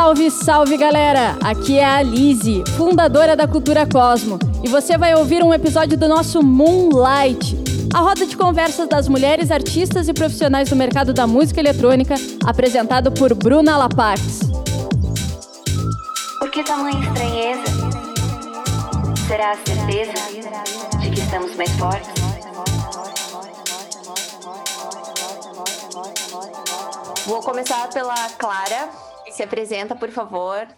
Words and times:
Salve, 0.00 0.30
salve 0.30 0.76
galera! 0.78 1.36
Aqui 1.44 1.78
é 1.78 1.84
a 1.84 2.00
Lise, 2.00 2.64
fundadora 2.74 3.36
da 3.36 3.46
Cultura 3.46 3.86
Cosmo, 3.86 4.38
e 4.64 4.68
você 4.68 4.96
vai 4.96 5.14
ouvir 5.14 5.44
um 5.44 5.52
episódio 5.52 5.98
do 5.98 6.08
nosso 6.08 6.42
Moonlight, 6.42 7.54
a 7.92 7.98
roda 7.98 8.24
de 8.24 8.34
conversas 8.34 8.88
das 8.88 9.08
mulheres 9.08 9.50
artistas 9.50 10.08
e 10.08 10.14
profissionais 10.14 10.70
do 10.70 10.74
mercado 10.74 11.12
da 11.12 11.26
música 11.26 11.60
eletrônica, 11.60 12.14
apresentado 12.46 13.12
por 13.12 13.34
Bruna 13.34 13.76
Lapax. 13.76 14.40
Por 16.38 16.50
que 16.50 16.64
tamanha 16.64 16.98
estranheza? 16.98 17.62
Será 19.28 19.50
a 19.50 19.56
certeza 19.56 20.14
de 20.98 21.10
que 21.10 21.20
estamos 21.20 21.54
mais 21.56 21.70
fortes? 21.72 22.08
Vou 27.26 27.42
começar 27.42 27.86
pela 27.90 28.14
Clara. 28.38 29.09
Se 29.40 29.44
apresenta, 29.44 29.96
por 29.96 30.10
favor. 30.10 30.68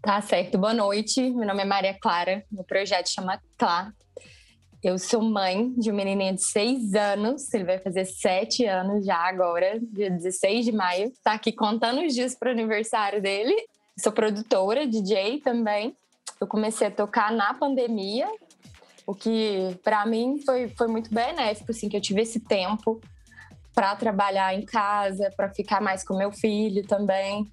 Tá 0.00 0.22
certo. 0.22 0.56
Boa 0.56 0.72
noite. 0.72 1.20
Meu 1.20 1.46
nome 1.46 1.60
é 1.60 1.64
Maria 1.66 1.92
Clara. 2.00 2.42
Meu 2.50 2.64
projeto 2.64 3.10
chama 3.10 3.38
Clá. 3.58 3.92
Eu 4.82 4.98
sou 4.98 5.20
mãe 5.20 5.70
de 5.74 5.92
um 5.92 5.94
menininho 5.94 6.34
de 6.34 6.42
seis 6.42 6.94
anos. 6.94 7.52
Ele 7.52 7.64
vai 7.64 7.78
fazer 7.78 8.06
sete 8.06 8.64
anos 8.64 9.04
já 9.04 9.18
agora, 9.18 9.78
dia 9.82 10.10
16 10.10 10.64
de 10.64 10.72
maio. 10.72 11.12
Tá 11.22 11.32
aqui 11.32 11.52
contando 11.52 12.00
os 12.00 12.14
dias 12.14 12.34
para 12.34 12.48
o 12.48 12.52
aniversário 12.52 13.20
dele. 13.20 13.54
Sou 13.98 14.10
produtora, 14.10 14.86
DJ 14.86 15.40
também. 15.40 15.94
Eu 16.40 16.46
comecei 16.46 16.86
a 16.86 16.90
tocar 16.90 17.30
na 17.30 17.52
pandemia, 17.52 18.26
o 19.06 19.14
que 19.14 19.78
para 19.84 20.06
mim 20.06 20.40
foi, 20.42 20.70
foi 20.70 20.86
muito 20.86 21.12
benéfico, 21.12 21.70
assim, 21.70 21.86
que 21.86 21.98
eu 21.98 22.00
tive 22.00 22.22
esse 22.22 22.40
tempo 22.40 22.98
para 23.74 23.96
trabalhar 23.96 24.54
em 24.54 24.64
casa, 24.64 25.30
para 25.36 25.50
ficar 25.50 25.80
mais 25.80 26.04
com 26.04 26.16
meu 26.16 26.32
filho 26.32 26.86
também. 26.86 27.50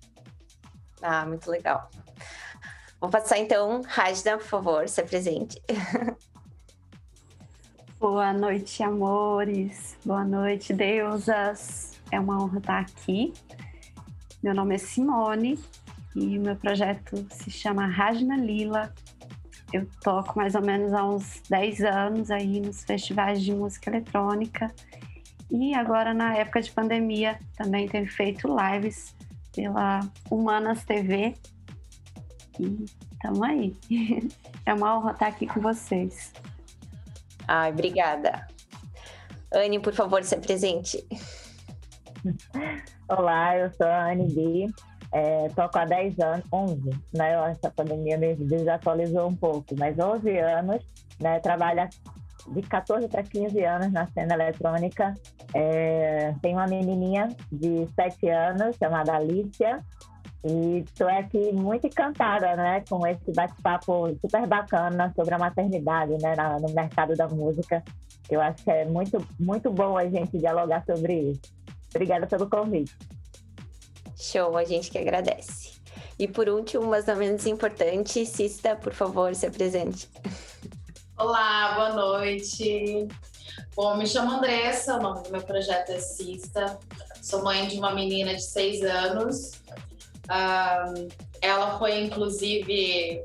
Ah, 1.02 1.26
muito 1.26 1.50
legal. 1.50 1.90
Vou 3.00 3.10
passar 3.10 3.40
então, 3.40 3.82
Rajda, 3.88 4.38
por 4.38 4.46
favor, 4.46 4.88
se 4.88 5.02
apresente. 5.02 5.60
Boa 8.00 8.32
noite, 8.34 8.84
amores. 8.84 9.98
Boa 10.06 10.24
noite, 10.24 10.74
deusas. 10.74 12.00
É 12.12 12.20
uma 12.20 12.42
honra 12.42 12.60
estar 12.60 12.80
aqui. 12.80 13.34
Meu 14.44 14.54
nome 14.54 14.76
é 14.76 14.78
Simone 14.78 15.60
e 16.16 16.38
o 16.38 16.42
meu 16.42 16.56
projeto 16.56 17.26
se 17.32 17.50
chama 17.50 17.88
Rajna 17.88 18.38
Lila. 18.38 18.94
Eu 19.74 19.88
toco 20.04 20.38
mais 20.38 20.54
ou 20.54 20.62
menos 20.62 20.94
há 20.94 21.04
uns 21.04 21.42
10 21.50 21.82
anos 21.82 22.30
aí 22.30 22.60
nos 22.60 22.84
festivais 22.84 23.42
de 23.42 23.54
música 23.54 23.90
eletrônica 23.90 24.74
e 25.52 25.76
agora, 25.76 26.14
na 26.14 26.34
época 26.38 26.62
de 26.62 26.72
pandemia, 26.72 27.38
também 27.58 27.86
tenho 27.86 28.10
feito 28.10 28.48
lives 28.48 29.14
pela 29.54 30.00
Humanas 30.30 30.86
TV. 30.86 31.36
E 32.58 32.86
estamos 33.12 33.42
aí. 33.42 33.76
É 34.64 34.76
uma 34.76 34.96
honra 34.96 35.12
estar 35.14 35.26
aqui 35.26 35.48
com 35.48 35.60
vocês. 35.60 36.32
Ai, 37.48 37.72
obrigada. 37.72 38.48
Anne, 39.52 39.80
por 39.80 39.92
favor, 39.92 40.24
se 40.24 40.36
apresente. 40.36 41.04
Olá, 43.10 43.58
eu 43.58 43.72
sou 43.74 43.88
a 43.88 44.12
Anne 44.12 44.32
B. 44.32 44.68
É, 45.12 45.50
toco 45.50 45.80
há 45.80 45.86
10 45.86 46.20
anos, 46.20 46.46
11, 46.54 46.90
né? 47.12 47.34
Essa 47.50 47.72
pandemia 47.72 48.20
me 48.20 48.36
desatualizou 48.36 49.28
um 49.28 49.36
pouco, 49.36 49.76
mas 49.78 49.98
11 49.98 50.38
anos, 50.38 50.86
né? 51.20 51.40
Trabalho 51.40 51.90
de 52.48 52.62
14 52.62 53.08
para 53.08 53.24
15 53.24 53.64
anos 53.64 53.92
na 53.92 54.08
cena 54.08 54.34
eletrônica. 54.34 55.14
É, 55.54 56.34
tenho 56.42 56.58
uma 56.58 56.68
menininha 56.68 57.30
de 57.52 57.88
7 57.96 58.30
anos, 58.30 58.76
chamada 58.78 59.16
Alicia, 59.16 59.80
e 60.44 60.80
estou 60.80 61.08
aqui 61.08 61.52
muito 61.52 61.86
encantada 61.86 62.56
né, 62.56 62.84
com 62.90 63.06
esse 63.06 63.32
bate-papo 63.32 64.18
super 64.20 64.48
bacana 64.48 65.14
sobre 65.16 65.36
a 65.36 65.38
maternidade 65.38 66.14
né, 66.22 66.36
no 66.60 66.74
mercado 66.74 67.16
da 67.16 67.28
música. 67.28 67.84
Eu 68.30 68.42
acho 68.42 68.64
que 68.64 68.72
é 68.72 68.86
muito, 68.86 69.24
muito 69.40 69.70
bom 69.70 69.98
a 69.98 70.08
gente 70.08 70.38
dialogar 70.38 70.84
sobre 70.86 71.32
isso. 71.32 71.42
Obrigada 71.94 72.26
pelo 72.26 72.50
convite. 72.50 72.96
Show, 74.16 74.58
a 74.58 74.64
gente 74.64 74.90
que 74.90 74.98
agradece. 74.98 75.80
E 76.18 76.28
por 76.28 76.48
último, 76.48 76.86
mas 76.86 77.06
não 77.06 77.16
menos 77.16 77.46
importante, 77.46 78.26
Cista, 78.26 78.76
por 78.76 78.94
favor, 78.94 79.34
se 79.36 79.46
apresente. 79.46 80.10
Olá, 81.22 81.74
boa 81.76 81.90
noite. 81.94 83.08
Bom, 83.76 83.96
me 83.96 84.08
chamo 84.08 84.32
Andressa, 84.32 84.96
o 84.96 85.00
nome 85.04 85.22
do 85.22 85.32
meu 85.32 85.44
projeto 85.44 85.92
é 85.92 86.00
Cista. 86.00 86.80
Sou 87.22 87.44
mãe 87.44 87.68
de 87.68 87.78
uma 87.78 87.94
menina 87.94 88.34
de 88.34 88.42
seis 88.42 88.82
anos. 88.82 89.52
Um, 90.26 91.08
ela 91.40 91.78
foi, 91.78 92.06
inclusive, 92.06 93.22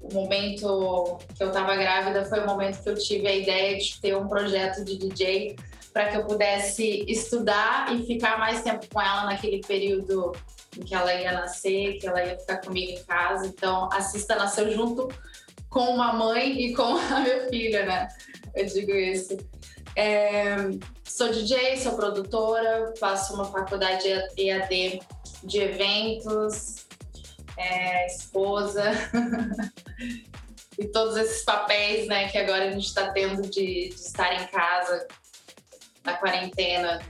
o 0.00 0.14
momento 0.14 1.18
que 1.36 1.42
eu 1.42 1.48
estava 1.48 1.74
grávida 1.74 2.24
foi 2.24 2.38
o 2.38 2.46
momento 2.46 2.84
que 2.84 2.88
eu 2.88 2.94
tive 2.94 3.26
a 3.26 3.34
ideia 3.34 3.76
de 3.76 4.00
ter 4.00 4.16
um 4.16 4.28
projeto 4.28 4.84
de 4.84 4.96
DJ 4.96 5.56
para 5.92 6.06
que 6.06 6.18
eu 6.18 6.26
pudesse 6.26 7.04
estudar 7.08 7.92
e 7.92 8.06
ficar 8.06 8.38
mais 8.38 8.62
tempo 8.62 8.86
com 8.94 9.02
ela 9.02 9.24
naquele 9.24 9.60
período 9.60 10.30
em 10.78 10.84
que 10.84 10.94
ela 10.94 11.12
ia 11.12 11.32
nascer, 11.32 11.98
que 11.98 12.06
ela 12.06 12.24
ia 12.24 12.38
ficar 12.38 12.58
comigo 12.58 12.92
em 12.92 13.02
casa. 13.02 13.44
Então, 13.48 13.88
a 13.92 14.00
Cista 14.02 14.36
nasceu 14.36 14.70
junto 14.70 15.08
com 15.70 15.94
uma 15.94 16.12
mãe 16.12 16.60
e 16.60 16.74
com 16.74 16.96
a 16.98 17.20
minha 17.20 17.48
filha, 17.48 17.86
né? 17.86 18.08
Eu 18.54 18.66
digo 18.66 18.92
isso. 18.92 19.38
É, 19.96 20.56
sou 21.04 21.30
DJ, 21.30 21.76
sou 21.78 21.96
produtora, 21.96 22.92
faço 22.98 23.34
uma 23.34 23.46
faculdade 23.46 24.06
EAD 24.36 25.00
de 25.44 25.58
eventos, 25.58 26.86
é, 27.56 28.06
esposa 28.06 28.92
e 30.78 30.86
todos 30.88 31.16
esses 31.16 31.44
papéis, 31.44 32.06
né, 32.06 32.28
que 32.28 32.38
agora 32.38 32.68
a 32.68 32.72
gente 32.72 32.86
está 32.86 33.10
tendo 33.10 33.42
de, 33.42 33.88
de 33.88 33.94
estar 33.94 34.32
em 34.32 34.46
casa 34.46 35.06
na 36.04 36.14
quarentena 36.14 37.00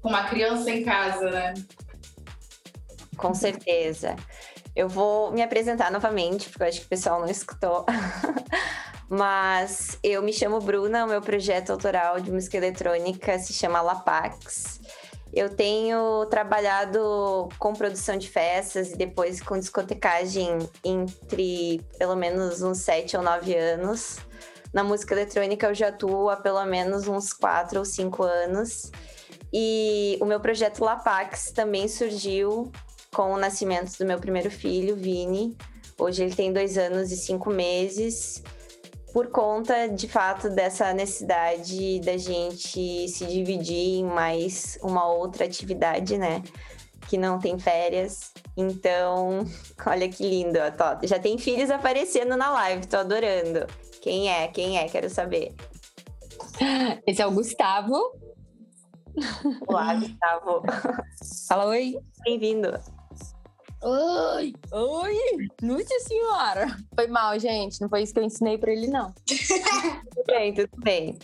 com 0.00 0.08
uma 0.08 0.24
criança 0.24 0.70
em 0.70 0.84
casa, 0.84 1.30
né? 1.30 1.54
Com 3.16 3.34
certeza. 3.34 4.14
Eu 4.76 4.90
vou 4.90 5.32
me 5.32 5.42
apresentar 5.42 5.90
novamente, 5.90 6.50
porque 6.50 6.62
eu 6.62 6.68
acho 6.68 6.80
que 6.80 6.86
o 6.86 6.90
pessoal 6.90 7.18
não 7.18 7.30
escutou. 7.30 7.86
Mas 9.08 9.98
eu 10.02 10.22
me 10.22 10.34
chamo 10.34 10.60
Bruna, 10.60 11.06
o 11.06 11.08
meu 11.08 11.22
projeto 11.22 11.70
autoral 11.70 12.20
de 12.20 12.30
música 12.30 12.58
eletrônica 12.58 13.38
se 13.38 13.54
chama 13.54 13.80
Lapax. 13.80 14.80
Eu 15.32 15.48
tenho 15.48 16.26
trabalhado 16.26 17.48
com 17.58 17.72
produção 17.72 18.18
de 18.18 18.28
festas 18.28 18.90
e 18.90 18.96
depois 18.96 19.40
com 19.40 19.58
discotecagem 19.58 20.58
entre 20.84 21.80
pelo 21.98 22.14
menos 22.14 22.60
uns 22.60 22.78
sete 22.78 23.16
ou 23.16 23.22
nove 23.22 23.56
anos. 23.56 24.18
Na 24.74 24.84
música 24.84 25.14
eletrônica 25.14 25.66
eu 25.66 25.74
já 25.74 25.88
atuo 25.88 26.28
há 26.28 26.36
pelo 26.36 26.64
menos 26.66 27.08
uns 27.08 27.32
quatro 27.32 27.78
ou 27.78 27.84
cinco 27.84 28.24
anos. 28.24 28.90
E 29.50 30.18
o 30.20 30.26
meu 30.26 30.38
projeto 30.38 30.84
Lapax 30.84 31.50
também 31.50 31.88
surgiu 31.88 32.70
com 33.16 33.32
o 33.32 33.38
nascimento 33.38 33.96
do 33.96 34.04
meu 34.04 34.18
primeiro 34.18 34.50
filho, 34.50 34.94
Vini. 34.94 35.56
Hoje 35.98 36.22
ele 36.22 36.34
tem 36.34 36.52
dois 36.52 36.76
anos 36.76 37.10
e 37.10 37.16
cinco 37.16 37.48
meses, 37.48 38.42
por 39.10 39.28
conta 39.28 39.86
de 39.88 40.06
fato 40.06 40.50
dessa 40.50 40.92
necessidade 40.92 41.98
da 42.00 42.18
gente 42.18 43.08
se 43.08 43.24
dividir 43.24 44.00
em 44.00 44.04
mais 44.04 44.78
uma 44.82 45.08
outra 45.08 45.46
atividade, 45.46 46.18
né? 46.18 46.42
Que 47.08 47.16
não 47.16 47.38
tem 47.38 47.58
férias. 47.58 48.34
Então, 48.54 49.46
olha 49.86 50.10
que 50.10 50.22
lindo, 50.22 50.58
ó, 50.58 51.06
já 51.06 51.18
tem 51.18 51.38
filhos 51.38 51.70
aparecendo 51.70 52.36
na 52.36 52.50
live, 52.50 52.86
tô 52.86 52.98
adorando. 52.98 53.66
Quem 54.02 54.30
é? 54.30 54.46
Quem 54.48 54.76
é? 54.76 54.86
Quero 54.90 55.08
saber. 55.08 55.54
Esse 57.06 57.22
é 57.22 57.26
o 57.26 57.30
Gustavo. 57.30 57.96
Olá, 59.66 59.94
Gustavo. 59.94 60.62
Fala 61.48 61.64
oi. 61.68 61.96
Bem-vindo. 62.22 62.78
Oi! 63.88 64.52
Oi! 64.72 65.16
Nossa 65.62 66.00
senhora! 66.00 66.76
Foi 66.92 67.06
mal, 67.06 67.38
gente. 67.38 67.80
Não 67.80 67.88
foi 67.88 68.02
isso 68.02 68.12
que 68.12 68.18
eu 68.18 68.24
ensinei 68.24 68.58
para 68.58 68.72
ele, 68.72 68.88
não. 68.88 69.14
tudo 69.24 70.26
bem, 70.26 70.52
tudo 70.52 70.70
bem. 70.78 71.16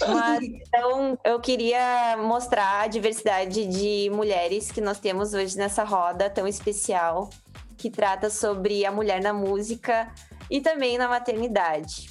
Mas, 0.00 0.42
então, 0.42 1.16
eu 1.24 1.38
queria 1.38 2.16
mostrar 2.16 2.80
a 2.80 2.86
diversidade 2.88 3.64
de 3.66 4.10
mulheres 4.10 4.72
que 4.72 4.80
nós 4.80 4.98
temos 4.98 5.32
hoje 5.32 5.56
nessa 5.56 5.84
roda 5.84 6.28
tão 6.28 6.48
especial, 6.48 7.30
que 7.78 7.88
trata 7.88 8.28
sobre 8.28 8.84
a 8.84 8.90
mulher 8.90 9.22
na 9.22 9.32
música 9.32 10.12
e 10.50 10.60
também 10.60 10.98
na 10.98 11.06
maternidade. 11.06 12.10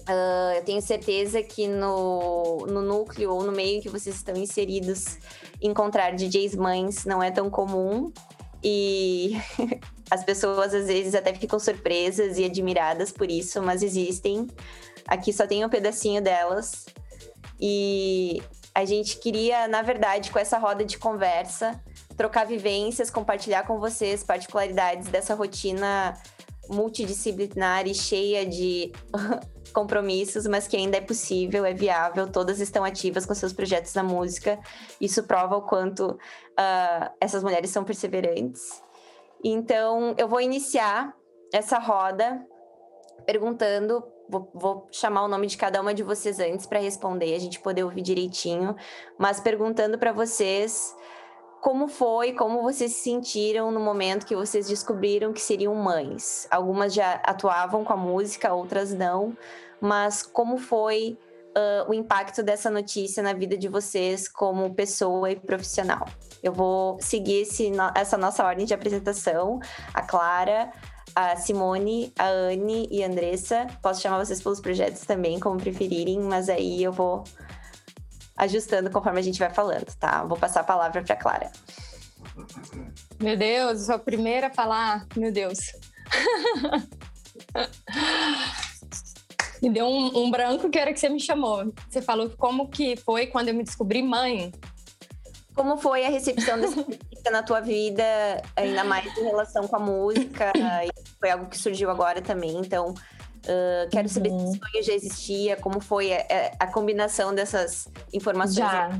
Uh, 0.00 0.56
eu 0.56 0.64
tenho 0.64 0.82
certeza 0.82 1.44
que 1.44 1.68
no, 1.68 2.66
no 2.66 2.82
núcleo 2.82 3.32
ou 3.32 3.44
no 3.44 3.52
meio 3.52 3.80
que 3.80 3.88
vocês 3.88 4.16
estão 4.16 4.34
inseridos, 4.34 5.16
encontrar 5.62 6.10
DJs 6.10 6.56
mães 6.56 7.04
não 7.04 7.22
é 7.22 7.30
tão 7.30 7.48
comum. 7.48 8.12
E 8.68 9.36
as 10.10 10.24
pessoas 10.24 10.74
às 10.74 10.88
vezes 10.88 11.14
até 11.14 11.32
ficam 11.32 11.56
surpresas 11.56 12.36
e 12.36 12.44
admiradas 12.44 13.12
por 13.12 13.30
isso, 13.30 13.62
mas 13.62 13.80
existem. 13.80 14.48
Aqui 15.06 15.32
só 15.32 15.46
tem 15.46 15.64
um 15.64 15.68
pedacinho 15.68 16.20
delas. 16.20 16.84
E 17.60 18.42
A 18.74 18.84
gente 18.84 19.18
queria, 19.18 19.68
na 19.68 19.82
verdade, 19.82 20.32
com 20.32 20.38
essa 20.38 20.58
roda 20.58 20.84
de 20.84 20.98
conversa, 20.98 21.80
trocar 22.16 22.44
vivências, 22.44 23.08
compartilhar 23.08 23.62
com 23.62 23.78
vocês 23.78 24.24
particularidades 24.24 25.08
dessa 25.08 25.34
rotina 25.34 26.12
multidisciplinar 26.68 27.86
e 27.86 27.94
cheia 27.94 28.44
de 28.44 28.92
compromissos, 29.72 30.46
mas 30.46 30.66
que 30.66 30.76
ainda 30.76 30.96
é 30.96 31.00
possível, 31.00 31.64
é 31.64 31.74
viável, 31.74 32.30
todas 32.30 32.60
estão 32.60 32.84
ativas 32.84 33.26
com 33.26 33.34
seus 33.34 33.52
projetos 33.52 33.94
na 33.94 34.02
música. 34.02 34.58
Isso 35.00 35.22
prova 35.24 35.56
o 35.56 35.62
quanto 35.62 36.10
uh, 36.12 37.10
essas 37.20 37.42
mulheres 37.42 37.70
são 37.70 37.84
perseverantes. 37.84 38.82
Então, 39.44 40.14
eu 40.18 40.28
vou 40.28 40.40
iniciar 40.40 41.14
essa 41.52 41.78
roda 41.78 42.44
perguntando 43.24 44.02
Vou, 44.28 44.88
chamar 44.90 45.22
o 45.22 45.28
nome 45.28 45.46
de 45.46 45.56
cada 45.56 45.80
uma 45.80 45.94
de 45.94 46.02
vocês 46.02 46.40
antes 46.40 46.66
para 46.66 46.80
responder, 46.80 47.32
a 47.34 47.38
gente 47.38 47.60
poder 47.60 47.84
ouvir 47.84 48.02
direitinho, 48.02 48.74
mas 49.16 49.38
perguntando 49.38 49.98
para 49.98 50.12
vocês 50.12 50.94
como 51.66 51.88
foi, 51.88 52.32
como 52.32 52.62
vocês 52.62 52.92
se 52.92 53.02
sentiram 53.02 53.72
no 53.72 53.80
momento 53.80 54.24
que 54.24 54.36
vocês 54.36 54.68
descobriram 54.68 55.32
que 55.32 55.40
seriam 55.40 55.74
mães. 55.74 56.46
Algumas 56.48 56.94
já 56.94 57.14
atuavam 57.24 57.82
com 57.82 57.92
a 57.92 57.96
música, 57.96 58.54
outras 58.54 58.94
não, 58.94 59.36
mas 59.80 60.22
como 60.22 60.58
foi 60.58 61.18
uh, 61.58 61.90
o 61.90 61.92
impacto 61.92 62.40
dessa 62.40 62.70
notícia 62.70 63.20
na 63.20 63.32
vida 63.32 63.58
de 63.58 63.66
vocês 63.66 64.28
como 64.28 64.76
pessoa 64.76 65.28
e 65.28 65.34
profissional? 65.34 66.06
Eu 66.40 66.52
vou 66.52 66.98
seguir 67.00 67.40
esse, 67.40 67.72
essa 67.96 68.16
nossa 68.16 68.44
ordem 68.44 68.64
de 68.64 68.72
apresentação. 68.72 69.58
A 69.92 70.02
Clara, 70.02 70.70
a 71.16 71.34
Simone, 71.34 72.12
a 72.16 72.28
Anne 72.28 72.86
e 72.92 73.02
a 73.02 73.08
Andressa. 73.08 73.66
Posso 73.82 74.02
chamar 74.02 74.24
vocês 74.24 74.40
pelos 74.40 74.60
projetos 74.60 75.00
também, 75.00 75.40
como 75.40 75.58
preferirem, 75.58 76.20
mas 76.20 76.48
aí 76.48 76.80
eu 76.80 76.92
vou 76.92 77.24
ajustando 78.36 78.90
conforme 78.90 79.20
a 79.20 79.22
gente 79.22 79.38
vai 79.38 79.50
falando, 79.50 79.86
tá? 79.98 80.22
Vou 80.24 80.36
passar 80.36 80.60
a 80.60 80.64
palavra 80.64 81.02
para 81.02 81.16
Clara. 81.16 81.50
Meu 83.20 83.36
Deus, 83.36 83.86
sou 83.86 83.94
a 83.94 83.98
primeira 83.98 84.48
a 84.48 84.50
falar. 84.50 85.06
Meu 85.16 85.32
Deus. 85.32 85.58
me 89.62 89.70
deu 89.70 89.86
um, 89.86 90.24
um, 90.24 90.30
branco 90.30 90.68
que 90.68 90.78
era 90.78 90.92
que 90.92 91.00
você 91.00 91.08
me 91.08 91.20
chamou. 91.20 91.72
Você 91.88 92.02
falou 92.02 92.30
como 92.36 92.68
que 92.68 92.96
foi 92.96 93.26
quando 93.26 93.48
eu 93.48 93.54
me 93.54 93.64
descobri 93.64 94.02
mãe. 94.02 94.52
Como 95.54 95.78
foi 95.78 96.04
a 96.04 96.10
recepção 96.10 96.60
dessa 96.60 96.76
música 96.84 97.30
na 97.30 97.42
tua 97.42 97.60
vida, 97.60 98.04
ainda 98.54 98.84
mais 98.84 99.06
em 99.16 99.24
relação 99.24 99.66
com 99.66 99.76
a 99.76 99.80
música? 99.80 100.52
foi 101.18 101.30
algo 101.30 101.46
que 101.46 101.56
surgiu 101.56 101.90
agora 101.90 102.20
também, 102.20 102.58
então 102.58 102.94
uh, 103.46 103.90
quero 103.90 104.08
saber 104.08 104.30
uhum. 104.30 104.38
se 104.38 104.46
esse 104.46 104.58
sonho 104.58 104.84
já 104.84 104.92
existia, 104.92 105.56
como 105.56 105.80
foi 105.80 106.12
a, 106.12 106.24
a 106.60 106.66
combinação 106.66 107.34
dessas 107.34 107.88
informações. 108.12 108.56
Já. 108.56 108.90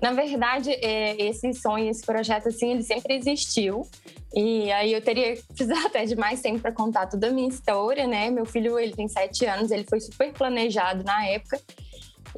Na 0.00 0.12
verdade, 0.12 0.72
é, 0.72 1.20
esse 1.22 1.52
sonho, 1.54 1.88
esse 1.88 2.04
projeto, 2.04 2.48
assim, 2.48 2.72
ele 2.72 2.82
sempre 2.82 3.14
existiu. 3.14 3.86
E 4.34 4.70
aí 4.72 4.92
eu 4.92 5.00
teria 5.00 5.36
que 5.36 5.42
precisar 5.42 5.80
até 5.86 6.04
de 6.04 6.16
mais 6.16 6.40
tempo 6.40 6.60
para 6.60 6.72
contar 6.72 7.06
toda 7.06 7.28
a 7.28 7.30
minha 7.30 7.48
história, 7.48 8.06
né? 8.06 8.30
Meu 8.30 8.44
filho, 8.44 8.78
ele 8.78 8.94
tem 8.94 9.08
sete 9.08 9.46
anos, 9.46 9.70
ele 9.70 9.84
foi 9.84 10.00
super 10.00 10.32
planejado 10.32 11.02
na 11.04 11.26
época. 11.26 11.60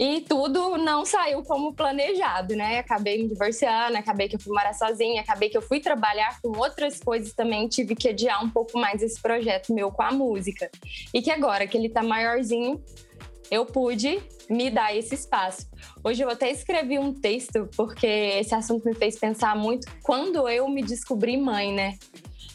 E 0.00 0.22
tudo 0.22 0.78
não 0.78 1.04
saiu 1.04 1.42
como 1.42 1.74
planejado, 1.74 2.56
né? 2.56 2.78
Acabei 2.78 3.22
me 3.22 3.28
divorciando, 3.28 3.98
acabei 3.98 4.30
que 4.30 4.36
eu 4.36 4.40
fui 4.40 4.50
morar 4.50 4.72
sozinha, 4.72 5.20
acabei 5.20 5.50
que 5.50 5.58
eu 5.58 5.60
fui 5.60 5.78
trabalhar 5.78 6.40
com 6.40 6.56
outras 6.58 6.98
coisas 6.98 7.34
também, 7.34 7.68
tive 7.68 7.94
que 7.94 8.08
adiar 8.08 8.42
um 8.42 8.48
pouco 8.48 8.78
mais 8.78 9.02
esse 9.02 9.20
projeto 9.20 9.74
meu 9.74 9.92
com 9.92 10.00
a 10.00 10.10
música. 10.10 10.70
E 11.12 11.20
que 11.20 11.30
agora 11.30 11.66
que 11.66 11.76
ele 11.76 11.90
tá 11.90 12.02
maiorzinho, 12.02 12.82
eu 13.50 13.66
pude 13.66 14.18
me 14.48 14.70
dar 14.70 14.96
esse 14.96 15.14
espaço. 15.14 15.68
Hoje 16.02 16.22
eu 16.22 16.30
até 16.30 16.50
escrevi 16.50 16.98
um 16.98 17.12
texto, 17.12 17.68
porque 17.76 18.06
esse 18.06 18.54
assunto 18.54 18.86
me 18.86 18.94
fez 18.94 19.18
pensar 19.18 19.54
muito 19.54 19.86
quando 20.02 20.48
eu 20.48 20.66
me 20.66 20.82
descobri 20.82 21.36
mãe, 21.36 21.74
né? 21.74 21.98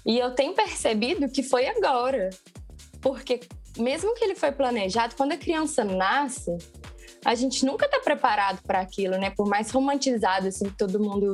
E 0.03 0.17
eu 0.17 0.31
tenho 0.31 0.55
percebido 0.55 1.29
que 1.29 1.43
foi 1.43 1.67
agora. 1.67 2.31
Porque 2.99 3.41
mesmo 3.77 4.15
que 4.15 4.23
ele 4.23 4.33
foi 4.33 4.51
planejado, 4.51 5.15
quando 5.15 5.33
a 5.33 5.37
criança 5.37 5.83
nasce, 5.83 6.57
a 7.25 7.33
gente 7.33 7.65
nunca 7.65 7.85
está 7.85 7.99
preparado 7.99 8.61
para 8.61 8.79
aquilo, 8.79 9.17
né? 9.17 9.31
Por 9.31 9.47
mais 9.47 9.71
romantizado 9.71 10.47
assim 10.47 10.65
que 10.65 10.77
todo 10.77 10.99
mundo 10.99 11.33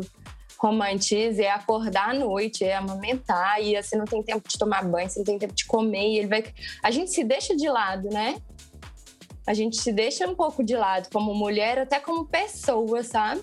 romantiza, 0.58 1.42
é 1.42 1.50
acordar 1.50 2.12
à 2.12 2.14
noite, 2.14 2.64
é 2.64 2.76
amamentar, 2.76 3.62
e 3.62 3.82
você 3.82 3.98
não 3.98 4.06
tem 4.06 4.22
tempo 4.22 4.48
de 4.48 4.58
tomar 4.58 4.86
banho, 4.86 5.10
você 5.10 5.20
não 5.20 5.26
tem 5.26 5.40
tempo 5.40 5.54
de 5.54 5.66
comer, 5.66 6.08
e 6.08 6.18
ele 6.20 6.28
vai. 6.28 6.44
A 6.84 6.92
gente 6.92 7.12
se 7.12 7.24
deixa 7.24 7.56
de 7.56 7.68
lado, 7.68 8.10
né? 8.10 8.40
A 9.46 9.56
gente 9.56 9.78
se 9.78 9.92
deixa 9.92 10.28
um 10.28 10.36
pouco 10.36 10.64
de 10.64 10.76
lado 10.76 11.10
como 11.12 11.34
mulher, 11.34 11.80
até 11.80 12.00
como 12.00 12.26
pessoa, 12.26 13.04
sabe? 13.04 13.42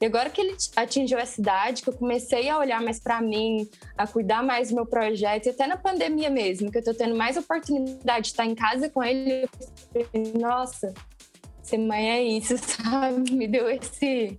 E 0.00 0.06
agora 0.06 0.30
que 0.30 0.40
ele 0.40 0.56
atingiu 0.74 1.18
essa 1.18 1.40
idade, 1.40 1.82
que 1.82 1.90
eu 1.90 1.94
comecei 1.94 2.48
a 2.48 2.58
olhar 2.58 2.82
mais 2.82 2.98
para 2.98 3.20
mim, 3.20 3.68
a 3.96 4.06
cuidar 4.06 4.42
mais 4.42 4.70
do 4.70 4.76
meu 4.76 4.86
projeto, 4.86 5.46
e 5.46 5.50
até 5.50 5.66
na 5.66 5.76
pandemia 5.76 6.30
mesmo, 6.30 6.70
que 6.70 6.78
eu 6.78 6.84
tô 6.84 6.94
tendo 6.94 7.14
mais 7.14 7.36
oportunidade 7.36 8.22
de 8.22 8.28
estar 8.28 8.46
em 8.46 8.54
casa 8.54 8.88
com 8.88 9.04
ele, 9.04 9.46
nossa, 10.38 10.92
ser 11.66 11.78
mãe 11.78 12.10
é 12.10 12.22
isso, 12.22 12.56
sabe? 12.62 13.32
Me 13.32 13.48
deu 13.48 13.68
esse 13.68 14.38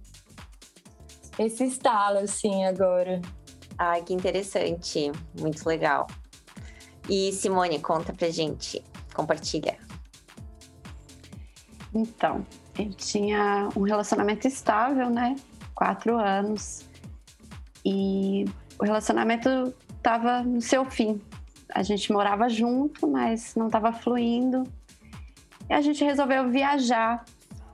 esse 1.38 1.66
estalo 1.66 2.20
assim 2.20 2.66
agora. 2.66 3.22
Ai, 3.78 4.02
que 4.02 4.14
interessante, 4.14 5.12
muito 5.40 5.68
legal. 5.68 6.08
E 7.08 7.32
Simone, 7.32 7.80
conta 7.80 8.12
pra 8.12 8.30
gente, 8.30 8.84
compartilha. 9.14 9.78
Então, 11.94 12.46
eu 12.78 12.90
tinha 12.92 13.70
um 13.76 13.82
relacionamento 13.82 14.48
estável, 14.48 15.10
né? 15.10 15.36
Quatro 15.76 16.18
anos. 16.18 16.86
E 17.86 18.46
o 18.80 18.84
relacionamento 18.84 19.74
estava 19.96 20.42
no 20.42 20.60
seu 20.60 20.86
fim. 20.86 21.22
A 21.74 21.84
gente 21.84 22.12
morava 22.12 22.50
junto, 22.50 23.08
mas 23.08 23.56
não 23.56 23.68
estava 23.68 23.94
fluindo. 23.94 24.64
E 25.70 25.74
a 25.74 25.82
gente 25.82 26.04
resolveu 26.04 26.50
viajar 26.50 27.24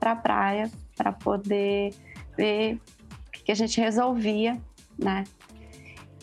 para 0.00 0.12
a 0.12 0.16
praia 0.16 0.70
para 0.96 1.12
poder 1.12 1.94
ver 2.36 2.80
o 3.28 3.30
que 3.30 3.52
a 3.52 3.54
gente 3.54 3.80
resolvia, 3.80 4.60
né? 4.98 5.24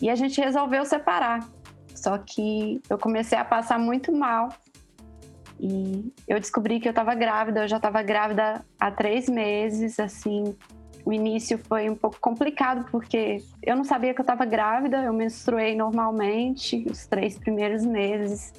E 0.00 0.10
a 0.10 0.14
gente 0.14 0.40
resolveu 0.40 0.84
separar. 0.84 1.48
Só 1.94 2.18
que 2.18 2.80
eu 2.90 2.98
comecei 2.98 3.38
a 3.38 3.44
passar 3.44 3.78
muito 3.78 4.12
mal. 4.12 4.48
E 5.60 6.12
eu 6.26 6.40
descobri 6.40 6.80
que 6.80 6.88
eu 6.88 6.90
estava 6.90 7.14
grávida, 7.14 7.62
eu 7.62 7.68
já 7.68 7.76
estava 7.76 8.02
grávida 8.02 8.64
há 8.80 8.90
três 8.90 9.28
meses, 9.28 10.00
assim. 10.00 10.56
O 11.04 11.12
início 11.12 11.58
foi 11.58 11.88
um 11.88 11.94
pouco 11.94 12.18
complicado, 12.20 12.88
porque 12.90 13.38
eu 13.62 13.76
não 13.76 13.84
sabia 13.84 14.12
que 14.12 14.20
eu 14.20 14.24
estava 14.24 14.44
grávida, 14.44 15.02
eu 15.02 15.12
menstruei 15.12 15.76
normalmente 15.76 16.84
os 16.90 17.06
três 17.06 17.38
primeiros 17.38 17.84
meses. 17.84 18.52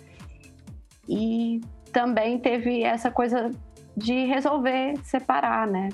E 1.08 1.60
também 1.94 2.40
teve 2.40 2.84
essa 2.84 3.12
coisa 3.12 3.52
de 3.96 4.26
resolver 4.26 4.98
separar, 5.04 5.68
né? 5.68 5.90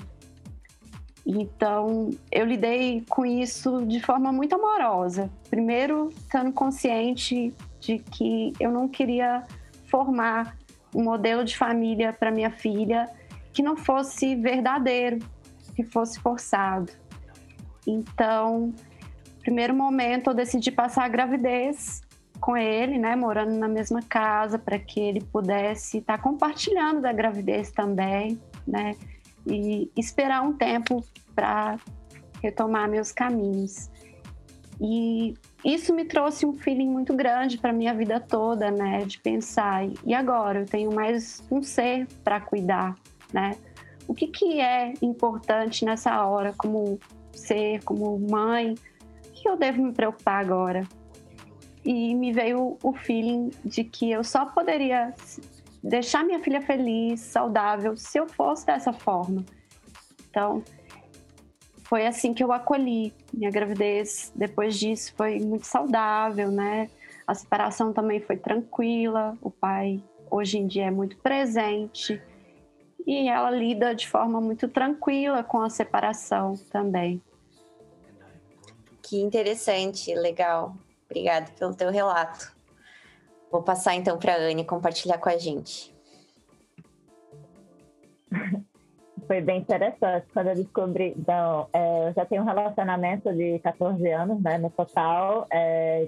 Então, 1.24 2.10
eu 2.32 2.46
lidei 2.46 3.04
com 3.08 3.24
isso 3.26 3.84
de 3.86 4.00
forma 4.00 4.32
muito 4.32 4.54
amorosa. 4.54 5.30
Primeiro, 5.50 6.08
estando 6.08 6.50
consciente 6.52 7.54
de 7.78 7.98
que 7.98 8.52
eu 8.58 8.72
não 8.72 8.88
queria 8.88 9.44
formar 9.84 10.56
um 10.94 11.04
modelo 11.04 11.44
de 11.44 11.56
família 11.56 12.12
para 12.12 12.30
minha 12.30 12.50
filha 12.50 13.08
que 13.52 13.62
não 13.62 13.76
fosse 13.76 14.34
verdadeiro, 14.34 15.18
que 15.76 15.84
fosse 15.84 16.18
forçado. 16.18 16.90
Então, 17.86 18.72
primeiro 19.42 19.74
momento, 19.74 20.30
eu 20.30 20.34
decidi 20.34 20.72
passar 20.72 21.04
a 21.04 21.08
gravidez 21.08 22.00
com 22.40 22.56
ele, 22.56 22.98
né, 22.98 23.14
morando 23.14 23.52
na 23.52 23.68
mesma 23.68 24.00
casa, 24.02 24.58
para 24.58 24.78
que 24.78 24.98
ele 24.98 25.20
pudesse 25.20 25.98
estar 25.98 26.16
tá 26.16 26.22
compartilhando 26.22 27.00
da 27.00 27.12
gravidez 27.12 27.70
também, 27.70 28.40
né, 28.66 28.96
e 29.46 29.90
esperar 29.96 30.42
um 30.42 30.52
tempo 30.52 31.04
para 31.34 31.78
retomar 32.42 32.88
meus 32.88 33.12
caminhos. 33.12 33.90
E 34.80 35.34
isso 35.64 35.94
me 35.94 36.06
trouxe 36.06 36.46
um 36.46 36.54
feeling 36.54 36.88
muito 36.88 37.14
grande 37.14 37.58
para 37.58 37.72
minha 37.72 37.92
vida 37.92 38.18
toda, 38.18 38.70
né, 38.70 39.04
de 39.04 39.20
pensar 39.20 39.86
e 40.06 40.14
agora 40.14 40.60
eu 40.60 40.66
tenho 40.66 40.92
mais 40.94 41.42
um 41.50 41.62
ser 41.62 42.06
para 42.24 42.40
cuidar, 42.40 42.94
né? 43.32 43.56
O 44.08 44.14
que 44.14 44.26
que 44.26 44.60
é 44.60 44.94
importante 45.02 45.84
nessa 45.84 46.26
hora 46.26 46.52
como 46.56 46.98
ser, 47.32 47.82
como 47.84 48.18
mãe? 48.18 48.74
O 49.28 49.32
que 49.32 49.48
eu 49.48 49.56
devo 49.56 49.82
me 49.82 49.92
preocupar 49.92 50.42
agora? 50.42 50.82
E 51.84 52.14
me 52.14 52.32
veio 52.32 52.76
o 52.82 52.92
feeling 52.92 53.50
de 53.64 53.84
que 53.84 54.10
eu 54.10 54.22
só 54.22 54.46
poderia 54.46 55.14
deixar 55.82 56.24
minha 56.24 56.40
filha 56.40 56.60
feliz, 56.60 57.20
saudável, 57.20 57.96
se 57.96 58.18
eu 58.18 58.28
fosse 58.28 58.66
dessa 58.66 58.92
forma. 58.92 59.44
Então, 60.28 60.62
foi 61.84 62.06
assim 62.06 62.32
que 62.32 62.44
eu 62.44 62.52
acolhi 62.52 63.12
minha 63.32 63.50
gravidez. 63.50 64.32
Depois 64.34 64.78
disso, 64.78 65.12
foi 65.16 65.40
muito 65.40 65.66
saudável, 65.66 66.50
né? 66.50 66.88
A 67.26 67.34
separação 67.34 67.92
também 67.92 68.20
foi 68.20 68.36
tranquila. 68.36 69.36
O 69.42 69.50
pai, 69.50 70.02
hoje 70.30 70.58
em 70.58 70.66
dia, 70.66 70.86
é 70.86 70.90
muito 70.90 71.16
presente. 71.16 72.22
e 73.06 73.28
ela 73.28 73.50
lida 73.50 73.94
de 73.94 74.06
forma 74.06 74.40
muito 74.40 74.68
tranquila 74.68 75.42
com 75.42 75.62
a 75.62 75.70
separação 75.70 76.54
também. 76.70 77.20
Que 79.02 79.20
interessante, 79.20 80.14
legal. 80.14 80.76
Obrigada 81.10 81.50
pelo 81.58 81.74
teu 81.74 81.90
relato. 81.90 82.54
Vou 83.50 83.62
passar 83.62 83.96
então 83.96 84.16
para 84.16 84.34
a 84.34 84.38
Anne 84.38 84.64
compartilhar 84.64 85.18
com 85.18 85.28
a 85.28 85.36
gente. 85.36 85.92
Foi 89.26 89.40
bem 89.40 89.60
interessante 89.60 90.26
quando 90.32 90.48
eu 90.48 90.54
descobri. 90.56 91.14
Então, 91.16 91.68
é, 91.72 92.08
eu 92.08 92.12
já 92.14 92.24
tenho 92.24 92.42
um 92.42 92.44
relacionamento 92.44 93.32
de 93.32 93.58
14 93.60 94.08
anos, 94.10 94.42
né? 94.42 94.58
No 94.58 94.70
total, 94.70 95.46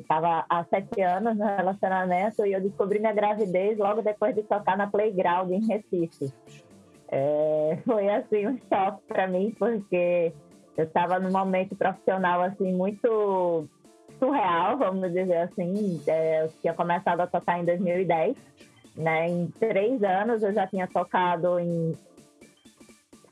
estava 0.01 0.41
é, 0.41 0.45
há 0.49 0.65
7 0.65 1.01
anos 1.03 1.37
no 1.37 1.45
relacionamento 1.45 2.45
e 2.45 2.53
eu 2.53 2.61
descobri 2.61 2.99
minha 2.99 3.13
gravidez 3.13 3.79
logo 3.79 4.03
depois 4.03 4.35
de 4.35 4.43
tocar 4.43 4.77
na 4.77 4.89
Playground 4.89 5.53
em 5.53 5.67
Recife. 5.67 6.33
É, 7.09 7.79
foi 7.87 8.09
assim 8.09 8.47
um 8.49 8.59
choque 8.69 9.03
para 9.07 9.27
mim, 9.29 9.55
porque 9.57 10.33
eu 10.77 10.85
estava 10.85 11.21
num 11.21 11.31
momento 11.31 11.77
profissional 11.77 12.43
assim 12.43 12.73
muito 12.73 13.69
surreal, 14.23 14.79
vamos 14.79 15.13
dizer 15.13 15.37
assim. 15.39 16.01
É, 16.07 16.45
eu 16.45 16.49
tinha 16.61 16.73
começado 16.73 17.21
a 17.21 17.27
tocar 17.27 17.59
em 17.59 17.65
2010, 17.65 18.37
né? 18.97 19.29
Em 19.29 19.49
três 19.59 20.01
anos 20.05 20.45
eu 20.45 20.53
já 20.53 20.65
tinha 20.65 20.87
tocado 20.87 21.59
em 21.59 21.93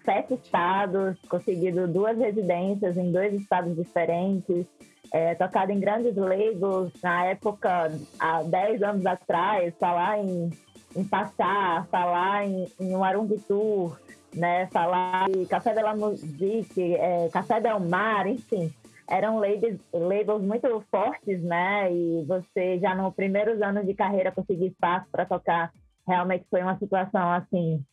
sete 0.04 0.34
estados, 0.34 1.16
conseguido 1.28 1.86
duas 1.86 2.18
residências 2.18 2.96
em 2.96 3.12
dois 3.12 3.32
estados 3.34 3.76
diferentes, 3.76 4.66
é, 5.12 5.36
tocado 5.36 5.70
em 5.70 5.78
grandes 5.78 6.16
labels 6.16 6.90
na 7.00 7.26
época, 7.26 7.92
há 8.18 8.42
dez 8.42 8.82
anos 8.82 9.06
atrás, 9.06 9.72
falar 9.78 10.18
em, 10.18 10.50
em 10.96 11.04
Passar, 11.04 11.86
falar 11.86 12.48
em, 12.48 12.66
em 12.80 12.96
um 12.96 13.28
Tour, 13.46 13.96
né, 14.34 14.66
falar 14.72 15.30
em 15.30 15.44
Café 15.44 15.72
de 15.72 15.82
la 15.82 15.94
Musique, 15.94 16.94
é, 16.94 17.28
Café 17.28 17.60
Del 17.60 17.78
Mar, 17.78 18.26
enfim 18.26 18.72
eram 19.10 19.38
labels, 19.38 19.78
labels 19.92 20.42
muito 20.42 20.84
fortes, 20.90 21.42
né? 21.42 21.92
E 21.92 22.24
você 22.24 22.78
já 22.78 22.94
no 22.94 23.12
primeiros 23.12 23.60
anos 23.60 23.84
de 23.84 23.92
carreira 23.92 24.30
conseguir 24.30 24.68
espaço 24.68 25.06
para 25.10 25.26
tocar, 25.26 25.72
realmente 26.06 26.46
foi 26.48 26.62
uma 26.62 26.78
situação 26.78 27.30
assim 27.32 27.84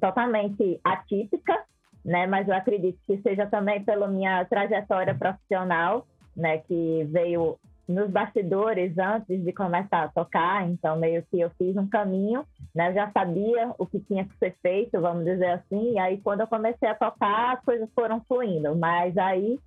totalmente 0.00 0.78
atípica, 0.84 1.58
né? 2.04 2.26
Mas 2.26 2.46
eu 2.46 2.54
acredito 2.54 2.98
que 3.06 3.20
seja 3.22 3.46
também 3.46 3.82
pela 3.82 4.06
minha 4.06 4.44
trajetória 4.44 5.14
profissional, 5.14 6.06
né? 6.36 6.58
Que 6.58 7.04
veio 7.10 7.58
nos 7.88 8.10
bastidores 8.10 8.96
antes 8.98 9.42
de 9.42 9.52
começar 9.52 10.04
a 10.04 10.08
tocar, 10.08 10.68
então 10.68 10.96
meio 10.96 11.24
que 11.30 11.40
eu 11.40 11.50
fiz 11.58 11.76
um 11.76 11.88
caminho, 11.88 12.44
né? 12.74 12.92
Já 12.92 13.10
sabia 13.10 13.74
o 13.78 13.86
que 13.86 14.00
tinha 14.00 14.24
que 14.24 14.36
ser 14.38 14.54
feito, 14.62 15.00
vamos 15.00 15.24
dizer 15.24 15.50
assim, 15.50 15.92
e 15.94 15.98
aí 15.98 16.20
quando 16.20 16.40
eu 16.40 16.46
comecei 16.46 16.88
a 16.88 16.94
tocar, 16.94 17.54
as 17.54 17.64
coisas 17.64 17.88
foram 17.94 18.20
fluindo, 18.28 18.76
mas 18.76 19.16
aí 19.16 19.58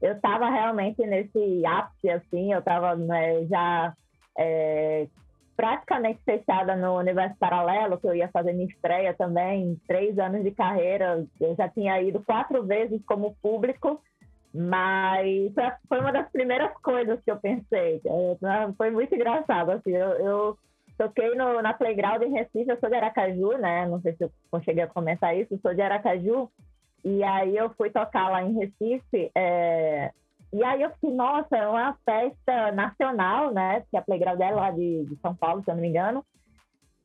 eu 0.00 0.12
estava 0.12 0.48
realmente 0.48 1.04
nesse 1.06 1.64
ápice, 1.66 2.10
assim, 2.10 2.52
eu 2.52 2.58
estava 2.58 2.94
né, 2.96 3.44
já 3.46 3.94
é, 4.38 5.06
praticamente 5.56 6.20
fechada 6.24 6.76
no 6.76 6.98
universo 6.98 7.36
paralelo, 7.38 7.98
que 7.98 8.06
eu 8.06 8.14
ia 8.14 8.28
fazer 8.28 8.52
minha 8.52 8.66
estreia 8.66 9.14
também, 9.14 9.80
três 9.86 10.18
anos 10.18 10.42
de 10.42 10.50
carreira, 10.50 11.24
eu 11.40 11.54
já 11.56 11.68
tinha 11.68 12.00
ido 12.02 12.22
quatro 12.22 12.64
vezes 12.64 13.00
como 13.06 13.36
público, 13.42 14.00
mas 14.52 15.52
foi 15.88 16.00
uma 16.00 16.12
das 16.12 16.30
primeiras 16.30 16.72
coisas 16.78 17.20
que 17.22 17.30
eu 17.30 17.36
pensei. 17.36 18.00
É, 18.04 18.72
foi 18.76 18.90
muito 18.90 19.14
engraçado, 19.14 19.70
assim, 19.70 19.90
eu, 19.90 20.10
eu 20.10 20.58
toquei 20.96 21.34
no, 21.34 21.60
na 21.60 21.72
Playground 21.72 22.22
em 22.22 22.32
Recife, 22.32 22.70
eu 22.70 22.78
sou 22.78 22.88
de 22.88 22.96
Aracaju, 22.96 23.58
né? 23.58 23.86
Não 23.86 24.00
sei 24.00 24.14
se 24.14 24.24
eu 24.24 24.30
cheguei 24.62 24.84
a 24.84 24.88
comentar 24.88 25.36
isso, 25.36 25.58
sou 25.60 25.74
de 25.74 25.82
Aracaju, 25.82 26.48
e 27.04 27.22
aí 27.22 27.54
eu 27.54 27.68
fui 27.70 27.90
tocar 27.90 28.30
lá 28.30 28.42
em 28.42 28.54
Recife. 28.54 29.30
É... 29.34 30.10
E 30.52 30.64
aí 30.64 30.82
eu 30.82 30.90
fiquei, 30.92 31.10
nossa, 31.10 31.56
é 31.56 31.68
uma 31.68 31.94
festa 32.04 32.72
nacional, 32.72 33.52
né? 33.52 33.80
Porque 33.80 33.96
a 33.96 34.02
Playground 34.02 34.40
é 34.40 34.50
lá 34.50 34.70
de, 34.70 35.04
de 35.04 35.16
São 35.20 35.34
Paulo, 35.34 35.62
se 35.62 35.70
eu 35.70 35.74
não 35.74 35.82
me 35.82 35.88
engano. 35.88 36.24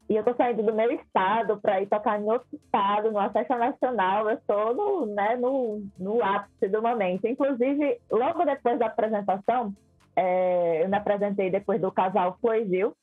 E 0.08 0.16
eu 0.16 0.24
tô 0.24 0.34
saindo 0.36 0.64
do 0.64 0.74
meu 0.74 0.92
estado 0.92 1.60
para 1.60 1.82
ir 1.82 1.88
tocar 1.88 2.20
em 2.20 2.24
outro 2.24 2.48
estado, 2.54 3.12
numa 3.12 3.30
festa 3.32 3.58
nacional. 3.58 4.30
Eu 4.30 4.38
estou 4.38 4.74
no, 4.74 5.06
né, 5.08 5.36
no, 5.36 5.84
no 6.00 6.24
ápice 6.24 6.68
do 6.68 6.82
momento. 6.82 7.28
Inclusive, 7.28 8.00
logo 8.10 8.46
depois 8.46 8.80
da 8.80 8.86
apresentação, 8.86 9.74
é, 10.16 10.84
eu 10.84 10.90
me 10.90 10.98
apresentei 10.98 11.50
depois 11.52 11.82
do 11.82 11.92
casal 11.92 12.38
Floigil. 12.40 12.96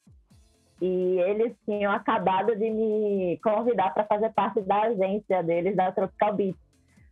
E 0.81 1.19
eles 1.21 1.55
tinham 1.65 1.93
acabado 1.93 2.55
de 2.57 2.71
me 2.71 3.39
convidar 3.43 3.93
para 3.93 4.05
fazer 4.05 4.33
parte 4.33 4.61
da 4.63 4.83
agência 4.83 5.43
deles, 5.43 5.77
da 5.77 5.93
Tropical 5.93 6.35
Beat 6.35 6.57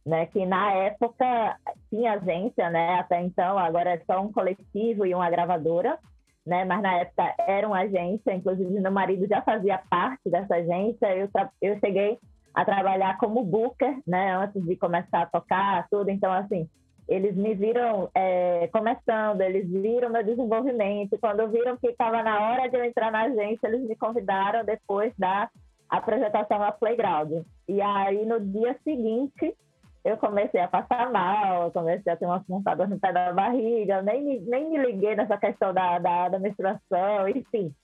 né, 0.05 0.27
que 0.27 0.45
na 0.45 0.73
época 0.73 1.57
tinha 1.89 2.13
agência, 2.13 2.69
né, 2.71 2.99
até 2.99 3.23
então, 3.23 3.59
agora 3.59 3.95
é 3.95 4.03
só 4.07 4.21
um 4.21 4.31
coletivo 4.31 5.07
e 5.07 5.15
uma 5.15 5.31
gravadora, 5.31 5.99
né, 6.47 6.65
mas 6.65 6.83
na 6.83 6.95
época 6.99 7.35
era 7.47 7.67
uma 7.67 7.81
agência, 7.81 8.35
inclusive 8.35 8.81
meu 8.81 8.93
marido 8.93 9.27
já 9.27 9.41
fazia 9.43 9.81
parte 9.89 10.29
dessa 10.29 10.57
agência, 10.57 11.17
eu, 11.17 11.29
eu 11.63 11.79
cheguei 11.81 12.19
a 12.53 12.65
trabalhar 12.65 13.17
como 13.19 13.43
booker, 13.43 13.99
né, 14.07 14.37
antes 14.37 14.63
de 14.63 14.77
começar 14.77 15.23
a 15.23 15.27
tocar, 15.27 15.89
tudo, 15.91 16.11
então, 16.11 16.33
assim, 16.33 16.69
eles 17.09 17.37
me 17.37 17.55
viram 17.55 18.09
é, 18.15 18.69
começando, 18.69 19.41
eles 19.41 19.69
viram 19.69 20.11
meu 20.11 20.23
desenvolvimento, 20.23 21.19
quando 21.19 21.49
viram 21.49 21.77
que 21.77 21.89
estava 21.89 22.23
na 22.23 22.41
hora 22.41 22.69
de 22.69 22.77
eu 22.77 22.85
entrar 22.85 23.11
na 23.11 23.23
agência, 23.23 23.67
eles 23.67 23.87
me 23.87 23.97
convidaram 23.97 24.65
depois 24.65 25.13
da 25.19 25.51
apresentação 25.89 26.63
à 26.63 26.73
Playground. 26.73 27.45
E 27.69 27.81
aí, 27.81 28.25
no 28.25 28.41
dia 28.41 28.77
seguinte, 28.83 29.55
eu 30.05 30.19
comecei 30.19 30.61
a 30.61 30.69
passar 30.69 31.11
mal, 31.11 31.71
comecei 31.73 32.13
a 32.13 32.17
ter 32.17 32.27
umas 32.27 32.47
pontadas 32.47 32.89
no 32.91 33.01
pé 33.01 33.11
da 33.11 33.33
barriga, 33.33 34.03
nem, 34.03 34.41
nem 34.41 34.69
me 34.69 34.79
liguei 34.79 35.17
nessa 35.17 35.39
questão 35.39 35.73
da, 35.73 35.99
da, 35.99 36.29
da 36.29 36.39
menstruação, 36.39 37.27
enfim. 37.29 37.75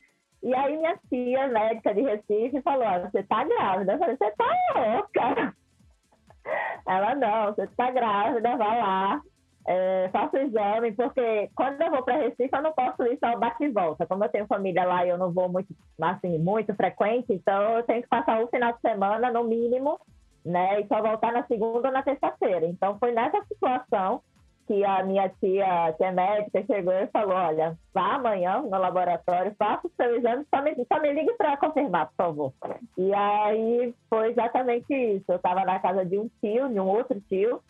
E 0.43 0.55
aí 0.55 0.77
minha 0.77 0.99
tia, 1.09 1.49
médica 1.49 1.95
de 1.95 2.03
Recife, 2.03 2.61
falou, 2.63 2.87
você 3.01 3.23
tá 3.23 3.45
grávida. 3.45 3.93
Eu 3.93 3.99
falei, 3.99 4.17
você 4.17 4.31
tá 4.33 4.47
louca? 4.75 5.55
Ela, 6.87 7.15
não, 7.15 7.55
você 7.55 7.67
tá 7.69 7.91
grávida, 7.91 8.57
vai 8.57 8.81
lá, 8.81 9.23
é, 9.67 10.09
faça 10.11 10.39
o 10.39 10.41
exame, 10.41 10.93
porque 10.93 11.51
quando 11.55 11.81
eu 11.81 11.91
vou 11.91 12.03
para 12.03 12.17
Recife, 12.17 12.51
eu 12.53 12.63
não 12.63 12.73
posso 12.73 13.03
ir 13.05 13.19
só 13.19 13.39
bate 13.39 13.65
e 13.65 13.71
volta. 13.71 14.07
Como 14.07 14.25
eu 14.25 14.29
tenho 14.29 14.47
família 14.47 14.85
lá 14.85 15.07
e 15.07 15.09
eu 15.09 15.17
não 15.17 15.33
vou 15.33 15.49
muito, 15.49 15.75
assim, 16.01 16.39
muito 16.39 16.75
frequente, 16.75 17.33
então 17.33 17.79
eu 17.79 17.83
tenho 17.85 18.03
que 18.03 18.09
passar 18.09 18.43
um 18.43 18.49
final 18.49 18.75
de 18.75 18.81
semana, 18.81 19.31
no 19.31 19.45
mínimo, 19.45 19.99
né? 20.45 20.81
E 20.81 20.87
só 20.87 21.03
voltar 21.03 21.33
na 21.33 21.45
segunda 21.47 21.89
ou 21.89 21.95
na 21.95 22.03
terça-feira. 22.03 22.67
Então 22.67 22.99
foi 22.99 23.13
nessa 23.13 23.43
situação 23.45 24.23
que 24.71 24.85
a 24.85 25.03
minha 25.03 25.29
tia, 25.41 25.93
que 25.97 26.05
é 26.05 26.13
médica, 26.13 26.63
chegou 26.65 26.93
e 26.93 27.09
falou: 27.09 27.35
olha, 27.35 27.77
vá 27.93 28.15
amanhã 28.15 28.63
no 28.63 28.69
laboratório, 28.69 29.53
faça 29.59 29.89
o 29.89 29.93
seu 29.97 30.17
exame, 30.17 30.47
só 30.49 30.63
me, 30.63 30.77
só 30.87 31.01
me 31.01 31.13
ligue 31.13 31.33
para 31.35 31.57
confirmar, 31.57 32.07
por 32.07 32.15
favor. 32.17 32.53
E 32.97 33.13
aí 33.13 33.93
foi 34.09 34.31
exatamente 34.31 34.95
isso. 34.95 35.25
Eu 35.27 35.37
estava 35.37 35.65
na 35.65 35.81
casa 35.81 36.05
de 36.05 36.17
um 36.17 36.31
tio, 36.41 36.69
de 36.69 36.79
um 36.79 36.87
outro 36.87 37.21
tio, 37.23 37.61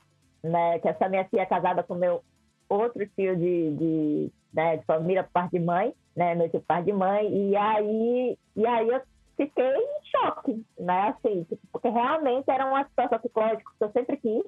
né? 0.42 0.78
Que 0.78 0.88
essa 0.88 1.08
minha 1.08 1.24
tia 1.24 1.40
é 1.40 1.46
casada 1.46 1.82
com 1.82 1.94
meu 1.94 2.22
outro 2.68 3.06
tio 3.16 3.34
de, 3.34 3.74
de, 3.76 4.32
né, 4.52 4.76
de 4.76 4.84
família 4.84 5.24
por 5.24 5.32
parte 5.32 5.52
de 5.52 5.64
mãe, 5.64 5.94
né? 6.14 6.34
Meu 6.34 6.50
tio 6.50 6.60
por 6.60 6.66
parte 6.66 6.84
de 6.84 6.92
mãe. 6.92 7.50
E 7.50 7.56
aí, 7.56 8.38
e 8.54 8.66
aí 8.66 8.88
eu 8.90 9.00
fiquei 9.40 9.74
em 9.74 10.04
choque, 10.04 10.66
né? 10.78 11.14
Assim, 11.16 11.46
porque 11.72 11.88
realmente 11.88 12.50
era 12.50 12.66
uma 12.66 12.84
situação 12.84 13.18
psicológica 13.18 13.72
que 13.78 13.84
eu 13.84 13.90
sempre 13.92 14.16
quis. 14.18 14.44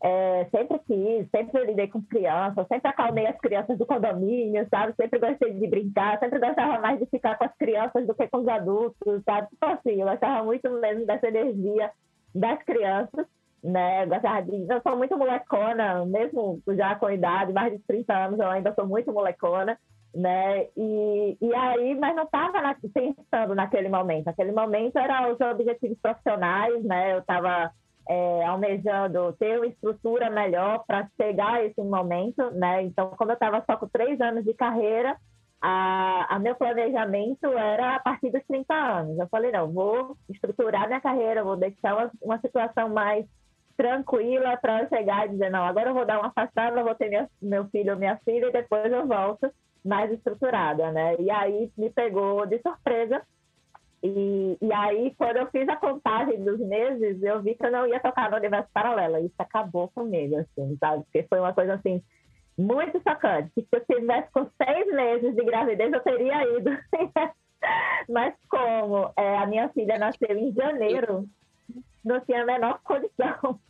É, 0.00 0.46
sempre 0.52 0.78
quis, 0.86 1.28
sempre 1.28 1.64
lidei 1.64 1.88
com 1.88 2.00
crianças, 2.02 2.68
sempre 2.68 2.88
acalmei 2.88 3.26
as 3.26 3.36
crianças 3.40 3.76
do 3.76 3.84
condomínio, 3.84 4.66
sabe? 4.70 4.94
Sempre 4.94 5.18
gostei 5.18 5.52
de 5.52 5.66
brincar, 5.66 6.20
sempre 6.20 6.38
gostava 6.38 6.80
mais 6.80 7.00
de 7.00 7.06
ficar 7.06 7.36
com 7.36 7.44
as 7.44 7.54
crianças 7.56 8.06
do 8.06 8.14
que 8.14 8.28
com 8.28 8.38
os 8.38 8.48
adultos, 8.48 9.22
sabe? 9.24 9.48
Tipo 9.48 9.66
assim, 9.66 10.00
eu 10.00 10.06
gostava 10.06 10.44
muito 10.44 10.70
mesmo 10.70 11.04
dessa 11.04 11.26
energia 11.26 11.90
das 12.32 12.62
crianças, 12.62 13.26
né? 13.62 14.04
Eu 14.04 14.08
gostava 14.08 14.40
de. 14.42 14.66
Eu 14.70 14.80
sou 14.82 14.96
muito 14.96 15.18
molecona, 15.18 16.06
mesmo 16.06 16.62
já 16.68 16.94
com 16.94 17.10
idade, 17.10 17.52
mais 17.52 17.72
de 17.72 17.80
30 17.80 18.14
anos, 18.14 18.38
eu 18.38 18.48
ainda 18.48 18.72
sou 18.74 18.86
muito 18.86 19.12
molecona 19.12 19.76
né? 20.14 20.66
E, 20.76 21.36
e 21.40 21.54
aí, 21.54 21.94
mas 21.94 22.14
não 22.16 22.24
estava 22.24 22.60
na, 22.60 22.74
pensando 22.74 23.54
naquele 23.54 23.88
momento. 23.88 24.28
Aquele 24.28 24.52
momento 24.52 24.98
era 24.98 25.32
os 25.32 25.40
objetivos 25.40 25.98
profissionais, 26.00 26.82
né? 26.84 27.14
Eu 27.14 27.18
estava 27.18 27.70
é, 28.08 28.44
almejando 28.44 29.32
ter 29.34 29.58
uma 29.58 29.66
estrutura 29.66 30.30
melhor 30.30 30.84
para 30.86 31.08
chegar 31.20 31.54
a 31.54 31.64
esse 31.64 31.82
momento, 31.82 32.50
né? 32.52 32.82
Então, 32.82 33.10
como 33.10 33.30
eu 33.30 33.34
estava 33.34 33.62
só 33.66 33.76
com 33.76 33.88
três 33.88 34.20
anos 34.20 34.44
de 34.44 34.54
carreira, 34.54 35.16
a, 35.60 36.36
a, 36.36 36.38
meu 36.38 36.54
planejamento 36.54 37.46
era 37.46 37.96
a 37.96 38.00
partir 38.00 38.30
dos 38.30 38.44
30 38.46 38.74
anos. 38.74 39.18
Eu 39.18 39.28
falei, 39.28 39.52
não, 39.52 39.70
vou 39.70 40.16
estruturar 40.28 40.86
minha 40.86 41.00
carreira, 41.00 41.44
vou 41.44 41.56
deixar 41.56 41.94
uma, 41.94 42.10
uma 42.22 42.40
situação 42.40 42.88
mais 42.88 43.26
tranquila 43.76 44.56
para 44.56 44.88
chegar 44.88 45.26
e 45.26 45.30
dizer, 45.30 45.50
não, 45.50 45.64
agora 45.64 45.90
eu 45.90 45.94
vou 45.94 46.06
dar 46.06 46.18
uma 46.18 46.28
afastada, 46.28 46.82
vou 46.82 46.94
ter 46.94 47.08
minha, 47.08 47.28
meu 47.40 47.68
filho 47.68 47.92
ou 47.92 47.98
minha 47.98 48.16
filha 48.24 48.46
e 48.46 48.52
depois 48.52 48.90
eu 48.90 49.06
volto 49.06 49.52
mais 49.84 50.10
estruturada, 50.12 50.90
né? 50.92 51.16
E 51.18 51.30
aí 51.30 51.70
me 51.76 51.90
pegou 51.90 52.46
de 52.46 52.58
surpresa 52.60 53.22
E, 54.02 54.56
e 54.60 54.72
aí, 54.72 55.14
quando 55.16 55.38
eu 55.38 55.46
fiz 55.50 55.68
a 55.68 55.76
contagem 55.76 56.42
dos 56.44 56.60
meses, 56.60 57.22
eu 57.22 57.42
vi 57.42 57.54
que 57.54 57.66
eu 57.66 57.70
não 57.70 57.86
ia 57.86 58.00
tocar 58.00 58.30
no 58.30 58.36
universo 58.36 58.68
paralelo. 58.72 59.18
Isso 59.18 59.34
acabou 59.38 59.88
comigo, 59.88 60.36
assim, 60.36 60.76
sabe? 60.78 61.02
Porque 61.04 61.24
foi 61.24 61.40
uma 61.40 61.52
coisa 61.52 61.74
assim 61.74 62.02
muito 62.56 63.00
chocante. 63.02 63.52
Se 63.54 63.68
eu 63.72 63.84
tivesse 63.84 64.30
com 64.32 64.50
seis 64.62 64.86
meses 64.92 65.34
de 65.34 65.44
gravidez, 65.44 65.92
eu 65.92 66.00
teria 66.00 66.58
ido. 66.58 66.70
Mas 68.08 68.34
como 68.48 69.12
é, 69.16 69.38
a 69.38 69.46
minha 69.46 69.68
filha 69.70 69.98
nasceu 69.98 70.36
em 70.36 70.52
janeiro, 70.52 71.28
não 72.04 72.20
tinha 72.20 72.42
a 72.42 72.46
menor 72.46 72.80
condição. 72.82 73.60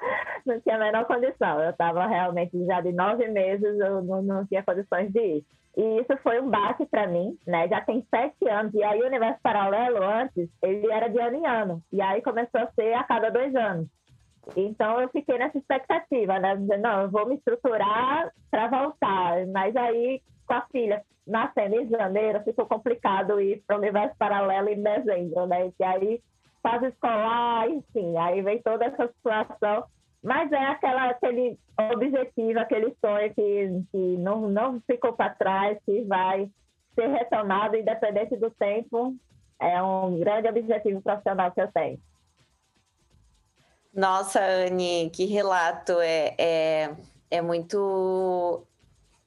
Não 0.46 0.60
tinha 0.60 0.76
a 0.76 0.78
menor 0.78 1.06
condição. 1.06 1.60
Eu 1.60 1.70
estava 1.70 2.06
realmente 2.06 2.64
já 2.66 2.80
de 2.80 2.92
nove 2.92 3.26
meses, 3.28 3.78
eu 3.80 4.02
não, 4.02 4.22
não 4.22 4.46
tinha 4.46 4.62
condições 4.62 5.10
de 5.12 5.20
ir. 5.20 5.44
E 5.76 6.00
isso 6.00 6.16
foi 6.22 6.40
um 6.40 6.48
bate 6.48 6.86
para 6.86 7.06
mim, 7.06 7.36
né? 7.46 7.66
Já 7.68 7.80
tem 7.80 8.06
sete 8.08 8.48
anos. 8.48 8.72
E 8.74 8.82
aí 8.82 9.02
o 9.02 9.06
Universo 9.06 9.40
Paralelo, 9.42 10.02
antes, 10.04 10.48
ele 10.62 10.90
era 10.90 11.08
de 11.08 11.18
ano 11.18 11.36
em 11.36 11.46
ano. 11.46 11.82
E 11.92 12.00
aí 12.00 12.22
começou 12.22 12.60
a 12.60 12.70
ser 12.72 12.92
a 12.94 13.02
cada 13.02 13.30
dois 13.30 13.54
anos. 13.56 13.88
Então 14.56 15.00
eu 15.00 15.08
fiquei 15.08 15.38
nessa 15.38 15.58
expectativa, 15.58 16.38
né? 16.38 16.56
Dizendo, 16.56 16.82
não, 16.82 17.02
eu 17.02 17.10
vou 17.10 17.26
me 17.26 17.36
estruturar 17.36 18.30
para 18.50 18.68
voltar. 18.68 19.46
Mas 19.48 19.74
aí, 19.74 20.22
com 20.46 20.54
a 20.54 20.62
filha 20.70 21.02
nascendo 21.26 21.76
em 21.76 21.88
janeiro, 21.88 22.42
ficou 22.44 22.66
complicado 22.66 23.40
ir 23.40 23.62
para 23.66 23.76
o 23.76 23.78
Universo 23.78 24.14
Paralelo 24.16 24.68
em 24.68 24.82
dezembro, 24.82 25.46
né? 25.46 25.72
E 25.78 25.84
aí, 25.84 26.22
fase 26.66 26.86
escolar, 26.86 27.68
enfim, 27.68 28.16
aí 28.16 28.40
vem 28.40 28.60
toda 28.62 28.86
essa 28.86 29.06
situação 29.08 29.84
mas 30.24 30.50
é 30.50 30.64
aquela, 30.68 31.10
aquele 31.10 31.58
objetivo, 31.92 32.58
aquele 32.58 32.96
sonho 32.98 33.34
que, 33.34 33.84
que 33.92 34.16
não, 34.16 34.48
não 34.48 34.80
ficou 34.86 35.12
para 35.12 35.34
trás, 35.34 35.78
que 35.84 36.00
vai 36.04 36.50
ser 36.94 37.08
retomado 37.08 37.76
independente 37.76 38.34
do 38.34 38.50
tempo. 38.50 39.14
É 39.60 39.82
um 39.82 40.18
grande 40.18 40.48
objetivo 40.48 41.02
profissional 41.02 41.52
que 41.52 41.60
eu 41.60 41.70
tenho. 41.70 42.00
Nossa, 43.92 44.40
Anne, 44.40 45.10
que 45.10 45.26
relato. 45.26 46.00
É, 46.00 46.34
é, 46.38 46.96
é 47.30 47.42
muito. 47.42 48.66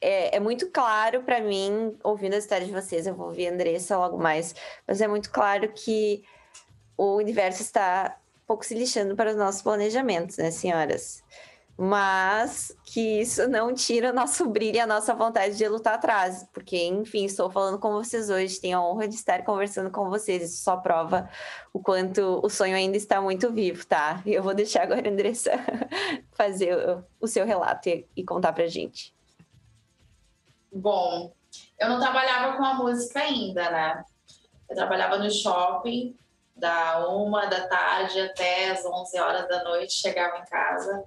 É, 0.01 0.38
é 0.38 0.39
muito 0.39 0.72
claro 0.72 1.22
para 1.22 1.39
mim, 1.41 1.96
ouvindo 2.03 2.34
a 2.34 2.38
história 2.38 2.65
de 2.65 2.72
vocês, 2.72 3.06
eu 3.06 3.15
vou 3.15 3.27
ouvir 3.27 3.48
a 3.48 3.51
Andressa 3.51 3.98
logo 3.98 4.17
mais, 4.17 4.56
mas 4.88 5.01
é 5.01 5.08
muito 5.08 5.32
claro 5.32 5.72
que 5.74 6.24
o 6.98 7.16
universo 7.16 7.62
está 7.62 8.18
pouco 8.48 8.66
se 8.66 8.74
lixando 8.74 9.16
para 9.16 9.32
os 9.32 9.36
nossos 9.36 9.62
planejamentos, 9.62 10.38
né, 10.38 10.50
senhoras? 10.50 11.24
Mas 11.80 12.75
que 12.86 13.22
isso 13.22 13.48
não 13.48 13.72
tira 13.72 14.10
o 14.10 14.13
nosso 14.13 14.50
brilho 14.50 14.77
e 14.77 14.80
a 14.80 14.88
nossa 14.88 15.13
vontade 15.13 15.56
de 15.56 15.68
lutar 15.68 15.94
atrás, 15.94 16.44
porque, 16.51 16.88
enfim, 16.88 17.25
estou 17.25 17.51
falando 17.51 17.77
com 17.77 17.92
vocês 17.92 18.32
hoje, 18.32 18.60
tenho 18.60 18.80
a 18.80 18.82
honra 18.82 19.08
de 19.08 19.13
estar 19.13 19.44
conversando 19.44 19.92
com 19.92 20.10
vocês, 20.10 20.42
isso 20.42 20.63
só 20.63 20.77
prova 20.77 21.30
o 21.72 21.80
quanto 21.80 22.39
o 22.44 22.50
sonho 22.50 22.75
ainda 22.75 22.98
está 22.98 23.22
muito 23.22 23.51
vivo, 23.51 23.86
tá? 23.86 24.24
E 24.25 24.34
eu 24.34 24.42
vou 24.42 24.56
deixar 24.56 24.84
agora 24.84 25.08
a 25.08 25.12
Andressa 25.12 25.51
fazer 26.34 27.04
o, 27.22 27.27
seu 27.27 27.46
relato 27.46 27.89
e, 27.89 28.08
e 28.16 28.24
contar 28.24 28.54
pra 28.54 28.66
gente. 28.66 29.13
Bom, 30.74 31.32
eu 31.80 31.89
não 31.89 32.00
trabalhava 32.00 32.58
com 32.58 32.66
a 32.66 32.74
música 32.74 33.20
ainda, 33.20 33.70
né? 33.70 34.04
Eu 34.68 34.75
trabalhava 34.75 35.20
no 35.20 35.30
shopping, 35.30 36.16
da 36.58 37.08
uma 37.08 37.46
da 37.46 37.68
tarde 37.68 38.20
até 38.20 38.72
as 38.72 38.86
11 38.86 39.20
horas 39.20 39.48
da 39.48 39.64
noite, 39.64 39.94
chegava 39.94 40.40
em 40.40 40.46
casa. 40.46 41.06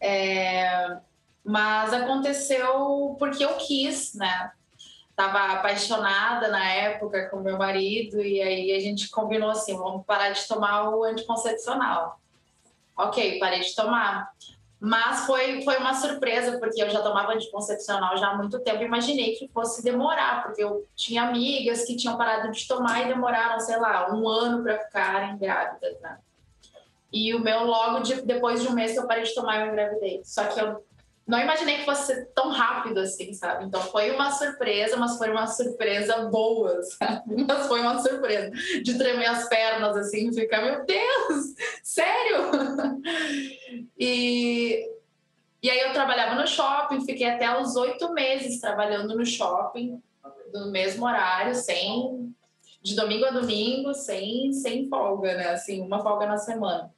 É, 0.00 0.96
mas 1.44 1.92
aconteceu 1.92 3.16
porque 3.18 3.44
eu 3.44 3.56
quis, 3.56 4.14
né? 4.14 4.52
Tava 5.14 5.54
apaixonada 5.54 6.48
na 6.48 6.64
época 6.70 7.28
com 7.28 7.40
meu 7.40 7.58
marido 7.58 8.20
e 8.20 8.40
aí 8.40 8.72
a 8.72 8.80
gente 8.80 9.10
combinou 9.10 9.50
assim, 9.50 9.76
vamos 9.76 10.06
parar 10.06 10.30
de 10.30 10.46
tomar 10.46 10.90
o 10.90 11.02
anticoncepcional. 11.04 12.20
Ok, 12.96 13.38
parei 13.38 13.60
de 13.60 13.74
tomar. 13.74 14.30
Mas 14.80 15.26
foi, 15.26 15.62
foi 15.62 15.76
uma 15.78 15.92
surpresa, 15.94 16.58
porque 16.58 16.80
eu 16.80 16.88
já 16.88 17.02
tomava 17.02 17.32
anticoncepcional 17.32 18.16
já 18.16 18.28
há 18.28 18.36
muito 18.36 18.60
tempo. 18.60 18.82
Imaginei 18.82 19.34
que 19.34 19.48
fosse 19.48 19.82
demorar, 19.82 20.44
porque 20.44 20.62
eu 20.62 20.86
tinha 20.94 21.24
amigas 21.24 21.84
que 21.84 21.96
tinham 21.96 22.16
parado 22.16 22.52
de 22.52 22.66
tomar 22.66 23.02
e 23.02 23.08
demoraram, 23.08 23.58
sei 23.58 23.76
lá, 23.76 24.14
um 24.14 24.28
ano 24.28 24.62
para 24.62 24.78
ficarem 24.78 25.36
grávidas, 25.36 26.00
né? 26.00 26.18
E 27.12 27.34
o 27.34 27.40
meu, 27.40 27.64
logo 27.64 28.00
de, 28.00 28.22
depois 28.22 28.62
de 28.62 28.68
um 28.68 28.72
mês 28.72 28.92
que 28.92 28.98
eu 28.98 29.06
parei 29.06 29.24
de 29.24 29.34
tomar, 29.34 29.60
eu 29.60 29.72
engravidei. 29.72 30.20
Só 30.24 30.44
que 30.44 30.60
eu 30.60 30.84
não 31.28 31.38
imaginei 31.38 31.76
que 31.76 31.84
fosse 31.84 32.24
tão 32.34 32.48
rápido 32.48 33.00
assim, 33.00 33.34
sabe? 33.34 33.66
Então 33.66 33.82
foi 33.82 34.10
uma 34.10 34.30
surpresa, 34.30 34.96
mas 34.96 35.18
foi 35.18 35.30
uma 35.30 35.46
surpresa 35.46 36.22
boa, 36.30 36.80
sabe? 36.96 37.44
Mas 37.46 37.66
foi 37.66 37.80
uma 37.82 37.98
surpresa 37.98 38.50
de 38.82 38.96
tremer 38.96 39.26
as 39.26 39.46
pernas 39.46 39.94
assim, 39.94 40.32
ficar, 40.32 40.62
meu 40.62 40.86
Deus, 40.86 41.54
sério? 41.84 42.48
E, 44.00 44.90
e 45.62 45.68
aí 45.68 45.80
eu 45.80 45.92
trabalhava 45.92 46.40
no 46.40 46.46
shopping, 46.46 47.04
fiquei 47.04 47.28
até 47.28 47.60
os 47.60 47.76
oito 47.76 48.12
meses 48.14 48.60
trabalhando 48.60 49.14
no 49.14 49.26
shopping, 49.26 50.00
no 50.54 50.70
mesmo 50.70 51.04
horário, 51.04 51.54
sem 51.54 52.32
de 52.80 52.94
domingo 52.94 53.26
a 53.26 53.30
domingo, 53.30 53.92
sem, 53.92 54.52
sem 54.52 54.88
folga, 54.88 55.34
né? 55.34 55.50
Assim, 55.50 55.82
uma 55.82 56.00
folga 56.00 56.26
na 56.26 56.38
semana. 56.38 56.90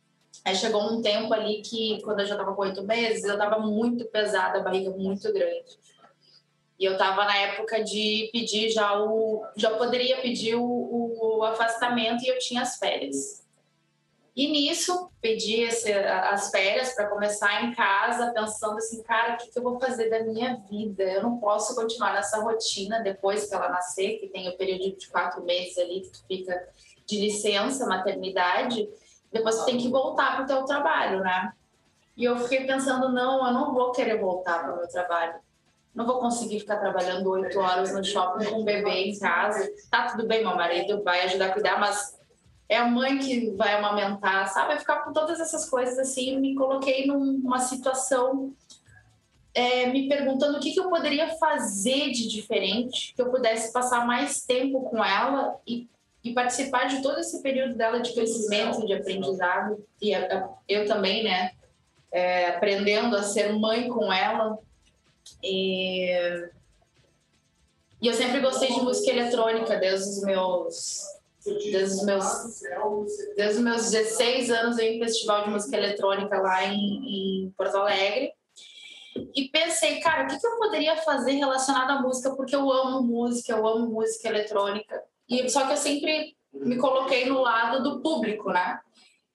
Aí 0.44 0.54
chegou 0.56 0.82
um 0.82 1.02
tempo 1.02 1.32
ali 1.34 1.60
que, 1.60 2.00
quando 2.02 2.20
eu 2.20 2.26
já 2.26 2.34
estava 2.34 2.54
com 2.54 2.62
oito 2.62 2.82
meses, 2.82 3.24
eu 3.24 3.34
estava 3.34 3.58
muito 3.58 4.06
pesada, 4.06 4.58
a 4.58 4.62
barriga 4.62 4.90
muito 4.90 5.32
grande. 5.32 5.78
E 6.78 6.84
eu 6.84 6.92
estava 6.92 7.26
na 7.26 7.36
época 7.36 7.84
de 7.84 8.30
pedir 8.32 8.70
já 8.70 8.98
o. 9.02 9.44
Já 9.54 9.70
poderia 9.76 10.22
pedir 10.22 10.54
o, 10.54 10.62
o 10.62 11.44
afastamento 11.44 12.24
e 12.24 12.28
eu 12.28 12.38
tinha 12.38 12.62
as 12.62 12.78
férias. 12.78 13.44
E 14.34 14.48
nisso, 14.48 15.10
pedi 15.20 15.60
esse, 15.60 15.92
as 15.92 16.50
férias 16.50 16.94
para 16.94 17.08
começar 17.08 17.64
em 17.64 17.74
casa, 17.74 18.32
pensando 18.32 18.78
assim, 18.78 19.02
cara, 19.02 19.34
o 19.34 19.36
que, 19.36 19.50
que, 19.50 19.58
eu 19.58 19.62
vou 19.62 19.78
fazer 19.78 20.08
da 20.08 20.22
minha 20.22 20.56
vida? 20.70 21.02
Eu 21.02 21.22
não 21.22 21.38
posso 21.38 21.74
continuar 21.74 22.14
nessa 22.14 22.40
rotina 22.40 23.00
depois 23.00 23.46
que 23.46 23.54
ela 23.54 23.68
nascer, 23.68 24.18
que 24.18 24.28
tem 24.28 24.48
o 24.48 24.56
período 24.56 24.96
de 24.96 25.08
quatro 25.08 25.42
meses 25.44 25.76
ali 25.76 26.00
que 26.00 26.10
tu 26.10 26.24
fica 26.26 26.68
de 27.04 27.20
licença, 27.20 27.86
maternidade 27.86 28.88
depois 29.32 29.54
você 29.54 29.66
tem 29.66 29.78
que 29.78 29.88
voltar 29.88 30.34
para 30.34 30.44
o 30.44 30.46
teu 30.46 30.64
trabalho, 30.64 31.20
né? 31.20 31.52
E 32.16 32.24
eu 32.24 32.36
fiquei 32.38 32.66
pensando, 32.66 33.08
não, 33.08 33.46
eu 33.46 33.52
não 33.52 33.72
vou 33.72 33.92
querer 33.92 34.18
voltar 34.18 34.62
para 34.62 34.74
o 34.74 34.76
meu 34.76 34.88
trabalho. 34.88 35.34
Não 35.94 36.06
vou 36.06 36.20
conseguir 36.20 36.60
ficar 36.60 36.76
trabalhando 36.76 37.30
oito 37.30 37.58
horas 37.58 37.92
no 37.92 38.04
shopping 38.04 38.44
com 38.44 38.60
um 38.60 38.64
bebê 38.64 39.06
em 39.06 39.18
casa. 39.18 39.68
Tá 39.90 40.08
tudo 40.08 40.26
bem, 40.26 40.44
meu 40.44 40.54
marido 40.54 41.02
vai 41.02 41.22
ajudar 41.22 41.46
a 41.46 41.52
cuidar, 41.52 41.80
mas 41.80 42.18
é 42.68 42.76
a 42.76 42.86
mãe 42.86 43.18
que 43.18 43.50
vai 43.56 43.74
amamentar, 43.74 44.48
sabe? 44.48 44.68
Vai 44.68 44.78
ficar 44.78 45.04
com 45.04 45.12
todas 45.12 45.40
essas 45.40 45.68
coisas 45.68 45.98
assim. 45.98 46.38
Me 46.38 46.54
coloquei 46.54 47.06
numa 47.06 47.58
situação 47.58 48.52
é, 49.54 49.86
me 49.86 50.08
perguntando 50.08 50.58
o 50.58 50.60
que, 50.60 50.72
que 50.72 50.80
eu 50.80 50.88
poderia 50.88 51.28
fazer 51.36 52.10
de 52.10 52.28
diferente, 52.28 53.12
que 53.14 53.22
eu 53.22 53.30
pudesse 53.30 53.72
passar 53.72 54.06
mais 54.06 54.42
tempo 54.42 54.82
com 54.88 55.04
ela 55.04 55.58
e 55.66 55.88
e 56.22 56.34
participar 56.34 56.86
de 56.86 57.02
todo 57.02 57.18
esse 57.18 57.42
período 57.42 57.74
dela 57.76 58.00
de 58.00 58.12
crescimento, 58.12 58.86
de 58.86 58.92
aprendizado, 58.92 59.84
e 60.00 60.12
eu 60.68 60.86
também, 60.86 61.24
né, 61.24 61.52
é, 62.12 62.48
aprendendo 62.48 63.16
a 63.16 63.22
ser 63.22 63.52
mãe 63.52 63.88
com 63.88 64.12
ela. 64.12 64.58
E, 65.42 66.10
e 68.02 68.06
eu 68.06 68.12
sempre 68.12 68.40
gostei 68.40 68.68
de 68.68 68.80
música 68.80 69.10
eletrônica, 69.10 69.76
desde 69.76 70.08
os 70.10 70.22
meus. 70.22 71.20
Desde 71.42 71.76
os 71.76 72.04
meus, 72.04 72.60
desde 73.34 73.56
os 73.56 73.60
meus 73.60 73.90
16 73.90 74.50
anos 74.50 74.78
em 74.78 74.98
festival 74.98 75.44
de 75.44 75.50
música 75.50 75.74
eletrônica 75.74 76.38
lá 76.38 76.66
em, 76.66 77.46
em 77.46 77.50
Porto 77.56 77.78
Alegre 77.78 78.34
e 79.34 79.48
pensei, 79.48 80.00
cara, 80.00 80.24
o 80.24 80.26
que, 80.26 80.46
eu 80.46 80.56
poderia 80.58 80.96
fazer 80.98 81.32
relacionado 81.32 81.90
à 81.90 82.02
música? 82.02 82.34
Porque 82.34 82.54
eu 82.54 82.70
amo 82.70 83.02
música, 83.02 83.52
eu 83.52 83.66
amo 83.66 83.88
música 83.88 84.28
eletrônica. 84.28 85.02
E 85.30 85.48
só 85.48 85.66
que 85.66 85.72
eu 85.72 85.76
sempre 85.76 86.36
me 86.52 86.76
coloquei 86.76 87.26
no 87.26 87.40
lado 87.40 87.82
do 87.82 88.02
público, 88.02 88.50
né? 88.50 88.80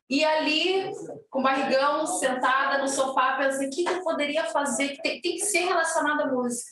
E 0.10 0.24
ali, 0.24 0.92
com 1.32 1.42
barrigão, 1.42 2.06
sentada 2.06 2.78
no 2.78 2.88
sofá, 2.88 3.38
pensei, 3.38 3.68
o 3.68 3.72
que, 3.72 3.86
eu 3.88 4.04
poderia 4.04 4.44
fazer? 4.46 4.98
Tem, 5.02 5.20
tem, 5.22 5.36
que 5.36 5.46
ser 5.46 5.66
relacionado 5.66 6.22
à 6.22 6.28
música. 6.28 6.72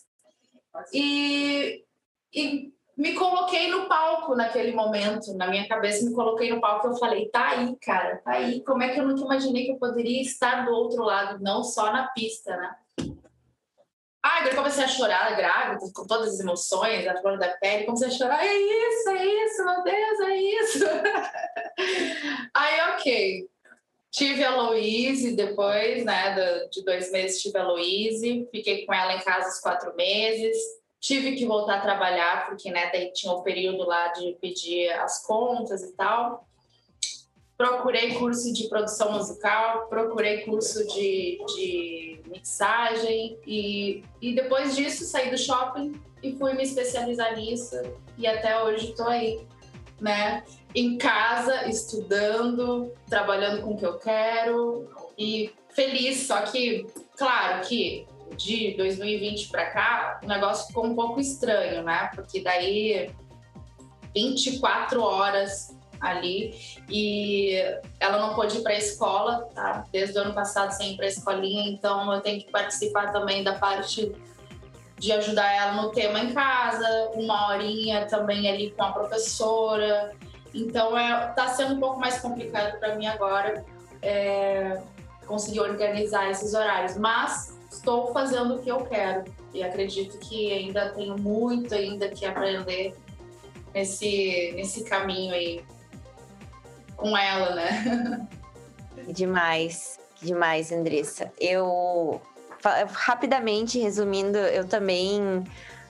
E, 0.94 1.84
e 2.32 2.72
me 2.96 3.16
coloquei 3.16 3.72
no 3.72 3.88
palco 3.88 4.36
naquele 4.36 4.72
momento, 4.74 5.34
na 5.36 5.48
minha 5.48 5.68
cabeça, 5.68 6.06
me 6.06 6.14
coloquei 6.14 6.52
no 6.52 6.62
palco 6.62 6.88
eu 6.88 6.96
falei, 6.96 7.28
tá 7.30 7.50
aí, 7.50 7.76
cara, 7.78 8.18
tá 8.18 8.34
aí. 8.34 8.64
Como 8.64 8.84
é 8.84 8.94
que 8.94 9.00
eu 9.00 9.08
nunca 9.08 9.24
imaginei 9.24 9.66
que 9.66 9.72
eu 9.72 9.80
poderia 9.80 10.22
estar 10.22 10.66
do 10.66 10.72
outro 10.72 11.04
lado, 11.04 11.42
não 11.42 11.64
só 11.64 11.92
na 11.92 12.08
pista, 12.10 12.56
né? 12.56 12.76
Ah, 14.26 14.38
agora 14.38 14.56
comecei 14.56 14.86
a 14.86 14.88
chorar, 14.88 15.36
grávida, 15.36 15.92
com 15.94 16.08
todas 16.08 16.36
as 16.36 16.40
emoções, 16.40 17.06
a 17.06 17.20
flor 17.20 17.38
da 17.38 17.50
pele, 17.58 17.84
comecei 17.84 18.08
a 18.08 18.12
chorar, 18.12 18.46
é 18.46 18.56
isso, 18.56 19.10
é 19.10 19.26
isso, 19.26 19.66
meu 19.66 19.84
Deus, 19.84 20.20
é 20.22 20.38
isso. 20.38 20.86
Aí, 22.56 22.94
ok. 22.94 23.50
Tive 24.10 24.46
a 24.46 24.56
Louise 24.56 25.36
depois, 25.36 26.06
né, 26.06 26.36
de 26.72 26.86
dois 26.86 27.12
meses 27.12 27.42
tive 27.42 27.58
a 27.58 27.68
Louise, 27.68 28.48
fiquei 28.50 28.86
com 28.86 28.94
ela 28.94 29.16
em 29.16 29.20
casa 29.22 29.50
os 29.50 29.60
quatro 29.60 29.94
meses, 29.96 30.56
tive 31.02 31.36
que 31.36 31.46
voltar 31.46 31.80
a 31.80 31.82
trabalhar, 31.82 32.46
porque 32.46 32.72
né, 32.72 32.92
daí 32.94 33.12
tinha 33.12 33.34
o 33.34 33.42
período 33.42 33.84
lá 33.86 34.08
de 34.10 34.38
pedir 34.40 34.90
as 34.92 35.26
contas 35.26 35.82
e 35.82 35.92
tal. 35.98 36.48
Procurei 37.58 38.14
curso 38.14 38.54
de 38.54 38.70
produção 38.70 39.12
musical, 39.12 39.88
procurei 39.90 40.46
curso 40.46 40.88
de, 40.88 41.44
de 41.56 42.13
mixagem 42.34 43.38
e, 43.46 44.04
e 44.22 44.36
depois 44.36 44.76
disso 44.76 45.06
saí 45.06 45.30
do 45.30 45.38
shopping 45.38 45.94
e 46.22 46.36
fui 46.36 46.54
me 46.54 46.64
especializar 46.64 47.36
nisso 47.36 47.76
e 48.18 48.28
até 48.28 48.62
hoje 48.62 48.90
estou 48.90 49.08
aí, 49.08 49.46
né? 50.00 50.44
Em 50.76 50.98
casa, 50.98 51.68
estudando, 51.68 52.92
trabalhando 53.08 53.62
com 53.62 53.72
o 53.72 53.78
que 53.78 53.86
eu 53.86 53.98
quero 53.98 54.90
e 55.18 55.52
feliz. 55.70 56.28
Só 56.28 56.42
que, 56.42 56.86
claro 57.16 57.68
que 57.68 58.08
de 58.36 58.76
2020 58.76 59.50
para 59.50 59.70
cá, 59.70 60.20
o 60.24 60.28
negócio 60.28 60.68
ficou 60.68 60.86
um 60.86 60.96
pouco 60.96 61.20
estranho, 61.20 61.84
né? 61.84 62.10
Porque 62.16 62.42
daí 62.42 63.12
24 64.16 65.02
horas 65.02 65.73
ali 66.04 66.54
e 66.90 67.56
ela 68.00 68.20
não 68.20 68.36
pôde 68.36 68.58
ir 68.58 68.62
para 68.62 68.74
a 68.74 68.78
escola, 68.78 69.48
tá? 69.56 69.86
Desde 69.92 70.18
o 70.18 70.22
ano 70.22 70.34
passado 70.34 70.72
sem 70.72 70.94
ir 70.94 70.98
para 70.98 71.06
a 71.06 71.10
escolinha, 71.10 71.70
então 71.70 72.14
eu 72.14 72.22
tenho 72.22 72.40
que 72.40 72.52
participar 72.52 73.12
também 73.12 73.44
da 73.44 73.54
parte 73.54 74.12
de 75.00 75.12
ajudar 75.12 75.52
ela 75.52 75.82
no 75.82 75.92
tema 75.92 76.20
em 76.20 76.34
casa, 76.34 77.10
uma 77.14 77.50
horinha 77.50 78.06
também 78.06 78.50
ali 78.50 78.72
com 78.72 78.84
a 78.84 78.92
professora. 78.92 80.14
Então 80.54 80.98
é, 80.98 81.28
tá 81.36 81.48
sendo 81.48 81.76
um 81.76 81.80
pouco 81.80 82.00
mais 82.00 82.20
complicado 82.20 82.78
para 82.80 82.96
mim 82.96 83.08
agora 83.08 83.66
é, 84.02 84.82
conseguir 85.26 85.62
organizar 85.62 86.30
esses 86.30 86.54
horários, 86.54 86.98
mas 86.98 87.58
estou 87.72 88.14
fazendo 88.14 88.56
o 88.56 88.60
que 88.62 88.70
eu 88.70 88.86
quero 88.86 89.24
e 89.54 89.64
acredito 89.64 90.18
que 90.20 90.52
ainda 90.52 90.90
tenho 90.90 91.18
muito 91.18 91.74
ainda 91.74 92.08
que 92.10 92.26
aprender 92.26 92.96
nesse, 93.74 94.54
nesse 94.56 94.84
caminho 94.84 95.34
aí 95.34 95.64
com 96.96 97.18
ela, 97.18 97.56
né? 97.56 98.28
Demais, 99.08 100.00
demais, 100.22 100.72
Andressa. 100.72 101.32
Eu 101.40 102.22
rapidamente 102.94 103.78
resumindo, 103.80 104.38
eu 104.38 104.66
também 104.66 105.44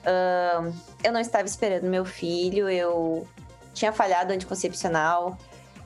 uh, 0.04 0.74
eu 1.02 1.12
não 1.12 1.20
estava 1.20 1.46
esperando 1.46 1.84
meu 1.84 2.04
filho, 2.04 2.68
eu 2.68 3.26
tinha 3.72 3.92
falhado 3.92 4.32
anticoncepcional, 4.32 5.38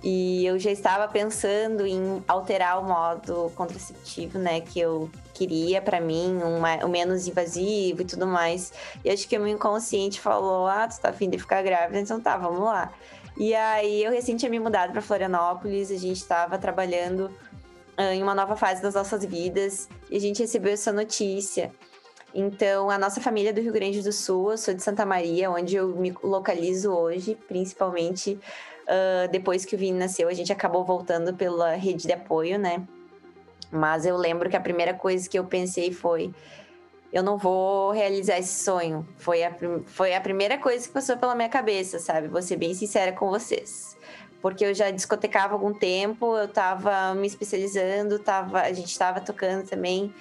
e 0.02 0.46
eu 0.46 0.58
já 0.58 0.70
estava 0.70 1.08
pensando 1.08 1.84
em 1.84 2.22
alterar 2.28 2.80
o 2.80 2.84
modo 2.84 3.50
contraceptivo, 3.56 4.38
né, 4.38 4.60
que 4.60 4.78
eu 4.78 5.10
queria 5.34 5.82
para 5.82 6.00
mim, 6.00 6.38
um, 6.42 6.86
um, 6.86 6.88
menos 6.88 7.26
invasivo 7.26 8.02
e 8.02 8.04
tudo 8.04 8.26
mais. 8.26 8.72
E 9.04 9.10
acho 9.10 9.28
que 9.28 9.36
o 9.36 9.40
meu 9.40 9.48
inconsciente 9.48 10.20
falou: 10.20 10.66
"Ah, 10.66 10.86
tu 10.86 11.00
tá 11.00 11.08
afim 11.10 11.28
de 11.28 11.38
ficar 11.38 11.62
grávida, 11.62 11.98
então 11.98 12.20
tá, 12.20 12.36
vamos 12.36 12.60
lá". 12.60 12.92
E 13.38 13.54
aí 13.54 14.02
eu 14.02 14.10
recém 14.10 14.36
tinha 14.36 14.50
me 14.50 14.58
mudado 14.58 14.92
para 14.92 15.00
Florianópolis, 15.00 15.90
a 15.90 15.96
gente 15.96 16.16
estava 16.16 16.58
trabalhando 16.58 17.30
uh, 17.96 18.12
em 18.12 18.22
uma 18.22 18.34
nova 18.34 18.56
fase 18.56 18.82
das 18.82 18.94
nossas 18.94 19.24
vidas 19.24 19.88
e 20.10 20.16
a 20.16 20.20
gente 20.20 20.42
recebeu 20.42 20.72
essa 20.72 20.92
notícia. 20.92 21.70
Então, 22.34 22.90
a 22.90 22.98
nossa 22.98 23.20
família 23.20 23.50
é 23.50 23.52
do 23.52 23.60
Rio 23.60 23.72
Grande 23.72 24.02
do 24.02 24.12
Sul, 24.12 24.50
eu 24.50 24.58
sou 24.58 24.74
de 24.74 24.82
Santa 24.82 25.06
Maria, 25.06 25.50
onde 25.50 25.76
eu 25.76 25.88
me 25.96 26.14
localizo 26.22 26.92
hoje, 26.92 27.38
principalmente 27.48 28.38
Uh, 28.88 29.28
depois 29.30 29.66
que 29.66 29.74
o 29.74 29.78
Vini 29.78 29.98
nasceu, 29.98 30.28
a 30.28 30.32
gente 30.32 30.50
acabou 30.50 30.82
voltando 30.82 31.34
pela 31.34 31.74
rede 31.74 32.06
de 32.06 32.12
apoio, 32.12 32.58
né? 32.58 32.82
Mas 33.70 34.06
eu 34.06 34.16
lembro 34.16 34.48
que 34.48 34.56
a 34.56 34.60
primeira 34.60 34.94
coisa 34.94 35.28
que 35.28 35.38
eu 35.38 35.44
pensei 35.44 35.92
foi: 35.92 36.32
eu 37.12 37.22
não 37.22 37.38
vou 37.38 37.90
realizar 37.90 38.38
esse 38.38 38.62
sonho. 38.64 39.06
Foi 39.16 39.42
a, 39.42 39.54
foi 39.86 40.14
a 40.14 40.20
primeira 40.20 40.58
coisa 40.58 40.86
que 40.86 40.92
passou 40.92 41.16
pela 41.16 41.34
minha 41.34 41.48
cabeça, 41.48 41.98
sabe? 41.98 42.28
Vou 42.28 42.42
ser 42.42 42.56
bem 42.56 42.74
sincera 42.74 43.12
com 43.12 43.30
vocês. 43.30 43.96
Porque 44.40 44.64
eu 44.64 44.74
já 44.74 44.90
discotecava 44.90 45.54
algum 45.54 45.72
tempo, 45.72 46.36
eu 46.36 46.46
tava 46.46 47.14
me 47.14 47.26
especializando, 47.26 48.18
tava, 48.18 48.60
a 48.60 48.72
gente 48.72 48.96
tava 48.96 49.20
tocando 49.20 49.66
também. 49.66 50.14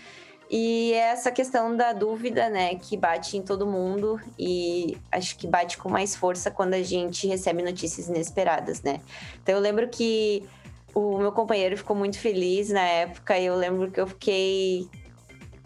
E 0.50 0.94
é 0.94 1.10
essa 1.12 1.30
questão 1.30 1.76
da 1.76 1.92
dúvida, 1.92 2.50
né, 2.50 2.76
que 2.76 2.96
bate 2.96 3.36
em 3.36 3.42
todo 3.42 3.68
mundo 3.68 4.20
e 4.40 4.98
acho 5.12 5.38
que 5.38 5.46
bate 5.46 5.78
com 5.78 5.90
mais 5.90 6.16
força 6.16 6.50
quando 6.50 6.74
a 6.74 6.82
gente 6.82 7.28
recebe 7.28 7.62
notícias 7.62 8.08
inesperadas, 8.08 8.82
né? 8.82 9.02
Então 9.44 9.56
eu 9.56 9.60
lembro 9.60 9.90
que 9.90 10.48
o 10.96 11.18
meu 11.18 11.34
companheiro 11.34 11.76
ficou 11.76 11.96
muito 11.96 12.18
feliz 12.18 12.70
na 12.70 12.82
época 12.82 13.38
e 13.38 13.46
eu 13.46 13.56
lembro 13.56 13.92
que 13.92 14.00
eu 14.00 14.08
fiquei 14.08 14.88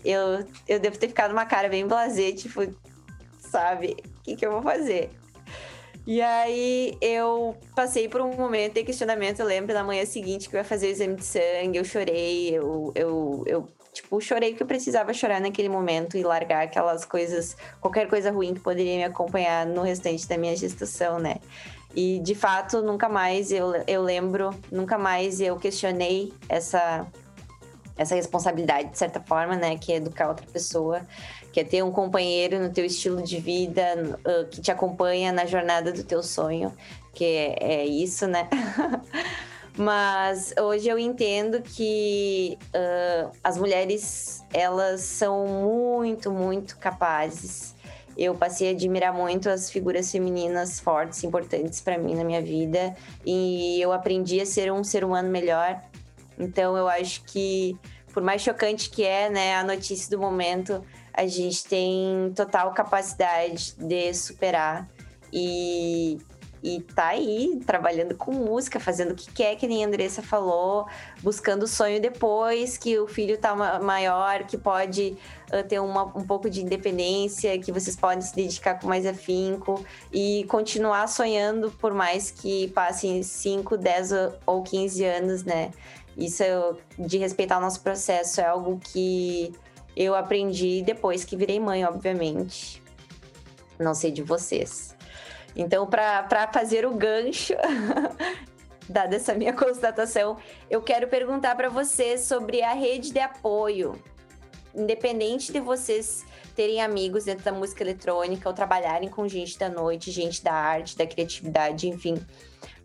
eu, 0.04 0.46
eu 0.68 0.80
devo 0.80 0.98
ter 0.98 1.08
ficado 1.08 1.32
uma 1.32 1.46
cara 1.46 1.70
bem 1.70 1.88
blasé, 1.88 2.32
tipo, 2.32 2.62
sabe, 3.40 3.98
o 4.06 4.24
que, 4.24 4.36
que 4.36 4.46
eu 4.46 4.52
vou 4.52 4.62
fazer? 4.62 5.10
E 6.06 6.22
aí 6.22 6.98
eu 7.00 7.56
passei 7.76 8.10
por 8.10 8.22
um 8.22 8.36
momento 8.36 8.74
de 8.74 8.84
questionamento, 8.84 9.40
eu 9.40 9.46
lembro 9.46 9.74
na 9.74 9.84
manhã 9.84 10.06
seguinte 10.06 10.50
que 10.50 10.56
eu 10.56 10.60
ia 10.60 10.64
fazer 10.64 10.88
o 10.88 10.90
exame 10.90 11.16
de 11.16 11.26
sangue, 11.26 11.78
eu 11.78 11.86
chorei, 11.86 12.50
eu, 12.56 12.92
eu, 12.96 13.44
eu 13.46 13.68
Tipo, 13.94 14.22
chorei 14.22 14.54
que 14.54 14.64
eu 14.64 14.68
precisava 14.68 15.14
chorar 15.14 15.42
naquele 15.42 15.68
momento 15.68 16.16
e 16.16 16.24
largar 16.24 16.64
aquelas 16.64 17.04
coisas, 17.04 17.58
qualquer 17.82 18.08
coisa 18.08 18.32
ruim 18.32 18.54
que 18.54 18.62
poderia 18.62 18.96
me 18.96 19.04
acompanhar 19.04 19.66
no 19.66 19.82
restante 19.82 20.26
da 20.28 20.38
minha 20.38 20.56
gestação, 20.56 21.20
né? 21.20 21.36
E 21.94 22.20
de 22.20 22.34
fato, 22.34 22.82
nunca 22.82 23.10
mais 23.10 23.52
eu, 23.52 23.74
eu 23.86 24.02
lembro, 24.02 24.52
nunca 24.72 24.98
mais 24.98 25.42
eu 25.42 25.58
questionei 25.58 26.32
essa, 26.48 27.06
essa 27.98 28.16
responsabilidade, 28.16 28.90
de 28.90 28.98
certa 28.98 29.20
forma, 29.20 29.56
né? 29.56 29.78
Que 29.78 29.94
é 29.94 29.96
educar 29.98 30.28
outra 30.28 30.46
pessoa, 30.48 31.02
que 31.52 31.60
é 31.60 31.64
ter 31.64 31.84
um 31.84 31.92
companheiro 31.92 32.60
no 32.60 32.70
teu 32.70 32.86
estilo 32.86 33.22
de 33.22 33.40
vida, 33.40 34.18
uh, 34.26 34.48
que 34.48 34.62
te 34.62 34.72
acompanha 34.72 35.32
na 35.32 35.46
jornada 35.46 35.92
do 35.92 36.04
teu 36.04 36.24
sonho, 36.24 36.74
que 37.14 37.26
é, 37.26 37.58
é 37.60 37.86
isso, 37.86 38.28
né? 38.28 38.48
Mas 39.78 40.54
hoje 40.60 40.90
eu 40.90 41.00
entendo 41.00 41.62
que 41.62 42.58
uh, 42.76 43.32
as 43.44 43.58
mulheres, 43.58 44.44
elas 44.54 45.02
são 45.02 45.48
muito, 45.48 46.30
muito 46.30 46.78
capazes. 46.78 47.74
Eu 48.18 48.36
passei 48.36 48.68
a 48.68 48.72
admirar 48.72 49.14
muito 49.14 49.50
as 49.50 49.72
figuras 49.72 50.12
femininas 50.12 50.80
fortes, 50.80 51.24
importantes 51.24 51.80
para 51.80 51.98
mim 51.98 52.16
na 52.16 52.24
minha 52.24 52.42
vida. 52.42 52.96
E 53.26 53.80
eu 53.82 53.94
aprendi 53.94 54.42
a 54.42 54.46
ser 54.46 54.72
um 54.72 54.84
ser 54.84 55.04
humano 55.04 55.30
melhor. 55.30 55.82
Então 56.42 56.76
eu 56.76 56.88
acho 56.88 57.24
que, 57.24 57.78
por 58.14 58.24
mais 58.24 58.42
chocante 58.42 58.90
que 58.90 59.04
é 59.04 59.30
né, 59.30 59.56
a 59.56 59.64
notícia 59.64 60.10
do 60.10 60.20
momento, 60.20 60.84
a 61.14 61.26
gente 61.28 61.64
tem 61.66 62.34
total 62.36 62.74
capacidade 62.74 63.76
de 63.78 64.14
superar. 64.14 64.90
E 65.32 66.18
e 66.64 66.80
tá 66.80 67.08
aí 67.08 67.60
trabalhando 67.66 68.16
com 68.16 68.32
música, 68.32 68.80
fazendo 68.80 69.12
o 69.12 69.16
que 69.16 69.32
quer, 69.32 69.56
que 69.56 69.68
nem 69.68 69.84
a 69.84 69.88
Andressa 69.88 70.22
falou, 70.22 70.86
buscando 71.24 71.64
o 71.64 71.68
sonho 71.68 72.00
depois 72.00 72.78
que 72.78 73.00
o 73.00 73.08
filho 73.08 73.38
tá 73.38 73.56
maior, 73.80 74.44
que 74.44 74.58
pode 74.58 75.18
uh, 75.52 75.68
ter 75.68 75.80
uma, 75.80 76.04
um 76.04 76.26
pouco 76.26 76.50
de 76.50 76.62
independência, 76.62 77.58
que 77.58 77.72
vocês 77.72 77.96
podem 77.96 78.22
se 78.22 78.36
dedicar 78.36 78.80
com 78.80 78.88
mais 78.88 79.08
afinco 79.08 79.84
e 80.14 80.46
continuar 80.48 81.08
sonhando 81.08 81.72
por 81.72 81.94
mais 81.94 82.30
que 82.30 82.68
passem 82.70 83.24
5, 83.24 83.78
10 83.78 84.12
ou 84.46 84.62
15 84.62 85.04
anos, 85.04 85.44
né? 85.44 85.72
Isso 86.18 86.44
de 86.98 87.18
respeitar 87.18 87.58
o 87.58 87.62
nosso 87.62 87.82
processo 87.82 88.42
é 88.42 88.46
algo 88.46 88.80
que 88.80 89.54
eu 89.96 90.16
aprendi 90.16 90.82
depois 90.84 91.24
que 91.24 91.36
virei 91.36 91.60
mãe, 91.60 91.86
obviamente. 91.86 92.82
Não 93.80 93.94
sei 93.94 94.12
de 94.12 94.22
vocês. 94.22 94.96
Então, 95.56 95.86
para 95.86 96.50
fazer 96.54 96.86
o 96.86 96.94
gancho, 96.96 97.54
dada 98.88 99.16
essa 99.16 99.34
minha 99.34 99.54
constatação, 99.54 100.38
eu 100.70 100.82
quero 100.82 101.08
perguntar 101.08 101.56
para 101.56 101.70
vocês 101.70 102.22
sobre 102.22 102.62
a 102.62 102.74
rede 102.74 103.12
de 103.12 103.20
apoio. 103.20 104.02
Independente 104.74 105.52
de 105.52 105.60
vocês 105.60 106.26
terem 106.56 106.82
amigos 106.82 107.26
dentro 107.26 107.44
da 107.44 107.52
música 107.52 107.84
eletrônica 107.84 108.48
ou 108.48 108.56
trabalharem 108.56 109.10
com 109.10 109.28
gente 109.28 109.58
da 109.58 109.68
noite, 109.68 110.12
gente 110.12 110.44
da 110.44 110.54
arte, 110.54 110.98
da 110.98 111.06
criatividade, 111.06 111.88
enfim. 111.88 112.16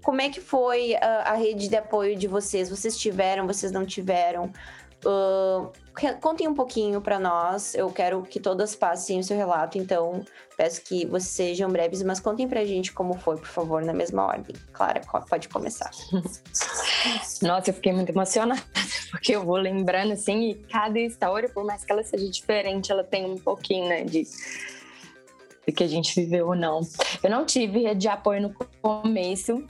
Como 0.03 0.21
é 0.21 0.29
que 0.29 0.41
foi 0.41 0.95
a, 0.97 1.33
a 1.33 1.35
rede 1.35 1.69
de 1.69 1.77
apoio 1.77 2.17
de 2.17 2.27
vocês? 2.27 2.71
Vocês 2.71 2.97
tiveram, 2.97 3.47
vocês 3.47 3.73
não 3.73 3.85
tiveram? 3.85 4.53
Uh, 5.05 5.71
contem 6.21 6.49
um 6.49 6.55
pouquinho 6.55 7.01
para 7.01 7.19
nós. 7.19 7.75
Eu 7.75 7.91
quero 7.91 8.23
que 8.23 8.41
todas 8.41 8.75
passem 8.75 9.21
o 9.21 9.23
seu 9.23 9.37
relato, 9.37 9.79
então 9.79 10.25
peço 10.57 10.83
que 10.83 11.07
vocês 11.07 11.31
sejam 11.31 11.71
breves, 11.71 12.03
mas 12.03 12.19
contem 12.19 12.49
pra 12.49 12.65
gente 12.65 12.93
como 12.93 13.15
foi, 13.15 13.37
por 13.37 13.47
favor, 13.47 13.85
na 13.85 13.93
mesma 13.93 14.25
ordem. 14.25 14.55
Clara, 14.73 15.01
pode 15.29 15.49
começar. 15.49 15.91
Nossa, 17.43 17.71
eu 17.71 17.75
fiquei 17.75 17.93
muito 17.93 18.11
emocionada, 18.11 18.61
porque 19.11 19.37
eu 19.37 19.45
vou 19.45 19.57
lembrando 19.57 20.13
assim, 20.13 20.51
e 20.51 20.55
cada 20.55 20.99
história, 20.99 21.49
por 21.49 21.65
mais 21.65 21.85
que 21.85 21.93
ela 21.93 22.03
seja 22.03 22.29
diferente, 22.29 22.91
ela 22.91 23.05
tem 23.05 23.27
um 23.27 23.37
pouquinho, 23.37 23.89
né, 23.89 24.03
de 24.03 24.27
do 25.67 25.73
que 25.73 25.83
a 25.83 25.89
gente 25.89 26.15
viveu 26.21 26.49
ou 26.49 26.57
não. 26.57 26.81
Eu 27.23 27.31
não 27.31 27.45
tive 27.45 27.81
rede 27.81 28.01
de 28.01 28.09
apoio 28.09 28.41
no 28.43 28.55
começo. 28.81 29.63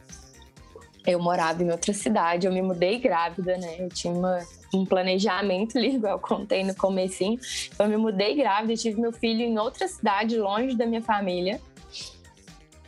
Eu 1.06 1.20
morava 1.20 1.62
em 1.62 1.70
outra 1.70 1.92
cidade, 1.92 2.46
eu 2.46 2.52
me 2.52 2.61
mudei 2.61 2.98
grávida, 2.98 3.56
né? 3.56 3.76
Eu 3.78 3.88
tinha 3.88 4.12
uma 4.12 4.44
um 4.74 4.85
planejamento 4.85 5.78
ali, 5.78 5.94
igual 5.96 6.14
eu 6.14 6.18
contei 6.18 6.64
no 6.64 6.74
comecinho. 6.74 7.38
Eu 7.78 7.88
me 7.88 7.96
mudei 7.96 8.35
grávida 8.35 8.72
e 8.72 8.76
tive 8.76 9.00
meu 9.00 9.12
filho 9.12 9.42
em 9.42 9.59
outra 9.59 9.88
cidade, 9.88 10.37
longe 10.37 10.76
da 10.76 10.87
minha 10.87 11.02
família. 11.02 11.61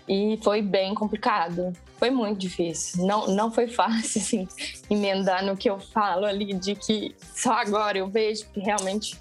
E 0.09 0.38
foi 0.42 0.62
bem 0.62 0.94
complicado. 0.94 1.73
Foi 1.99 2.11
muito 2.11 2.38
difícil. 2.38 3.05
Não, 3.05 3.27
não 3.29 3.51
foi 3.51 3.68
fácil, 3.68 4.21
assim, 4.23 4.49
emendar 4.88 5.44
no 5.44 5.57
que 5.57 5.68
eu 5.68 5.79
falo 5.79 6.25
ali, 6.25 6.55
de 6.55 6.75
que 6.75 7.14
só 7.35 7.53
agora 7.53 7.99
eu 7.99 8.09
vejo 8.09 8.49
que 8.51 8.61
realmente 8.61 9.16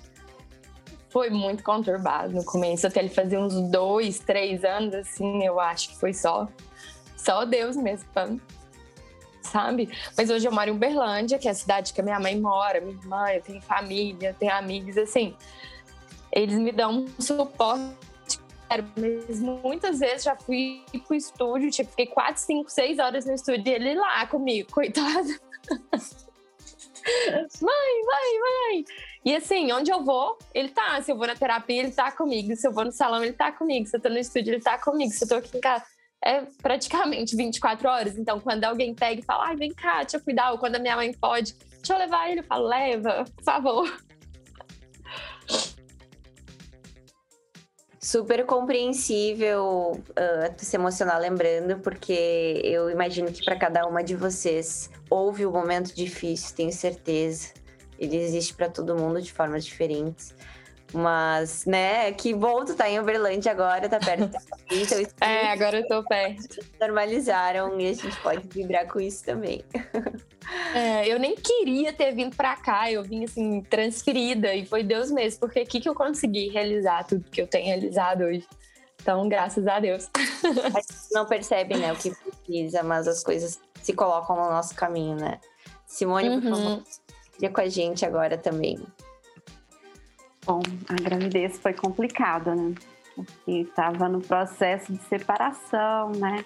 foi 1.09 1.29
muito 1.29 1.63
conturbado 1.63 2.33
no 2.33 2.43
começo. 2.43 2.87
Até 2.87 2.99
ele 2.99 3.09
fazer 3.09 3.37
uns 3.37 3.53
dois, 3.69 4.19
três 4.19 4.63
anos, 4.63 4.93
assim, 4.93 5.43
eu 5.43 5.59
acho 5.59 5.89
que 5.89 5.97
foi 5.97 6.13
só, 6.13 6.47
só 7.15 7.45
Deus 7.45 7.75
mesmo 7.75 8.07
sabe? 9.41 9.89
Mas 10.17 10.29
hoje 10.29 10.45
eu 10.45 10.51
moro 10.51 10.69
em 10.69 10.73
Uberlândia, 10.73 11.39
que 11.39 11.47
é 11.47 11.51
a 11.51 11.55
cidade 11.55 11.93
que 11.93 12.01
a 12.01 12.03
minha 12.03 12.19
mãe 12.19 12.37
mora, 12.39 12.81
minha 12.81 12.93
irmã, 12.93 13.29
eu 13.29 13.41
tenho 13.41 13.61
família, 13.61 14.35
tenho 14.37 14.53
amigos, 14.53 14.97
assim. 14.97 15.33
Eles 16.33 16.59
me 16.59 16.71
dão 16.71 17.05
um 17.05 17.21
suporte 17.21 17.95
mas 18.97 19.39
muitas 19.39 19.99
vezes 19.99 20.23
já 20.23 20.35
fui 20.35 20.83
pro 21.07 21.15
estúdio, 21.15 21.71
tipo, 21.71 21.89
fiquei 21.89 22.07
4, 22.07 22.41
5, 22.41 22.69
6 22.69 22.99
horas 22.99 23.25
no 23.25 23.33
estúdio 23.33 23.63
e 23.65 23.73
ele 23.73 23.95
lá 23.95 24.27
comigo, 24.27 24.69
coitado. 24.71 25.07
mãe, 27.61 28.03
mãe, 28.05 28.39
mãe. 28.41 28.85
E 29.27 29.35
assim, 29.35 29.69
onde 29.73 29.91
eu 29.91 30.05
vou, 30.05 30.37
ele 30.53 30.69
tá. 30.69 31.01
Se 31.01 31.11
eu 31.11 31.17
vou 31.17 31.27
na 31.27 31.35
terapia, 31.35 31.81
ele 31.81 31.91
tá 31.91 32.09
comigo. 32.09 32.55
Se 32.55 32.65
eu 32.65 32.71
vou 32.71 32.85
no 32.85 32.93
salão, 32.93 33.21
ele 33.21 33.33
tá 33.33 33.51
comigo. 33.51 33.85
Se 33.85 33.97
eu 33.97 34.01
tô 34.01 34.07
no 34.07 34.17
estúdio, 34.17 34.53
ele 34.53 34.63
tá 34.63 34.77
comigo. 34.77 35.11
Se 35.11 35.25
eu 35.25 35.27
tô 35.27 35.35
aqui 35.35 35.57
em 35.57 35.59
casa, 35.59 35.83
é 36.23 36.43
praticamente 36.61 37.35
24 37.35 37.89
horas. 37.89 38.17
Então, 38.17 38.39
quando 38.39 38.63
alguém 38.63 38.95
pega 38.95 39.19
e 39.19 39.25
fala, 39.25 39.47
ai, 39.47 39.57
vem 39.57 39.73
cá, 39.73 39.97
deixa 40.03 40.15
eu 40.15 40.21
cuidar, 40.21 40.53
ou 40.53 40.57
quando 40.57 40.77
a 40.77 40.79
minha 40.79 40.95
mãe 40.95 41.11
pode, 41.11 41.57
deixa 41.75 41.91
eu 41.91 41.97
levar 41.97 42.31
ele, 42.31 42.39
eu 42.39 42.45
falo, 42.45 42.67
leva, 42.67 43.25
por 43.35 43.43
favor. 43.43 43.97
Super 47.99 48.45
compreensível 48.45 49.91
uh, 49.91 50.55
se 50.55 50.77
emocionar 50.77 51.19
lembrando, 51.19 51.79
porque 51.79 52.61
eu 52.63 52.89
imagino 52.89 53.29
que 53.29 53.43
para 53.43 53.57
cada 53.57 53.85
uma 53.85 54.01
de 54.01 54.15
vocês 54.15 54.89
houve 55.09 55.45
um 55.45 55.51
momento 55.51 55.93
difícil, 55.93 56.55
tenho 56.55 56.71
certeza. 56.71 57.66
Ele 57.99 58.17
existe 58.17 58.53
para 58.53 58.69
todo 58.69 58.95
mundo 58.95 59.21
de 59.21 59.31
formas 59.31 59.65
diferentes. 59.65 60.33
Mas, 60.93 61.65
né, 61.65 62.13
que 62.13 62.33
bom 62.33 62.63
tu 62.63 62.73
tá 62.73 62.89
em 62.89 62.97
Uberlândia 62.97 63.51
agora, 63.51 63.89
tá 63.89 63.99
perto 63.99 64.27
da 64.27 64.39
então, 64.71 64.97
É, 65.19 65.47
agora 65.47 65.79
eu 65.79 65.87
tô 65.87 66.03
perto. 66.03 66.59
Normalizaram 66.79 67.79
e 67.79 67.89
a 67.89 67.93
gente 67.93 68.15
pode 68.21 68.47
vibrar 68.47 68.87
com 68.87 68.99
isso 68.99 69.25
também. 69.25 69.65
É, 70.73 71.05
eu 71.07 71.19
nem 71.19 71.35
queria 71.35 71.91
ter 71.91 72.13
vindo 72.13 72.35
pra 72.35 72.55
cá, 72.55 72.89
eu 72.89 73.03
vim 73.03 73.25
assim, 73.25 73.61
transferida, 73.63 74.55
e 74.55 74.65
foi 74.65 74.81
Deus 74.81 75.11
mesmo, 75.11 75.41
porque 75.41 75.59
aqui 75.59 75.81
que 75.81 75.89
eu 75.89 75.95
consegui 75.95 76.47
realizar 76.47 77.03
tudo 77.03 77.29
que 77.29 77.41
eu 77.41 77.47
tenho 77.47 77.65
realizado 77.65 78.23
hoje. 78.23 78.47
Então, 79.01 79.27
graças 79.27 79.67
a 79.67 79.79
Deus. 79.79 80.09
A 80.15 80.79
gente 80.79 81.11
não 81.11 81.25
percebe, 81.25 81.75
né, 81.77 81.91
o 81.91 81.95
que 81.95 82.11
precisa, 82.11 82.81
mas 82.81 83.07
as 83.07 83.23
coisas 83.23 83.59
se 83.81 83.93
colocam 83.93 84.35
no 84.35 84.49
nosso 84.49 84.73
caminho, 84.73 85.15
né? 85.15 85.39
Simone, 85.85 86.29
uhum. 86.29 86.41
por 86.41 86.49
favor, 86.49 86.83
uhum. 87.45 87.53
com 87.53 87.61
a 87.61 87.69
gente 87.69 88.05
agora 88.05 88.37
também. 88.37 88.79
Bom, 90.45 90.61
a 90.89 90.93
gravidez 90.93 91.59
foi 91.59 91.73
complicada, 91.73 92.55
né? 92.55 92.73
Porque 93.15 93.51
estava 93.61 94.07
no 94.07 94.21
processo 94.21 94.93
de 94.93 95.03
separação, 95.03 96.11
né? 96.11 96.45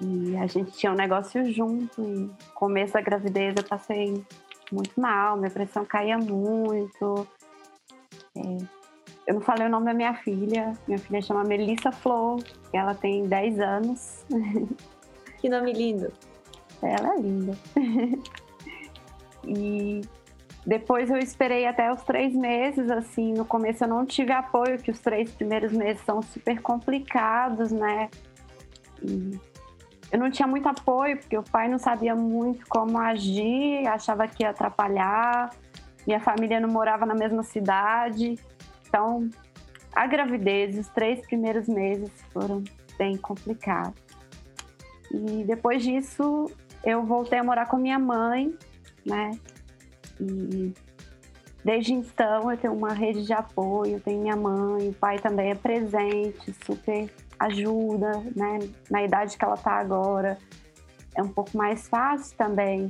E 0.00 0.36
a 0.36 0.46
gente 0.46 0.72
tinha 0.72 0.92
um 0.92 0.96
negócio 0.96 1.50
junto. 1.52 2.02
E 2.02 2.06
no 2.06 2.36
começo 2.54 2.92
da 2.92 3.00
gravidez 3.00 3.54
eu 3.56 3.64
passei 3.64 4.22
muito 4.70 5.00
mal, 5.00 5.36
minha 5.36 5.50
pressão 5.50 5.84
caía 5.84 6.18
muito. 6.18 7.26
É, 8.36 8.58
eu 9.26 9.34
não 9.34 9.40
falei 9.40 9.66
o 9.66 9.70
nome 9.70 9.86
da 9.86 9.94
minha 9.94 10.14
filha. 10.14 10.76
Minha 10.86 10.98
filha 10.98 11.22
chama 11.22 11.44
Melissa 11.44 11.92
Flor, 11.92 12.42
ela 12.72 12.94
tem 12.94 13.26
10 13.26 13.60
anos. 13.60 14.24
Que 15.40 15.48
nome 15.48 15.72
lindo! 15.72 16.12
Ela 16.80 17.14
é 17.14 17.20
linda. 17.20 17.58
e 19.44 20.00
depois 20.64 21.10
eu 21.10 21.18
esperei 21.18 21.66
até 21.66 21.92
os 21.92 22.02
três 22.02 22.34
meses, 22.34 22.90
assim, 22.90 23.32
no 23.32 23.44
começo 23.44 23.82
eu 23.84 23.88
não 23.88 24.06
tive 24.06 24.32
apoio, 24.32 24.78
que 24.78 24.90
os 24.90 25.00
três 25.00 25.32
primeiros 25.32 25.72
meses 25.72 26.02
são 26.04 26.22
super 26.22 26.60
complicados, 26.60 27.72
né? 27.72 28.08
E 29.02 29.38
eu 30.12 30.18
não 30.18 30.30
tinha 30.30 30.46
muito 30.46 30.68
apoio, 30.68 31.18
porque 31.18 31.36
o 31.36 31.42
pai 31.42 31.68
não 31.68 31.78
sabia 31.78 32.14
muito 32.14 32.66
como 32.68 32.98
agir, 32.98 33.86
achava 33.88 34.28
que 34.28 34.42
ia 34.44 34.50
atrapalhar, 34.50 35.50
minha 36.06 36.20
família 36.20 36.60
não 36.60 36.68
morava 36.68 37.06
na 37.06 37.14
mesma 37.14 37.42
cidade. 37.42 38.38
Então, 38.86 39.28
a 39.94 40.06
gravidez, 40.06 40.78
os 40.78 40.88
três 40.88 41.20
primeiros 41.26 41.66
meses 41.66 42.10
foram 42.32 42.62
bem 42.98 43.16
complicados. 43.16 44.00
E 45.10 45.44
depois 45.44 45.82
disso, 45.82 46.46
eu 46.84 47.04
voltei 47.04 47.38
a 47.38 47.44
morar 47.44 47.66
com 47.66 47.76
minha 47.76 47.98
mãe, 47.98 48.54
né? 49.04 49.30
E 50.20 50.72
desde 51.64 51.92
então 51.94 52.50
eu 52.50 52.56
tenho 52.56 52.74
uma 52.74 52.92
rede 52.92 53.24
de 53.24 53.32
apoio, 53.32 54.00
tenho 54.00 54.20
minha 54.20 54.36
mãe, 54.36 54.88
o 54.88 54.94
pai 54.94 55.18
também 55.18 55.50
é 55.50 55.54
presente, 55.54 56.54
super 56.64 57.10
ajuda, 57.38 58.10
né? 58.36 58.58
Na 58.90 59.02
idade 59.02 59.36
que 59.36 59.44
ela 59.44 59.54
está 59.54 59.72
agora, 59.72 60.38
é 61.14 61.22
um 61.22 61.28
pouco 61.28 61.56
mais 61.56 61.88
fácil 61.88 62.36
também 62.36 62.88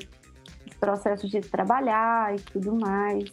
os 0.67 0.75
processos 0.75 1.31
de 1.31 1.41
trabalhar 1.41 2.35
e 2.35 2.41
tudo 2.41 2.75
mais. 2.75 3.31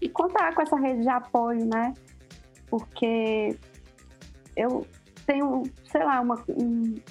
E 0.00 0.08
contar 0.08 0.54
com 0.54 0.62
essa 0.62 0.76
rede 0.76 1.02
de 1.02 1.08
apoio, 1.08 1.64
né? 1.64 1.94
Porque 2.68 3.56
eu 4.56 4.86
tenho, 5.26 5.62
sei 5.90 6.04
lá, 6.04 6.20
uma, 6.20 6.42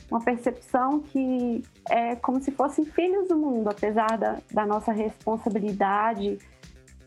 uma 0.09 0.21
percepção 0.21 0.99
que 0.99 1.63
é 1.89 2.15
como 2.15 2.41
se 2.41 2.51
fossem 2.51 2.85
filhos 2.85 3.27
do 3.27 3.35
mundo, 3.35 3.69
apesar 3.69 4.17
da, 4.17 4.39
da 4.51 4.65
nossa 4.65 4.91
responsabilidade. 4.91 6.37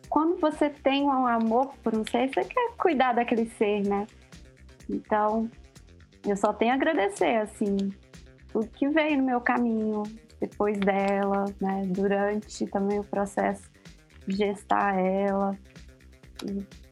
Quando 0.09 0.41
você 0.41 0.71
tem 0.71 1.05
um 1.05 1.27
amor 1.27 1.75
por 1.83 1.95
um 1.95 2.05
ser, 2.05 2.29
você 2.29 2.45
quer 2.45 2.73
cuidar 2.77 3.13
daquele 3.13 3.47
ser, 3.51 3.87
né? 3.87 4.07
Então, 4.89 5.51
eu 6.27 6.37
só 6.37 6.53
tenho 6.53 6.73
a 6.73 6.75
agradecer, 6.75 7.37
assim, 7.37 7.77
tudo 8.53 8.69
que 8.69 8.89
veio 8.89 9.19
no 9.19 9.25
meu 9.25 9.41
caminho 9.41 10.03
depois 10.41 10.79
dela, 10.79 11.45
né? 11.61 11.83
Durante 11.87 12.67
também 12.67 12.99
o 12.99 13.05
processo 13.05 13.69
de 14.27 14.37
gestar 14.37 14.99
ela. 14.99 15.57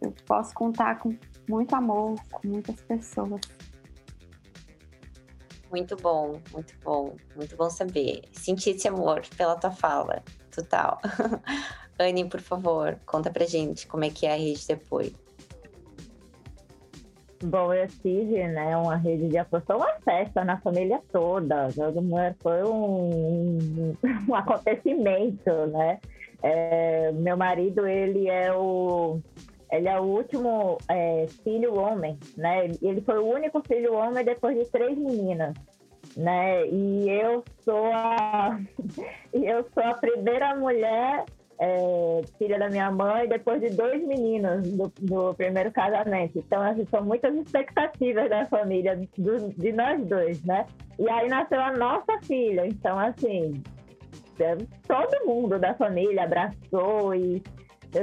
Eu 0.00 0.14
posso 0.27 0.55
contar 0.55 0.98
com 0.98 1.14
muito 1.48 1.74
amor, 1.74 2.14
com 2.31 2.48
muitas 2.48 2.81
pessoas. 2.83 3.40
Muito 5.74 5.96
bom, 5.96 6.40
muito 6.52 6.72
bom, 6.84 7.16
muito 7.34 7.56
bom 7.56 7.68
saber. 7.68 8.22
Senti 8.30 8.70
esse 8.70 8.87
amor 8.87 9.22
pela 9.37 9.56
tua 9.56 9.72
fala, 9.72 10.22
total. 10.54 11.00
Anne, 11.98 12.28
por 12.28 12.40
favor, 12.40 12.96
conta 13.04 13.28
pra 13.28 13.44
gente 13.44 13.84
como 13.88 14.04
é 14.04 14.08
que 14.08 14.24
é 14.24 14.34
a 14.34 14.37
rede 14.37 14.64
de 14.64 14.72
apoio. 14.72 15.12
Bom, 17.42 17.74
eu 17.74 17.88
tive 17.88 18.46
né, 18.46 18.76
uma 18.76 18.94
rede 18.94 19.28
de 19.28 19.37
apoio, 19.37 19.64
foi 19.66 19.74
uma 19.74 19.92
festa 20.04 20.44
na 20.44 20.60
família 20.60 21.02
toda, 21.10 21.68
foi 22.40 22.62
um, 22.62 23.96
um 24.28 24.34
acontecimento, 24.37 25.66
né? 25.72 25.98
É, 26.40 27.10
meu 27.10 27.37
marido, 27.37 27.84
ele 27.84 28.28
é 28.28 28.52
o 28.52 29.20
ele 29.70 29.88
é 29.88 29.98
o 29.98 30.05
último 30.05 30.79
é, 30.88 31.27
filho 31.42 31.74
homem, 31.74 32.18
né? 32.37 32.70
Ele 32.83 33.00
foi 33.00 33.18
o 33.18 33.27
único 33.27 33.62
filho 33.66 33.94
homem 33.94 34.24
depois 34.24 34.57
de 34.57 34.64
três 34.70 34.96
meninas, 34.96 35.55
né? 36.16 36.66
E 36.66 37.09
eu 37.09 37.44
sou 37.61 37.87
a, 37.92 38.59
eu 39.33 39.64
sou 39.72 39.83
a 39.83 39.94
primeira 39.94 40.55
mulher 40.57 41.24
é, 41.59 42.20
filha 42.38 42.59
da 42.59 42.68
minha 42.68 42.90
mãe 42.90 43.29
depois 43.29 43.61
de 43.61 43.70
dois 43.70 44.05
meninos 44.05 44.68
do, 44.70 44.92
do 45.00 45.35
primeiro 45.35 45.70
casamento. 45.70 46.38
Então, 46.38 46.62
assim, 46.62 46.87
são 46.87 47.05
muitas 47.05 47.35
expectativas 47.35 48.29
da 48.29 48.44
família, 48.46 48.96
do, 49.16 49.48
de 49.50 49.72
nós 49.72 50.05
dois, 50.07 50.42
né? 50.44 50.66
E 50.98 51.09
aí 51.09 51.29
nasceu 51.29 51.61
a 51.61 51.72
nossa 51.72 52.18
filha. 52.22 52.66
Então, 52.66 52.98
assim, 52.98 53.62
é, 54.38 54.57
todo 54.87 55.27
mundo 55.27 55.59
da 55.59 55.74
família 55.74 56.24
abraçou 56.24 57.14
e 57.14 57.42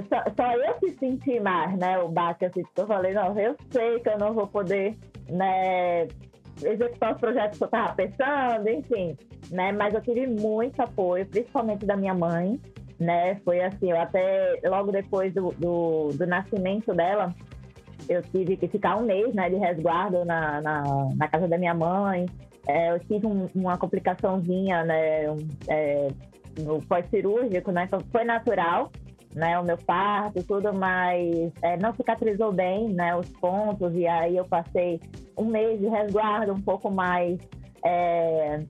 só, 0.08 0.24
só, 0.36 0.54
eu 0.54 0.74
que 0.76 0.92
senti 0.92 1.40
mais, 1.40 1.78
né? 1.78 2.00
O 2.00 2.08
baque, 2.08 2.46
assim, 2.46 2.64
que 2.64 2.82
eu 2.82 2.88
falei, 2.88 3.14
não, 3.14 3.38
eu 3.38 3.56
sei 3.70 4.00
que 4.00 4.10
eu 4.10 4.18
não 4.18 4.34
vou 4.34 4.48
poder, 4.48 4.98
né, 5.30 6.08
executar 6.64 7.14
os 7.14 7.20
projetos 7.20 7.58
que 7.58 7.64
eu 7.64 7.68
estava 7.68 7.94
pensando, 7.94 8.70
enfim, 8.70 9.18
né? 9.52 9.72
Mas 9.72 9.94
eu 9.94 10.02
tive 10.02 10.28
muito 10.28 10.80
apoio, 10.82 11.26
principalmente 11.26 11.86
da 11.86 11.98
minha 11.98 12.14
mãe, 12.14 12.60
né? 13.00 13.36
Foi 13.44 13.62
assim, 13.62 13.92
eu 13.92 14.00
até 14.00 14.60
logo 14.64 14.92
depois 14.92 15.34
do, 15.34 15.52
do, 15.58 16.10
do 16.14 16.26
nascimento 16.26 16.94
dela, 16.94 17.34
eu 18.08 18.22
tive 18.22 18.56
que 18.58 18.68
ficar 18.68 18.98
um 18.98 19.06
mês, 19.06 19.34
né, 19.34 19.50
de 19.50 19.58
resguardo 19.58 20.24
na, 20.24 20.62
na, 20.62 21.10
na 21.16 21.28
casa 21.28 21.48
da 21.48 21.58
minha 21.58 21.74
mãe. 21.74 22.26
É, 22.68 22.92
eu 22.92 23.00
tive 23.00 23.26
um, 23.26 23.48
uma 23.56 23.78
complicaçãozinha, 23.78 24.84
né, 24.84 25.30
um, 25.30 25.38
é, 25.68 26.08
no 26.60 26.82
pós-cirúrgico, 26.82 27.72
né? 27.72 27.90
Foi 28.12 28.24
natural, 28.24 28.92
né, 29.34 29.58
o 29.60 29.64
meu 29.64 29.78
parto, 29.78 30.44
tudo, 30.44 30.74
mas 30.74 31.52
é, 31.62 31.78
não 31.78 31.94
cicatrizou 31.94 32.52
bem, 32.52 32.90
né, 32.90 33.16
os 33.16 33.30
pontos, 33.30 33.94
e 33.96 34.08
aí 34.08 34.38
eu 34.38 34.46
passei 34.46 35.00
um 35.38 35.46
mês 35.46 35.80
de 35.80 35.88
resguardo 35.88 36.54
um 36.54 36.62
pouco 36.62 36.92
mais 36.92 37.40
é, 37.84 38.64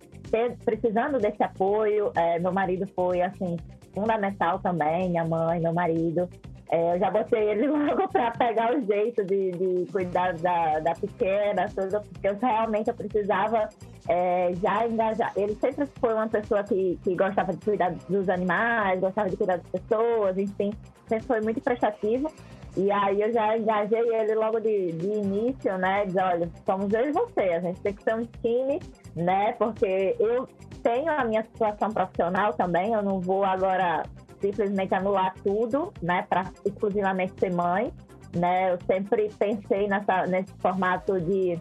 precisando 0.63 1.19
desse 1.19 1.43
apoio. 1.43 2.11
É, 2.15 2.39
meu 2.39 2.51
marido 2.51 2.87
foi, 2.95 3.21
assim, 3.21 3.57
fundamental 3.93 4.59
também, 4.59 5.09
minha 5.09 5.25
mãe, 5.25 5.59
meu 5.59 5.73
marido. 5.73 6.29
É, 6.71 6.95
eu 6.95 6.99
já 6.99 7.11
botei 7.11 7.49
ele 7.49 7.67
logo 7.69 8.07
para 8.07 8.31
pegar 8.31 8.73
o 8.73 8.81
jeito 8.85 9.25
de, 9.25 9.51
de 9.51 9.91
cuidar 9.91 10.33
da, 10.37 10.79
da 10.79 10.93
pequena, 10.93 11.65
porque 11.75 12.27
eu 12.27 12.37
realmente 12.41 12.87
eu 12.87 12.93
precisava 12.93 13.67
é, 14.07 14.53
já 14.55 14.87
engajar. 14.87 15.33
Ele 15.35 15.53
sempre 15.55 15.85
foi 15.99 16.13
uma 16.13 16.29
pessoa 16.29 16.63
que, 16.63 16.97
que 17.03 17.13
gostava 17.13 17.51
de 17.51 17.63
cuidar 17.63 17.93
dos 18.07 18.29
animais, 18.29 19.01
gostava 19.01 19.29
de 19.29 19.35
cuidar 19.35 19.57
das 19.57 19.67
pessoas, 19.67 20.37
enfim, 20.37 20.71
sempre 21.07 21.27
foi 21.27 21.41
muito 21.41 21.59
prestativo. 21.59 22.31
E 22.77 22.89
aí 22.89 23.21
eu 23.21 23.33
já 23.33 23.57
engajei 23.57 24.15
ele 24.15 24.33
logo 24.33 24.61
de, 24.61 24.93
de 24.93 25.07
início, 25.07 25.77
né? 25.77 26.05
Diz, 26.05 26.15
olha, 26.15 26.49
somos 26.65 26.93
eu 26.93 27.09
e 27.09 27.11
você, 27.11 27.41
a 27.41 27.59
gente 27.59 27.81
tem 27.81 27.93
que 27.93 28.01
ser 28.01 28.15
um 28.15 28.25
time, 28.41 28.79
né? 29.13 29.51
Porque 29.53 30.15
eu 30.17 30.47
tenho 30.81 31.11
a 31.11 31.25
minha 31.25 31.43
situação 31.43 31.89
profissional 31.89 32.53
também, 32.53 32.93
eu 32.93 33.03
não 33.03 33.19
vou 33.19 33.43
agora 33.43 34.03
simplesmente 34.41 34.93
anular 34.93 35.33
tudo, 35.43 35.93
né? 36.01 36.23
Para 36.23 36.51
exclusivamente 36.65 37.33
ser 37.39 37.53
mãe, 37.53 37.93
né? 38.35 38.73
Eu 38.73 38.79
sempre 38.85 39.29
pensei 39.37 39.87
nessa, 39.87 40.25
nesse 40.25 40.51
formato 40.59 41.19
de, 41.21 41.59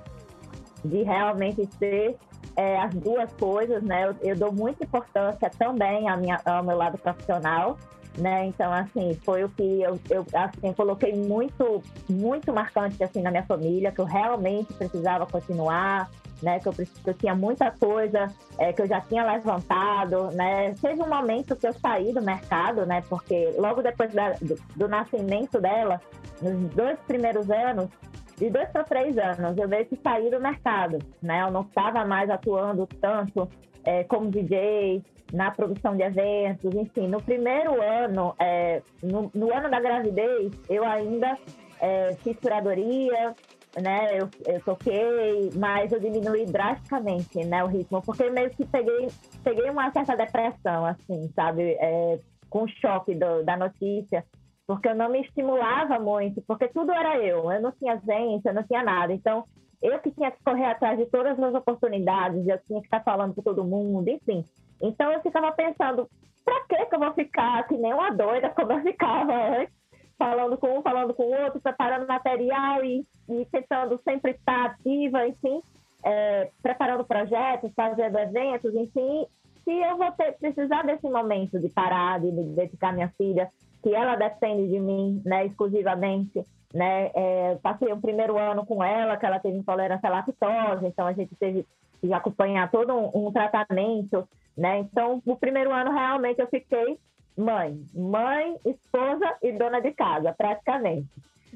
de 0.85 1.03
realmente 1.03 1.69
ser 1.79 2.17
é, 2.57 2.79
as 2.81 2.95
duas 2.95 3.33
coisas, 3.35 3.83
né? 3.83 4.09
Eu, 4.09 4.17
eu, 4.23 4.37
dou 4.37 4.53
muita 4.53 4.85
importância 4.85 5.51
também 5.51 6.09
à 6.09 6.17
minha, 6.17 6.41
ao 6.45 6.65
meu 6.65 6.77
lado 6.77 6.99
profissional, 6.99 7.77
né? 8.19 8.47
Então, 8.47 8.73
assim, 8.73 9.19
foi 9.25 9.45
o 9.45 9.49
que 9.49 9.83
eu, 9.83 9.99
eu 10.11 10.27
assim, 10.35 10.73
coloquei 10.73 11.15
muito, 11.15 11.83
muito 12.09 12.53
marcante, 12.53 13.03
assim, 13.03 13.23
na 13.23 13.31
minha 13.31 13.45
família, 13.45 13.93
que 13.93 14.01
eu 14.01 14.05
realmente 14.05 14.73
precisava 14.75 15.27
continuar, 15.27 16.11
né? 16.43 16.59
Que 16.59 16.69
eu, 16.69 16.73
que 16.73 16.89
eu 17.07 17.15
tinha 17.15 17.35
muita 17.35 17.71
coisa 17.71 18.27
é, 18.59 18.73
que 18.73 18.83
eu 18.83 18.87
já 18.87 19.01
tinha 19.01 19.25
levantado, 19.25 20.31
né? 20.33 20.75
Teve 20.81 21.03
um 21.03 21.09
momento 21.09 21.57
que 21.57 21.67
eu 21.67 21.73
saí 21.75 22.13
do 22.13 22.23
mercado, 22.23 22.87
né? 22.87 23.03
Porque 23.09 23.55
logo 23.57 23.83
depois 23.83 24.13
da, 24.13 24.33
do, 24.33 24.57
do 24.77 24.89
nascimento 24.89 25.61
dela, 25.61 26.01
nos 26.41 26.75
dois 26.75 26.99
primeiros 27.01 27.51
anos, 27.51 27.89
de 28.37 28.49
dois 28.49 28.69
para 28.71 28.85
três 28.85 29.19
anos, 29.19 29.57
eu 29.59 29.69
veio 29.69 29.85
que 29.85 29.97
sair 29.97 30.31
do 30.31 30.41
mercado, 30.41 30.99
né? 31.23 31.43
Eu 31.43 31.51
não 31.51 31.63
estava 31.63 32.05
mais 32.07 32.31
atuando 32.31 32.87
tanto 33.01 33.49
é, 33.85 34.03
como 34.05 34.31
DJ, 34.31 35.03
na 35.33 35.51
produção 35.51 35.97
de 35.97 36.03
eventos, 36.03 36.75
enfim. 36.75 37.09
No 37.09 37.23
primeiro 37.23 37.81
ano, 37.81 38.35
é, 38.39 38.83
no, 39.03 39.31
no, 39.35 39.53
ano 39.53 39.71
da 39.71 39.81
gravidez, 39.81 40.53
eu 40.69 40.85
ainda 40.85 41.39
é, 41.81 42.15
fiz 42.23 42.37
curadoria, 42.39 43.35
né? 43.81 44.19
Eu, 44.19 44.29
eu 44.47 44.61
toquei, 44.61 45.51
mas 45.57 45.93
eu 45.93 46.01
diminui 46.01 46.47
drasticamente, 46.47 47.45
né? 47.45 47.63
O 47.65 47.69
ritmo, 47.69 48.03
porque 48.03 48.29
meio 48.31 48.51
que 48.51 48.65
peguei, 48.67 49.09
peguei 49.45 49.71
uma 49.71 49.91
certa 49.93 50.17
depressão, 50.17 50.85
assim, 50.85 51.31
sabe? 51.35 51.77
É, 51.81 52.19
com 52.49 52.65
o 52.65 52.69
choque 52.69 53.15
do, 53.15 53.45
da 53.45 53.57
notícia 53.57 54.25
porque 54.71 54.89
eu 54.89 54.95
não 54.95 55.11
me 55.11 55.21
estimulava 55.21 55.99
muito, 55.99 56.41
porque 56.43 56.69
tudo 56.69 56.93
era 56.93 57.19
eu, 57.19 57.51
eu 57.51 57.61
não 57.61 57.73
tinha 57.73 57.95
agência, 57.95 58.51
eu 58.51 58.55
não 58.55 58.63
tinha 58.63 58.85
nada. 58.85 59.13
Então, 59.13 59.45
eu 59.83 59.99
que 59.99 60.13
tinha 60.13 60.31
que 60.31 60.41
correr 60.45 60.67
atrás 60.67 60.97
de 60.97 61.07
todas 61.07 61.37
as 61.37 61.55
oportunidades, 61.55 62.47
eu 62.47 62.57
tinha 62.59 62.81
que 62.81 62.87
estar 62.87 63.03
falando 63.03 63.35
com 63.35 63.43
todo 63.43 63.65
mundo, 63.65 64.09
enfim. 64.09 64.45
Então, 64.81 65.13
eu 65.13 65.21
ficava 65.21 65.53
pensando, 65.53 66.09
para 66.45 66.65
que 66.65 66.87
que 66.87 66.95
eu 66.95 66.99
vou 66.99 67.13
ficar 67.13 67.67
que 67.69 67.77
nem 67.77 67.93
uma 67.93 68.11
doida 68.11 68.51
como 68.51 68.73
eu 68.73 68.83
ficava 68.83 69.33
antes, 69.33 69.75
falando 70.19 70.59
com 70.59 70.79
um, 70.79 70.83
falando 70.83 71.15
com 71.15 71.23
o 71.23 71.43
outro, 71.45 71.61
preparando 71.61 72.07
material 72.07 72.85
e, 72.85 73.07
e 73.29 73.47
tentando 73.47 73.99
sempre 74.05 74.33
estar 74.33 74.67
ativa, 74.67 75.27
enfim, 75.27 75.63
é, 76.05 76.51
preparando 76.63 77.05
projetos, 77.05 77.73
fazendo 77.75 78.19
eventos, 78.19 78.75
enfim, 78.75 79.27
se 79.65 79.73
eu 79.73 79.97
vou 79.97 80.11
ter, 80.13 80.33
precisar 80.39 80.83
desse 80.83 81.09
momento 81.09 81.59
de 81.59 81.69
parar, 81.69 82.21
de 82.21 82.31
me 82.31 82.45
dedicar 82.55 82.89
à 82.89 82.93
minha 82.93 83.09
filha, 83.17 83.49
que 83.83 83.95
ela 83.95 84.17
depende 84.17 84.69
de 84.69 84.79
mim, 84.79 85.23
né, 85.25 85.47
exclusivamente, 85.47 86.45
né, 86.75 87.11
é, 87.15 87.59
passei 87.63 87.93
o 87.93 88.01
primeiro 88.01 88.37
ano 88.39 88.65
com 88.67 88.83
ela, 88.83 89.17
que 89.17 89.25
ela 89.25 89.41
teve 89.41 89.57
intolerância 89.57 90.09
à 90.09 90.13
lactose, 90.13 90.87
então 90.87 91.07
a 91.07 91.13
gente 91.13 91.35
teve 91.37 91.67
que 92.01 92.13
acompanhar 92.13 92.71
todo 92.71 92.93
um, 92.93 93.27
um 93.27 93.33
tratamento, 93.33 94.29
né, 94.57 94.79
então 94.79 95.23
o 95.25 95.37
primeiro 95.37 95.73
ano 95.73 95.93
realmente 95.93 96.41
eu 96.41 96.47
fiquei 96.49 96.99
mãe, 97.37 97.81
mãe, 97.95 98.57
esposa 98.65 99.37
e 99.43 99.53
dona 99.53 99.81
de 99.81 99.93
casa, 99.93 100.33
praticamente. 100.33 101.09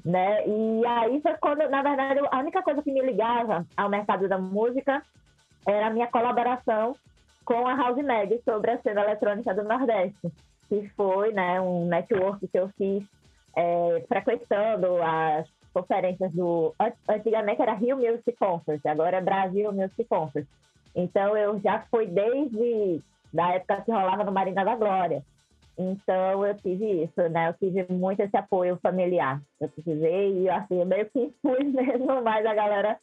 Né? 0.04 0.46
E 0.46 0.87
aí 0.87 1.20
foi 1.20 1.35
quando, 1.35 1.68
na 1.68 1.83
verdade, 1.83 2.20
a 2.30 2.38
única 2.38 2.62
coisa 2.62 2.83
que 2.83 2.92
me 2.92 3.00
ligava 3.00 3.66
ao 3.76 3.88
mercado 3.88 4.28
da 4.28 4.38
música 4.38 5.02
era 5.66 5.87
a 5.87 5.90
minha 5.90 6.07
colaboração 6.07 6.96
com 7.44 7.66
a 7.66 7.74
House 7.74 8.02
Mag 8.02 8.40
sobre 8.44 8.72
a 8.72 8.80
cena 8.83 9.02
eletrônica 9.02 9.54
do 9.54 9.62
Nordeste 9.62 10.33
que 10.68 10.88
foi 10.90 11.33
né, 11.33 11.61
um 11.61 11.87
network 11.87 12.46
que 12.48 12.59
eu 12.59 12.68
fiz 12.76 13.04
é, 13.57 14.04
frequentando 14.09 15.02
as 15.02 15.46
conferências 15.72 16.33
do. 16.33 16.74
Antigamente 17.09 17.62
era 17.62 17.74
Rio 17.74 17.96
Music 17.96 18.33
Conference, 18.33 18.87
agora 18.87 19.18
é 19.18 19.20
Brasil 19.20 19.72
Music 19.72 20.04
Conference. 20.04 20.48
Então 20.94 21.37
eu 21.37 21.61
já 21.61 21.85
fui 21.90 22.07
desde 22.07 23.00
da 23.33 23.54
época 23.54 23.83
que 23.83 23.90
rolava 23.90 24.24
no 24.24 24.33
Marina 24.33 24.64
da 24.64 24.76
Glória. 24.76 25.24
Então 25.76 26.46
eu 26.46 26.54
tive 26.57 27.02
isso, 27.02 27.28
né? 27.30 27.48
Eu 27.48 27.54
tive 27.54 27.92
muito 27.92 28.20
esse 28.20 28.37
apoio 28.37 28.78
familiar. 28.80 29.42
Eu 29.61 29.68
precisei 29.68 30.42
e 30.42 30.48
assim, 30.48 30.80
eu 30.80 30.87
meio 30.87 31.07
que 31.11 31.35
fui 31.42 31.64
mesmo, 31.64 32.22
mas 32.22 32.46
a 32.46 32.54
galera 32.54 32.98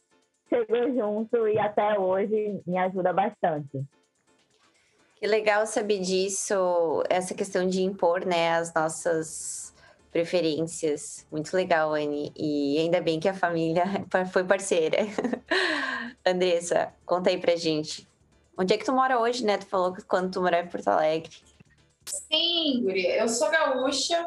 chegou 0.48 0.92
junto 0.94 1.48
e 1.48 1.58
até 1.58 1.98
hoje 1.98 2.60
me 2.66 2.78
ajuda 2.78 3.12
bastante. 3.12 3.84
Que 5.16 5.26
legal 5.26 5.66
saber 5.66 6.00
disso, 6.00 7.02
essa 7.08 7.32
questão 7.32 7.66
de 7.68 7.82
impor, 7.82 8.26
né, 8.26 8.54
as 8.54 8.74
nossas 8.74 9.71
preferências. 10.12 11.26
Muito 11.32 11.52
legal, 11.56 11.94
Anne. 11.94 12.30
E 12.36 12.78
ainda 12.78 13.00
bem 13.00 13.18
que 13.18 13.28
a 13.28 13.34
família 13.34 13.84
foi 14.30 14.44
parceira. 14.44 14.98
Andressa, 16.24 16.92
conta 17.04 17.30
aí 17.30 17.38
pra 17.38 17.56
gente. 17.56 18.06
Onde 18.56 18.74
é 18.74 18.76
que 18.78 18.84
tu 18.84 18.92
mora 18.92 19.18
hoje, 19.18 19.44
né? 19.44 19.56
Tu 19.56 19.66
falou 19.66 19.92
que 19.92 20.02
quando 20.02 20.30
tu 20.30 20.42
morava 20.42 20.66
em 20.66 20.70
Porto 20.70 20.88
Alegre. 20.88 21.32
Sim, 22.04 22.82
Guri. 22.82 23.06
Eu 23.06 23.28
sou 23.28 23.50
gaúcha. 23.50 24.24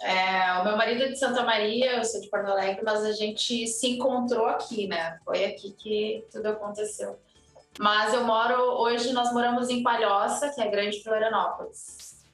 É, 0.00 0.60
o 0.60 0.64
meu 0.64 0.76
marido 0.76 1.02
é 1.02 1.08
de 1.08 1.18
Santa 1.18 1.42
Maria, 1.42 1.96
eu 1.96 2.04
sou 2.04 2.20
de 2.20 2.28
Porto 2.28 2.50
Alegre, 2.50 2.82
mas 2.84 3.04
a 3.04 3.12
gente 3.12 3.66
se 3.66 3.88
encontrou 3.88 4.46
aqui, 4.46 4.86
né? 4.86 5.18
Foi 5.24 5.44
aqui 5.44 5.72
que 5.72 6.24
tudo 6.30 6.46
aconteceu. 6.48 7.18
Mas 7.78 8.14
eu 8.14 8.24
moro, 8.24 8.54
hoje 8.80 9.12
nós 9.12 9.32
moramos 9.32 9.68
em 9.68 9.82
Palhoça, 9.82 10.50
que 10.50 10.60
é 10.60 10.68
Grande 10.68 11.02
Florianópolis, 11.02 12.24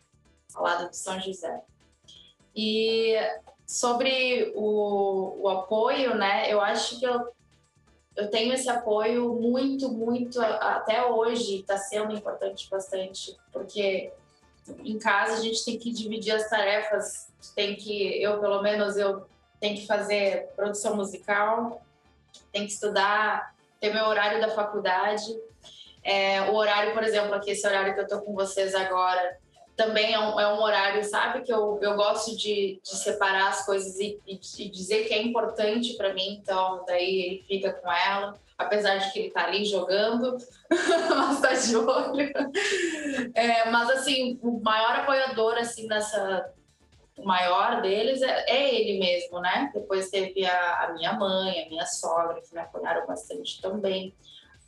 ao 0.55 0.65
lado 0.65 0.91
de 0.91 0.97
São 0.97 1.19
José. 1.19 1.61
E 2.63 3.17
sobre 3.67 4.53
o, 4.55 5.45
o 5.45 5.49
apoio, 5.49 6.15
né, 6.15 6.53
eu 6.53 6.61
acho 6.61 7.01
que 7.01 7.07
eu, 7.07 7.29
eu 8.15 8.29
tenho 8.29 8.53
esse 8.53 8.69
apoio 8.69 9.33
muito, 9.33 9.91
muito, 9.91 10.39
até 10.43 11.07
hoje 11.07 11.61
está 11.61 11.79
sendo 11.79 12.13
importante 12.13 12.69
bastante, 12.69 13.35
porque 13.51 14.13
em 14.85 14.99
casa 14.99 15.39
a 15.39 15.41
gente 15.41 15.65
tem 15.65 15.79
que 15.79 15.91
dividir 15.91 16.33
as 16.33 16.51
tarefas, 16.51 17.33
tem 17.57 17.77
que, 17.77 18.23
eu 18.23 18.39
pelo 18.41 18.61
menos, 18.61 18.99
eu 18.99 19.27
tenho 19.59 19.77
que 19.77 19.87
fazer 19.87 20.51
produção 20.55 20.95
musical, 20.95 21.83
tem 22.53 22.67
que 22.67 22.73
estudar 22.75 23.55
ter 23.81 23.95
meu 23.95 24.05
horário 24.05 24.39
da 24.39 24.51
faculdade. 24.51 25.35
É, 26.05 26.43
o 26.43 26.55
horário, 26.57 26.93
por 26.93 27.03
exemplo, 27.03 27.33
aqui, 27.33 27.53
esse 27.53 27.67
horário 27.67 27.95
que 27.95 28.01
eu 28.01 28.07
tô 28.07 28.21
com 28.21 28.35
vocês 28.35 28.75
agora, 28.75 29.40
também 29.81 30.13
é 30.13 30.19
um, 30.19 30.39
é 30.39 30.53
um 30.53 30.61
horário, 30.61 31.03
sabe, 31.03 31.41
que 31.41 31.51
eu, 31.51 31.79
eu 31.81 31.97
gosto 31.97 32.37
de, 32.37 32.79
de 32.83 32.97
separar 32.97 33.49
as 33.49 33.65
coisas 33.65 33.99
e, 33.99 34.21
e, 34.27 34.39
e 34.59 34.69
dizer 34.69 35.09
que 35.09 35.15
é 35.15 35.23
importante 35.23 35.97
para 35.97 36.13
mim, 36.13 36.39
então 36.39 36.85
daí 36.87 37.23
ele 37.23 37.45
fica 37.49 37.73
com 37.73 37.91
ela, 37.91 38.39
apesar 38.59 38.99
de 38.99 39.11
que 39.11 39.19
ele 39.21 39.31
tá 39.31 39.45
ali 39.45 39.65
jogando, 39.65 40.37
mas 41.17 41.41
tá 41.41 41.55
de 41.55 41.77
olho. 41.77 42.31
É, 43.35 43.71
mas 43.71 43.89
assim, 43.89 44.39
o 44.43 44.61
maior 44.61 44.97
apoiador 44.97 45.57
assim 45.57 45.87
nessa 45.87 46.53
o 47.17 47.25
maior 47.25 47.81
deles 47.81 48.21
é, 48.21 48.45
é, 48.49 48.75
ele 48.75 48.99
mesmo, 48.99 49.41
né? 49.41 49.71
Depois 49.75 50.11
teve 50.11 50.45
a, 50.45 50.85
a, 50.85 50.93
minha 50.93 51.15
mãe, 51.15 51.65
a 51.65 51.69
minha 51.69 51.87
sogra, 51.87 52.41
que 52.41 52.55
me 52.55 52.61
apoiaram 52.61 53.07
bastante 53.07 53.61
também. 53.61 54.15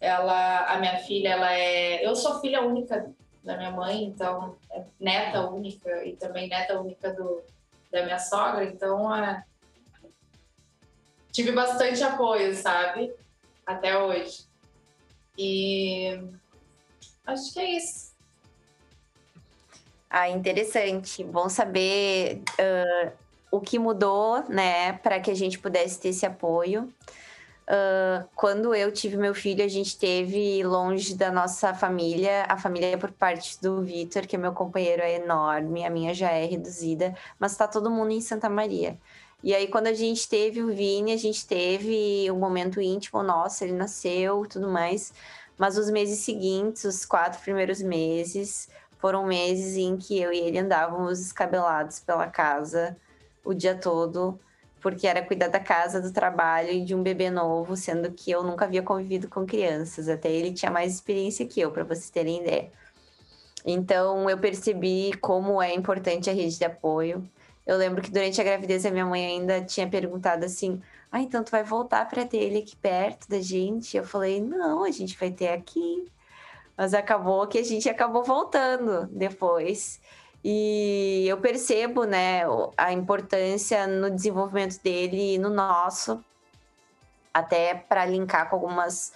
Ela, 0.01 0.67
a 0.67 0.79
minha 0.79 0.99
filha, 0.99 1.31
ela 1.31 1.53
é. 1.53 2.07
Eu 2.07 2.15
sou 2.15 2.41
filha 2.41 2.61
única 2.61 3.11
da 3.43 3.57
minha 3.57 3.71
mãe, 3.71 4.05
então 4.05 4.57
é 4.71 4.85
neta 5.01 5.49
única 5.49 6.05
e 6.05 6.17
também 6.17 6.49
neta 6.49 6.81
única 6.81 7.13
do, 7.13 7.43
da 7.91 8.05
minha 8.05 8.19
sogra, 8.19 8.65
então 8.65 9.15
é, 9.15 9.45
tive 11.33 11.53
bastante 11.53 12.03
apoio, 12.03 12.55
sabe? 12.55 13.13
Até 13.67 13.99
hoje. 13.99 14.45
E 15.37 16.21
acho 17.27 17.53
que 17.53 17.61
é 17.61 17.77
isso. 17.77 18.13
Ah, 20.09 20.29
interessante. 20.29 21.25
Bom 21.25 21.49
saber 21.49 22.43
uh, 22.61 23.13
o 23.51 23.61
que 23.61 23.79
mudou, 23.79 24.45
né, 24.49 24.93
para 24.95 25.19
que 25.21 25.31
a 25.31 25.35
gente 25.35 25.59
pudesse 25.59 25.99
ter 25.99 26.11
esse 26.11 26.27
apoio. 26.27 26.93
Uh, 27.63 28.29
quando 28.35 28.75
eu 28.75 28.91
tive 28.91 29.17
meu 29.17 29.35
filho, 29.35 29.65
a 29.65 29.69
gente 29.69 29.97
teve 29.99 30.63
longe 30.65 31.15
da 31.15 31.31
nossa 31.31 31.73
família. 31.73 32.45
A 32.49 32.59
família 32.59 32.89
é 32.89 32.97
por 32.97 33.13
parte 33.13 33.61
do 33.61 33.83
Vitor, 33.83 34.27
que 34.27 34.37
é 34.37 34.39
meu 34.39 34.53
companheiro, 34.53 35.03
é 35.03 35.17
enorme, 35.17 35.85
a 35.85 35.91
minha 35.91 36.13
já 36.13 36.31
é 36.31 36.45
reduzida, 36.45 37.15
mas 37.39 37.57
tá 37.57 37.69
todo 37.69 37.91
mundo 37.91 38.11
em 38.11 38.21
Santa 38.21 38.49
Maria. 38.49 38.99
E 39.43 39.55
aí, 39.55 39.69
quando 39.69 39.89
a 39.89 39.93
gente 39.93 40.29
teve 40.29 40.63
o 40.63 40.69
Vini, 40.69 41.13
a 41.13 41.17
gente 41.17 41.47
teve 41.47 42.31
um 42.31 42.39
momento 42.39 42.81
íntimo 42.81 43.23
nosso, 43.23 43.65
ele 43.65 43.73
nasceu 43.73 44.47
tudo 44.49 44.69
mais. 44.69 45.13
Mas 45.59 45.77
os 45.77 45.91
meses 45.91 46.21
seguintes, 46.21 46.85
os 46.85 47.05
quatro 47.05 47.41
primeiros 47.41 47.83
meses, 47.83 48.69
foram 48.99 49.27
meses 49.27 49.77
em 49.77 49.97
que 49.97 50.21
eu 50.21 50.33
e 50.33 50.39
ele 50.39 50.59
andávamos 50.59 51.21
escabelados 51.21 52.01
pela 52.01 52.29
casa 52.29 52.97
o 53.45 53.53
dia 53.53 53.75
todo, 53.75 54.39
porque 54.83 55.07
era 55.07 55.25
cuidar 55.25 55.49
da 55.49 55.61
casa, 55.61 56.01
do 56.01 56.13
trabalho 56.13 56.71
e 56.71 56.85
de 56.85 56.95
um 56.95 57.03
bebê 57.03 57.31
novo, 57.31 57.77
sendo 57.77 58.11
que 58.13 58.31
eu 58.31 58.43
nunca 58.43 58.65
havia 58.65 58.83
convivido 58.83 59.29
com 59.29 59.47
crianças. 59.47 60.09
Até 60.09 60.31
ele 60.31 60.53
tinha 60.53 60.71
mais 60.71 60.95
experiência 60.95 61.47
que 61.47 61.61
eu, 61.61 61.71
para 61.71 61.85
vocês 61.85 62.11
terem 62.11 62.43
ideia. 62.43 62.71
Então 63.65 64.29
eu 64.29 64.39
percebi 64.39 65.13
como 65.21 65.63
é 65.63 65.75
importante 65.75 66.29
a 66.29 66.33
rede 66.33 66.59
de 66.59 66.65
apoio. 66.65 67.29
Eu 67.67 67.77
lembro 67.79 68.03
que 68.03 68.11
durante 68.11 68.41
a 68.41 68.45
gravidez 68.45 68.85
a 68.85 68.91
minha 68.91 69.07
mãe 69.07 69.25
ainda 69.25 69.63
tinha 69.63 69.89
perguntado 69.89 70.45
assim: 70.45 70.83
"Ah, 71.11 71.21
então 71.23 71.45
tu 71.45 71.51
vai 71.53 71.63
voltar 71.63 72.09
para 72.09 72.27
ter 72.27 72.39
ele 72.39 72.59
aqui 72.59 72.77
perto 72.77 73.29
da 73.29 73.41
gente?" 73.41 73.97
Eu 73.97 74.05
falei: 74.05 74.41
"Não, 74.41 74.85
a 74.85 74.91
gente 74.91 75.17
vai 75.19 75.31
ter 75.31 75.49
aqui". 75.49 76.11
Mas 76.77 76.95
acabou 76.95 77.47
que 77.47 77.59
a 77.59 77.63
gente 77.65 77.89
acabou 77.89 78.25
voltando 78.25 79.07
depois. 79.13 80.01
E 80.45 81.25
eu 81.29 81.39
percebo, 81.39 82.05
né, 82.05 82.43
a 82.77 82.93
importância 82.93 83.87
no 83.87 84.11
desenvolvimento 84.11 84.81
dele 84.83 85.35
e 85.35 85.39
no 85.39 85.49
nosso, 85.49 86.23
até 87.33 87.75
para 87.75 88.05
linkar 88.05 88.51
com 88.51 88.57
algumas 88.57 89.13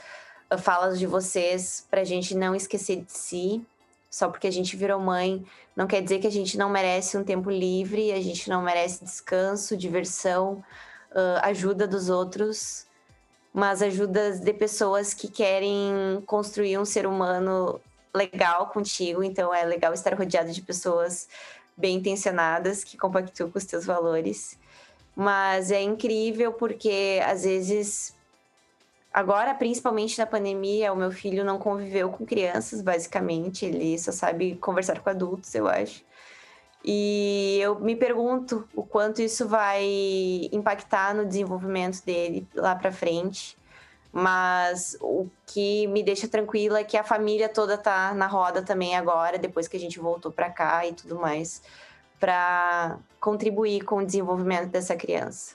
ah, 0.48 0.56
falas 0.56 0.98
de 0.98 1.06
vocês, 1.06 1.86
para 1.90 2.02
a 2.02 2.04
gente 2.04 2.34
não 2.34 2.54
esquecer 2.54 3.02
de 3.02 3.12
si. 3.12 3.64
Só 4.10 4.28
porque 4.28 4.46
a 4.46 4.52
gente 4.52 4.76
virou 4.76 5.00
mãe, 5.00 5.44
não 5.74 5.86
quer 5.86 6.00
dizer 6.00 6.20
que 6.20 6.26
a 6.26 6.30
gente 6.30 6.56
não 6.56 6.70
merece 6.70 7.18
um 7.18 7.24
tempo 7.24 7.50
livre, 7.50 8.12
a 8.12 8.20
gente 8.20 8.48
não 8.48 8.62
merece 8.62 9.04
descanso, 9.04 9.76
diversão, 9.76 10.64
uh, 11.10 11.40
ajuda 11.42 11.86
dos 11.86 12.08
outros 12.08 12.86
mas 13.56 13.80
ajudas 13.80 14.38
de 14.38 14.52
pessoas 14.52 15.14
que 15.14 15.28
querem 15.28 16.22
construir 16.26 16.76
um 16.76 16.84
ser 16.84 17.06
humano 17.06 17.80
legal 18.16 18.68
contigo. 18.68 19.22
Então 19.22 19.54
é 19.54 19.64
legal 19.64 19.92
estar 19.92 20.14
rodeado 20.14 20.52
de 20.52 20.62
pessoas 20.62 21.28
bem 21.76 21.96
intencionadas 21.96 22.82
que 22.82 22.96
compactuam 22.96 23.50
com 23.50 23.58
os 23.58 23.64
teus 23.64 23.84
valores. 23.84 24.58
Mas 25.14 25.70
é 25.70 25.82
incrível 25.82 26.52
porque 26.52 27.20
às 27.24 27.44
vezes 27.44 28.14
agora, 29.12 29.54
principalmente 29.54 30.18
na 30.18 30.26
pandemia, 30.26 30.92
o 30.92 30.96
meu 30.96 31.10
filho 31.10 31.44
não 31.44 31.58
conviveu 31.58 32.10
com 32.10 32.26
crianças, 32.26 32.82
basicamente, 32.82 33.64
ele 33.64 33.98
só 33.98 34.12
sabe 34.12 34.56
conversar 34.56 35.00
com 35.00 35.08
adultos, 35.08 35.54
eu 35.54 35.66
acho. 35.66 36.04
E 36.84 37.58
eu 37.60 37.80
me 37.80 37.96
pergunto 37.96 38.68
o 38.74 38.82
quanto 38.84 39.22
isso 39.22 39.48
vai 39.48 39.82
impactar 40.52 41.14
no 41.14 41.26
desenvolvimento 41.26 42.04
dele 42.04 42.46
lá 42.54 42.76
para 42.76 42.92
frente. 42.92 43.55
Mas 44.18 44.96
o 45.00 45.28
que 45.46 45.86
me 45.88 46.02
deixa 46.02 46.26
tranquila 46.26 46.78
é 46.78 46.84
que 46.84 46.96
a 46.96 47.04
família 47.04 47.50
toda 47.50 47.76
tá 47.76 48.14
na 48.14 48.26
roda 48.26 48.62
também 48.62 48.96
agora, 48.96 49.36
depois 49.36 49.68
que 49.68 49.76
a 49.76 49.80
gente 49.80 49.98
voltou 49.98 50.32
para 50.32 50.48
cá 50.48 50.86
e 50.86 50.94
tudo 50.94 51.16
mais, 51.16 51.62
para 52.18 52.98
contribuir 53.20 53.84
com 53.84 53.96
o 53.96 54.06
desenvolvimento 54.06 54.70
dessa 54.70 54.96
criança. 54.96 55.54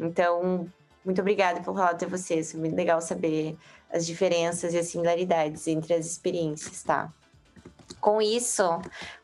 Então, 0.00 0.66
muito 1.04 1.20
obrigada 1.20 1.60
pelo 1.60 1.76
relato 1.76 2.06
de 2.06 2.10
vocês. 2.10 2.52
Foi 2.52 2.60
muito 2.60 2.74
legal 2.74 3.00
saber 3.02 3.58
as 3.92 4.06
diferenças 4.06 4.72
e 4.72 4.78
as 4.78 4.86
similaridades 4.86 5.66
entre 5.66 5.92
as 5.92 6.06
experiências, 6.06 6.82
tá? 6.82 7.12
com 8.00 8.22
isso, 8.22 8.64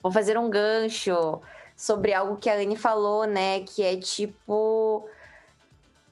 vou 0.03 0.13
fazer 0.13 0.39
um 0.39 0.51
gancho 0.51 1.41
sobre 1.77 2.13
algo 2.13 2.37
que 2.37 2.51
a 2.51 2.55
Anne 2.55 2.77
falou, 2.77 3.25
né? 3.25 3.61
Que 3.61 3.83
é 3.83 3.97
tipo 3.97 5.09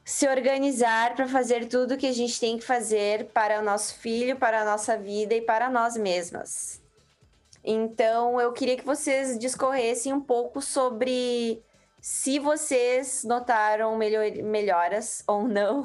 se 0.06 0.28
organizar 0.28 1.16
para 1.16 1.26
fazer 1.26 1.66
tudo 1.66 1.96
que 1.96 2.06
a 2.06 2.12
gente 2.12 2.38
tem 2.38 2.56
que 2.56 2.64
fazer 2.64 3.26
para 3.34 3.58
o 3.60 3.64
nosso 3.64 3.96
filho, 3.96 4.36
para 4.36 4.62
a 4.62 4.64
nossa 4.64 4.96
vida 4.96 5.34
e 5.34 5.40
para 5.40 5.68
nós 5.68 5.96
mesmas. 5.96 6.80
Então, 7.64 8.40
eu 8.40 8.52
queria 8.52 8.76
que 8.76 8.86
vocês 8.86 9.36
discorressem 9.36 10.12
um 10.12 10.20
pouco 10.20 10.62
sobre 10.62 11.60
se 12.00 12.38
vocês 12.38 13.24
notaram 13.24 13.96
melhor, 13.96 14.30
melhoras 14.44 15.24
ou 15.26 15.48
não 15.48 15.84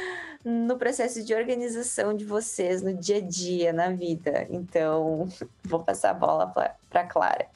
no 0.44 0.76
processo 0.76 1.24
de 1.24 1.34
organização 1.34 2.14
de 2.14 2.26
vocês 2.26 2.82
no 2.82 2.92
dia 2.92 3.16
a 3.16 3.20
dia, 3.22 3.72
na 3.72 3.88
vida. 3.88 4.46
Então, 4.50 5.26
vou 5.64 5.82
passar 5.82 6.10
a 6.10 6.14
bola 6.14 6.46
para 6.90 7.06
Clara. 7.06 7.48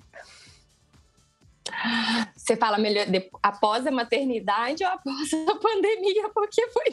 Você 2.47 2.57
fala 2.57 2.79
melhor 2.79 3.07
após 3.43 3.85
a 3.87 3.91
maternidade 3.91 4.85
ou 4.85 4.91
após 4.91 5.33
a 5.35 5.55
pandemia? 5.59 6.29
Porque 6.33 6.69
foi. 6.69 6.85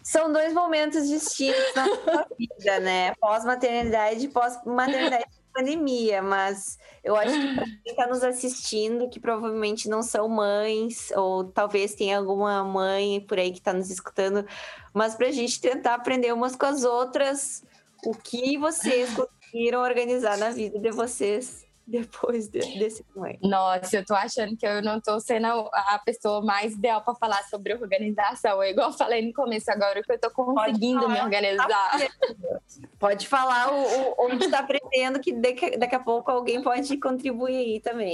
São 0.00 0.32
dois 0.32 0.52
momentos 0.52 1.08
distintos 1.08 1.74
na 1.74 1.84
sua 1.86 2.26
vida, 2.38 2.78
né? 2.78 3.12
Pós-maternidade 3.16 4.26
e 4.26 4.28
pós-maternidade 4.28 5.26
pandemia, 5.52 6.22
mas 6.22 6.78
eu 7.02 7.16
acho 7.16 7.32
que 7.32 7.54
para 7.54 7.64
quem 7.64 7.80
está 7.86 8.06
nos 8.06 8.22
assistindo, 8.22 9.08
que 9.08 9.18
provavelmente 9.18 9.88
não 9.88 10.02
são 10.02 10.28
mães, 10.28 11.10
ou 11.16 11.44
talvez 11.44 11.94
tenha 11.94 12.18
alguma 12.18 12.62
mãe 12.62 13.22
por 13.22 13.38
aí 13.38 13.50
que 13.50 13.58
está 13.58 13.72
nos 13.72 13.90
escutando, 13.90 14.46
mas 14.92 15.14
para 15.14 15.28
a 15.28 15.32
gente 15.32 15.58
tentar 15.58 15.94
aprender 15.94 16.32
umas 16.32 16.54
com 16.54 16.66
as 16.66 16.84
outras 16.84 17.64
o 18.04 18.14
que 18.14 18.58
vocês 18.58 19.08
conseguiram 19.14 19.80
organizar 19.80 20.36
na 20.36 20.50
vida 20.50 20.78
de 20.78 20.90
vocês 20.90 21.65
depois 22.26 22.48
de, 22.48 22.58
desse 22.78 23.04
momento. 23.14 23.46
Nossa, 23.48 23.96
eu 23.96 24.04
tô 24.04 24.14
achando 24.14 24.56
que 24.56 24.66
eu 24.66 24.82
não 24.82 25.00
tô 25.00 25.20
sendo 25.20 25.46
a 25.72 26.00
pessoa 26.04 26.42
mais 26.42 26.74
ideal 26.74 27.00
para 27.02 27.14
falar 27.14 27.42
sobre 27.44 27.74
organização. 27.74 28.62
É 28.62 28.70
igual 28.70 28.90
eu 28.90 28.96
falei 28.96 29.24
no 29.24 29.32
começo 29.32 29.70
agora 29.70 30.02
que 30.02 30.12
eu 30.12 30.18
tô 30.18 30.30
conseguindo 30.30 31.08
me 31.08 31.20
organizar. 31.20 31.90
Pode 32.98 33.28
falar 33.28 33.72
o, 33.72 33.76
o, 33.76 34.14
onde 34.26 34.46
está 34.46 34.60
aprendendo 34.60 35.20
que 35.20 35.32
daqui, 35.32 35.76
daqui 35.76 35.94
a 35.94 36.00
pouco 36.00 36.30
alguém 36.30 36.62
pode 36.62 36.96
contribuir 36.98 37.56
aí 37.56 37.80
também. 37.80 38.12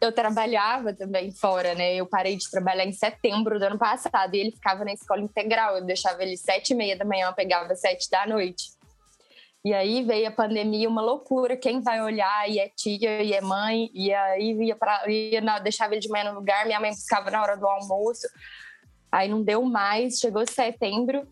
Eu 0.00 0.12
trabalhava 0.12 0.92
também 0.92 1.32
fora, 1.32 1.74
né? 1.74 1.94
Eu 1.94 2.06
parei 2.06 2.36
de 2.36 2.50
trabalhar 2.50 2.84
em 2.84 2.92
setembro 2.92 3.58
do 3.58 3.64
ano 3.64 3.78
passado 3.78 4.34
e 4.34 4.38
ele 4.38 4.50
ficava 4.50 4.84
na 4.84 4.92
escola 4.92 5.22
integral. 5.22 5.76
Eu 5.76 5.84
deixava 5.84 6.22
ele 6.22 6.36
sete 6.36 6.70
e 6.70 6.76
meia 6.76 6.96
da 6.96 7.04
manhã, 7.04 7.28
eu 7.28 7.32
pegava 7.32 7.74
sete 7.74 8.10
da 8.10 8.26
noite. 8.26 8.73
E 9.64 9.72
aí 9.72 10.04
veio 10.04 10.28
a 10.28 10.30
pandemia, 10.30 10.86
uma 10.86 11.00
loucura. 11.00 11.56
Quem 11.56 11.80
vai 11.80 12.02
olhar? 12.02 12.50
E 12.50 12.58
é 12.58 12.68
tia, 12.68 13.22
e 13.22 13.32
é 13.32 13.40
mãe. 13.40 13.90
E 13.94 14.12
aí 14.12 14.52
ia 14.62 14.76
para, 14.76 15.10
ia 15.10 15.40
não, 15.40 15.62
deixava 15.62 15.94
ele 15.94 16.02
de 16.02 16.08
manhã 16.10 16.30
no 16.30 16.38
lugar. 16.38 16.66
Minha 16.66 16.78
mãe 16.78 16.90
buscava 16.90 17.30
na 17.30 17.40
hora 17.40 17.56
do 17.56 17.66
almoço. 17.66 18.28
Aí 19.10 19.26
não 19.26 19.42
deu 19.42 19.62
mais. 19.62 20.18
Chegou 20.18 20.46
setembro, 20.46 21.26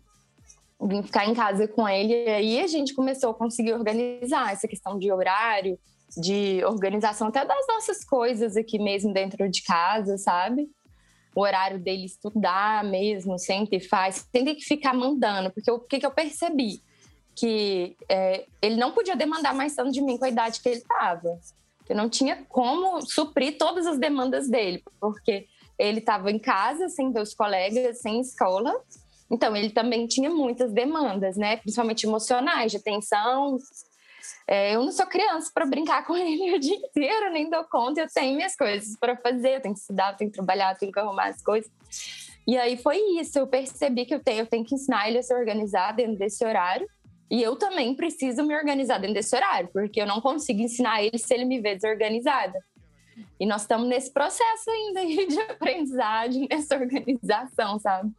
vim 0.81 1.03
ficar 1.03 1.27
em 1.27 1.35
casa 1.35 1.67
com 1.67 1.87
ele. 1.87 2.11
E 2.11 2.29
aí 2.29 2.59
a 2.61 2.67
gente 2.67 2.95
começou 2.95 3.29
a 3.29 3.35
conseguir 3.35 3.73
organizar 3.73 4.51
essa 4.51 4.67
questão 4.67 4.97
de 4.97 5.11
horário, 5.11 5.77
de 6.17 6.65
organização 6.65 7.27
até 7.27 7.45
das 7.45 7.67
nossas 7.67 8.03
coisas 8.03 8.57
aqui 8.57 8.79
mesmo 8.79 9.13
dentro 9.13 9.47
de 9.47 9.61
casa, 9.61 10.17
sabe? 10.17 10.67
O 11.35 11.41
horário 11.41 11.79
dele 11.79 12.05
estudar 12.05 12.83
mesmo, 12.83 13.37
sempre 13.37 13.79
faz, 13.79 14.27
tem 14.31 14.43
que 14.45 14.61
ficar 14.61 14.93
mandando, 14.93 15.51
porque 15.51 15.69
o 15.69 15.79
que, 15.79 15.99
que 15.99 16.05
eu 16.05 16.11
percebi? 16.11 16.81
Que 17.35 17.95
é, 18.07 18.45
ele 18.61 18.75
não 18.75 18.91
podia 18.91 19.15
demandar 19.15 19.53
mais 19.53 19.75
tanto 19.75 19.91
de 19.91 20.01
mim 20.01 20.17
com 20.17 20.25
a 20.25 20.29
idade 20.29 20.61
que 20.61 20.69
ele 20.69 20.77
estava. 20.79 21.39
Eu 21.89 21.95
não 21.95 22.09
tinha 22.09 22.45
como 22.47 23.01
suprir 23.01 23.57
todas 23.57 23.85
as 23.85 23.97
demandas 23.97 24.47
dele, 24.47 24.83
porque 24.99 25.47
ele 25.77 25.99
estava 25.99 26.31
em 26.31 26.39
casa, 26.39 26.87
sem 26.89 27.11
ver 27.11 27.21
os 27.21 27.33
colegas, 27.33 27.99
sem 27.99 28.21
escola. 28.21 28.73
Então, 29.29 29.55
ele 29.55 29.69
também 29.69 30.07
tinha 30.07 30.29
muitas 30.29 30.71
demandas, 30.71 31.35
né? 31.35 31.57
Principalmente 31.57 32.05
emocionais, 32.05 32.71
de 32.71 32.77
atenção. 32.77 33.57
É, 34.47 34.75
eu 34.75 34.83
não 34.83 34.91
sou 34.91 35.05
criança 35.07 35.51
para 35.53 35.65
brincar 35.65 36.05
com 36.05 36.15
ele 36.15 36.55
o 36.55 36.59
dia 36.59 36.75
inteiro, 36.75 37.31
nem 37.31 37.49
dou 37.49 37.63
conta. 37.65 38.01
Eu 38.01 38.07
tenho 38.13 38.35
minhas 38.35 38.55
coisas 38.55 38.95
para 38.97 39.17
fazer, 39.17 39.55
eu 39.55 39.61
tenho 39.61 39.73
que 39.73 39.81
estudar, 39.81 40.13
eu 40.13 40.17
tenho 40.17 40.29
que 40.29 40.37
trabalhar, 40.37 40.73
eu 40.73 40.77
tenho 40.77 40.91
que 40.91 40.99
arrumar 40.99 41.29
as 41.29 41.41
coisas. 41.41 41.71
E 42.47 42.57
aí 42.57 42.77
foi 42.77 42.97
isso. 43.19 43.37
Eu 43.39 43.47
percebi 43.47 44.05
que 44.05 44.13
eu 44.13 44.19
tenho, 44.19 44.41
eu 44.41 44.47
tenho 44.47 44.63
que 44.63 44.75
ensinar 44.75 45.09
ele 45.09 45.17
a 45.17 45.23
se 45.23 45.33
organizar 45.33 45.93
dentro 45.93 46.17
desse 46.17 46.45
horário 46.45 46.87
e 47.33 47.41
eu 47.41 47.55
também 47.55 47.95
preciso 47.95 48.43
me 48.43 48.55
organizar 48.55 48.99
dentro 48.99 49.15
desse 49.15 49.35
horário, 49.35 49.67
porque 49.73 49.99
eu 49.99 50.05
não 50.05 50.21
consigo 50.21 50.61
ensinar 50.61 51.01
ele 51.01 51.17
se 51.17 51.33
ele 51.33 51.45
me 51.45 51.59
vê 51.59 51.73
desorganizada. 51.73 52.63
E 53.39 53.45
nós 53.47 53.63
estamos 53.63 53.87
nesse 53.87 54.13
processo 54.13 54.69
ainda 54.69 55.03
de 55.03 55.41
aprendizagem, 55.49 56.47
nessa 56.47 56.75
organização, 56.75 57.79
sabe? 57.79 58.11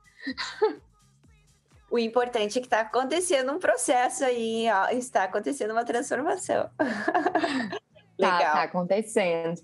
O 1.89 1.97
importante 1.97 2.59
é 2.59 2.61
que 2.61 2.67
está 2.67 2.81
acontecendo 2.81 3.53
um 3.53 3.61
processo 3.61 4.25
aí, 4.25 4.67
ó, 4.69 4.89
está 4.89 5.23
acontecendo 5.23 5.71
uma 5.71 5.85
transformação. 5.85 6.69
Tá, 8.17 8.39
Legal. 8.39 8.53
tá 8.53 8.63
acontecendo. 8.63 9.61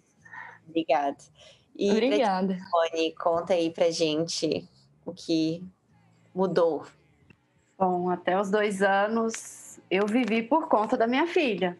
Obrigada. 0.69 1.19
E 1.77 1.89
Obrigada. 1.93 2.59
Rony, 2.73 3.15
conta 3.15 3.55
aí 3.55 3.71
pra 3.71 3.93
gente 3.93 4.69
o 5.07 5.13
que 5.13 5.65
mudou. 6.35 6.85
Bom, 7.81 8.11
até 8.11 8.39
os 8.39 8.51
dois 8.51 8.83
anos 8.83 9.81
eu 9.91 10.07
vivi 10.07 10.43
por 10.43 10.69
conta 10.69 10.99
da 10.99 11.07
minha 11.07 11.27
filha. 11.27 11.79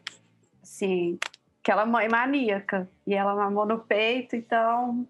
Assim, 0.63 1.19
aquela 1.63 1.85
mãe 1.85 2.09
maníaca. 2.09 2.89
E 3.07 3.13
ela 3.13 3.35
mamou 3.35 3.67
no 3.67 3.81
peito, 3.81 4.35
então 4.35 5.07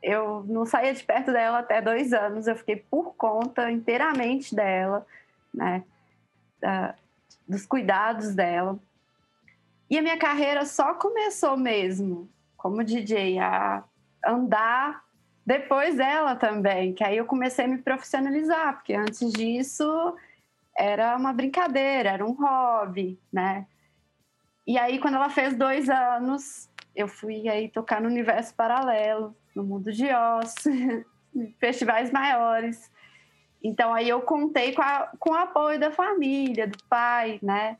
eu 0.00 0.44
não 0.46 0.64
saía 0.64 0.94
de 0.94 1.02
perto 1.02 1.32
dela 1.32 1.58
até 1.58 1.82
dois 1.82 2.12
anos. 2.12 2.46
Eu 2.46 2.54
fiquei 2.54 2.76
por 2.76 3.16
conta 3.16 3.68
inteiramente 3.68 4.54
dela, 4.54 5.04
né? 5.52 5.82
Da- 6.60 6.94
dos 7.48 7.66
cuidados 7.66 8.32
dela. 8.32 8.78
E 9.90 9.98
a 9.98 10.02
minha 10.02 10.18
carreira 10.18 10.64
só 10.64 10.94
começou 10.94 11.56
mesmo 11.56 12.28
como 12.56 12.84
DJ 12.84 13.40
a 13.40 13.82
andar 14.24 15.02
depois 15.44 15.96
dela 15.96 16.36
também, 16.36 16.92
que 16.92 17.02
aí 17.02 17.16
eu 17.16 17.24
comecei 17.24 17.64
a 17.64 17.68
me 17.68 17.78
profissionalizar, 17.78 18.74
porque 18.74 18.92
antes 18.92 19.32
disso 19.32 20.14
era 20.78 21.16
uma 21.16 21.32
brincadeira, 21.32 22.10
era 22.10 22.24
um 22.24 22.32
hobby, 22.32 23.20
né? 23.32 23.66
E 24.66 24.78
aí, 24.78 24.98
quando 24.98 25.14
ela 25.16 25.30
fez 25.30 25.56
dois 25.56 25.88
anos, 25.88 26.70
eu 26.94 27.08
fui 27.08 27.48
aí 27.48 27.68
tocar 27.68 28.00
no 28.00 28.08
universo 28.08 28.54
paralelo, 28.54 29.34
no 29.54 29.64
mundo 29.64 29.90
de 29.92 30.06
Oz, 30.14 30.54
festivais 31.58 32.10
maiores. 32.12 32.90
Então, 33.62 33.92
aí 33.92 34.08
eu 34.08 34.20
contei 34.22 34.72
com, 34.72 34.82
a- 34.82 35.10
com 35.18 35.30
o 35.30 35.34
apoio 35.34 35.80
da 35.80 35.90
família, 35.90 36.66
do 36.66 36.78
pai, 36.88 37.38
né? 37.42 37.76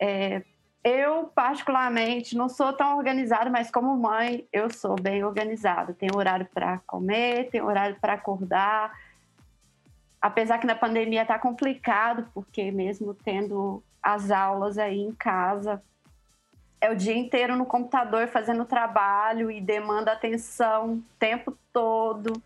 É, 0.00 0.42
eu, 0.84 1.24
particularmente, 1.34 2.36
não 2.36 2.48
sou 2.48 2.72
tão 2.72 2.96
organizada, 2.96 3.50
mas 3.50 3.70
como 3.70 3.96
mãe, 3.96 4.46
eu 4.52 4.70
sou 4.70 4.94
bem 4.94 5.24
organizada. 5.24 5.92
Tenho 5.92 6.16
horário 6.16 6.46
para 6.54 6.78
comer, 6.86 7.50
tenho 7.50 7.66
horário 7.66 7.96
para 8.00 8.12
acordar. 8.12 8.92
Apesar 10.20 10.58
que 10.58 10.66
na 10.66 10.74
pandemia 10.74 11.22
está 11.22 11.38
complicado, 11.38 12.28
porque 12.32 12.70
mesmo 12.70 13.14
tendo 13.14 13.82
as 14.02 14.30
aulas 14.30 14.78
aí 14.78 15.00
em 15.00 15.12
casa, 15.12 15.82
é 16.80 16.90
o 16.90 16.96
dia 16.96 17.16
inteiro 17.16 17.56
no 17.56 17.66
computador 17.66 18.28
fazendo 18.28 18.64
trabalho 18.64 19.50
e 19.50 19.60
demanda 19.60 20.12
atenção 20.12 20.94
o 20.94 21.02
tempo 21.18 21.56
todo, 21.72 22.40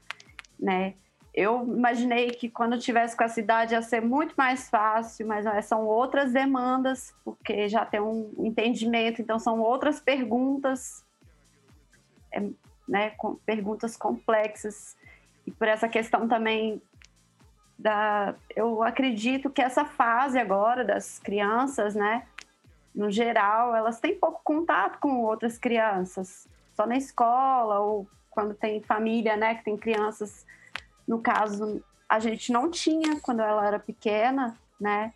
né? 0.58 0.94
Eu 1.32 1.62
imaginei 1.62 2.30
que 2.30 2.48
quando 2.48 2.72
eu 2.72 2.78
tivesse 2.78 3.16
com 3.16 3.22
a 3.22 3.28
cidade 3.28 3.74
ia 3.74 3.82
ser 3.82 4.00
muito 4.00 4.34
mais 4.36 4.68
fácil, 4.68 5.26
mas 5.26 5.46
são 5.64 5.86
outras 5.86 6.32
demandas, 6.32 7.14
porque 7.24 7.68
já 7.68 7.84
tem 7.84 8.00
um 8.00 8.32
entendimento, 8.38 9.22
então 9.22 9.38
são 9.38 9.60
outras 9.60 10.00
perguntas, 10.00 11.04
é, 12.32 12.42
né, 12.88 13.12
perguntas 13.46 13.96
complexas. 13.96 14.96
E 15.46 15.52
por 15.52 15.68
essa 15.68 15.88
questão 15.88 16.26
também 16.26 16.82
da. 17.80 18.34
Eu 18.54 18.82
acredito 18.82 19.48
que 19.48 19.62
essa 19.62 19.84
fase 19.84 20.38
agora 20.38 20.84
das 20.84 21.18
crianças, 21.18 21.94
né, 21.94 22.26
no 22.94 23.10
geral, 23.10 23.74
elas 23.74 23.98
têm 23.98 24.14
pouco 24.14 24.40
contato 24.44 24.98
com 24.98 25.22
outras 25.22 25.56
crianças, 25.58 26.46
só 26.74 26.86
na 26.86 26.96
escola 26.96 27.80
ou 27.80 28.06
quando 28.28 28.54
tem 28.54 28.82
família, 28.82 29.36
né, 29.36 29.54
que 29.54 29.64
tem 29.64 29.76
crianças 29.76 30.46
no 31.08 31.20
caso, 31.20 31.82
a 32.08 32.20
gente 32.20 32.52
não 32.52 32.70
tinha 32.70 33.18
quando 33.20 33.40
ela 33.40 33.66
era 33.66 33.78
pequena, 33.78 34.56
né? 34.80 35.12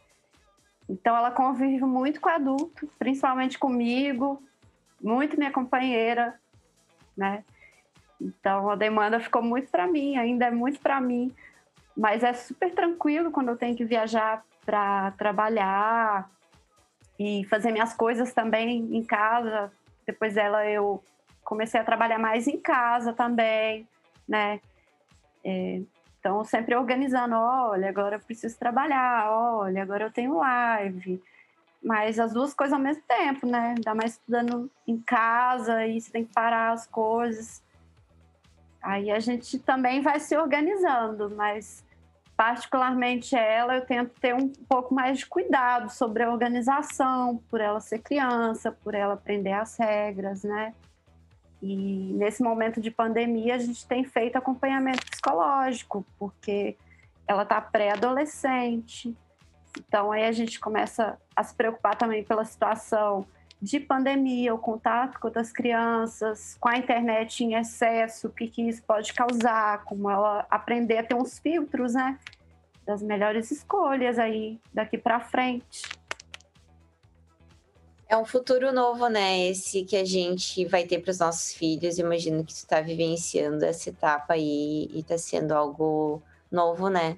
Então 0.88 1.16
ela 1.16 1.30
convive 1.30 1.84
muito 1.84 2.20
com 2.20 2.28
adulto, 2.28 2.88
principalmente 2.98 3.58
comigo, 3.58 4.42
muito 5.00 5.36
minha 5.36 5.52
companheira, 5.52 6.38
né? 7.16 7.44
Então 8.20 8.70
a 8.70 8.74
demanda 8.74 9.20
ficou 9.20 9.42
muito 9.42 9.70
para 9.70 9.86
mim, 9.86 10.16
ainda 10.16 10.46
é 10.46 10.50
muito 10.50 10.80
para 10.80 11.00
mim, 11.00 11.32
mas 11.96 12.22
é 12.22 12.32
super 12.32 12.72
tranquilo 12.74 13.30
quando 13.30 13.48
eu 13.48 13.56
tenho 13.56 13.76
que 13.76 13.84
viajar 13.84 14.44
para 14.64 15.12
trabalhar 15.12 16.30
e 17.18 17.44
fazer 17.44 17.70
minhas 17.70 17.94
coisas 17.94 18.32
também 18.32 18.96
em 18.96 19.04
casa. 19.04 19.70
Depois 20.06 20.34
dela 20.34 20.66
eu 20.66 21.02
comecei 21.44 21.80
a 21.80 21.84
trabalhar 21.84 22.18
mais 22.18 22.48
em 22.48 22.58
casa 22.58 23.12
também, 23.12 23.86
né? 24.28 24.60
É, 25.44 25.82
então, 26.18 26.42
sempre 26.42 26.74
organizando, 26.74 27.36
olha, 27.36 27.88
agora 27.88 28.16
eu 28.16 28.20
preciso 28.20 28.58
trabalhar, 28.58 29.30
olha, 29.30 29.82
agora 29.82 30.04
eu 30.04 30.10
tenho 30.10 30.38
live. 30.38 31.22
Mas 31.82 32.18
as 32.18 32.32
duas 32.32 32.54
coisas 32.54 32.72
ao 32.72 32.80
mesmo 32.80 33.02
tempo, 33.06 33.46
né? 33.46 33.74
Ainda 33.76 33.94
mais 33.94 34.12
estudando 34.12 34.70
em 34.88 34.98
casa 34.98 35.86
e 35.86 36.00
você 36.00 36.10
tem 36.10 36.24
que 36.24 36.32
parar 36.32 36.72
as 36.72 36.86
coisas. 36.86 37.62
Aí 38.80 39.10
a 39.10 39.20
gente 39.20 39.58
também 39.58 40.00
vai 40.00 40.18
se 40.18 40.34
organizando, 40.34 41.30
mas 41.36 41.83
particularmente 42.36 43.36
ela, 43.36 43.76
eu 43.76 43.86
tento 43.86 44.12
ter 44.20 44.34
um 44.34 44.48
pouco 44.48 44.94
mais 44.94 45.18
de 45.18 45.26
cuidado 45.26 45.90
sobre 45.90 46.22
a 46.22 46.30
organização, 46.30 47.36
por 47.48 47.60
ela 47.60 47.80
ser 47.80 48.00
criança, 48.00 48.72
por 48.72 48.94
ela 48.94 49.14
aprender 49.14 49.52
as 49.52 49.76
regras, 49.76 50.42
né? 50.42 50.74
E 51.62 52.12
nesse 52.14 52.42
momento 52.42 52.80
de 52.80 52.90
pandemia, 52.90 53.54
a 53.54 53.58
gente 53.58 53.86
tem 53.86 54.04
feito 54.04 54.36
acompanhamento 54.36 55.06
psicológico, 55.10 56.04
porque 56.18 56.76
ela 57.26 57.42
está 57.42 57.60
pré-adolescente. 57.60 59.16
Então, 59.78 60.12
aí 60.12 60.24
a 60.24 60.32
gente 60.32 60.60
começa 60.60 61.18
a 61.34 61.42
se 61.42 61.54
preocupar 61.54 61.96
também 61.96 62.22
pela 62.22 62.44
situação 62.44 63.26
de 63.60 63.80
pandemia, 63.80 64.54
o 64.54 64.58
contato 64.58 65.18
com 65.18 65.28
outras 65.28 65.50
crianças, 65.50 66.56
com 66.60 66.68
a 66.68 66.76
internet 66.76 67.42
em 67.42 67.54
excesso, 67.54 68.28
o 68.28 68.30
que, 68.30 68.46
que 68.46 68.62
isso 68.68 68.82
pode 68.82 69.12
causar, 69.12 69.84
como 69.84 70.10
ela 70.10 70.46
aprender 70.50 70.98
a 70.98 71.02
ter 71.02 71.14
uns 71.14 71.38
filtros, 71.38 71.94
né? 71.94 72.18
Das 72.84 73.02
melhores 73.02 73.50
escolhas 73.50 74.18
aí 74.18 74.60
daqui 74.72 74.98
para 74.98 75.20
frente. 75.20 75.82
É 78.06 78.16
um 78.16 78.24
futuro 78.24 78.72
novo, 78.72 79.08
né? 79.08 79.48
Esse 79.48 79.82
que 79.82 79.96
a 79.96 80.04
gente 80.04 80.64
vai 80.66 80.84
ter 80.84 81.00
para 81.00 81.10
os 81.10 81.18
nossos 81.18 81.54
filhos. 81.54 81.98
Imagino 81.98 82.44
que 82.44 82.52
tu 82.52 82.58
está 82.58 82.80
vivenciando 82.80 83.64
essa 83.64 83.88
etapa 83.88 84.34
aí 84.34 84.88
e 84.92 85.00
está 85.00 85.16
sendo 85.16 85.52
algo 85.52 86.22
novo, 86.50 86.88
né? 86.88 87.16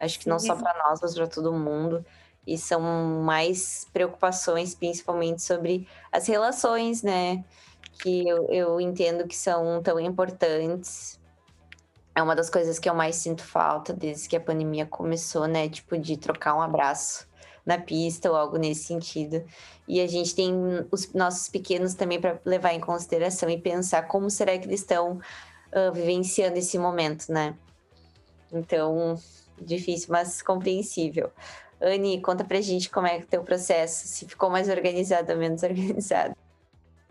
Acho 0.00 0.18
que 0.18 0.28
não 0.28 0.38
só 0.38 0.56
Sim. 0.56 0.62
para 0.62 0.76
nós, 0.82 1.00
mas 1.00 1.14
para 1.14 1.26
todo 1.28 1.52
mundo. 1.52 2.04
E 2.50 2.58
são 2.58 2.80
mais 3.22 3.86
preocupações, 3.92 4.74
principalmente 4.74 5.40
sobre 5.40 5.86
as 6.10 6.26
relações, 6.26 7.00
né? 7.00 7.44
Que 8.02 8.28
eu, 8.28 8.46
eu 8.48 8.80
entendo 8.80 9.28
que 9.28 9.36
são 9.36 9.80
tão 9.80 10.00
importantes. 10.00 11.20
É 12.12 12.20
uma 12.20 12.34
das 12.34 12.50
coisas 12.50 12.80
que 12.80 12.90
eu 12.90 12.94
mais 12.94 13.14
sinto 13.14 13.44
falta 13.44 13.92
desde 13.92 14.28
que 14.28 14.34
a 14.34 14.40
pandemia 14.40 14.84
começou, 14.84 15.46
né? 15.46 15.68
Tipo, 15.68 15.96
de 15.96 16.16
trocar 16.16 16.56
um 16.56 16.60
abraço 16.60 17.28
na 17.64 17.78
pista 17.78 18.28
ou 18.28 18.36
algo 18.36 18.56
nesse 18.56 18.82
sentido. 18.82 19.44
E 19.86 20.00
a 20.00 20.08
gente 20.08 20.34
tem 20.34 20.52
os 20.90 21.12
nossos 21.12 21.48
pequenos 21.48 21.94
também 21.94 22.20
para 22.20 22.40
levar 22.44 22.72
em 22.72 22.80
consideração 22.80 23.48
e 23.48 23.60
pensar 23.60 24.08
como 24.08 24.28
será 24.28 24.58
que 24.58 24.66
eles 24.66 24.80
estão 24.80 25.20
ah, 25.72 25.92
vivenciando 25.92 26.58
esse 26.58 26.76
momento, 26.78 27.30
né? 27.30 27.54
Então, 28.52 29.16
difícil, 29.60 30.08
mas 30.10 30.42
compreensível. 30.42 31.30
Anne, 31.80 32.20
conta 32.20 32.44
pra 32.44 32.60
gente 32.60 32.90
como 32.90 33.06
é 33.06 33.16
que 33.16 33.22
é 33.22 33.26
teu 33.26 33.42
processo, 33.42 34.06
se 34.06 34.28
ficou 34.28 34.50
mais 34.50 34.68
organizado 34.68 35.32
ou 35.32 35.38
menos 35.38 35.62
organizado. 35.64 36.36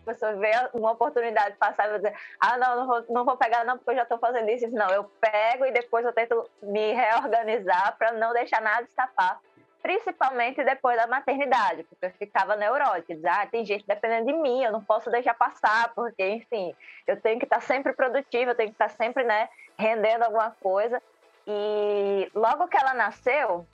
Pessoa 0.06 0.34
vê 0.34 0.52
uma 0.74 0.92
oportunidade 0.92 1.56
passar 1.58 1.86
e 1.86 1.90
vai 1.90 2.00
dizer, 2.00 2.16
ah, 2.40 2.58
não, 2.58 2.76
não 2.78 2.88
vou, 2.88 3.06
não 3.10 3.26
vou 3.26 3.38
pegar 3.38 3.64
não, 3.64 3.78
porque 3.78 3.92
eu 3.92 3.96
já 3.96 4.04
estou 4.04 4.18
fazendo 4.18 4.50
isso. 4.50 4.68
Não, 4.72 4.90
eu 4.90 5.04
pego 5.04 5.66
e 5.66 5.72
depois 5.72 6.04
eu 6.04 6.12
tento 6.12 6.50
me 6.64 6.94
reorganizar 6.94 7.96
para 7.98 8.14
não 8.14 8.34
deixar 8.34 8.60
nada 8.60 8.82
escapar. 8.84 9.40
Principalmente 9.84 10.64
depois 10.64 10.98
da 10.98 11.06
maternidade, 11.06 11.84
porque 11.84 12.08
eu 12.08 12.12
ficava 12.12 12.56
neurótica. 12.56 13.14
Dizer, 13.14 13.28
ah, 13.28 13.46
tem 13.46 13.64
gente 13.64 13.86
dependendo 13.86 14.26
de 14.26 14.34
mim, 14.34 14.64
eu 14.64 14.72
não 14.72 14.84
posso 14.84 15.12
deixar 15.12 15.36
passar, 15.36 15.94
porque, 15.94 16.28
enfim, 16.28 16.74
eu 17.06 17.20
tenho 17.22 17.38
que 17.38 17.46
estar 17.46 17.62
sempre 17.62 17.94
produtiva, 17.94 18.52
eu 18.52 18.56
tenho 18.56 18.70
que 18.70 18.76
estar 18.76 18.90
sempre, 18.90 19.24
né, 19.24 19.48
rendendo 19.78 20.24
alguma 20.24 20.52
coisa. 20.60 21.00
E 21.46 22.32
logo 22.34 22.68
que 22.68 22.78
ela 22.78 22.96
nasceu, 22.96 23.66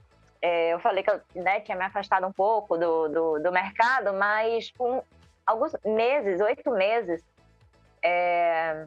é, 0.41 0.73
eu 0.73 0.79
falei 0.79 1.03
que 1.03 1.09
eu 1.09 1.21
né, 1.35 1.59
tinha 1.61 1.77
me 1.77 1.83
afastado 1.83 2.25
um 2.27 2.31
pouco 2.31 2.77
do, 2.77 3.07
do, 3.07 3.39
do 3.39 3.51
mercado, 3.51 4.13
mas 4.13 4.71
com 4.71 5.03
alguns 5.45 5.75
meses, 5.83 6.41
oito 6.41 6.71
meses, 6.71 7.23
é, 8.01 8.85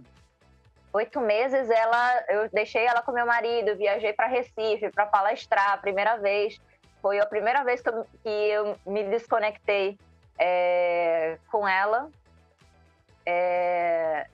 oito 0.93 1.21
meses 1.21 1.69
ela, 1.71 2.25
eu 2.29 2.49
deixei 2.51 2.85
ela 2.85 3.03
com 3.03 3.13
meu 3.13 3.27
marido, 3.27 3.77
viajei 3.77 4.13
para 4.13 4.27
Recife 4.27 4.91
para 4.91 5.07
palestrar 5.07 5.73
a 5.73 5.79
primeira 5.79 6.17
vez. 6.17 6.61
Foi 7.01 7.21
a 7.21 7.27
primeira 7.27 7.63
vez 7.63 7.81
que 7.81 7.89
eu, 7.89 8.07
que 8.23 8.29
eu 8.29 8.77
me 8.87 9.05
desconectei 9.05 9.99
é, 10.39 11.39
com 11.51 11.67
ela. 11.67 12.11
É, 13.25 14.27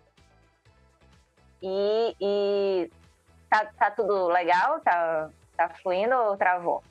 e 1.63 2.17
e 2.21 2.91
tá, 3.51 3.67
tá 3.79 3.91
tudo 3.91 4.27
legal? 4.29 4.81
Tá, 4.81 5.31
tá 5.57 5.69
fluindo 5.83 6.15
ou 6.15 6.37
travou? 6.37 6.83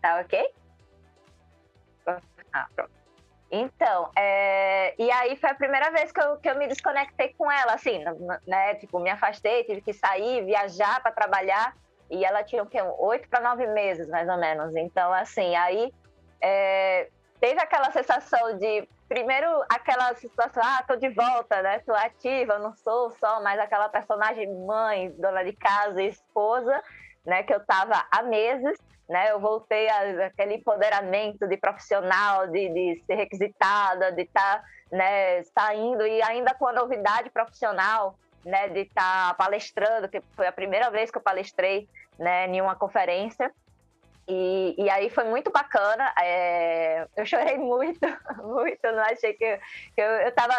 Tá 0.00 0.20
ok? 0.20 0.54
Ah, 2.52 2.66
pronto. 2.74 3.00
Então, 3.50 4.10
é... 4.16 4.94
e 4.96 5.10
aí 5.10 5.36
foi 5.36 5.50
a 5.50 5.54
primeira 5.54 5.90
vez 5.90 6.12
que 6.12 6.20
eu, 6.20 6.36
que 6.36 6.48
eu 6.48 6.56
me 6.56 6.68
desconectei 6.68 7.34
com 7.36 7.50
ela, 7.50 7.74
assim, 7.74 8.02
né? 8.46 8.76
Tipo, 8.76 9.00
me 9.00 9.10
afastei, 9.10 9.64
tive 9.64 9.80
que 9.80 9.92
sair, 9.92 10.44
viajar 10.44 11.02
para 11.02 11.10
trabalhar. 11.10 11.76
E 12.08 12.24
ela 12.24 12.44
tinha 12.44 12.62
o 12.62 12.66
quê? 12.66 12.78
Oito 12.80 13.28
para 13.28 13.40
nove 13.40 13.66
meses, 13.68 14.08
mais 14.08 14.28
ou 14.28 14.36
menos. 14.36 14.74
Então, 14.76 15.12
assim, 15.12 15.54
aí 15.56 15.92
é... 16.40 17.08
teve 17.40 17.60
aquela 17.60 17.90
sensação 17.90 18.56
de, 18.56 18.88
primeiro, 19.08 19.48
aquela 19.68 20.14
situação, 20.14 20.62
ah, 20.64 20.84
tô 20.86 20.94
de 20.94 21.08
volta, 21.08 21.60
né? 21.60 21.80
Tô 21.80 21.92
ativa, 21.92 22.58
não 22.58 22.72
sou 22.76 23.10
só 23.10 23.42
mais 23.42 23.58
aquela 23.58 23.88
personagem 23.88 24.48
mãe, 24.64 25.10
dona 25.18 25.42
de 25.42 25.52
casa 25.52 26.00
esposa, 26.02 26.80
né? 27.26 27.42
Que 27.42 27.52
eu 27.52 27.64
tava 27.66 28.06
há 28.12 28.22
meses 28.22 28.78
né? 29.10 29.32
Eu 29.32 29.40
voltei 29.40 29.88
a, 29.88 30.26
aquele 30.26 30.54
empoderamento 30.54 31.48
de 31.48 31.56
profissional, 31.56 32.46
de, 32.46 32.68
de 32.68 33.02
ser 33.04 33.16
requisitada, 33.16 34.12
de 34.12 34.22
estar 34.22 34.60
tá, 34.60 34.64
né, 34.92 35.42
saindo 35.42 36.06
e 36.06 36.22
ainda 36.22 36.54
com 36.54 36.68
a 36.68 36.72
novidade 36.72 37.28
profissional, 37.28 38.14
né, 38.44 38.68
de 38.68 38.82
estar 38.82 39.30
tá 39.30 39.34
palestrando, 39.34 40.08
que 40.08 40.22
foi 40.36 40.46
a 40.46 40.52
primeira 40.52 40.90
vez 40.90 41.10
que 41.10 41.18
eu 41.18 41.22
palestrei 41.22 41.88
né, 42.16 42.46
em 42.46 42.60
uma 42.60 42.76
conferência. 42.76 43.52
E, 44.32 44.76
e 44.78 44.88
aí 44.88 45.10
foi 45.10 45.24
muito 45.24 45.50
bacana. 45.50 46.14
É, 46.22 47.04
eu 47.16 47.26
chorei 47.26 47.58
muito, 47.58 47.98
muito. 48.40 48.92
Não 48.92 49.02
achei 49.02 49.32
que, 49.32 49.58
que 49.96 50.00
eu 50.00 50.28
estava 50.28 50.54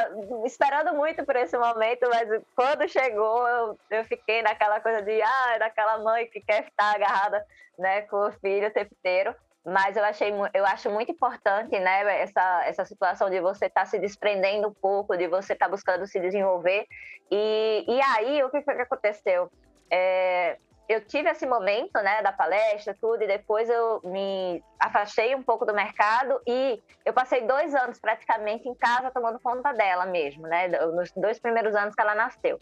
esperando 0.46 0.94
muito 0.94 1.24
por 1.26 1.38
esse 1.38 1.58
momento, 1.58 2.10
mas 2.10 2.28
quando 2.54 2.90
chegou, 2.90 3.48
eu, 3.48 3.80
eu 3.90 4.04
fiquei 4.04 4.42
naquela 4.42 4.82
coisa 4.82 5.02
de 5.02 5.22
ah, 5.22 5.58
daquela 5.58 6.00
mãe 6.00 6.28
que 6.28 6.42
quer 6.42 6.68
estar 6.68 6.96
agarrada 6.96 7.46
né, 7.80 8.02
com 8.02 8.28
o 8.28 8.32
filho 8.34 8.68
o 8.68 8.72
tempo 8.72 8.94
inteiro. 8.94 9.34
Mas 9.64 9.96
eu 9.96 10.04
achei, 10.04 10.34
eu 10.54 10.66
acho 10.66 10.90
muito 10.90 11.12
importante, 11.12 11.80
né, 11.80 12.22
essa, 12.22 12.64
essa 12.66 12.84
situação 12.84 13.30
de 13.30 13.40
você 13.40 13.68
estar 13.68 13.82
tá 13.82 13.86
se 13.86 14.00
desprendendo 14.00 14.68
um 14.68 14.74
pouco, 14.74 15.16
de 15.16 15.28
você 15.28 15.54
estar 15.54 15.68
tá 15.68 15.72
buscando 15.72 16.06
se 16.08 16.20
desenvolver. 16.20 16.88
E, 17.32 17.86
e 17.88 18.02
aí, 18.02 18.44
o 18.44 18.50
que 18.50 18.64
foi 18.64 18.76
que 18.76 18.82
aconteceu? 18.82 19.50
É, 19.90 20.58
eu 20.92 21.02
tive 21.06 21.30
esse 21.30 21.46
momento, 21.46 21.94
né, 22.02 22.22
da 22.22 22.32
palestra, 22.32 22.96
tudo, 23.00 23.24
e 23.24 23.28
depois 23.28 23.70
eu 23.70 24.02
me 24.04 24.64
afastei 24.80 25.34
um 25.34 25.42
pouco 25.42 25.66
do 25.66 25.74
mercado 25.74 26.42
e 26.46 26.82
eu 27.06 27.14
passei 27.14 27.48
dois 27.48 27.74
anos 27.74 28.00
praticamente 28.00 28.68
em 28.68 28.76
casa 28.76 29.12
tomando 29.12 29.40
conta 29.40 29.72
dela 29.72 30.06
mesmo, 30.06 30.48
né, 30.48 30.68
nos 30.68 31.12
dois 31.12 31.40
primeiros 31.40 31.76
anos 31.76 31.96
que 31.96 32.02
ela 32.02 32.16
nasceu. 32.16 32.60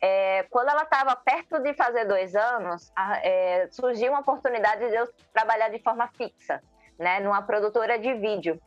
É, 0.00 0.44
quando 0.50 0.70
ela 0.70 0.82
estava 0.82 1.14
perto 1.16 1.60
de 1.60 1.74
fazer 1.74 2.04
dois 2.04 2.34
anos, 2.34 2.92
é, 3.22 3.68
surgiu 3.70 4.12
uma 4.12 4.20
oportunidade 4.20 4.88
de 4.88 4.94
eu 4.94 5.08
trabalhar 5.32 5.68
de 5.68 5.78
forma 5.80 6.08
fixa, 6.16 6.60
né, 6.98 7.20
numa 7.20 7.42
produtora 7.42 7.98
de 7.98 8.14
vídeo, 8.14 8.60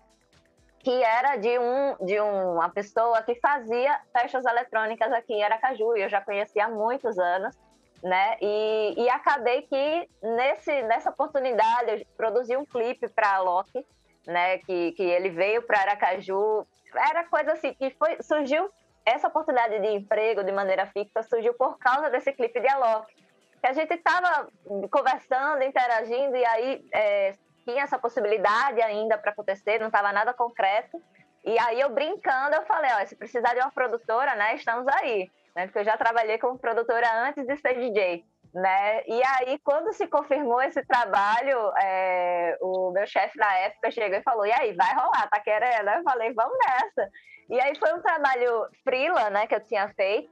que 0.79 1.03
era 1.03 1.35
de, 1.35 1.59
um, 1.59 2.05
de 2.05 2.19
uma 2.19 2.69
pessoa 2.69 3.21
que 3.21 3.35
fazia 3.35 3.99
festas 4.11 4.45
eletrônicas 4.45 5.11
aqui 5.11 5.33
em 5.33 5.43
Aracaju, 5.43 5.95
e 5.95 6.01
eu 6.01 6.09
já 6.09 6.21
conhecia 6.21 6.65
há 6.65 6.69
muitos 6.69 7.19
anos, 7.19 7.55
né? 8.03 8.37
E, 8.41 8.95
e 8.97 9.09
acabei 9.09 9.61
que 9.63 10.09
nesse, 10.21 10.81
nessa 10.83 11.09
oportunidade 11.09 11.91
eu 11.91 12.05
produzi 12.17 12.55
um 12.57 12.65
clipe 12.65 13.07
para 13.09 13.35
a 13.35 13.39
Loki, 13.39 13.85
né? 14.25 14.57
Que, 14.59 14.91
que 14.93 15.03
ele 15.03 15.29
veio 15.29 15.61
para 15.61 15.81
Aracaju. 15.81 16.65
Era 17.09 17.23
coisa 17.25 17.53
assim 17.53 17.73
que 17.73 17.91
foi 17.91 18.21
surgiu 18.21 18.69
essa 19.05 19.27
oportunidade 19.27 19.79
de 19.79 19.87
emprego 19.87 20.43
de 20.43 20.51
maneira 20.51 20.85
fixa 20.87 21.23
surgiu 21.23 21.53
por 21.53 21.77
causa 21.77 22.09
desse 22.09 22.31
clipe 22.33 22.59
de 22.59 22.67
Alok. 22.67 23.13
Que 23.59 23.67
a 23.67 23.73
gente 23.73 23.93
estava 23.93 24.47
conversando, 24.89 25.63
interagindo 25.63 26.35
e 26.35 26.45
aí 26.45 26.85
é, 26.91 27.35
tinha 27.63 27.83
essa 27.83 27.99
possibilidade 27.99 28.81
ainda 28.81 29.17
para 29.17 29.31
acontecer, 29.31 29.79
não 29.79 29.87
estava 29.87 30.11
nada 30.11 30.33
concreto. 30.33 31.01
E 31.43 31.57
aí 31.59 31.79
eu 31.79 31.89
brincando, 31.89 32.55
eu 32.55 32.63
falei, 32.63 32.91
ó, 32.93 33.05
se 33.05 33.15
precisar 33.15 33.53
de 33.53 33.59
uma 33.59 33.71
produtora, 33.71 34.35
né, 34.35 34.55
estamos 34.55 34.87
aí 34.87 35.29
né? 35.55 35.65
Porque 35.65 35.79
eu 35.79 35.85
já 35.85 35.97
trabalhei 35.97 36.37
como 36.37 36.59
produtora 36.59 37.07
antes 37.27 37.45
de 37.45 37.57
ser 37.57 37.75
DJ. 37.75 38.25
Né? 38.53 39.03
E 39.07 39.21
aí, 39.23 39.57
quando 39.59 39.93
se 39.93 40.07
confirmou 40.07 40.61
esse 40.61 40.83
trabalho, 40.85 41.71
é, 41.81 42.57
o 42.59 42.91
meu 42.91 43.07
chefe 43.07 43.37
na 43.37 43.53
época 43.59 43.91
chegou 43.91 44.17
e 44.17 44.23
falou: 44.23 44.45
E 44.45 44.51
aí, 44.51 44.73
vai 44.73 44.93
rolar, 44.93 45.29
tá 45.29 45.39
querendo? 45.39 45.89
Eu 45.89 46.03
falei: 46.03 46.33
Vamos 46.33 46.57
nessa. 46.67 47.09
E 47.49 47.59
aí 47.59 47.73
foi 47.77 47.93
um 47.93 48.01
trabalho 48.01 48.67
freela, 48.83 49.29
né, 49.29 49.45
que 49.45 49.53
eu 49.53 49.59
tinha 49.59 49.89
feito, 49.89 50.31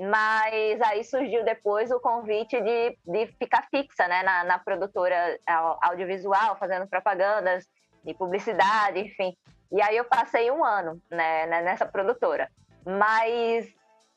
mas 0.00 0.80
aí 0.80 1.04
surgiu 1.04 1.44
depois 1.44 1.90
o 1.90 2.00
convite 2.00 2.58
de, 2.58 2.98
de 3.06 3.26
ficar 3.38 3.66
fixa, 3.70 4.08
né, 4.08 4.22
na, 4.22 4.44
na 4.44 4.58
produtora 4.58 5.38
audiovisual, 5.82 6.56
fazendo 6.56 6.86
propagandas 6.86 7.66
e 8.06 8.14
publicidade, 8.14 8.98
enfim. 8.98 9.36
E 9.70 9.82
aí 9.82 9.96
eu 9.96 10.04
passei 10.06 10.50
um 10.50 10.64
ano, 10.64 11.00
né, 11.10 11.46
nessa 11.62 11.84
produtora. 11.84 12.50
Mas 12.82 13.70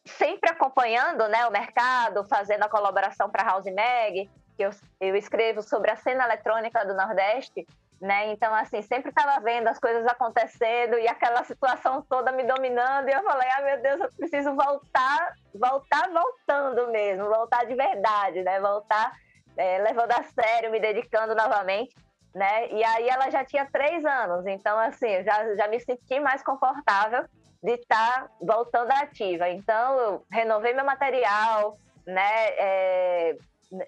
sempre 0.07 0.49
acompanhando 0.49 1.27
né, 1.27 1.45
o 1.45 1.51
mercado, 1.51 2.23
fazendo 2.25 2.63
a 2.63 2.69
colaboração 2.69 3.29
para 3.29 3.43
House 3.43 3.65
Mag, 3.65 4.29
que 4.55 4.63
eu, 4.63 4.71
eu 4.99 5.15
escrevo 5.15 5.61
sobre 5.61 5.91
a 5.91 5.95
cena 5.95 6.23
eletrônica 6.25 6.85
do 6.85 6.95
Nordeste, 6.95 7.65
né? 8.01 8.31
Então, 8.31 8.53
assim, 8.53 8.81
sempre 8.81 9.09
estava 9.09 9.39
vendo 9.41 9.67
as 9.67 9.79
coisas 9.79 10.05
acontecendo 10.05 10.97
e 10.97 11.07
aquela 11.07 11.43
situação 11.43 12.05
toda 12.07 12.31
me 12.31 12.43
dominando, 12.43 13.09
e 13.09 13.13
eu 13.13 13.23
falei, 13.23 13.47
ah, 13.55 13.61
meu 13.61 13.81
Deus, 13.81 14.01
eu 14.01 14.11
preciso 14.13 14.55
voltar, 14.55 15.33
voltar 15.53 16.09
voltando 16.11 16.91
mesmo, 16.91 17.25
voltar 17.25 17.65
de 17.65 17.75
verdade, 17.75 18.43
né? 18.43 18.59
Voltar 18.59 19.11
é, 19.55 19.79
levando 19.79 20.11
a 20.11 20.23
sério, 20.23 20.71
me 20.71 20.79
dedicando 20.79 21.33
novamente, 21.35 21.95
né? 22.33 22.69
E 22.69 22.83
aí 22.83 23.09
ela 23.09 23.29
já 23.31 23.43
tinha 23.43 23.67
três 23.71 24.05
anos, 24.05 24.45
então, 24.45 24.77
assim, 24.79 25.23
já, 25.23 25.55
já 25.55 25.67
me 25.67 25.79
senti 25.79 26.19
mais 26.19 26.43
confortável 26.43 27.25
de 27.61 27.73
estar 27.73 28.23
tá 28.23 28.29
voltando 28.41 28.91
ativa. 28.91 29.49
Então, 29.49 29.99
eu 29.99 30.25
renovei 30.31 30.73
meu 30.73 30.85
material, 30.85 31.77
né? 32.05 32.47
É, 32.57 33.37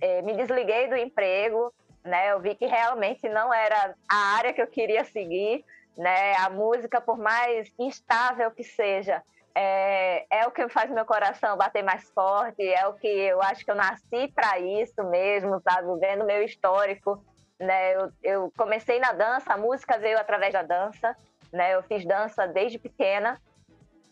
é, 0.01 0.21
me 0.21 0.33
desliguei 0.35 0.87
do 0.87 0.95
emprego, 0.95 1.73
né? 2.03 2.31
Eu 2.31 2.39
vi 2.39 2.55
que 2.55 2.65
realmente 2.65 3.27
não 3.29 3.53
era 3.53 3.95
a 4.09 4.35
área 4.37 4.53
que 4.53 4.61
eu 4.61 4.67
queria 4.67 5.03
seguir, 5.05 5.63
né? 5.97 6.35
A 6.37 6.49
música, 6.49 6.99
por 6.99 7.17
mais 7.17 7.71
instável 7.77 8.51
que 8.51 8.63
seja, 8.63 9.21
é, 9.55 10.25
é 10.29 10.47
o 10.47 10.51
que 10.51 10.67
faz 10.69 10.89
meu 10.89 11.05
coração 11.05 11.57
bater 11.57 11.83
mais 11.83 12.09
forte, 12.11 12.65
é 12.65 12.87
o 12.87 12.93
que 12.93 13.07
eu 13.07 13.41
acho 13.41 13.65
que 13.65 13.71
eu 13.71 13.75
nasci 13.75 14.31
para 14.33 14.59
isso 14.59 15.03
mesmo, 15.05 15.59
sabe? 15.61 15.87
Vendo 15.99 16.25
meu 16.25 16.43
histórico, 16.43 17.23
né? 17.59 17.95
Eu, 17.95 18.11
eu 18.23 18.53
comecei 18.57 18.99
na 18.99 19.11
dança, 19.11 19.53
a 19.53 19.57
música 19.57 19.97
veio 19.97 20.17
através 20.17 20.53
da 20.53 20.61
dança, 20.61 21.15
né? 21.51 21.75
Eu 21.75 21.83
fiz 21.83 22.05
dança 22.05 22.47
desde 22.47 22.77
pequena, 22.77 23.39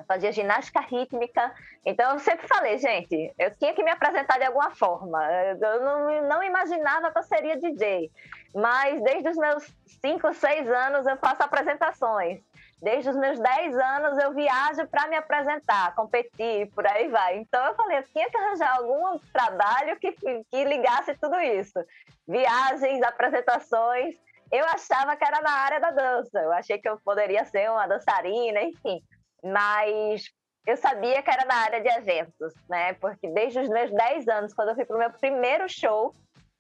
fazia 0.06 0.32
ginástica 0.32 0.80
rítmica. 0.82 1.54
Então, 1.86 2.14
eu 2.14 2.20
sempre 2.20 2.48
falei, 2.48 2.78
gente, 2.78 3.34
eu 3.38 3.56
tinha 3.56 3.74
que 3.74 3.84
me 3.84 3.92
apresentar 3.92 4.38
de 4.38 4.46
alguma 4.46 4.72
forma. 4.72 5.24
Eu 5.62 5.82
não, 5.82 6.28
não 6.28 6.44
imaginava 6.44 7.12
que 7.12 7.18
eu 7.18 7.24
seria 7.24 7.58
DJ. 7.58 8.12
Mas 8.54 9.02
desde 9.04 9.30
os 9.30 9.38
meus 9.38 9.76
5, 10.02 10.34
6 10.34 10.70
anos 10.70 11.06
eu 11.06 11.18
faço 11.18 11.44
apresentações. 11.44 12.42
Desde 12.82 13.10
os 13.10 13.16
meus 13.16 13.40
10 13.40 13.76
anos 13.76 14.18
eu 14.24 14.34
viajo 14.34 14.88
para 14.88 15.08
me 15.08 15.16
apresentar, 15.16 15.96
competir, 15.96 16.70
por 16.74 16.86
aí 16.86 17.08
vai. 17.08 17.38
Então 17.38 17.66
eu 17.66 17.76
falei, 17.76 17.98
eu 17.98 18.04
tinha 18.04 18.30
que 18.30 18.38
arranjar 18.38 18.78
algum 18.78 19.20
trabalho 19.34 20.00
que, 20.00 20.12
que 20.12 20.64
ligasse 20.64 21.16
tudo 21.16 21.40
isso. 21.40 21.80
Viagens, 22.28 23.02
apresentações. 23.02 24.16
Eu 24.52 24.64
achava 24.66 25.16
que 25.16 25.26
era 25.26 25.42
na 25.42 25.52
área 25.52 25.80
da 25.80 25.92
dança. 25.92 26.40
Eu 26.40 26.54
achei 26.54 26.78
que 26.78 26.88
eu 26.88 26.98
poderia 27.04 27.44
ser 27.46 27.70
uma 27.70 27.88
dançarina, 27.88 28.62
enfim 28.62 29.04
mas 29.52 30.24
eu 30.66 30.76
sabia 30.78 31.22
que 31.24 31.32
era 31.32 31.46
na 31.46 31.56
área 31.56 31.82
de 31.82 31.88
eventos, 31.90 32.54
né? 32.70 32.94
Porque 32.96 33.30
desde 33.30 33.60
os 33.60 33.70
meus 33.70 33.92
10 33.92 34.28
anos, 34.28 34.54
quando 34.54 34.70
eu 34.70 34.76
fui 34.76 34.86
para 34.86 34.96
o 34.96 35.00
meu 35.00 35.12
primeiro 35.12 35.68
show, 35.70 36.14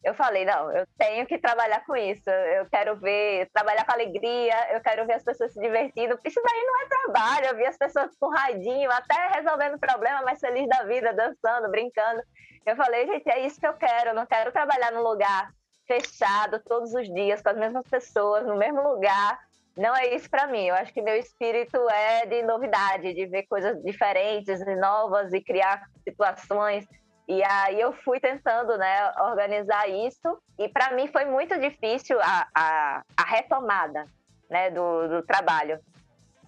eu 0.03 0.13
falei, 0.13 0.45
não, 0.45 0.71
eu 0.71 0.85
tenho 0.97 1.25
que 1.25 1.38
trabalhar 1.38 1.83
com 1.85 1.95
isso, 1.95 2.29
eu 2.29 2.65
quero 2.69 2.95
ver, 2.95 3.49
trabalhar 3.53 3.85
com 3.85 3.91
alegria, 3.91 4.73
eu 4.73 4.79
quero 4.79 5.05
ver 5.05 5.13
as 5.13 5.23
pessoas 5.23 5.51
se 5.51 5.59
divertindo. 5.59 6.17
Isso 6.23 6.41
daí 6.41 6.63
não 6.63 6.81
é 6.81 6.85
trabalho, 6.88 7.45
eu 7.47 7.57
vi 7.57 7.65
as 7.65 7.77
pessoas 7.77 8.15
com 8.17 8.29
raidinho, 8.29 8.89
até 8.91 9.27
resolvendo 9.35 9.77
problema, 9.77 10.21
mais 10.21 10.39
feliz 10.39 10.67
da 10.69 10.83
vida, 10.83 11.13
dançando, 11.13 11.69
brincando. 11.69 12.21
Eu 12.65 12.75
falei, 12.75 13.07
gente, 13.07 13.29
é 13.29 13.45
isso 13.45 13.59
que 13.59 13.67
eu 13.67 13.73
quero, 13.73 14.11
eu 14.11 14.15
não 14.15 14.25
quero 14.25 14.51
trabalhar 14.51 14.91
num 14.91 15.01
lugar 15.01 15.51
fechado 15.85 16.61
todos 16.63 16.93
os 16.93 17.07
dias, 17.13 17.41
com 17.41 17.49
as 17.49 17.57
mesmas 17.57 17.88
pessoas, 17.89 18.45
no 18.45 18.55
mesmo 18.55 18.81
lugar, 18.81 19.39
não 19.78 19.95
é 19.95 20.15
isso 20.15 20.30
para 20.30 20.47
mim. 20.47 20.65
Eu 20.65 20.75
acho 20.75 20.91
que 20.91 21.01
meu 21.01 21.15
espírito 21.15 21.78
é 21.89 22.25
de 22.25 22.41
novidade, 22.41 23.13
de 23.13 23.25
ver 23.28 23.43
coisas 23.43 23.82
diferentes 23.84 24.59
e 24.59 24.75
novas 24.75 25.32
e 25.32 25.39
criar 25.39 25.84
situações. 26.03 26.86
E 27.28 27.43
aí 27.43 27.80
eu 27.80 27.93
fui 27.93 28.19
tentando, 28.19 28.75
né, 28.78 29.11
organizar 29.19 29.88
isso. 29.88 30.41
E 30.57 30.67
para 30.67 30.91
mim 30.93 31.07
foi 31.07 31.25
muito 31.25 31.59
difícil 31.59 32.19
a, 32.19 32.47
a, 32.55 33.03
a 33.15 33.23
retomada, 33.23 34.05
né, 34.49 34.71
do, 34.71 35.07
do, 35.07 35.23
trabalho. 35.23 35.80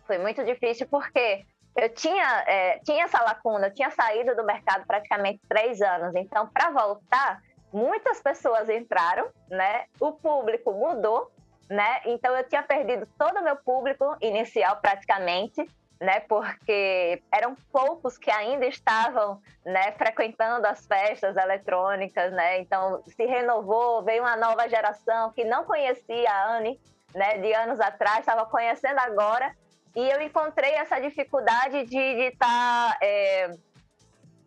Foi 0.07 0.17
muito 0.17 0.43
difícil 0.43 0.88
porque 0.89 1.45
eu 1.77 1.89
tinha, 1.93 2.43
é, 2.47 2.80
tinha 2.80 3.03
essa 3.03 3.21
lacuna, 3.21 3.67
eu 3.67 3.73
tinha 3.73 3.91
saído 3.91 4.36
do 4.36 4.43
mercado 4.43 4.88
praticamente 4.88 5.39
três 5.47 5.82
anos. 5.82 6.15
Então, 6.15 6.47
para 6.47 6.71
voltar, 6.71 7.41
muitas 7.71 8.21
pessoas 8.21 8.67
entraram, 8.69 9.30
né? 9.49 9.86
O 9.99 10.13
público 10.13 10.71
mudou 10.71 11.32
né? 11.70 12.01
Então 12.05 12.36
eu 12.36 12.43
tinha 12.43 12.63
perdido 12.63 13.07
todo 13.17 13.39
o 13.39 13.43
meu 13.43 13.55
público 13.55 14.17
inicial 14.20 14.78
praticamente, 14.78 15.70
né? 16.01 16.22
Porque 16.22 17.22
eram 17.32 17.55
poucos 17.72 18.17
que 18.17 18.32
ainda 18.32 18.65
estavam, 18.65 19.41
né, 19.63 19.91
frequentando 19.91 20.65
as 20.65 20.88
festas 20.88 21.38
eletrônicas, 21.38 22.32
né? 22.32 22.59
Então 22.59 23.03
se 23.05 23.26
renovou, 23.26 24.01
veio 24.01 24.24
uma 24.24 24.36
nova 24.36 24.67
geração 24.67 25.32
que 25.32 25.43
não 25.43 25.63
conhecia 25.63 26.32
a 26.32 26.57
Anne, 26.57 26.80
né, 27.13 27.38
de 27.38 27.53
anos 27.53 27.80
atrás, 27.80 28.20
estava 28.20 28.45
conhecendo 28.45 28.99
agora, 28.99 29.55
e 29.95 30.09
eu 30.09 30.22
encontrei 30.22 30.72
essa 30.74 30.99
dificuldade 30.99 31.86
de 31.86 31.97
estar 31.97 32.91
tá, 32.91 32.97
é, 33.01 33.51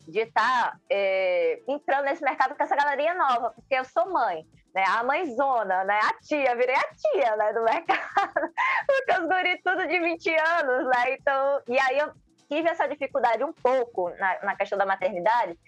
de 0.06 0.20
estar 0.20 0.72
tá, 0.72 0.78
é, 0.88 1.60
entrando 1.68 2.04
nesse 2.04 2.22
mercado 2.22 2.54
com 2.54 2.62
essa 2.62 2.76
galerinha 2.76 3.14
nova, 3.14 3.50
porque 3.50 3.74
eu 3.74 3.84
sou 3.84 4.10
mãe 4.10 4.46
né? 4.74 4.84
A 4.86 5.02
mãezona, 5.02 5.84
né? 5.84 5.98
A 6.02 6.14
tia, 6.20 6.56
virei 6.56 6.74
a 6.74 6.94
tia, 6.94 7.36
né? 7.36 7.52
Do 7.52 7.62
mercado. 7.62 8.00
Porque 8.86 9.12
os 9.12 9.28
guris 9.28 9.60
tudo 9.64 9.86
de 9.86 9.98
20 9.98 10.34
anos, 10.34 10.88
né? 10.88 11.14
Então, 11.14 11.62
e 11.68 11.78
aí 11.78 11.98
eu 11.98 12.12
tive 12.48 12.68
essa 12.68 12.86
dificuldade 12.86 13.42
um 13.44 13.52
pouco 13.52 14.10
na, 14.18 14.42
na 14.42 14.56
questão 14.56 14.76
da 14.76 14.84
maternidade, 14.84 15.58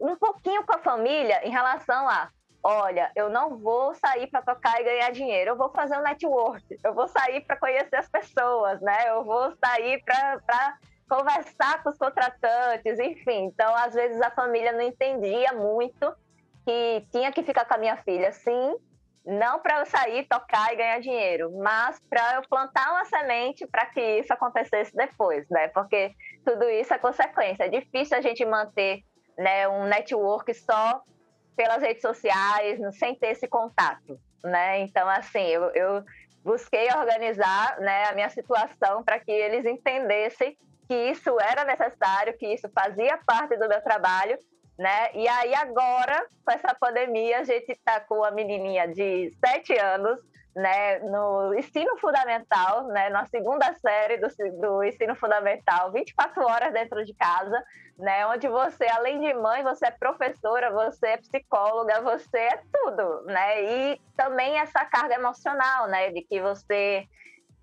um 0.00 0.16
pouquinho 0.16 0.64
com 0.64 0.74
a 0.74 0.78
família 0.78 1.46
em 1.46 1.50
relação 1.50 2.08
a 2.08 2.28
olha, 2.66 3.12
eu 3.14 3.28
não 3.28 3.58
vou 3.58 3.94
sair 3.94 4.26
para 4.28 4.40
tocar 4.40 4.80
e 4.80 4.84
ganhar 4.84 5.12
dinheiro, 5.12 5.50
eu 5.50 5.56
vou 5.56 5.68
fazer 5.70 5.98
um 5.98 6.02
network, 6.02 6.64
eu 6.82 6.94
vou 6.94 7.06
sair 7.06 7.42
para 7.42 7.58
conhecer 7.58 7.96
as 7.96 8.08
pessoas, 8.08 8.80
né? 8.80 9.10
Eu 9.10 9.22
vou 9.22 9.54
sair 9.62 10.02
para 10.02 10.78
conversar 11.06 11.82
com 11.82 11.90
os 11.90 11.98
contratantes, 11.98 12.98
enfim. 12.98 13.44
Então, 13.44 13.74
às 13.76 13.92
vezes 13.92 14.18
a 14.22 14.30
família 14.30 14.72
não 14.72 14.80
entendia 14.80 15.52
muito 15.52 16.10
que 16.64 17.06
tinha 17.10 17.30
que 17.32 17.42
ficar 17.42 17.64
com 17.64 17.74
a 17.74 17.78
minha 17.78 17.96
filha, 17.98 18.32
sim, 18.32 18.76
não 19.24 19.58
para 19.58 19.80
eu 19.80 19.86
sair, 19.86 20.26
tocar 20.26 20.72
e 20.72 20.76
ganhar 20.76 21.00
dinheiro, 21.00 21.50
mas 21.58 21.98
para 22.08 22.36
eu 22.36 22.42
plantar 22.42 22.90
uma 22.90 23.04
semente 23.06 23.66
para 23.66 23.86
que 23.86 24.00
isso 24.18 24.32
acontecesse 24.32 24.94
depois, 24.94 25.48
né? 25.48 25.68
Porque 25.68 26.12
tudo 26.44 26.68
isso 26.68 26.92
é 26.92 26.98
consequência. 26.98 27.64
É 27.64 27.68
difícil 27.68 28.18
a 28.18 28.20
gente 28.20 28.44
manter 28.44 29.02
né, 29.38 29.66
um 29.68 29.84
network 29.84 30.52
só 30.54 31.02
pelas 31.56 31.80
redes 31.82 32.02
sociais, 32.02 32.78
sem 32.98 33.14
ter 33.14 33.28
esse 33.28 33.48
contato, 33.48 34.18
né? 34.42 34.80
Então, 34.80 35.08
assim, 35.08 35.46
eu, 35.46 35.70
eu 35.70 36.04
busquei 36.44 36.88
organizar 36.92 37.80
né, 37.80 38.04
a 38.04 38.12
minha 38.12 38.28
situação 38.28 39.02
para 39.02 39.18
que 39.18 39.32
eles 39.32 39.64
entendessem 39.64 40.56
que 40.86 40.94
isso 40.94 41.40
era 41.40 41.64
necessário, 41.64 42.36
que 42.36 42.46
isso 42.46 42.68
fazia 42.74 43.18
parte 43.24 43.56
do 43.56 43.68
meu 43.68 43.80
trabalho 43.80 44.38
né? 44.78 45.10
E 45.14 45.28
aí 45.28 45.54
agora, 45.54 46.26
com 46.44 46.52
essa 46.52 46.74
pandemia, 46.74 47.40
a 47.40 47.44
gente 47.44 47.70
está 47.70 48.00
com 48.00 48.24
a 48.24 48.30
menininha 48.30 48.88
de 48.88 49.32
sete 49.44 49.78
anos, 49.78 50.18
né, 50.54 51.00
no 51.00 51.52
ensino 51.54 51.96
fundamental, 51.98 52.86
né, 52.88 53.08
na 53.10 53.26
segunda 53.26 53.74
série 53.74 54.18
do, 54.18 54.28
do 54.60 54.84
ensino 54.84 55.14
fundamental, 55.16 55.90
24 55.90 56.44
horas 56.44 56.72
dentro 56.72 57.04
de 57.04 57.12
casa, 57.12 57.60
né, 57.98 58.24
onde 58.28 58.46
você, 58.46 58.86
além 58.86 59.20
de 59.20 59.34
mãe, 59.34 59.64
você 59.64 59.86
é 59.86 59.90
professora, 59.90 60.70
você 60.70 61.08
é 61.08 61.16
psicóloga, 61.16 62.00
você 62.02 62.38
é 62.38 62.62
tudo, 62.72 63.22
né, 63.24 63.64
e 63.64 64.00
também 64.16 64.56
essa 64.56 64.84
carga 64.84 65.16
emocional, 65.16 65.88
né, 65.88 66.10
de 66.10 66.22
que 66.22 66.40
você 66.40 67.04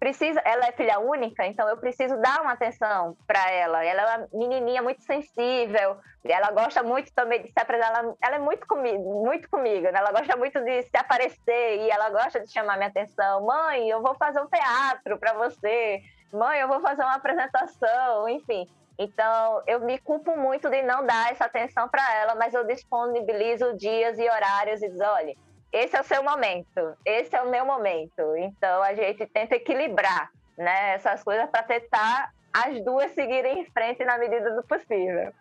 precisa, 0.02 0.42
ela 0.44 0.66
é 0.66 0.72
filha 0.72 1.00
única, 1.00 1.46
então 1.46 1.70
eu 1.70 1.78
preciso 1.78 2.20
dar 2.20 2.42
uma 2.42 2.54
atenção 2.54 3.16
para 3.28 3.52
ela. 3.52 3.86
Ela 3.86 4.02
é 4.02 4.18
uma 4.18 4.28
menininha 4.34 4.82
muito 4.82 5.04
sensível, 5.04 5.96
ela 6.26 6.50
gosta 6.50 6.82
muito 6.82 7.14
também 7.14 7.44
de 7.44 7.52
se 7.52 7.60
apresentar, 7.60 8.00
ela, 8.00 8.16
ela 8.20 8.36
é 8.38 8.40
muito 8.40 8.66
comigo, 8.66 9.24
muito 9.24 9.48
comigo, 9.48 9.84
né? 9.92 10.00
Ela 10.00 10.12
gosta 10.12 10.36
muito 10.36 10.60
de 10.60 10.82
se 10.82 10.98
aparecer 10.98 11.82
e 11.82 11.92
ela 11.92 12.10
gosta 12.10 12.40
de 12.40 12.52
chamar 12.52 12.78
minha 12.78 12.90
atenção. 12.90 13.46
Mãe, 13.46 13.88
eu 13.88 14.02
vou 14.02 14.16
fazer 14.16 14.42
um 14.42 14.48
teatro 14.48 15.20
para 15.20 15.34
você. 15.34 16.02
Mãe, 16.34 16.60
eu 16.60 16.68
vou 16.68 16.82
fazer 16.82 17.04
uma 17.04 17.16
apresentação, 17.16 18.28
enfim. 18.28 18.68
Então, 18.98 19.62
eu 19.68 19.82
me 19.82 20.00
culpo 20.00 20.36
muito 20.36 20.68
de 20.68 20.82
não 20.82 21.06
dar 21.06 21.32
essa 21.32 21.46
atenção 21.46 21.88
para 21.88 22.04
ela, 22.16 22.34
mas 22.34 22.56
eu 22.56 22.64
disponibilizo 22.66 23.78
dias 23.78 24.18
e 24.18 24.28
horários 24.28 24.82
e 24.82 24.90
diz, 24.90 25.00
olha, 25.00 25.36
esse 25.72 25.96
é 25.96 26.02
o 26.02 26.04
seu 26.04 26.24
momento, 26.24 26.96
esse 27.06 27.36
é 27.36 27.42
o 27.42 27.50
meu 27.50 27.66
momento. 27.66 28.36
Então 28.38 28.84
a 28.84 28.94
gente 28.94 29.26
tenta 29.28 29.56
equilibrar 29.56 30.32
né, 30.58 30.94
essas 30.94 31.24
coisas 31.24 31.50
para 31.50 31.64
tentar 31.64 32.34
as 32.54 32.84
duas 32.84 33.12
seguirem 33.12 33.62
em 33.62 33.66
frente 33.66 34.04
na 34.04 34.18
medida 34.18 34.54
do 34.54 34.64
possível. 34.64 35.32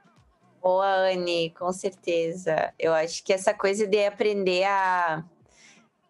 Boa, 0.62 1.10
Anne, 1.10 1.50
com 1.50 1.72
certeza. 1.72 2.72
Eu 2.78 2.92
acho 2.92 3.24
que 3.24 3.32
essa 3.32 3.52
coisa 3.52 3.86
de 3.86 4.04
aprender 4.04 4.64
a, 4.64 5.24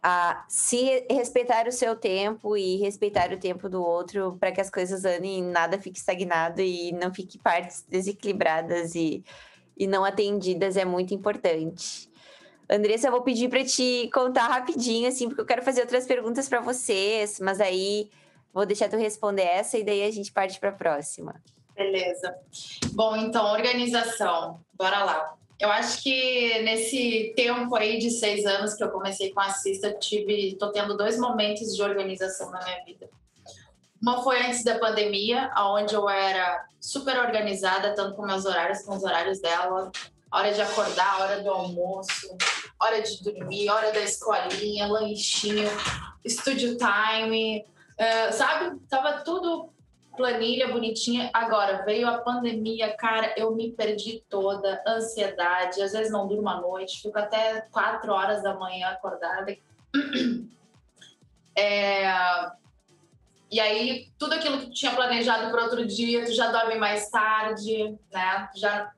a 0.02 0.44
se 0.48 1.06
respeitar 1.08 1.66
o 1.68 1.72
seu 1.72 1.94
tempo 1.94 2.56
e 2.56 2.76
respeitar 2.76 3.32
o 3.32 3.38
tempo 3.38 3.68
do 3.68 3.82
outro 3.82 4.36
para 4.38 4.50
que 4.50 4.60
as 4.60 4.68
coisas 4.68 5.04
andem 5.04 5.42
nada 5.42 5.80
fique 5.80 5.98
estagnado 5.98 6.60
e 6.60 6.92
não 6.92 7.14
fique 7.14 7.38
partes 7.38 7.86
desequilibradas 7.88 8.94
e, 8.94 9.24
e 9.78 9.86
não 9.86 10.04
atendidas 10.04 10.76
é 10.76 10.84
muito 10.84 11.14
importante. 11.14 12.09
Andressa, 12.70 13.08
eu 13.08 13.10
vou 13.10 13.22
pedir 13.22 13.48
para 13.48 13.64
te 13.64 14.08
contar 14.14 14.46
rapidinho, 14.46 15.08
assim, 15.08 15.26
porque 15.26 15.40
eu 15.40 15.46
quero 15.46 15.62
fazer 15.62 15.80
outras 15.80 16.06
perguntas 16.06 16.48
para 16.48 16.60
vocês, 16.60 17.40
mas 17.40 17.60
aí 17.60 18.08
vou 18.54 18.64
deixar 18.64 18.88
tu 18.88 18.96
responder 18.96 19.42
essa 19.42 19.76
e 19.76 19.82
daí 19.82 20.04
a 20.04 20.10
gente 20.12 20.30
parte 20.30 20.60
para 20.60 20.68
a 20.68 20.72
próxima. 20.72 21.34
Beleza. 21.74 22.32
Bom, 22.92 23.16
então, 23.16 23.52
organização. 23.52 24.60
Bora 24.74 25.02
lá. 25.02 25.34
Eu 25.58 25.68
acho 25.68 26.00
que 26.00 26.62
nesse 26.62 27.32
tempo 27.34 27.74
aí 27.74 27.98
de 27.98 28.08
seis 28.08 28.46
anos 28.46 28.74
que 28.74 28.84
eu 28.84 28.90
comecei 28.90 29.32
com 29.32 29.40
a 29.40 29.46
Assista, 29.46 29.92
tive, 29.92 30.56
tô 30.56 30.70
tendo 30.70 30.96
dois 30.96 31.18
momentos 31.18 31.74
de 31.74 31.82
organização 31.82 32.50
na 32.52 32.64
minha 32.64 32.84
vida. 32.84 33.10
Uma 34.00 34.22
foi 34.22 34.40
antes 34.42 34.62
da 34.62 34.78
pandemia, 34.78 35.50
onde 35.58 35.92
eu 35.92 36.08
era 36.08 36.66
super 36.80 37.18
organizada, 37.18 37.94
tanto 37.96 38.14
com 38.14 38.24
meus 38.24 38.46
horários 38.46 38.82
como 38.82 38.96
os 38.96 39.02
horários 39.02 39.40
dela 39.40 39.90
hora 40.32 40.52
de 40.52 40.62
acordar, 40.62 41.20
hora 41.20 41.42
do 41.42 41.50
almoço, 41.50 42.36
hora 42.80 43.02
de 43.02 43.22
dormir, 43.22 43.68
hora 43.68 43.92
da 43.92 44.00
escolinha, 44.00 44.86
lanchinho, 44.86 45.68
studio 46.26 46.76
time, 46.76 47.64
uh, 47.98 48.32
sabe? 48.32 48.78
Tava 48.88 49.20
tudo 49.20 49.70
planilha 50.16 50.68
bonitinha. 50.68 51.30
Agora 51.32 51.84
veio 51.84 52.08
a 52.08 52.18
pandemia, 52.18 52.94
cara, 52.96 53.34
eu 53.36 53.54
me 53.54 53.72
perdi 53.72 54.22
toda, 54.28 54.82
ansiedade, 54.86 55.82
às 55.82 55.92
vezes 55.92 56.12
não 56.12 56.26
durmo 56.26 56.48
à 56.48 56.60
noite, 56.60 57.00
fico 57.00 57.18
até 57.18 57.62
quatro 57.70 58.12
horas 58.12 58.42
da 58.42 58.54
manhã 58.54 58.88
acordada. 58.88 59.56
É... 61.58 62.04
E 63.50 63.58
aí, 63.58 64.08
tudo 64.16 64.34
aquilo 64.34 64.60
que 64.60 64.66
tu 64.66 64.72
tinha 64.72 64.94
planejado 64.94 65.50
para 65.50 65.64
outro 65.64 65.84
dia, 65.84 66.24
tu 66.24 66.32
já 66.32 66.50
dorme 66.52 66.76
mais 66.76 67.10
tarde, 67.10 67.98
né? 68.10 68.48
Já... 68.54 68.92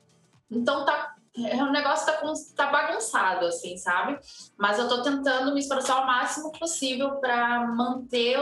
Então 0.50 0.84
tá 0.84 1.14
o 1.34 1.70
negócio 1.70 2.06
tá, 2.06 2.20
tá 2.56 2.70
bagunçado, 2.70 3.46
assim, 3.46 3.76
sabe? 3.76 4.18
Mas 4.56 4.78
eu 4.78 4.88
tô 4.88 5.02
tentando 5.02 5.54
me 5.54 5.60
esforçar 5.60 6.02
o 6.02 6.06
máximo 6.06 6.52
possível 6.52 7.16
para 7.16 7.66
manter 7.66 8.38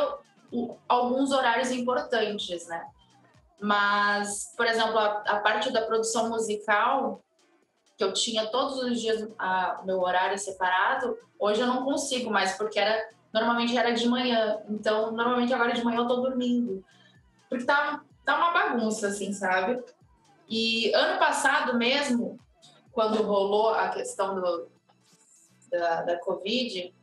o, 0.50 0.76
alguns 0.88 1.30
horários 1.30 1.70
importantes, 1.70 2.66
né? 2.66 2.84
Mas, 3.60 4.52
por 4.56 4.66
exemplo, 4.66 4.98
a, 4.98 5.22
a, 5.26 5.40
parte 5.40 5.70
da 5.70 5.82
produção 5.82 6.28
musical, 6.30 7.22
que 7.96 8.02
eu 8.02 8.12
tinha 8.12 8.46
todos 8.46 8.78
os 8.78 9.00
dias 9.00 9.22
o 9.22 9.86
meu 9.86 10.00
horário 10.00 10.38
separado, 10.38 11.16
hoje 11.38 11.60
eu 11.60 11.66
não 11.66 11.84
consigo 11.84 12.30
mais, 12.30 12.56
porque 12.56 12.78
era 12.78 13.08
normalmente 13.32 13.76
era 13.76 13.92
de 13.92 14.08
manhã. 14.08 14.58
Então, 14.68 15.12
normalmente 15.12 15.52
agora 15.54 15.72
de 15.72 15.84
manhã 15.84 15.98
eu 15.98 16.08
tô 16.08 16.16
dormindo. 16.16 16.84
Porque 17.48 17.64
tá, 17.64 18.00
tá 18.24 18.36
uma 18.36 18.52
bagunça, 18.52 19.08
assim, 19.08 19.32
sabe? 19.32 19.80
E 20.48 20.92
ano 20.94 21.18
passado 21.18 21.78
mesmo, 21.78 22.40
quando 22.92 23.22
rolou 23.22 23.70
a 23.70 23.88
questão 23.88 24.34
do, 24.34 24.68
da, 25.70 26.02
da 26.02 26.18
Covid, 26.20 26.94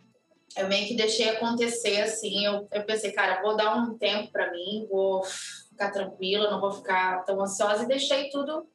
eu 0.55 0.67
meio 0.67 0.87
que 0.87 0.95
deixei 0.95 1.29
acontecer 1.29 2.01
assim. 2.01 2.45
Eu, 2.45 2.67
eu 2.71 2.85
pensei, 2.85 3.11
cara, 3.11 3.41
vou 3.41 3.55
dar 3.55 3.75
um 3.75 3.97
tempo 3.97 4.31
para 4.31 4.51
mim, 4.51 4.87
vou 4.89 5.23
ficar 5.69 5.91
tranquila, 5.91 6.49
não 6.49 6.59
vou 6.59 6.71
ficar 6.71 7.23
tão 7.25 7.41
ansiosa 7.41 7.83
e 7.83 7.87
deixei 7.87 8.29
tudo 8.29 8.67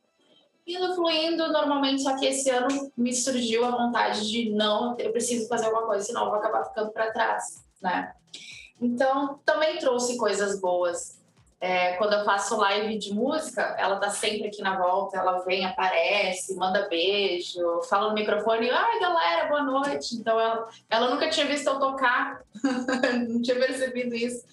indo 0.66 0.94
fluindo 0.94 1.52
normalmente. 1.52 2.02
Só 2.02 2.16
que 2.16 2.26
esse 2.26 2.48
ano 2.50 2.92
me 2.96 3.14
surgiu 3.14 3.64
a 3.64 3.70
vontade 3.70 4.28
de 4.28 4.50
não, 4.50 4.96
eu 4.98 5.12
preciso 5.12 5.48
fazer 5.48 5.66
alguma 5.66 5.86
coisa, 5.86 6.04
senão 6.04 6.24
eu 6.24 6.30
vou 6.30 6.38
acabar 6.38 6.64
ficando 6.64 6.92
para 6.92 7.12
trás, 7.12 7.64
né? 7.80 8.12
Então 8.80 9.40
também 9.44 9.78
trouxe 9.78 10.16
coisas 10.16 10.60
boas. 10.60 11.21
É, 11.62 11.92
quando 11.92 12.14
eu 12.14 12.24
faço 12.24 12.56
live 12.56 12.98
de 12.98 13.14
música, 13.14 13.62
ela 13.78 14.00
tá 14.00 14.10
sempre 14.10 14.48
aqui 14.48 14.60
na 14.60 14.76
volta, 14.76 15.16
ela 15.16 15.44
vem, 15.44 15.64
aparece, 15.64 16.56
manda 16.56 16.88
beijo, 16.88 17.80
fala 17.88 18.08
no 18.08 18.14
microfone, 18.14 18.68
ai 18.68 18.98
galera, 18.98 19.46
boa 19.46 19.62
noite. 19.62 20.16
Então 20.16 20.40
ela, 20.40 20.68
ela 20.90 21.10
nunca 21.10 21.30
tinha 21.30 21.46
visto 21.46 21.68
eu 21.68 21.78
tocar, 21.78 22.42
não 23.28 23.40
tinha 23.40 23.54
percebido 23.54 24.12
isso. 24.12 24.44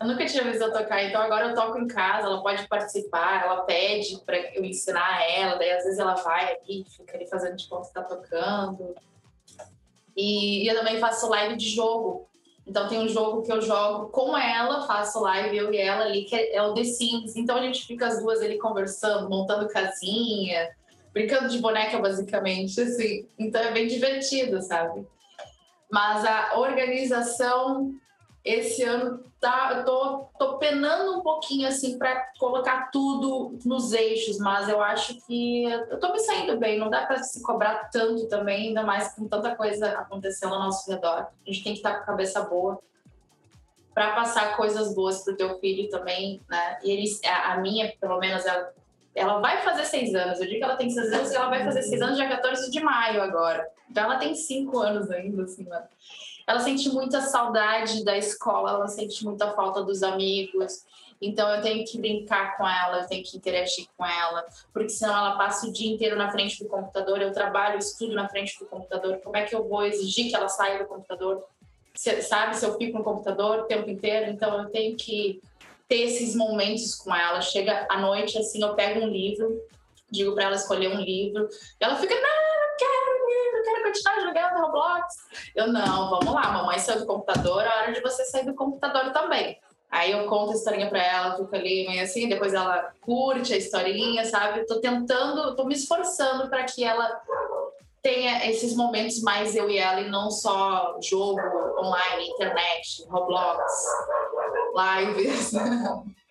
Eu 0.00 0.06
nunca 0.06 0.24
tinha 0.24 0.42
visto 0.42 0.62
eu 0.62 0.72
tocar, 0.72 1.04
então 1.04 1.20
agora 1.20 1.48
eu 1.48 1.54
toco 1.54 1.78
em 1.78 1.86
casa, 1.86 2.28
ela 2.28 2.42
pode 2.42 2.66
participar, 2.66 3.44
ela 3.44 3.64
pede 3.64 4.18
para 4.24 4.38
eu 4.54 4.64
ensinar 4.64 5.22
ela, 5.30 5.56
daí 5.56 5.70
às 5.70 5.84
vezes 5.84 5.98
ela 5.98 6.14
vai 6.14 6.50
aqui, 6.50 6.82
fica 6.88 7.14
ali 7.14 7.26
fazendo 7.26 7.56
de 7.56 7.68
conta 7.68 7.88
que 7.88 7.92
tá 7.92 8.02
tocando. 8.04 8.94
E, 10.16 10.64
e 10.64 10.68
eu 10.68 10.76
também 10.78 10.98
faço 10.98 11.28
live 11.28 11.56
de 11.56 11.68
jogo. 11.68 12.26
Então 12.66 12.88
tem 12.88 12.98
um 12.98 13.08
jogo 13.08 13.42
que 13.42 13.52
eu 13.52 13.60
jogo 13.60 14.08
com 14.08 14.36
ela, 14.36 14.86
faço 14.86 15.20
live 15.20 15.56
eu 15.56 15.72
e 15.72 15.76
ela 15.76 16.04
ali, 16.04 16.24
que 16.24 16.34
é, 16.34 16.62
o 16.62 16.72
The 16.72 16.84
Sims. 16.84 17.36
Então 17.36 17.56
a 17.56 17.62
gente 17.62 17.86
fica 17.86 18.06
as 18.06 18.22
duas 18.22 18.40
ali 18.40 18.58
conversando, 18.58 19.28
montando 19.28 19.68
casinha, 19.68 20.70
brincando 21.12 21.48
de 21.48 21.58
boneca 21.58 21.98
basicamente, 21.98 22.80
assim. 22.80 23.28
Então 23.38 23.60
é 23.60 23.70
bem 23.70 23.86
divertido, 23.86 24.62
sabe? 24.62 25.06
Mas 25.90 26.24
a 26.24 26.58
organização 26.58 27.94
esse 28.44 28.82
ano 28.82 29.24
tá, 29.40 29.72
eu 29.76 29.84
tô, 29.86 30.26
tô 30.38 30.58
penando 30.58 31.18
um 31.18 31.22
pouquinho 31.22 31.66
assim 31.66 31.96
para 31.96 32.30
colocar 32.38 32.90
tudo 32.90 33.58
nos 33.64 33.94
eixos, 33.94 34.38
mas 34.38 34.68
eu 34.68 34.82
acho 34.82 35.14
que 35.26 35.64
eu 35.64 35.98
tô 35.98 36.12
me 36.12 36.20
saindo 36.20 36.58
bem, 36.58 36.78
não 36.78 36.90
dá 36.90 37.06
para 37.06 37.22
se 37.22 37.42
cobrar 37.42 37.88
tanto 37.90 38.28
também, 38.28 38.68
ainda 38.68 38.82
mais 38.82 39.14
com 39.14 39.26
tanta 39.26 39.56
coisa 39.56 39.98
acontecendo 39.98 40.54
ao 40.54 40.60
nosso 40.60 40.90
redor. 40.90 41.26
A 41.26 41.50
gente 41.50 41.64
tem 41.64 41.72
que 41.72 41.78
estar 41.78 41.94
com 41.94 42.02
a 42.02 42.06
cabeça 42.06 42.42
boa 42.42 42.78
para 43.94 44.14
passar 44.14 44.56
coisas 44.56 44.94
boas 44.94 45.24
pro 45.24 45.36
teu 45.36 45.58
filho 45.58 45.88
também, 45.88 46.42
né? 46.48 46.78
E 46.82 46.90
eles, 46.90 47.20
a, 47.24 47.56
minha, 47.58 47.94
pelo 47.98 48.18
menos, 48.18 48.44
ela, 48.44 48.74
ela 49.14 49.38
vai 49.38 49.62
fazer 49.62 49.84
seis 49.84 50.14
anos. 50.14 50.38
Eu 50.40 50.46
digo 50.46 50.58
que 50.58 50.64
ela 50.64 50.76
tem 50.76 50.90
seis 50.90 51.12
anos 51.12 51.32
e 51.32 51.36
ela 51.36 51.48
vai 51.48 51.64
fazer 51.64 51.80
seis 51.82 52.02
anos 52.02 52.16
dia 52.16 52.28
14 52.28 52.70
de 52.70 52.80
maio 52.80 53.22
agora. 53.22 53.66
Então 53.88 54.04
ela 54.04 54.16
tem 54.16 54.34
cinco 54.34 54.80
anos 54.80 55.10
ainda, 55.10 55.44
assim, 55.44 55.64
mano 55.64 55.86
ela 56.46 56.60
sente 56.60 56.88
muita 56.90 57.20
saudade 57.20 58.04
da 58.04 58.16
escola, 58.16 58.70
ela 58.70 58.88
sente 58.88 59.24
muita 59.24 59.52
falta 59.52 59.82
dos 59.82 60.02
amigos. 60.02 60.84
Então 61.20 61.48
eu 61.54 61.62
tenho 61.62 61.84
que 61.86 61.98
brincar 61.98 62.56
com 62.56 62.68
ela, 62.68 63.00
eu 63.00 63.06
tenho 63.06 63.24
que 63.24 63.36
interagir 63.36 63.86
com 63.96 64.04
ela, 64.04 64.44
porque 64.72 64.90
senão 64.90 65.16
ela 65.16 65.36
passa 65.36 65.66
o 65.66 65.72
dia 65.72 65.92
inteiro 65.92 66.16
na 66.16 66.30
frente 66.30 66.62
do 66.62 66.68
computador. 66.68 67.20
Eu 67.22 67.32
trabalho, 67.32 67.78
estudo 67.78 68.14
na 68.14 68.28
frente 68.28 68.58
do 68.58 68.66
computador. 68.66 69.20
Como 69.22 69.36
é 69.36 69.44
que 69.44 69.54
eu 69.54 69.66
vou 69.66 69.84
exigir 69.84 70.28
que 70.28 70.36
ela 70.36 70.48
saia 70.48 70.78
do 70.78 70.86
computador? 70.86 71.44
Sabe, 71.94 72.56
se 72.56 72.66
eu 72.66 72.76
fico 72.76 72.98
no 72.98 73.04
computador 73.04 73.60
o 73.60 73.64
tempo 73.64 73.88
inteiro, 73.88 74.30
então 74.30 74.60
eu 74.60 74.68
tenho 74.68 74.96
que 74.96 75.40
ter 75.88 76.00
esses 76.00 76.34
momentos 76.34 76.94
com 76.96 77.14
ela. 77.14 77.40
Chega 77.40 77.86
à 77.88 77.98
noite, 78.00 78.36
assim, 78.36 78.60
eu 78.60 78.74
pego 78.74 79.00
um 79.00 79.08
livro, 79.08 79.62
digo 80.10 80.34
para 80.34 80.44
ela 80.44 80.56
escolher 80.56 80.88
um 80.88 81.00
livro, 81.00 81.48
ela 81.78 81.96
fica, 81.96 82.14
não, 82.14 82.43
continuar 83.82 84.20
jogando 84.20 84.60
Roblox? 84.60 85.14
Eu, 85.54 85.72
não, 85.72 86.10
vamos 86.10 86.32
lá, 86.32 86.52
mamãe 86.52 86.78
saiu 86.78 87.00
do 87.00 87.06
computador, 87.06 87.62
é 87.62 87.68
hora 87.68 87.92
de 87.92 88.00
você 88.00 88.24
sair 88.24 88.44
do 88.44 88.54
computador 88.54 89.12
também. 89.12 89.58
Aí 89.90 90.10
eu 90.10 90.26
conto 90.26 90.50
a 90.50 90.54
historinha 90.54 90.88
pra 90.88 91.00
ela, 91.00 91.36
fico 91.36 91.54
ali 91.54 91.86
meio 91.86 92.02
assim, 92.02 92.28
depois 92.28 92.52
ela 92.52 92.92
curte 93.00 93.54
a 93.54 93.56
historinha, 93.56 94.24
sabe? 94.24 94.66
Tô 94.66 94.80
tentando, 94.80 95.54
tô 95.54 95.64
me 95.64 95.74
esforçando 95.74 96.48
para 96.48 96.64
que 96.64 96.82
ela 96.82 97.22
tenha 98.02 98.50
esses 98.50 98.74
momentos 98.74 99.22
mais 99.22 99.54
eu 99.54 99.70
e 99.70 99.78
ela 99.78 100.00
e 100.00 100.10
não 100.10 100.30
só 100.30 100.98
jogo 101.00 101.40
online, 101.78 102.28
internet, 102.28 103.04
Roblox, 103.08 103.62
lives. 104.74 105.52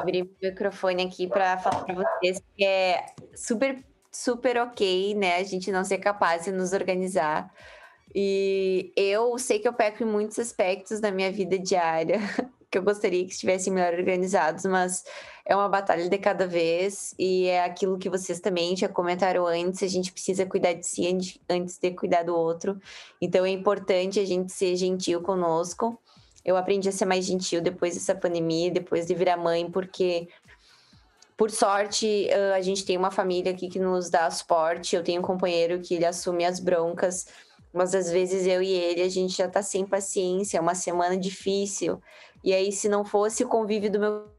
abrir 0.00 0.22
o 0.22 0.30
microfone 0.42 1.04
aqui 1.04 1.26
para 1.26 1.58
falar 1.58 1.84
para 1.84 1.94
vocês 1.94 2.42
que 2.56 2.64
é 2.64 3.06
super, 3.34 3.84
super 4.10 4.58
ok, 4.58 5.14
né? 5.14 5.36
A 5.36 5.44
gente 5.44 5.70
não 5.70 5.84
ser 5.84 5.98
capaz 5.98 6.44
de 6.44 6.52
nos 6.52 6.72
organizar. 6.72 7.52
E 8.14 8.92
eu 8.96 9.38
sei 9.38 9.58
que 9.58 9.68
eu 9.68 9.72
peco 9.72 10.02
em 10.02 10.06
muitos 10.06 10.38
aspectos 10.38 11.00
da 11.00 11.10
minha 11.10 11.30
vida 11.30 11.58
diária, 11.58 12.18
que 12.70 12.78
eu 12.78 12.82
gostaria 12.82 13.24
que 13.24 13.32
estivessem 13.32 13.72
melhor 13.72 13.94
organizados, 13.94 14.64
mas 14.64 15.04
é 15.44 15.54
uma 15.54 15.68
batalha 15.68 16.08
de 16.08 16.18
cada 16.18 16.46
vez 16.46 17.14
e 17.18 17.46
é 17.46 17.64
aquilo 17.64 17.98
que 17.98 18.10
vocês 18.10 18.40
também 18.40 18.76
já 18.76 18.88
comentaram 18.88 19.46
antes, 19.46 19.82
a 19.82 19.86
gente 19.86 20.12
precisa 20.12 20.44
cuidar 20.46 20.74
de 20.74 20.86
si 20.86 21.06
antes 21.48 21.78
de 21.78 21.90
cuidar 21.92 22.22
do 22.22 22.34
outro. 22.36 22.78
Então 23.20 23.44
é 23.44 23.50
importante 23.50 24.20
a 24.20 24.26
gente 24.26 24.52
ser 24.52 24.76
gentil 24.76 25.22
conosco 25.22 25.98
eu 26.44 26.56
aprendi 26.56 26.88
a 26.88 26.92
ser 26.92 27.04
mais 27.04 27.24
gentil 27.24 27.60
depois 27.60 27.94
dessa 27.94 28.14
pandemia, 28.14 28.70
depois 28.70 29.06
de 29.06 29.14
virar 29.14 29.36
mãe, 29.36 29.70
porque 29.70 30.28
por 31.36 31.52
sorte, 31.52 32.28
a 32.52 32.60
gente 32.60 32.84
tem 32.84 32.96
uma 32.96 33.12
família 33.12 33.52
aqui 33.52 33.68
que 33.68 33.78
nos 33.78 34.10
dá 34.10 34.28
suporte. 34.28 34.96
Eu 34.96 35.04
tenho 35.04 35.20
um 35.20 35.24
companheiro 35.24 35.78
que 35.78 35.94
ele 35.94 36.04
assume 36.04 36.44
as 36.44 36.58
broncas, 36.58 37.28
mas 37.72 37.94
às 37.94 38.10
vezes 38.10 38.44
eu 38.44 38.60
e 38.60 38.72
ele 38.72 39.02
a 39.02 39.08
gente 39.08 39.36
já 39.36 39.46
tá 39.48 39.62
sem 39.62 39.86
paciência, 39.86 40.58
é 40.58 40.60
uma 40.60 40.74
semana 40.74 41.16
difícil. 41.16 42.02
E 42.42 42.52
aí, 42.52 42.72
se 42.72 42.88
não 42.88 43.04
fosse 43.04 43.44
o 43.44 43.48
convívio 43.48 43.88
do 43.88 44.00
meu 44.00 44.37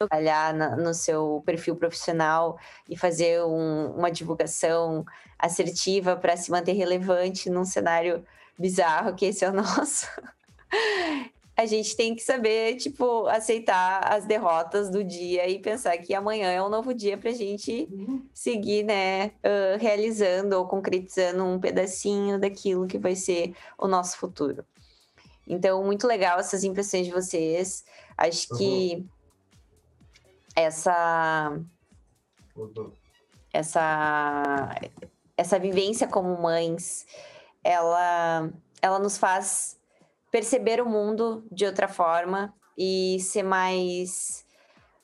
trabalhar 0.00 0.54
na, 0.54 0.76
no 0.76 0.94
seu 0.94 1.42
perfil 1.44 1.76
profissional 1.76 2.58
e 2.88 2.96
fazer 2.96 3.42
um, 3.42 3.90
uma 3.96 4.10
divulgação 4.10 5.04
assertiva 5.38 6.16
para 6.16 6.36
se 6.36 6.50
manter 6.50 6.72
relevante 6.72 7.50
num 7.50 7.64
cenário 7.64 8.24
bizarro 8.58 9.14
que 9.14 9.26
esse 9.26 9.44
é 9.44 9.50
o 9.50 9.52
nosso. 9.54 10.06
a 11.54 11.66
gente 11.66 11.94
tem 11.94 12.14
que 12.14 12.22
saber, 12.22 12.76
tipo, 12.76 13.26
aceitar 13.26 14.00
as 14.10 14.24
derrotas 14.24 14.88
do 14.88 15.04
dia 15.04 15.46
e 15.46 15.58
pensar 15.58 15.98
que 15.98 16.14
amanhã 16.14 16.50
é 16.50 16.62
um 16.62 16.70
novo 16.70 16.94
dia 16.94 17.18
para 17.18 17.30
a 17.30 17.34
gente 17.34 17.86
uhum. 17.90 18.22
seguir, 18.32 18.82
né, 18.82 19.26
uh, 19.26 19.78
realizando 19.78 20.54
ou 20.54 20.66
concretizando 20.66 21.44
um 21.44 21.60
pedacinho 21.60 22.38
daquilo 22.38 22.86
que 22.86 22.98
vai 22.98 23.14
ser 23.14 23.54
o 23.76 23.86
nosso 23.86 24.16
futuro. 24.16 24.64
Então, 25.46 25.84
muito 25.84 26.06
legal 26.06 26.38
essas 26.38 26.64
impressões 26.64 27.06
de 27.06 27.12
vocês. 27.12 27.84
Acho 28.16 28.46
uhum. 28.52 28.58
que 28.58 29.06
essa 30.54 31.58
essa 33.52 34.68
essa 35.36 35.58
vivência 35.58 36.06
como 36.06 36.40
mães, 36.40 37.06
ela 37.64 38.50
ela 38.82 38.98
nos 38.98 39.16
faz 39.16 39.78
perceber 40.30 40.80
o 40.80 40.88
mundo 40.88 41.46
de 41.50 41.66
outra 41.66 41.88
forma 41.88 42.54
e 42.78 43.18
ser 43.20 43.42
mais 43.42 44.44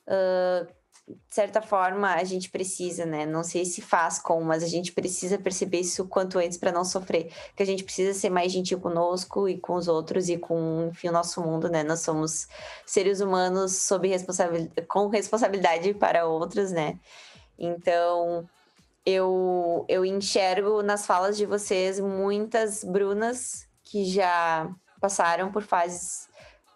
uh, 0.07 0.76
de 1.07 1.33
certa 1.33 1.61
forma, 1.61 2.13
a 2.13 2.23
gente 2.25 2.49
precisa, 2.49 3.05
né? 3.05 3.25
Não 3.25 3.41
sei 3.41 3.63
se 3.63 3.81
faz 3.81 4.19
como, 4.19 4.43
mas 4.43 4.61
a 4.61 4.67
gente 4.67 4.91
precisa 4.91 5.37
perceber 5.37 5.79
isso 5.79 6.05
quanto 6.05 6.37
antes 6.37 6.57
para 6.57 6.71
não 6.71 6.83
sofrer. 6.83 7.31
Que 7.55 7.63
a 7.63 7.65
gente 7.65 7.83
precisa 7.85 8.13
ser 8.13 8.29
mais 8.29 8.51
gentil 8.51 8.77
conosco 8.79 9.47
e 9.47 9.57
com 9.57 9.75
os 9.75 9.87
outros 9.87 10.27
e 10.27 10.37
com, 10.37 10.89
enfim, 10.91 11.07
o 11.07 11.13
nosso 11.13 11.41
mundo, 11.41 11.69
né? 11.69 11.81
Nós 11.81 12.01
somos 12.01 12.47
seres 12.85 13.21
humanos 13.21 13.83
sob 13.83 14.05
responsabilidade, 14.05 14.85
com 14.87 15.07
responsabilidade 15.07 15.93
para 15.93 16.25
outros, 16.27 16.71
né? 16.71 16.99
Então, 17.57 18.45
eu, 19.05 19.85
eu 19.87 20.03
enxergo 20.03 20.83
nas 20.83 21.05
falas 21.05 21.37
de 21.37 21.45
vocês 21.45 22.01
muitas 22.01 22.83
Brunas 22.83 23.65
que 23.81 24.03
já 24.03 24.69
passaram 24.99 25.53
por 25.53 25.63
fases 25.63 26.27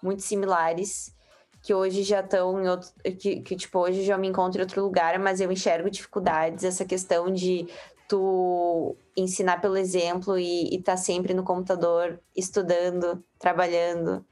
muito 0.01 0.21
similares 0.21 1.13
que 1.61 1.73
hoje 1.73 2.03
já 2.03 2.21
estão 2.21 2.61
em 2.61 2.67
outro. 2.67 2.89
Que, 3.19 3.41
que, 3.41 3.55
tipo, 3.55 3.79
hoje 3.79 4.03
já 4.03 4.17
me 4.17 4.27
encontro 4.27 4.59
em 4.59 4.63
outro 4.63 4.83
lugar, 4.83 5.19
mas 5.19 5.39
eu 5.39 5.51
enxergo 5.51 5.89
dificuldades, 5.89 6.63
essa 6.63 6.85
questão 6.85 7.31
de 7.31 7.67
tu 8.07 8.95
ensinar 9.15 9.61
pelo 9.61 9.77
exemplo 9.77 10.37
e 10.37 10.75
estar 10.75 10.93
tá 10.93 10.97
sempre 10.97 11.33
no 11.33 11.43
computador, 11.43 12.19
estudando, 12.35 13.23
trabalhando, 13.39 14.25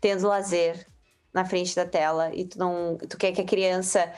tendo 0.00 0.28
lazer 0.28 0.86
na 1.32 1.44
frente 1.44 1.74
da 1.76 1.86
tela 1.86 2.34
e 2.34 2.44
tu 2.44 2.58
não. 2.58 2.96
Tu 2.96 3.16
quer 3.16 3.32
que 3.32 3.40
a 3.40 3.46
criança 3.46 4.12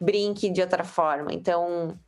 brinque 0.00 0.48
de 0.48 0.62
outra 0.62 0.84
forma. 0.84 1.32
Então, 1.32 1.98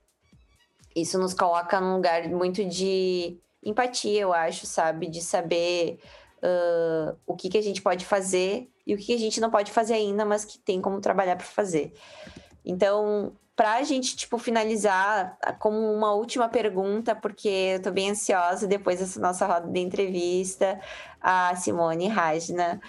isso 0.96 1.18
nos 1.18 1.34
coloca 1.34 1.80
num 1.80 1.96
lugar 1.96 2.28
muito 2.28 2.64
de 2.64 3.38
empatia, 3.62 4.20
eu 4.20 4.32
acho, 4.32 4.66
sabe? 4.66 5.06
De 5.08 5.20
saber 5.20 6.00
uh, 6.42 7.16
o 7.26 7.36
que, 7.36 7.50
que 7.50 7.58
a 7.58 7.62
gente 7.62 7.82
pode 7.82 8.06
fazer 8.06 8.71
e 8.86 8.94
o 8.94 8.98
que 8.98 9.14
a 9.14 9.18
gente 9.18 9.40
não 9.40 9.50
pode 9.50 9.70
fazer 9.70 9.94
ainda, 9.94 10.24
mas 10.24 10.44
que 10.44 10.58
tem 10.58 10.80
como 10.80 11.00
trabalhar 11.00 11.36
para 11.36 11.46
fazer. 11.46 11.92
Então, 12.64 13.32
para 13.54 13.74
a 13.74 13.82
gente, 13.82 14.16
tipo, 14.16 14.38
finalizar 14.38 15.36
como 15.58 15.78
uma 15.78 16.14
última 16.14 16.48
pergunta, 16.48 17.14
porque 17.14 17.48
eu 17.48 17.76
estou 17.76 17.92
bem 17.92 18.10
ansiosa 18.10 18.66
depois 18.66 18.98
dessa 18.98 19.20
nossa 19.20 19.46
roda 19.46 19.68
de 19.68 19.80
entrevista, 19.80 20.80
a 21.20 21.54
Simone 21.56 22.08
Rajna, 22.08 22.80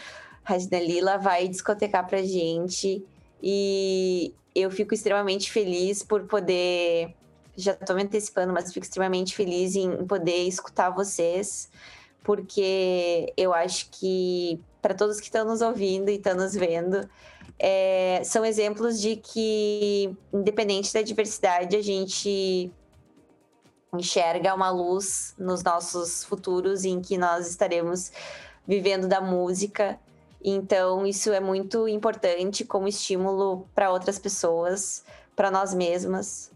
Rajna 0.43 0.79
Lila 0.79 1.17
vai 1.17 1.47
discotecar 1.47 2.07
para 2.07 2.23
gente 2.23 3.05
e 3.41 4.33
eu 4.55 4.71
fico 4.71 4.93
extremamente 4.93 5.51
feliz 5.51 6.01
por 6.03 6.23
poder, 6.27 7.13
já 7.55 7.73
estou 7.73 7.95
me 7.95 8.03
antecipando, 8.03 8.53
mas 8.53 8.73
fico 8.73 8.85
extremamente 8.85 9.35
feliz 9.35 9.75
em 9.75 10.05
poder 10.05 10.47
escutar 10.47 10.89
vocês, 10.89 11.69
porque 12.23 13.33
eu 13.35 13.53
acho 13.53 13.89
que 13.91 14.61
para 14.83 14.93
todos 14.93 15.17
que 15.17 15.27
estão 15.27 15.45
nos 15.45 15.61
ouvindo 15.61 16.09
e 16.09 16.15
estão 16.15 16.35
nos 16.35 16.53
vendo, 16.53 17.09
é, 17.57 18.21
são 18.25 18.43
exemplos 18.43 18.99
de 18.99 19.15
que, 19.15 20.13
independente 20.33 20.93
da 20.93 21.01
diversidade, 21.01 21.77
a 21.77 21.81
gente 21.81 22.69
enxerga 23.93 24.53
uma 24.53 24.69
luz 24.69 25.33
nos 25.37 25.63
nossos 25.63 26.25
futuros 26.25 26.83
em 26.83 26.99
que 26.99 27.17
nós 27.17 27.47
estaremos 27.47 28.11
vivendo 28.67 29.07
da 29.07 29.21
música. 29.21 29.97
Então, 30.43 31.07
isso 31.07 31.31
é 31.31 31.39
muito 31.39 31.87
importante 31.87 32.65
como 32.65 32.85
estímulo 32.85 33.65
para 33.73 33.89
outras 33.89 34.19
pessoas, 34.19 35.05
para 35.33 35.49
nós 35.49 35.73
mesmas, 35.73 36.51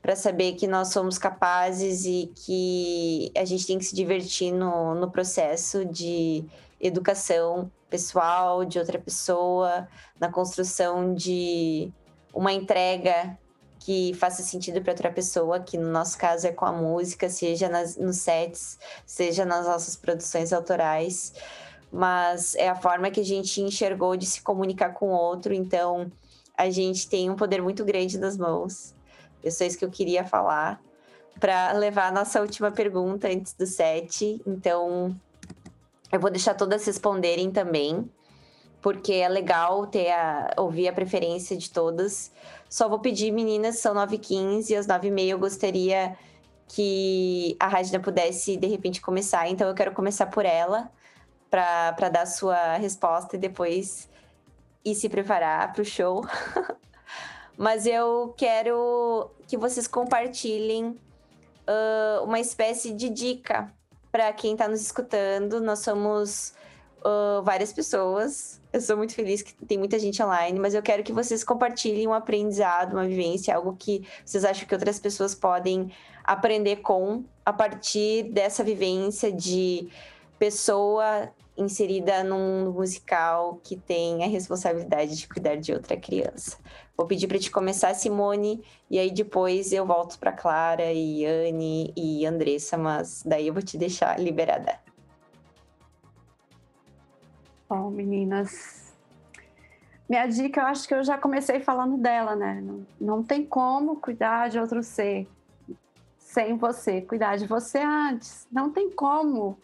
para 0.00 0.16
saber 0.16 0.54
que 0.54 0.66
nós 0.66 0.88
somos 0.88 1.18
capazes 1.18 2.06
e 2.06 2.32
que 2.34 3.30
a 3.36 3.44
gente 3.44 3.66
tem 3.66 3.76
que 3.76 3.84
se 3.84 3.94
divertir 3.94 4.50
no, 4.50 4.94
no 4.94 5.10
processo 5.10 5.84
de 5.84 6.46
educação 6.80 7.70
pessoal 7.88 8.64
de 8.64 8.78
outra 8.78 8.98
pessoa, 8.98 9.88
na 10.18 10.30
construção 10.30 11.14
de 11.14 11.92
uma 12.34 12.52
entrega 12.52 13.38
que 13.78 14.12
faça 14.14 14.42
sentido 14.42 14.80
para 14.82 14.92
outra 14.92 15.12
pessoa, 15.12 15.60
que 15.60 15.78
no 15.78 15.90
nosso 15.90 16.18
caso 16.18 16.46
é 16.46 16.52
com 16.52 16.64
a 16.64 16.72
música, 16.72 17.28
seja 17.28 17.68
nas, 17.68 17.96
nos 17.96 18.16
sets, 18.16 18.78
seja 19.06 19.44
nas 19.44 19.66
nossas 19.66 19.94
produções 19.96 20.52
autorais 20.52 21.32
mas 21.90 22.54
é 22.56 22.68
a 22.68 22.74
forma 22.74 23.10
que 23.10 23.20
a 23.20 23.24
gente 23.24 23.60
enxergou 23.60 24.16
de 24.16 24.26
se 24.26 24.42
comunicar 24.42 24.90
com 24.90 25.08
o 25.08 25.16
outro, 25.16 25.54
então 25.54 26.10
a 26.56 26.70
gente 26.70 27.08
tem 27.08 27.30
um 27.30 27.36
poder 27.36 27.62
muito 27.62 27.84
grande 27.84 28.18
nas 28.18 28.36
mãos. 28.36 28.94
Só 29.48 29.64
isso 29.64 29.78
que 29.78 29.84
eu 29.84 29.90
queria 29.90 30.24
falar 30.24 30.80
para 31.38 31.72
levar 31.72 32.08
a 32.08 32.12
nossa 32.12 32.40
última 32.40 32.70
pergunta 32.70 33.28
antes 33.28 33.52
do 33.52 33.66
set. 33.66 34.40
Então, 34.46 35.14
eu 36.12 36.20
vou 36.20 36.30
deixar 36.30 36.54
todas 36.54 36.84
responderem 36.86 37.50
também, 37.50 38.08
porque 38.80 39.14
é 39.14 39.28
legal 39.28 39.86
ter 39.86 40.10
a, 40.10 40.54
ouvir 40.58 40.88
a 40.88 40.92
preferência 40.92 41.56
de 41.56 41.70
todas. 41.70 42.32
Só 42.68 42.88
vou 42.88 42.98
pedir, 42.98 43.32
meninas, 43.32 43.78
são 43.78 43.94
9h15 43.94 44.70
e 44.70 44.76
às 44.76 44.86
9h30 44.86 45.26
eu 45.26 45.38
gostaria 45.38 46.16
que 46.68 47.56
a 47.60 47.68
Rajna 47.68 48.00
pudesse, 48.00 48.56
de 48.56 48.66
repente, 48.66 49.00
começar. 49.00 49.48
Então, 49.48 49.68
eu 49.68 49.74
quero 49.74 49.92
começar 49.92 50.26
por 50.26 50.44
ela 50.44 50.90
para 51.50 52.08
dar 52.08 52.26
sua 52.26 52.76
resposta 52.76 53.36
e 53.36 53.38
depois 53.38 54.08
ir 54.84 54.94
se 54.94 55.08
preparar 55.08 55.72
para 55.72 55.82
o 55.82 55.84
show. 55.84 56.24
Mas 57.56 57.86
eu 57.86 58.34
quero 58.36 59.30
que 59.48 59.56
vocês 59.56 59.86
compartilhem 59.86 60.88
uh, 60.88 62.24
uma 62.24 62.38
espécie 62.38 62.92
de 62.92 63.08
dica 63.08 63.72
para 64.16 64.32
quem 64.32 64.52
está 64.52 64.66
nos 64.66 64.80
escutando. 64.80 65.60
Nós 65.60 65.80
somos 65.80 66.54
uh, 67.04 67.42
várias 67.42 67.70
pessoas. 67.70 68.58
Eu 68.72 68.80
sou 68.80 68.96
muito 68.96 69.14
feliz 69.14 69.42
que 69.42 69.52
tem 69.66 69.76
muita 69.76 69.98
gente 69.98 70.22
online, 70.22 70.58
mas 70.58 70.72
eu 70.72 70.80
quero 70.80 71.02
que 71.02 71.12
vocês 71.12 71.44
compartilhem 71.44 72.08
um 72.08 72.14
aprendizado, 72.14 72.94
uma 72.94 73.06
vivência, 73.06 73.54
algo 73.54 73.76
que 73.78 74.08
vocês 74.24 74.42
acham 74.42 74.66
que 74.66 74.72
outras 74.72 74.98
pessoas 74.98 75.34
podem 75.34 75.92
aprender 76.24 76.76
com 76.76 77.24
a 77.44 77.52
partir 77.52 78.22
dessa 78.32 78.64
vivência 78.64 79.30
de 79.30 79.86
pessoa 80.38 81.30
inserida 81.56 82.22
num 82.22 82.70
musical 82.72 83.60
que 83.62 83.76
tem 83.76 84.22
a 84.22 84.28
responsabilidade 84.28 85.16
de 85.16 85.28
cuidar 85.28 85.56
de 85.56 85.72
outra 85.72 85.96
criança. 85.96 86.58
Vou 86.96 87.06
pedir 87.06 87.26
para 87.26 87.38
te 87.38 87.50
começar, 87.50 87.94
Simone, 87.94 88.64
e 88.90 88.98
aí 88.98 89.10
depois 89.10 89.72
eu 89.72 89.86
volto 89.86 90.18
para 90.18 90.32
Clara 90.32 90.92
e 90.92 91.24
Anne 91.24 91.92
e 91.96 92.24
Andressa, 92.26 92.76
mas 92.76 93.22
daí 93.24 93.48
eu 93.48 93.54
vou 93.54 93.62
te 93.62 93.76
deixar 93.76 94.18
liberada. 94.18 94.80
Bom, 97.68 97.90
meninas, 97.90 98.94
minha 100.08 100.26
dica, 100.26 100.60
eu 100.60 100.66
acho 100.66 100.86
que 100.86 100.94
eu 100.94 101.02
já 101.02 101.18
comecei 101.18 101.60
falando 101.60 101.98
dela, 101.98 102.36
né? 102.36 102.60
Não, 102.62 102.86
não 103.00 103.22
tem 103.22 103.44
como 103.44 103.96
cuidar 103.96 104.48
de 104.48 104.58
outro 104.58 104.82
ser 104.82 105.28
sem 106.16 106.56
você, 106.56 107.00
cuidar 107.00 107.36
de 107.36 107.46
você 107.46 107.78
antes. 107.78 108.46
Não 108.52 108.70
tem 108.70 108.90
como 108.90 109.58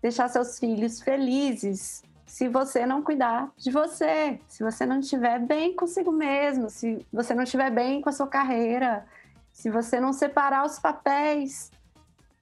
deixar 0.00 0.28
seus 0.28 0.58
filhos 0.58 1.00
felizes 1.00 2.02
se 2.26 2.48
você 2.48 2.84
não 2.84 3.02
cuidar 3.02 3.50
de 3.56 3.70
você, 3.70 4.38
se 4.48 4.62
você 4.62 4.84
não 4.84 4.98
estiver 4.98 5.38
bem 5.38 5.74
consigo 5.74 6.10
mesmo, 6.10 6.68
se 6.68 7.06
você 7.12 7.32
não 7.32 7.44
estiver 7.44 7.70
bem 7.70 8.00
com 8.00 8.08
a 8.08 8.12
sua 8.12 8.26
carreira, 8.26 9.06
se 9.52 9.70
você 9.70 10.00
não 10.00 10.12
separar 10.12 10.66
os 10.66 10.78
papéis, 10.78 11.70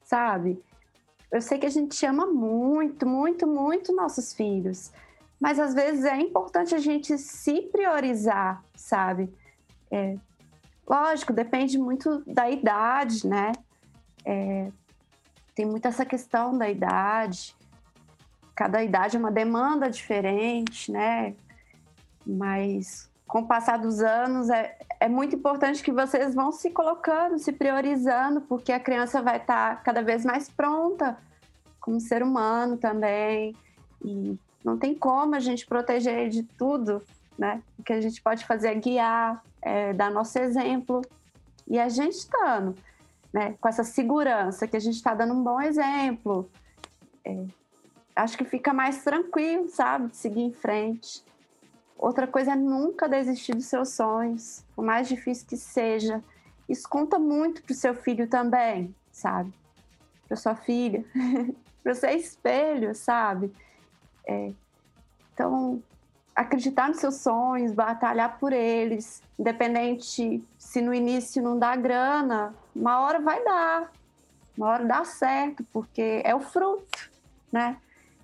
sabe? 0.03 0.61
Eu 1.31 1.41
sei 1.41 1.59
que 1.59 1.67
a 1.67 1.71
gente 1.71 2.05
ama 2.07 2.27
muito, 2.27 3.07
muito, 3.07 3.47
muito 3.47 3.95
nossos 3.95 4.33
filhos, 4.33 4.91
mas 5.39 5.61
às 5.61 5.75
vezes 5.75 6.05
é 6.05 6.17
importante 6.17 6.75
a 6.75 6.79
gente 6.79 7.17
se 7.19 7.63
priorizar, 7.63 8.65
sabe? 8.75 9.33
É, 9.91 10.17
lógico, 10.89 11.33
depende 11.33 11.79
muito 11.79 12.23
da 12.27 12.51
idade, 12.51 13.27
né? 13.27 13.53
É, 14.25 14.73
tem 15.55 15.65
muito 15.65 15.87
essa 15.87 16.05
questão 16.05 16.57
da 16.57 16.69
idade. 16.69 17.55
Cada 18.55 18.83
idade 18.83 19.17
é 19.17 19.21
uma 19.21 19.31
demanda 19.31 19.89
diferente, 19.89 20.91
né? 20.91 21.35
Mas 22.27 23.11
com 23.27 23.41
o 23.41 23.47
passar 23.47 23.79
dos 23.79 24.01
anos, 24.01 24.51
é, 24.51 24.77
é 25.01 25.09
muito 25.09 25.35
importante 25.35 25.83
que 25.83 25.93
vocês 25.93 26.35
vão 26.35 26.53
se 26.53 26.71
colocando, 26.71 27.39
se 27.39 27.53
priorizando, 27.53 28.41
porque 28.41 28.73
a 28.73 28.81
criança 28.81 29.23
vai 29.23 29.39
estar 29.39 29.77
tá 29.77 29.83
cada 29.83 30.03
vez 30.03 30.25
mais 30.25 30.49
pronta 30.49 31.17
como 31.81 32.01
ser 32.01 32.23
humano 32.23 32.77
também. 32.77 33.55
E 34.05 34.39
não 34.65 34.79
tem 34.79 34.95
como 34.95 35.35
a 35.35 35.41
gente 35.41 35.67
proteger 35.67 36.29
de 36.29 36.43
tudo, 36.43 37.03
né? 37.39 37.63
O 37.79 37.83
que 37.83 37.93
a 37.93 38.01
gente 38.01 38.21
pode 38.23 38.45
fazer 38.45 38.69
é 38.69 38.75
guiar, 38.75 39.43
é, 39.61 39.93
dar 39.93 40.11
nosso 40.11 40.39
exemplo. 40.39 41.03
E 41.67 41.79
a 41.79 41.89
gente 41.89 42.15
estando 42.15 42.75
né, 43.35 43.57
com 43.61 43.69
essa 43.69 43.83
segurança, 43.83 44.69
que 44.69 44.77
a 44.77 44.81
gente 44.81 44.95
está 44.95 45.13
dando 45.13 45.35
um 45.35 45.43
bom 45.43 45.61
exemplo, 45.61 46.49
é, 47.25 47.45
acho 48.15 48.39
que 48.39 48.45
fica 48.45 48.73
mais 48.73 49.03
tranquilo, 49.03 49.69
sabe, 49.69 50.07
de 50.11 50.17
seguir 50.17 50.43
em 50.43 50.53
frente. 50.53 51.25
Outra 51.99 52.29
coisa 52.29 52.53
é 52.53 52.55
nunca 52.55 53.09
desistir 53.09 53.57
dos 53.57 53.67
seus 53.67 53.89
sonhos, 53.89 54.65
por 54.77 54.85
mais 54.85 55.09
difícil 55.09 55.49
que 55.49 55.57
seja. 55.57 56.23
Isso 56.69 56.89
conta 56.89 57.19
muito 57.19 57.61
para 57.65 57.73
o 57.73 57.77
seu 57.77 57.93
filho 57.93 58.29
também, 58.29 58.95
sabe? 59.11 59.53
Para 60.29 60.37
sua 60.37 60.55
filha, 60.55 61.05
para 61.83 61.93
seu 61.93 62.11
espelho, 62.11 62.95
sabe? 62.95 63.53
É, 64.25 64.53
então, 65.33 65.83
acreditar 66.37 66.87
nos 66.87 66.99
seus 66.99 67.17
sonhos, 67.17 67.73
batalhar 67.73 68.39
por 68.39 68.53
eles, 68.53 69.25
independente 69.37 70.41
se 70.57 70.81
no 70.81 70.95
início 70.95 71.43
não 71.43 71.59
dá 71.59 71.75
grana, 71.75 72.55
uma 72.75 73.01
hora 73.01 73.21
vai 73.21 73.43
dar, 73.45 73.93
uma 74.57 74.69
hora 74.69 74.85
dá 74.85 75.05
certo, 75.05 75.65
porque 75.73 76.23
é 76.25 76.35
o 76.35 76.41
fruto, 76.41 77.11
né? 77.53 77.77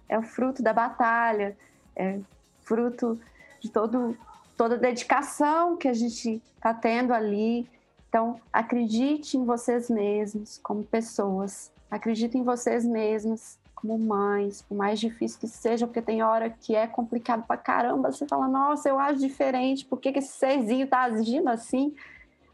É 0.08 0.18
o 0.18 0.22
fruto 0.22 0.62
da 0.62 0.72
batalha, 0.72 1.56
é 1.94 2.18
fruto 2.62 3.20
de 3.60 3.70
todo, 3.70 4.16
toda 4.56 4.74
a 4.74 4.78
dedicação 4.78 5.76
que 5.76 5.88
a 5.88 5.92
gente 5.92 6.42
está 6.56 6.74
tendo 6.74 7.12
ali. 7.12 7.68
Então, 8.08 8.40
acredite 8.52 9.36
em 9.36 9.44
vocês 9.44 9.88
mesmos 9.88 10.58
como 10.62 10.82
pessoas, 10.82 11.70
acredite 11.90 12.36
em 12.36 12.42
vocês 12.42 12.84
mesmos 12.84 13.58
como 13.80 13.98
mães, 13.98 14.62
por 14.62 14.76
mais 14.76 15.00
difícil 15.00 15.40
que 15.40 15.48
seja, 15.48 15.86
porque 15.86 16.02
tem 16.02 16.22
hora 16.22 16.50
que 16.50 16.76
é 16.76 16.86
complicado 16.86 17.46
pra 17.46 17.56
caramba, 17.56 18.12
você 18.12 18.26
fala, 18.26 18.46
nossa, 18.46 18.88
eu 18.88 18.98
acho 18.98 19.18
diferente, 19.18 19.86
por 19.86 19.98
que, 19.98 20.12
que 20.12 20.18
esse 20.18 20.36
serzinho 20.36 20.86
tá 20.86 21.02
agindo 21.02 21.48
assim? 21.48 21.94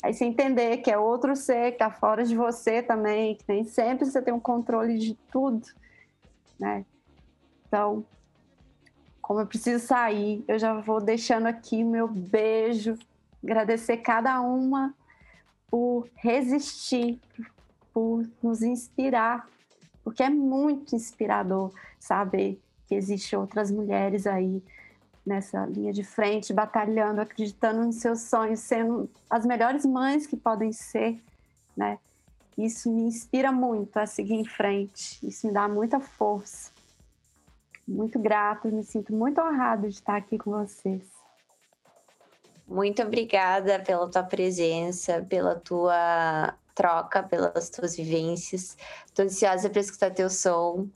Aí 0.07 0.15
você 0.15 0.25
entender 0.25 0.79
que 0.79 0.91
é 0.91 0.99
outro 0.99 1.35
ser 1.35 1.73
que 1.73 1.79
tá 1.79 1.91
fora 1.91 2.25
de 2.25 2.37
você 2.37 2.83
também, 2.83 3.35
que 3.35 3.45
nem 3.49 3.65
sempre 3.65 4.07
você 4.07 4.23
tem 4.23 4.33
um 4.33 4.41
controle 4.41 4.99
de 4.99 5.15
tudo, 5.31 5.67
né? 6.59 6.85
Então, 7.67 8.05
como 9.21 9.41
eu 9.41 9.47
preciso 9.47 9.85
sair, 9.85 10.45
eu 10.47 10.59
já 10.59 10.75
vou 10.75 11.01
deixando 11.01 11.47
aqui 11.47 11.83
meu 11.83 12.07
beijo, 12.07 12.97
agradecer 13.43 13.99
cada 13.99 14.41
uma 14.41 14.95
por 15.69 16.09
resistir, 16.15 17.21
por 17.93 18.25
nos 18.43 18.63
inspirar 18.63 19.49
porque 20.07 20.23
é 20.23 20.31
muito 20.31 20.95
inspirador 20.95 21.73
saber 21.99 22.63
que 22.87 22.95
existem 22.95 23.37
outras 23.37 23.73
mulheres 23.73 24.25
aí 24.25 24.63
nessa 25.27 25.67
linha 25.67 25.93
de 25.93 26.05
frente, 26.05 26.53
batalhando, 26.53 27.21
acreditando 27.21 27.85
nos 27.85 27.97
seus 27.97 28.23
sonhos, 28.23 28.61
sendo 28.61 29.11
as 29.29 29.45
melhores 29.45 29.85
mães 29.85 30.27
que 30.27 30.37
podem 30.37 30.73
ser, 30.73 31.21
né? 31.77 31.99
Isso 32.57 32.91
me 32.91 33.03
inspira 33.03 33.51
muito 33.51 33.99
a 33.99 34.07
seguir 34.07 34.35
em 34.35 34.45
frente, 34.45 35.19
isso 35.27 35.47
me 35.47 35.53
dá 35.53 35.69
muita 35.69 36.01
força. 36.01 36.71
Muito 37.87 38.19
grato, 38.19 38.69
me 38.69 38.83
sinto 38.83 39.13
muito 39.13 39.41
honrado 39.41 39.89
de 39.89 39.95
estar 39.95 40.17
aqui 40.17 40.39
com 40.39 40.53
vocês. 40.53 41.03
Muito 42.67 43.03
obrigada 43.03 43.79
pela 43.81 44.11
tua 44.11 44.25
presença, 44.25 45.25
pela 45.29 45.55
tua 45.55 46.55
troca, 46.75 47.23
pelas 47.23 47.69
tuas 47.71 47.97
vivências. 47.97 48.77
Estou 49.07 49.25
ansiosa 49.25 49.69
para 49.69 49.81
escutar 49.81 50.11
teu 50.13 50.31
som 50.31 50.89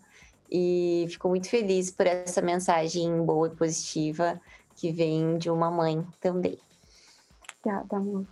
e 0.51 1.07
fico 1.09 1.29
muito 1.29 1.49
feliz 1.49 1.91
por 1.91 2.07
essa 2.07 2.43
mensagem 2.43 3.25
boa 3.25 3.49
e 3.49 3.57
positiva 3.57 4.41
que 4.75 4.91
vem 4.91 5.39
de 5.39 5.51
uma 5.51 5.71
mãe 5.71 6.05
também. 6.21 6.59
Obrigada, 7.61 7.97
amor. 7.97 8.27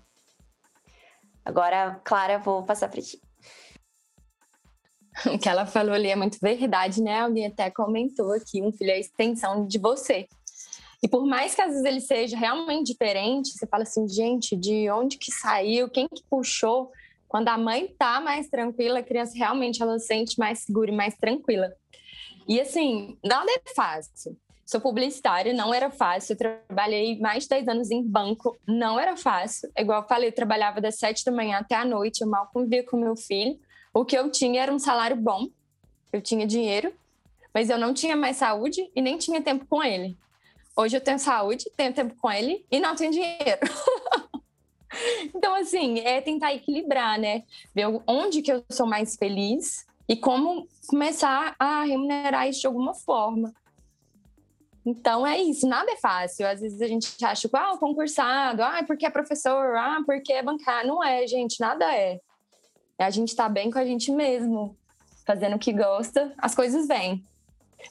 Agora, 1.45 2.01
Clara, 2.05 2.39
vou 2.39 2.62
passar 2.62 2.89
para 2.89 3.01
ti. 3.01 3.21
O 5.35 5.39
que 5.39 5.49
ela 5.49 5.66
falou 5.66 5.93
ali 5.93 6.09
é 6.09 6.14
muito 6.14 6.39
verdade, 6.41 7.03
né? 7.03 7.21
Alguém 7.21 7.47
até 7.47 7.71
comentou 7.71 8.33
aqui, 8.33 8.62
um 8.62 8.71
filho 8.71 8.91
é 8.91 8.95
a 8.95 8.99
extensão 8.99 9.66
de 9.66 9.79
você. 9.79 10.29
E 11.03 11.09
por 11.09 11.27
mais 11.27 11.55
que 11.55 11.61
às 11.61 11.71
vezes 11.71 11.85
ele 11.85 12.01
seja 12.01 12.37
realmente 12.37 12.93
diferente, 12.93 13.51
você 13.51 13.66
fala 13.66 13.83
assim, 13.83 14.09
gente, 14.09 14.57
de 14.57 14.91
onde 14.91 15.16
que 15.16 15.33
saiu, 15.33 15.89
quem 15.89 16.09
que 16.09 16.23
puxou? 16.29 16.91
Quando 17.29 17.49
a 17.49 17.59
mãe 17.59 17.95
tá 17.99 18.21
mais 18.21 18.49
tranquila, 18.49 19.01
a 19.01 19.03
criança 19.03 19.33
realmente 19.37 19.83
ela 19.83 19.99
se 19.99 20.07
sente 20.07 20.39
mais 20.39 20.61
segura 20.61 20.91
e 20.91 20.97
mais 20.97 21.14
tranquila. 21.16 21.73
E 22.49 22.59
assim, 22.59 23.18
nada 23.22 23.53
é 23.53 23.74
fácil. 23.74 24.34
Sou 24.64 24.80
publicitária, 24.80 25.53
não 25.53 25.72
era 25.72 25.90
fácil. 25.90 26.32
Eu 26.32 26.38
trabalhei 26.38 27.18
mais 27.20 27.42
de 27.42 27.51
10 27.51 27.68
anos 27.68 27.90
em 27.90 28.03
banco, 28.03 28.59
não 28.66 28.99
era 28.99 29.16
fácil. 29.18 29.70
É 29.76 29.82
igual 29.82 30.01
eu 30.01 30.09
falei, 30.09 30.30
eu 30.30 30.34
trabalhava 30.34 30.80
das 30.80 30.96
7 30.96 31.26
da 31.26 31.32
manhã 31.32 31.59
até 31.59 31.74
a 31.74 31.84
noite, 31.84 32.22
eu 32.22 32.28
mal 32.28 32.49
convivia 32.51 32.82
com 32.82 32.96
meu 32.96 33.14
filho. 33.16 33.59
O 33.92 34.03
que 34.05 34.16
eu 34.16 34.30
tinha 34.30 34.62
era 34.62 34.72
um 34.72 34.78
salário 34.78 35.16
bom, 35.16 35.49
eu 36.11 36.22
tinha 36.22 36.46
dinheiro, 36.46 36.92
mas 37.53 37.68
eu 37.68 37.78
não 37.78 37.92
tinha 37.92 38.16
mais 38.16 38.38
saúde 38.38 38.90
e 38.96 39.03
nem 39.03 39.18
tinha 39.18 39.42
tempo 39.42 39.66
com 39.66 39.82
ele. 39.82 40.16
Hoje 40.74 40.96
eu 40.96 41.01
tenho 41.01 41.18
saúde, 41.18 41.70
tenho 41.76 41.92
tempo 41.92 42.14
com 42.16 42.30
ele 42.30 42.64
e 42.70 42.80
não 42.80 42.94
tenho 42.94 43.11
dinheiro. 43.11 43.61
então, 45.34 45.55
assim, 45.55 45.99
é 46.01 46.20
tentar 46.20 46.55
equilibrar, 46.55 47.18
né? 47.18 47.42
Ver 47.74 47.86
onde 48.07 48.40
que 48.40 48.53
eu 48.53 48.64
sou 48.70 48.86
mais 48.86 49.16
feliz 49.16 49.88
e 50.09 50.17
como 50.17 50.67
começar 50.87 51.55
a 51.59 51.83
remunerar 51.83 52.49
isso 52.49 52.61
de 52.61 52.67
alguma 52.67 52.95
forma. 52.95 53.53
Então 54.87 55.27
é 55.27 55.39
isso, 55.39 55.69
nada 55.69 55.91
é 55.91 55.97
fácil. 55.97 56.49
Às 56.49 56.61
vezes 56.61 56.81
a 56.81 56.87
gente 56.87 57.23
acha, 57.23 57.49
ah, 57.53 57.75
o 57.75 57.79
concursado, 57.79 58.63
ah, 58.63 58.83
porque 58.87 59.05
é 59.05 59.11
professor, 59.11 59.77
ah, 59.77 60.01
porque 60.07 60.33
é 60.33 60.43
bancar. 60.43 60.87
Não 60.87 61.05
é, 61.05 61.27
gente, 61.27 61.61
nada 61.61 61.95
é. 61.95 62.21
É 62.99 63.05
a 63.05 63.11
gente 63.11 63.37
tá 63.37 63.49
bem 63.49 63.71
com 63.71 63.79
a 63.79 63.85
gente 63.85 64.11
mesmo, 64.11 64.75
fazendo 65.27 65.57
o 65.57 65.59
que 65.59 65.73
gosta, 65.73 66.33
as 66.39 66.55
coisas 66.55 66.89
vêm. 66.89 67.23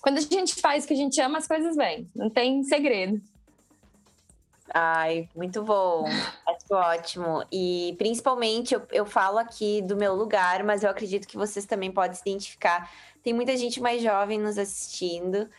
Quando 0.01 0.17
a 0.17 0.21
gente 0.21 0.55
faz 0.55 0.83
o 0.83 0.87
que 0.87 0.93
a 0.93 0.97
gente 0.97 1.21
ama, 1.21 1.37
as 1.37 1.47
coisas 1.47 1.75
vêm. 1.75 2.09
Não 2.15 2.29
tem 2.29 2.63
segredo. 2.63 3.21
Ai, 4.73 5.29
muito 5.35 5.63
bom. 5.63 6.05
Acho 6.45 6.73
ótimo. 6.73 7.43
E 7.51 7.95
principalmente 7.97 8.73
eu, 8.73 8.81
eu 8.91 9.05
falo 9.05 9.37
aqui 9.37 9.81
do 9.81 9.95
meu 9.95 10.13
lugar, 10.13 10.63
mas 10.63 10.83
eu 10.83 10.89
acredito 10.89 11.27
que 11.27 11.37
vocês 11.37 11.65
também 11.65 11.91
podem 11.91 12.15
se 12.15 12.21
identificar. 12.21 12.91
Tem 13.23 13.33
muita 13.33 13.55
gente 13.55 13.81
mais 13.81 14.01
jovem 14.01 14.39
nos 14.39 14.57
assistindo. 14.57 15.49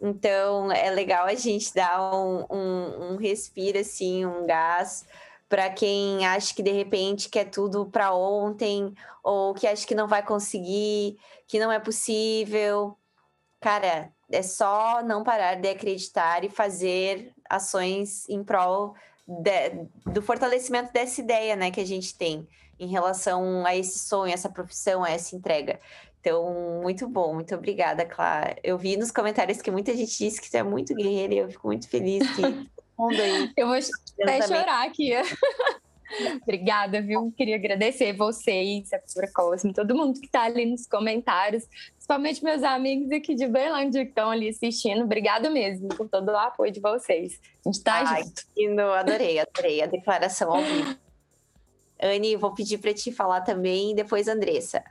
Então 0.00 0.70
é 0.72 0.90
legal 0.90 1.26
a 1.26 1.34
gente 1.34 1.74
dar 1.74 2.14
um, 2.14 2.44
um, 2.50 3.12
um 3.12 3.16
respiro, 3.16 3.78
assim, 3.78 4.24
um 4.26 4.46
gás 4.46 5.06
para 5.48 5.68
quem 5.68 6.26
acha 6.26 6.54
que 6.54 6.62
de 6.62 6.72
repente 6.72 7.28
quer 7.28 7.44
tudo 7.44 7.84
para 7.84 8.14
ontem, 8.14 8.94
ou 9.22 9.52
que 9.52 9.66
acha 9.66 9.86
que 9.86 9.94
não 9.94 10.08
vai 10.08 10.24
conseguir, 10.24 11.18
que 11.46 11.60
não 11.60 11.70
é 11.70 11.78
possível. 11.78 12.96
Cara, 13.60 14.10
é 14.30 14.42
só 14.42 15.02
não 15.04 15.22
parar 15.22 15.56
de 15.56 15.68
acreditar 15.68 16.42
e 16.42 16.48
fazer 16.48 17.34
ações 17.52 18.28
em 18.28 18.42
prol 18.42 18.94
de, 19.26 19.86
do 20.12 20.22
fortalecimento 20.22 20.92
dessa 20.92 21.20
ideia, 21.20 21.54
né, 21.54 21.70
que 21.70 21.80
a 21.80 21.86
gente 21.86 22.16
tem 22.16 22.46
em 22.78 22.86
relação 22.88 23.64
a 23.64 23.76
esse 23.76 23.98
sonho, 23.98 24.32
essa 24.32 24.48
profissão, 24.48 25.04
a 25.04 25.10
essa 25.10 25.36
entrega. 25.36 25.78
Então, 26.20 26.80
muito 26.82 27.08
bom, 27.08 27.34
muito 27.34 27.54
obrigada, 27.54 28.04
Clara. 28.04 28.56
Eu 28.62 28.78
vi 28.78 28.96
nos 28.96 29.10
comentários 29.10 29.60
que 29.60 29.70
muita 29.70 29.94
gente 29.94 30.16
disse 30.16 30.40
que 30.40 30.48
você 30.48 30.58
é 30.58 30.62
muito 30.62 30.94
guerreira 30.94 31.34
e 31.34 31.38
eu 31.38 31.50
fico 31.50 31.66
muito 31.66 31.88
feliz 31.88 32.28
que 32.34 32.42
mundo 32.98 33.20
aí. 33.20 33.50
Eu 33.56 33.66
vou 33.66 33.76
até 33.76 34.46
chorar 34.46 34.86
aqui. 34.86 35.12
Obrigada, 36.42 37.00
viu? 37.00 37.32
Queria 37.36 37.56
agradecer 37.56 38.12
vocês, 38.12 38.92
a 38.92 38.98
Cultura 38.98 39.30
Cosmo, 39.32 39.72
todo 39.72 39.94
mundo 39.94 40.20
que 40.20 40.26
está 40.26 40.42
ali 40.42 40.66
nos 40.66 40.86
comentários, 40.86 41.64
principalmente 41.92 42.44
meus 42.44 42.62
amigos 42.62 43.10
aqui 43.10 43.34
de 43.34 43.46
Berlândia 43.46 44.04
que 44.04 44.10
estão 44.10 44.30
ali 44.30 44.48
assistindo. 44.48 45.04
Obrigada 45.04 45.48
mesmo 45.50 45.88
por 45.88 46.08
todo 46.08 46.28
o 46.30 46.36
apoio 46.36 46.72
de 46.72 46.80
vocês. 46.80 47.40
A 47.64 47.68
gente 47.68 47.78
está 47.78 48.04
junto. 48.04 48.42
Lindo, 48.56 48.82
adorei, 48.82 49.38
adorei 49.38 49.82
a 49.82 49.86
declaração 49.86 50.52
ao 50.52 50.62
vivo. 50.62 50.96
Anne, 52.00 52.36
vou 52.36 52.52
pedir 52.52 52.78
para 52.78 52.92
te 52.92 53.12
falar 53.12 53.42
também, 53.42 53.94
depois 53.94 54.26
Andressa. 54.26 54.82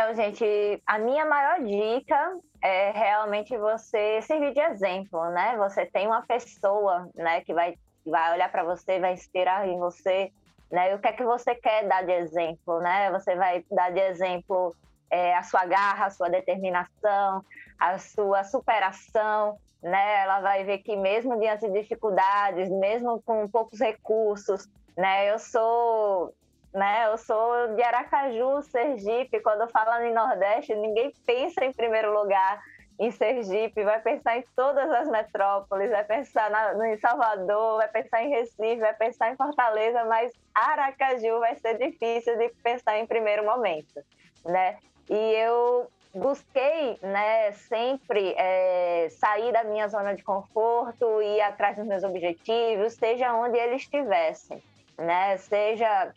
Então, 0.00 0.14
gente, 0.14 0.82
a 0.86 0.98
minha 0.98 1.26
maior 1.26 1.60
dica 1.62 2.38
é 2.62 2.90
realmente 2.90 3.54
você 3.58 4.22
servir 4.22 4.54
de 4.54 4.60
exemplo, 4.60 5.28
né? 5.28 5.58
Você 5.58 5.84
tem 5.84 6.06
uma 6.06 6.22
pessoa, 6.22 7.06
né, 7.14 7.42
que 7.42 7.52
vai, 7.52 7.74
vai 8.06 8.32
olhar 8.32 8.50
para 8.50 8.64
você, 8.64 8.98
vai 8.98 9.12
inspirar 9.12 9.68
em 9.68 9.78
você, 9.78 10.32
né? 10.72 10.90
E 10.90 10.94
o 10.94 10.98
que 11.00 11.08
é 11.08 11.12
que 11.12 11.22
você 11.22 11.54
quer 11.54 11.86
dar 11.86 12.02
de 12.02 12.12
exemplo, 12.12 12.80
né? 12.80 13.10
Você 13.10 13.36
vai 13.36 13.62
dar 13.70 13.92
de 13.92 14.00
exemplo 14.00 14.74
é, 15.10 15.36
a 15.36 15.42
sua 15.42 15.66
garra, 15.66 16.06
a 16.06 16.10
sua 16.10 16.30
determinação, 16.30 17.44
a 17.78 17.98
sua 17.98 18.42
superação, 18.42 19.58
né? 19.82 20.22
Ela 20.22 20.40
vai 20.40 20.64
ver 20.64 20.78
que 20.78 20.96
mesmo 20.96 21.38
diante 21.38 21.68
de 21.68 21.78
dificuldades, 21.78 22.70
mesmo 22.70 23.20
com 23.20 23.46
poucos 23.46 23.78
recursos, 23.78 24.66
né? 24.96 25.30
Eu 25.30 25.38
sou 25.38 26.32
né? 26.72 27.06
Eu 27.06 27.18
sou 27.18 27.74
de 27.74 27.82
Aracaju, 27.82 28.62
Sergipe. 28.62 29.40
Quando 29.40 29.68
fala 29.70 30.06
em 30.06 30.12
Nordeste, 30.12 30.74
ninguém 30.74 31.12
pensa 31.26 31.64
em 31.64 31.72
primeiro 31.72 32.12
lugar 32.12 32.62
em 33.00 33.10
Sergipe, 33.10 33.82
vai 33.82 33.98
pensar 33.98 34.36
em 34.36 34.44
todas 34.54 34.90
as 34.90 35.08
metrópoles, 35.08 35.88
vai 35.90 36.04
pensar 36.04 36.50
na, 36.50 36.86
em 36.86 36.98
Salvador, 36.98 37.78
vai 37.78 37.88
pensar 37.88 38.22
em 38.22 38.28
Recife, 38.28 38.76
vai 38.76 38.92
pensar 38.92 39.32
em 39.32 39.36
Fortaleza, 39.36 40.04
mas 40.04 40.30
Aracaju 40.54 41.40
vai 41.40 41.56
ser 41.56 41.78
difícil 41.78 42.36
de 42.36 42.50
pensar 42.62 42.98
em 42.98 43.06
primeiro 43.06 43.42
momento, 43.42 44.04
né? 44.44 44.76
E 45.08 45.14
eu 45.14 45.90
busquei, 46.14 46.98
né, 47.00 47.52
sempre 47.52 48.34
é, 48.36 49.08
sair 49.10 49.50
da 49.50 49.64
minha 49.64 49.88
zona 49.88 50.14
de 50.14 50.22
conforto 50.22 51.22
ir 51.22 51.40
atrás 51.40 51.76
dos 51.76 51.86
meus 51.86 52.04
objetivos, 52.04 52.92
seja 52.94 53.32
onde 53.32 53.56
eles 53.56 53.80
estivessem, 53.80 54.62
né? 54.98 55.38
Seja 55.38 56.12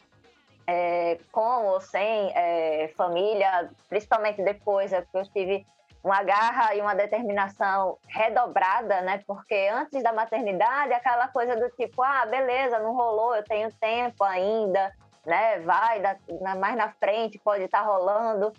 é, 0.67 1.17
com 1.31 1.65
ou 1.65 1.81
sem 1.81 2.31
é, 2.35 2.91
família, 2.95 3.69
principalmente 3.89 4.41
depois, 4.43 4.91
porque 4.91 5.17
eu 5.17 5.31
tive 5.31 5.65
uma 6.03 6.21
garra 6.21 6.75
e 6.75 6.81
uma 6.81 6.93
determinação 6.93 7.97
redobrada, 8.07 9.01
né? 9.01 9.23
Porque 9.25 9.69
antes 9.71 10.03
da 10.03 10.11
maternidade, 10.11 10.93
aquela 10.93 11.29
coisa 11.29 11.55
do 11.55 11.69
tipo, 11.71 12.03
ah, 12.03 12.25
beleza, 12.25 12.79
não 12.79 12.93
rolou, 12.93 13.33
eu 13.35 13.43
tenho 13.43 13.71
tempo 13.79 14.23
ainda, 14.23 14.91
né? 15.25 15.59
Vai, 15.59 16.01
da, 16.01 16.17
na, 16.41 16.55
mais 16.55 16.75
na 16.75 16.91
frente 16.91 17.39
pode 17.39 17.63
estar 17.63 17.79
tá 17.81 17.85
rolando. 17.85 18.51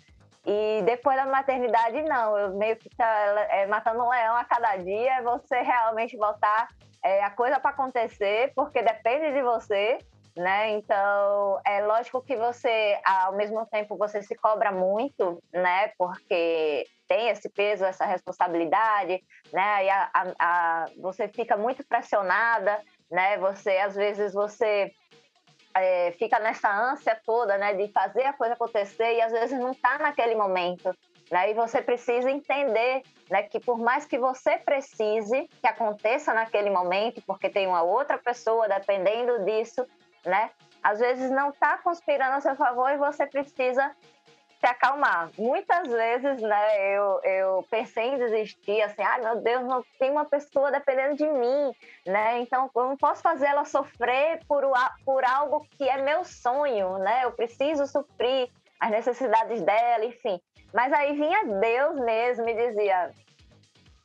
E 0.43 0.81
depois 0.85 1.15
da 1.17 1.25
maternidade, 1.25 2.01
não, 2.03 2.37
eu 2.37 2.55
meio 2.55 2.75
que 2.77 2.89
tá 2.95 3.07
é, 3.49 3.65
matando 3.67 4.03
um 4.03 4.09
leão 4.09 4.35
a 4.35 4.43
cada 4.43 4.75
dia, 4.77 5.17
é 5.17 5.21
você 5.21 5.61
realmente 5.61 6.17
voltar 6.17 6.67
é, 7.03 7.23
a 7.23 7.29
coisa 7.29 7.59
para 7.59 7.71
acontecer, 7.71 8.51
porque 8.55 8.81
depende 8.81 9.31
de 9.31 9.41
você, 9.43 9.99
né? 10.35 10.71
Então, 10.71 11.59
é 11.65 11.81
lógico 11.85 12.21
que 12.21 12.35
você, 12.35 12.99
ao 13.05 13.35
mesmo 13.35 13.65
tempo, 13.67 13.97
você 13.97 14.21
se 14.21 14.35
cobra 14.35 14.71
muito, 14.71 15.41
né? 15.53 15.91
Porque 15.97 16.85
tem 17.07 17.29
esse 17.29 17.49
peso, 17.49 17.85
essa 17.85 18.05
responsabilidade, 18.05 19.23
né? 19.53 19.85
E 19.85 19.89
a, 19.89 20.09
a, 20.13 20.33
a, 20.39 20.85
você 20.97 21.27
fica 21.29 21.55
muito 21.55 21.85
pressionada, 21.87 22.81
né? 23.09 23.37
Você, 23.37 23.77
às 23.77 23.95
vezes, 23.95 24.33
você 24.33 24.91
é, 25.73 26.11
fica 26.19 26.37
nessa 26.39 26.69
ânsia 26.69 27.17
toda, 27.25 27.57
né? 27.57 27.73
De 27.73 27.87
fazer 27.93 28.23
a 28.23 28.33
coisa 28.33 28.55
acontecer 28.55 29.15
e, 29.15 29.21
às 29.21 29.31
vezes, 29.31 29.57
não 29.57 29.71
está 29.71 29.97
naquele 29.97 30.35
momento, 30.35 30.93
né? 31.31 31.49
E 31.49 31.53
você 31.53 31.81
precisa 31.81 32.29
entender 32.29 33.03
né, 33.29 33.43
que 33.43 33.59
por 33.59 33.79
mais 33.79 34.05
que 34.05 34.17
você 34.17 34.57
precise 34.57 35.47
que 35.61 35.67
aconteça 35.67 36.33
naquele 36.33 36.69
momento, 36.69 37.21
porque 37.25 37.49
tem 37.49 37.67
uma 37.67 37.81
outra 37.81 38.17
pessoa 38.17 38.67
dependendo 38.67 39.43
disso, 39.45 39.85
né? 40.25 40.51
Às 40.81 40.99
vezes 40.99 41.31
não 41.31 41.49
está 41.49 41.77
conspirando 41.79 42.35
a 42.35 42.41
seu 42.41 42.55
favor 42.55 42.91
e 42.91 42.97
você 42.97 43.25
precisa 43.25 43.95
se 44.59 44.65
acalmar. 44.65 45.29
Muitas 45.37 45.87
vezes, 45.87 46.41
né, 46.41 46.95
eu, 46.95 47.19
eu 47.23 47.65
pensei 47.69 48.13
em 48.13 48.17
desistir, 48.17 48.81
assim, 48.81 49.01
ah, 49.03 49.19
meu 49.19 49.41
Deus, 49.41 49.63
não 49.63 49.83
tem 49.99 50.11
uma 50.11 50.25
pessoa 50.25 50.71
dependendo 50.71 51.15
de 51.15 51.27
mim, 51.27 51.71
né? 52.05 52.39
Então 52.39 52.69
eu 52.75 52.83
não 52.83 52.97
posso 52.97 53.21
fazer 53.21 53.47
ela 53.47 53.65
sofrer 53.65 54.39
por, 54.47 54.63
por 55.03 55.23
algo 55.23 55.65
que 55.77 55.87
é 55.87 56.01
meu 56.01 56.23
sonho, 56.23 56.97
né? 56.99 57.25
Eu 57.25 57.31
preciso 57.31 57.85
suprir 57.85 58.49
as 58.79 58.91
necessidades 58.91 59.61
dela, 59.61 60.05
enfim. 60.05 60.39
Mas 60.73 60.91
aí 60.93 61.13
vinha 61.13 61.45
Deus 61.45 61.99
mesmo 61.99 62.47
e 62.47 62.53
dizia: 62.53 63.11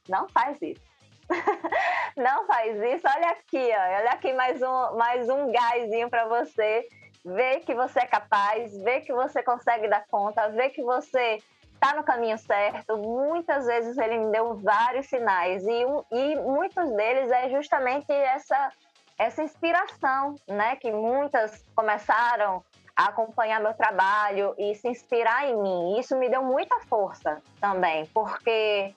não 0.08 0.28
faz 0.28 0.60
isso. 0.60 0.89
não 2.16 2.46
faz 2.46 2.76
isso. 2.76 3.06
Olha 3.06 3.30
aqui, 3.30 3.70
ó. 3.72 3.98
olha 3.98 4.10
aqui 4.10 4.32
mais 4.32 4.60
um, 4.62 4.96
mais 4.96 5.28
um 5.28 5.52
gásinho 5.52 6.10
para 6.10 6.26
você. 6.26 6.86
Ver 7.24 7.60
que 7.60 7.74
você 7.74 8.00
é 8.00 8.06
capaz, 8.06 8.76
ver 8.82 9.02
que 9.02 9.12
você 9.12 9.42
consegue 9.42 9.88
dar 9.88 10.04
conta, 10.10 10.48
ver 10.48 10.70
que 10.70 10.82
você 10.82 11.38
está 11.74 11.94
no 11.94 12.02
caminho 12.02 12.38
certo. 12.38 12.96
Muitas 12.96 13.66
vezes 13.66 13.96
ele 13.98 14.18
me 14.18 14.32
deu 14.32 14.54
vários 14.56 15.06
sinais 15.06 15.66
e, 15.66 15.84
e 16.12 16.36
muitos 16.36 16.90
deles 16.92 17.30
é 17.30 17.50
justamente 17.50 18.10
essa 18.10 18.72
essa 19.18 19.42
inspiração, 19.42 20.34
né? 20.48 20.76
Que 20.76 20.90
muitas 20.90 21.62
começaram 21.76 22.64
a 22.96 23.08
acompanhar 23.08 23.60
meu 23.60 23.74
trabalho 23.74 24.54
e 24.58 24.74
se 24.74 24.88
inspirar 24.88 25.46
em 25.46 25.60
mim. 25.60 25.98
Isso 25.98 26.16
me 26.16 26.30
deu 26.30 26.42
muita 26.42 26.80
força 26.80 27.42
também, 27.60 28.06
porque 28.14 28.94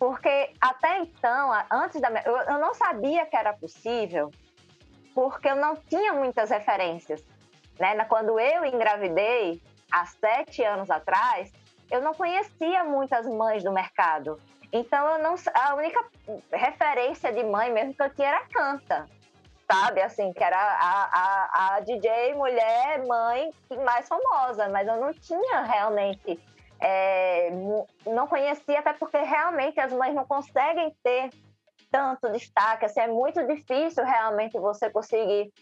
Porque 0.00 0.50
até 0.58 1.00
então, 1.00 1.52
antes 1.70 2.00
da 2.00 2.08
eu, 2.24 2.34
eu 2.34 2.58
não 2.58 2.72
sabia 2.72 3.26
que 3.26 3.36
era 3.36 3.52
possível, 3.52 4.30
porque 5.14 5.46
eu 5.46 5.56
não 5.56 5.76
tinha 5.76 6.14
muitas 6.14 6.48
referências. 6.48 7.22
Né? 7.78 8.02
Quando 8.06 8.40
eu 8.40 8.64
engravidei, 8.64 9.60
há 9.92 10.06
sete 10.06 10.64
anos 10.64 10.90
atrás, 10.90 11.52
eu 11.90 12.00
não 12.00 12.14
conhecia 12.14 12.82
muitas 12.82 13.26
mães 13.26 13.62
do 13.62 13.72
mercado. 13.72 14.40
Então, 14.72 15.06
eu 15.06 15.22
não, 15.22 15.34
a 15.52 15.74
única 15.74 16.02
referência 16.50 17.30
de 17.30 17.44
mãe 17.44 17.70
mesmo 17.70 17.92
que 17.92 18.02
eu 18.02 18.14
tinha 18.14 18.28
era 18.28 18.46
Canta, 18.46 19.06
sabe? 19.70 20.00
Assim, 20.00 20.32
que 20.32 20.42
era 20.42 20.56
a, 20.56 21.10
a, 21.12 21.76
a 21.76 21.80
DJ 21.80 22.34
mulher, 22.34 23.04
mãe 23.06 23.52
mais 23.84 24.08
famosa, 24.08 24.66
mas 24.70 24.88
eu 24.88 24.96
não 24.96 25.12
tinha 25.12 25.60
realmente. 25.60 26.40
É, 26.80 27.50
não 28.06 28.26
conhecia, 28.26 28.78
até 28.78 28.92
porque 28.94 29.18
realmente 29.18 29.78
as 29.78 29.92
mães 29.92 30.14
não 30.14 30.24
conseguem 30.24 30.94
ter 31.02 31.30
tanto 31.90 32.30
destaque. 32.30 32.86
Assim, 32.86 33.00
é 33.00 33.08
muito 33.08 33.46
difícil 33.46 34.04
realmente 34.04 34.58
você 34.58 34.88
conseguir 34.88 35.52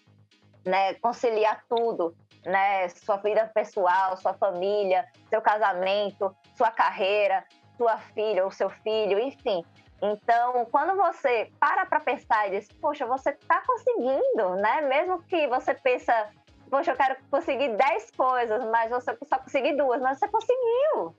né, 0.65 0.95
conciliar 0.95 1.65
tudo 1.69 2.15
né? 2.45 2.89
Sua 2.89 3.16
vida 3.16 3.51
pessoal, 3.55 4.16
sua 4.16 4.35
família, 4.35 5.07
seu 5.28 5.40
casamento, 5.40 6.35
sua 6.57 6.70
carreira, 6.70 7.45
sua 7.77 7.99
filha 7.99 8.45
ou 8.45 8.51
seu 8.51 8.70
filho, 8.70 9.19
enfim. 9.19 9.65
Então, 10.01 10.65
quando 10.66 10.97
você 10.97 11.51
para 11.59 11.85
para 11.85 12.01
pensar 12.01 12.49
e 12.49 12.59
diz, 12.59 12.69
poxa, 12.81 13.05
você 13.07 13.31
está 13.31 13.62
conseguindo, 13.66 14.57
né? 14.57 14.82
Mesmo 14.82 15.23
que 15.24 15.47
você 15.49 15.74
pensa, 15.74 16.31
poxa, 16.69 16.93
eu 16.93 16.97
quero 16.97 17.16
conseguir 17.31 17.77
10 17.77 18.11
coisas, 18.12 18.65
mas 18.66 18.90
você 18.90 19.16
só 19.24 19.39
conseguir 19.39 19.77
duas, 19.77 20.01
mas 20.01 20.19
você 20.19 20.28
conseguiu, 20.28 21.15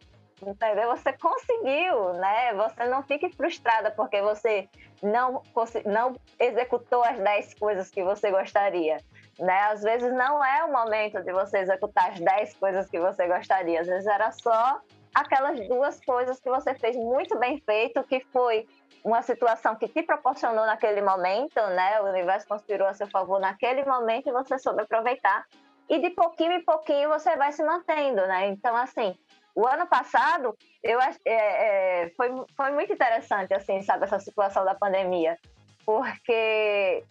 entendeu? 0.46 0.90
Você 0.90 1.14
conseguiu, 1.14 2.14
né? 2.14 2.54
Você 2.54 2.86
não 2.86 3.04
fique 3.04 3.30
frustrada 3.30 3.92
porque 3.92 4.22
você 4.22 4.70
não, 5.02 5.42
não 5.86 6.16
executou 6.40 7.04
as 7.04 7.20
10 7.20 7.54
coisas 7.56 7.90
que 7.90 8.04
você 8.04 8.32
gostaria. 8.32 8.98
Né? 9.38 9.60
Às 9.72 9.82
vezes 9.82 10.12
não 10.14 10.44
é 10.44 10.66
o 10.66 10.72
momento 10.72 11.24
de 11.24 11.32
você 11.32 11.60
executar 11.60 12.12
as 12.12 12.20
10 12.20 12.56
coisas 12.56 12.90
que 12.90 13.00
você 13.00 13.26
gostaria, 13.26 13.80
às 13.80 13.88
vezes 13.88 14.06
era 14.06 14.32
só 14.32 14.82
aquelas 15.14 15.68
duas 15.68 16.00
coisas 16.04 16.40
que 16.40 16.50
você 16.50 16.74
fez 16.76 16.96
muito 16.96 17.38
bem 17.38 17.60
feito, 17.62 18.04
que 18.04 18.20
foi 18.32 18.68
uma 19.04 19.22
situação 19.22 19.76
que 19.76 19.88
te 19.88 20.04
proporcionou 20.04 20.66
naquele 20.66 21.02
momento, 21.02 21.60
né? 21.68 22.02
O 22.02 22.10
universo 22.10 22.48
conspirou 22.48 22.88
a 22.88 22.94
seu 22.94 23.08
favor 23.08 23.40
naquele 23.40 23.84
momento 23.86 24.28
e 24.28 24.32
você 24.32 24.58
soube 24.58 24.82
aproveitar. 24.82 25.46
E 25.90 26.00
de 26.00 26.12
pouquinho 26.12 26.54
em 26.54 26.64
pouquinho 26.64 27.10
você 27.10 27.36
vai 27.36 27.52
se 27.52 27.64
mantendo, 27.64 28.28
né? 28.28 28.48
Então, 28.48 28.76
assim, 28.76 29.18
o 29.56 29.66
ano 29.66 29.88
passado 29.88 30.56
eu 30.84 31.02
é, 31.02 31.16
é, 31.26 32.12
foi, 32.16 32.30
foi 32.56 32.72
muito 32.72 32.94
interessante, 32.94 33.54
assim, 33.54 33.82
sabe, 33.82 34.04
essa 34.04 34.20
situação 34.20 34.64
da 34.64 34.76
pandemia, 34.76 35.38
porque 35.86 37.04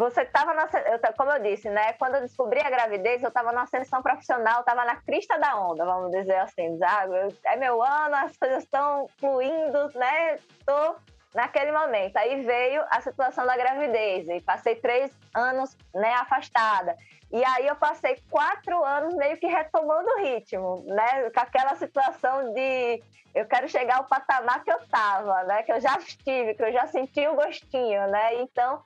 você 0.00 0.22
estava 0.22 0.54
na. 0.54 0.66
Eu, 0.86 0.98
como 1.14 1.30
eu 1.30 1.42
disse, 1.42 1.68
né? 1.68 1.92
Quando 1.92 2.14
eu 2.14 2.22
descobri 2.22 2.58
a 2.58 2.70
gravidez, 2.70 3.22
eu 3.22 3.28
estava 3.28 3.52
na 3.52 3.62
ascensão 3.62 4.02
profissional, 4.02 4.60
estava 4.60 4.82
na 4.86 4.96
crista 4.96 5.38
da 5.38 5.60
onda, 5.60 5.84
vamos 5.84 6.10
dizer 6.10 6.36
assim. 6.36 6.78
Ah, 6.82 7.04
é 7.44 7.56
meu 7.56 7.82
ano, 7.82 8.16
as 8.16 8.34
coisas 8.34 8.64
estão 8.64 9.06
fluindo, 9.18 9.90
né? 9.94 10.36
Estou 10.58 10.96
naquele 11.34 11.70
momento. 11.70 12.16
Aí 12.16 12.42
veio 12.42 12.82
a 12.88 13.00
situação 13.02 13.44
da 13.46 13.56
gravidez, 13.56 14.26
e 14.26 14.40
passei 14.40 14.74
três 14.76 15.12
anos 15.34 15.76
né, 15.94 16.14
afastada. 16.14 16.96
E 17.30 17.44
aí 17.44 17.66
eu 17.66 17.76
passei 17.76 18.20
quatro 18.30 18.82
anos 18.82 19.14
meio 19.14 19.36
que 19.36 19.46
retomando 19.46 20.08
o 20.16 20.22
ritmo, 20.22 20.82
né? 20.86 21.28
Com 21.30 21.40
aquela 21.40 21.74
situação 21.74 22.54
de 22.54 23.02
eu 23.34 23.46
quero 23.46 23.68
chegar 23.68 23.98
ao 23.98 24.04
patamar 24.04 24.64
que 24.64 24.72
eu 24.72 24.78
estava, 24.78 25.44
né? 25.44 25.62
Que 25.62 25.72
eu 25.72 25.80
já 25.80 25.98
estive, 25.98 26.54
que 26.54 26.62
eu 26.62 26.72
já 26.72 26.86
senti 26.86 27.28
o 27.28 27.36
gostinho, 27.36 28.08
né? 28.08 28.36
Então 28.36 28.82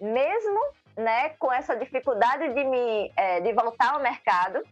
mesmo 0.00 0.60
né, 0.96 1.30
com 1.30 1.52
essa 1.52 1.76
dificuldade 1.76 2.52
de, 2.54 2.64
me, 2.64 3.12
é, 3.16 3.40
de 3.40 3.52
voltar 3.52 3.94
ao 3.94 4.00
mercado 4.00 4.62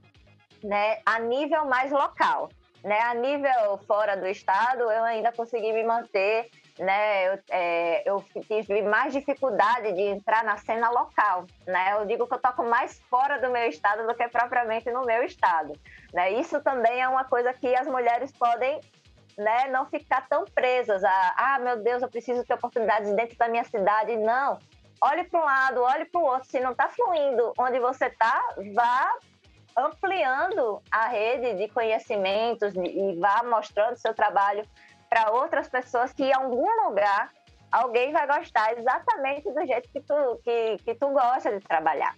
né, 0.62 0.98
a 1.04 1.18
nível 1.18 1.66
mais 1.66 1.90
local. 1.90 2.48
Né, 2.84 2.98
a 2.98 3.14
nível 3.14 3.78
fora 3.86 4.16
do 4.16 4.26
estado, 4.26 4.82
eu 4.82 5.04
ainda 5.04 5.30
consegui 5.30 5.72
me 5.72 5.84
manter, 5.84 6.50
né, 6.80 7.28
eu, 7.28 7.38
é, 7.48 8.10
eu 8.10 8.24
tive 8.48 8.82
mais 8.82 9.12
dificuldade 9.12 9.92
de 9.92 10.00
entrar 10.00 10.42
na 10.42 10.56
cena 10.56 10.90
local. 10.90 11.46
Né, 11.64 11.92
eu 11.92 12.06
digo 12.06 12.26
que 12.26 12.34
eu 12.34 12.40
toco 12.40 12.64
mais 12.64 13.00
fora 13.08 13.40
do 13.40 13.50
meu 13.50 13.68
estado 13.68 14.04
do 14.04 14.14
que 14.16 14.26
propriamente 14.26 14.90
no 14.90 15.04
meu 15.04 15.22
estado. 15.22 15.74
Né, 16.12 16.32
isso 16.32 16.60
também 16.60 17.00
é 17.00 17.08
uma 17.08 17.24
coisa 17.24 17.52
que 17.52 17.72
as 17.72 17.86
mulheres 17.86 18.32
podem 18.32 18.80
né, 19.38 19.68
não 19.68 19.86
ficar 19.86 20.26
tão 20.28 20.44
presas 20.44 21.04
a, 21.04 21.34
ah, 21.36 21.58
meu 21.60 21.82
Deus, 21.82 22.02
eu 22.02 22.08
preciso 22.08 22.44
ter 22.44 22.54
oportunidades 22.54 23.12
dentro 23.14 23.36
da 23.38 23.48
minha 23.48 23.64
cidade. 23.64 24.16
Não, 24.16 24.58
olhe 25.02 25.24
para 25.24 25.40
um 25.40 25.44
lado, 25.44 25.82
olhe 25.82 26.04
para 26.04 26.20
o 26.20 26.24
outro. 26.24 26.48
Se 26.48 26.60
não 26.60 26.72
está 26.72 26.88
fluindo 26.88 27.52
onde 27.58 27.78
você 27.80 28.06
está, 28.06 28.40
vá 28.74 29.12
ampliando 29.76 30.80
a 30.90 31.08
rede 31.08 31.54
de 31.54 31.68
conhecimentos 31.72 32.74
e 32.76 33.18
vá 33.18 33.42
mostrando 33.42 33.96
seu 33.96 34.14
trabalho 34.14 34.64
para 35.08 35.32
outras 35.32 35.68
pessoas 35.68 36.12
que 36.12 36.24
em 36.24 36.32
algum 36.32 36.68
lugar 36.84 37.32
alguém 37.70 38.12
vai 38.12 38.26
gostar 38.26 38.78
exatamente 38.78 39.50
do 39.50 39.66
jeito 39.66 39.88
que 39.90 40.00
tu, 40.00 40.40
que, 40.44 40.76
que 40.84 40.94
tu 40.94 41.08
gosta 41.08 41.58
de 41.58 41.60
trabalhar. 41.60 42.14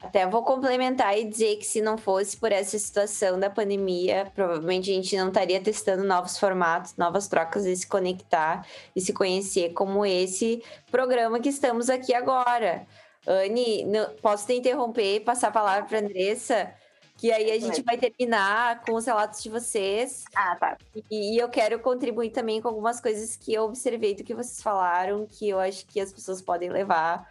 Até 0.00 0.26
vou 0.26 0.44
complementar 0.44 1.18
e 1.18 1.24
dizer 1.24 1.56
que 1.56 1.64
se 1.64 1.80
não 1.80 1.98
fosse 1.98 2.36
por 2.36 2.52
essa 2.52 2.78
situação 2.78 3.38
da 3.38 3.50
pandemia, 3.50 4.30
provavelmente 4.32 4.90
a 4.90 4.94
gente 4.94 5.16
não 5.16 5.28
estaria 5.28 5.60
testando 5.60 6.04
novos 6.04 6.38
formatos, 6.38 6.96
novas 6.96 7.26
trocas 7.26 7.66
e 7.66 7.74
se 7.76 7.86
conectar 7.86 8.64
e 8.94 9.00
se 9.00 9.12
conhecer 9.12 9.72
como 9.72 10.06
esse 10.06 10.62
programa 10.90 11.40
que 11.40 11.48
estamos 11.48 11.90
aqui 11.90 12.14
agora. 12.14 12.86
Anne, 13.26 13.84
posso 14.22 14.46
te 14.46 14.54
interromper 14.54 15.16
e 15.16 15.20
passar 15.20 15.48
a 15.48 15.52
palavra 15.52 15.84
para 15.84 15.98
a 15.98 16.00
Andressa? 16.00 16.72
Que 17.16 17.32
aí 17.32 17.50
a 17.50 17.58
gente 17.58 17.82
vai 17.82 17.98
terminar 17.98 18.80
com 18.82 18.94
os 18.94 19.04
relatos 19.04 19.42
de 19.42 19.50
vocês. 19.50 20.24
Ah, 20.32 20.54
tá. 20.54 20.78
E 21.10 21.36
eu 21.36 21.48
quero 21.48 21.80
contribuir 21.80 22.30
também 22.30 22.62
com 22.62 22.68
algumas 22.68 23.00
coisas 23.00 23.34
que 23.34 23.52
eu 23.52 23.64
observei 23.64 24.14
do 24.14 24.22
que 24.22 24.32
vocês 24.32 24.62
falaram, 24.62 25.26
que 25.26 25.48
eu 25.48 25.58
acho 25.58 25.84
que 25.86 26.00
as 26.00 26.12
pessoas 26.12 26.40
podem 26.40 26.70
levar 26.70 27.28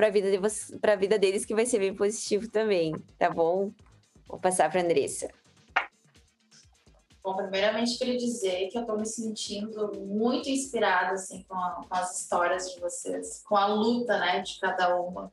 para 0.00 0.06
a 0.06 0.10
vida, 0.10 0.30
de 0.30 0.38
a 0.90 0.96
vida 0.96 1.18
deles, 1.18 1.44
que 1.44 1.54
vai 1.54 1.66
ser 1.66 1.78
bem 1.78 1.94
positivo 1.94 2.48
também, 2.48 2.94
tá 3.18 3.28
bom? 3.28 3.70
Vou 4.26 4.40
passar 4.40 4.70
para 4.70 4.80
Andressa. 4.80 5.28
Bom, 7.22 7.36
primeiramente 7.36 7.98
queria 7.98 8.16
dizer 8.16 8.68
que 8.68 8.78
eu 8.78 8.80
estou 8.80 8.98
me 8.98 9.04
sentindo 9.04 9.92
muito 10.00 10.48
inspirada 10.48 11.12
assim, 11.12 11.42
com, 11.46 11.54
a, 11.54 11.84
com, 11.86 11.94
as 11.94 12.18
histórias 12.18 12.72
de 12.72 12.80
vocês, 12.80 13.42
com 13.46 13.54
a 13.54 13.66
luta 13.66 14.18
né, 14.18 14.40
de 14.40 14.58
cada 14.58 14.98
uma. 14.98 15.30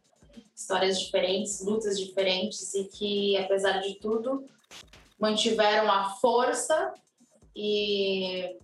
Histórias 0.53 0.99
diferentes, 0.99 1.63
lutas 1.63 1.97
diferentes 1.97 2.73
e 2.73 2.83
que, 2.83 3.37
apesar 3.37 3.79
de 3.79 3.95
tudo, 3.95 4.45
mantiveram 5.17 5.89
a 5.89 6.09
força 6.15 6.93
e, 7.55 8.57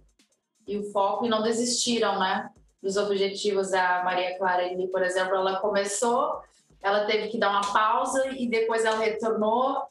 e 0.67 0.77
o 0.77 0.91
foco 0.91 1.25
e 1.25 1.30
não 1.30 1.41
desistiram, 1.41 2.19
né? 2.19 2.49
Dos 2.84 2.97
objetivos 2.97 3.73
a 3.73 4.03
Maria 4.03 4.38
Clara 4.38 4.65
ali, 4.65 4.88
por 4.89 5.01
exemplo, 5.01 5.34
ela 5.34 5.61
começou, 5.61 6.41
ela 6.81 7.05
teve 7.05 7.30
que 7.30 7.38
dar 7.38 7.49
uma 7.49 7.73
pausa 7.73 8.27
e 8.38 8.45
depois 8.45 8.84
ela 8.84 8.97
retornou. 8.99 9.81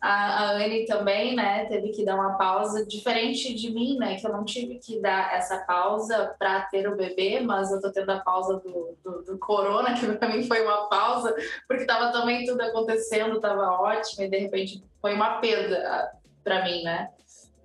A, 0.00 0.10
a 0.10 0.50
Anne 0.54 0.84
também, 0.84 1.36
né, 1.36 1.66
teve 1.66 1.90
que 1.90 2.04
dar 2.04 2.16
uma 2.16 2.36
pausa, 2.36 2.84
diferente 2.84 3.54
de 3.54 3.70
mim, 3.70 3.96
né, 3.96 4.16
que 4.16 4.26
eu 4.26 4.32
não 4.32 4.44
tive 4.44 4.80
que 4.80 5.00
dar 5.00 5.32
essa 5.32 5.58
pausa 5.58 6.34
para 6.36 6.62
ter 6.62 6.88
o 6.88 6.96
bebê, 6.96 7.38
mas 7.38 7.70
eu 7.70 7.80
tô 7.80 7.92
tendo 7.92 8.10
a 8.10 8.18
pausa 8.18 8.56
do, 8.56 8.98
do, 9.04 9.22
do 9.22 9.38
corona, 9.38 9.94
que 9.94 10.04
para 10.14 10.28
mim 10.28 10.42
foi 10.42 10.60
uma 10.64 10.88
pausa, 10.88 11.32
porque 11.68 11.84
tava 11.84 12.10
também 12.10 12.44
tudo 12.44 12.60
acontecendo, 12.62 13.40
tava 13.40 13.80
ótimo, 13.80 14.24
e 14.24 14.28
de 14.28 14.38
repente 14.38 14.82
foi 15.00 15.14
uma 15.14 15.38
perda 15.38 15.78
ah, 15.86 16.10
para 16.42 16.64
mim, 16.64 16.82
né. 16.82 17.08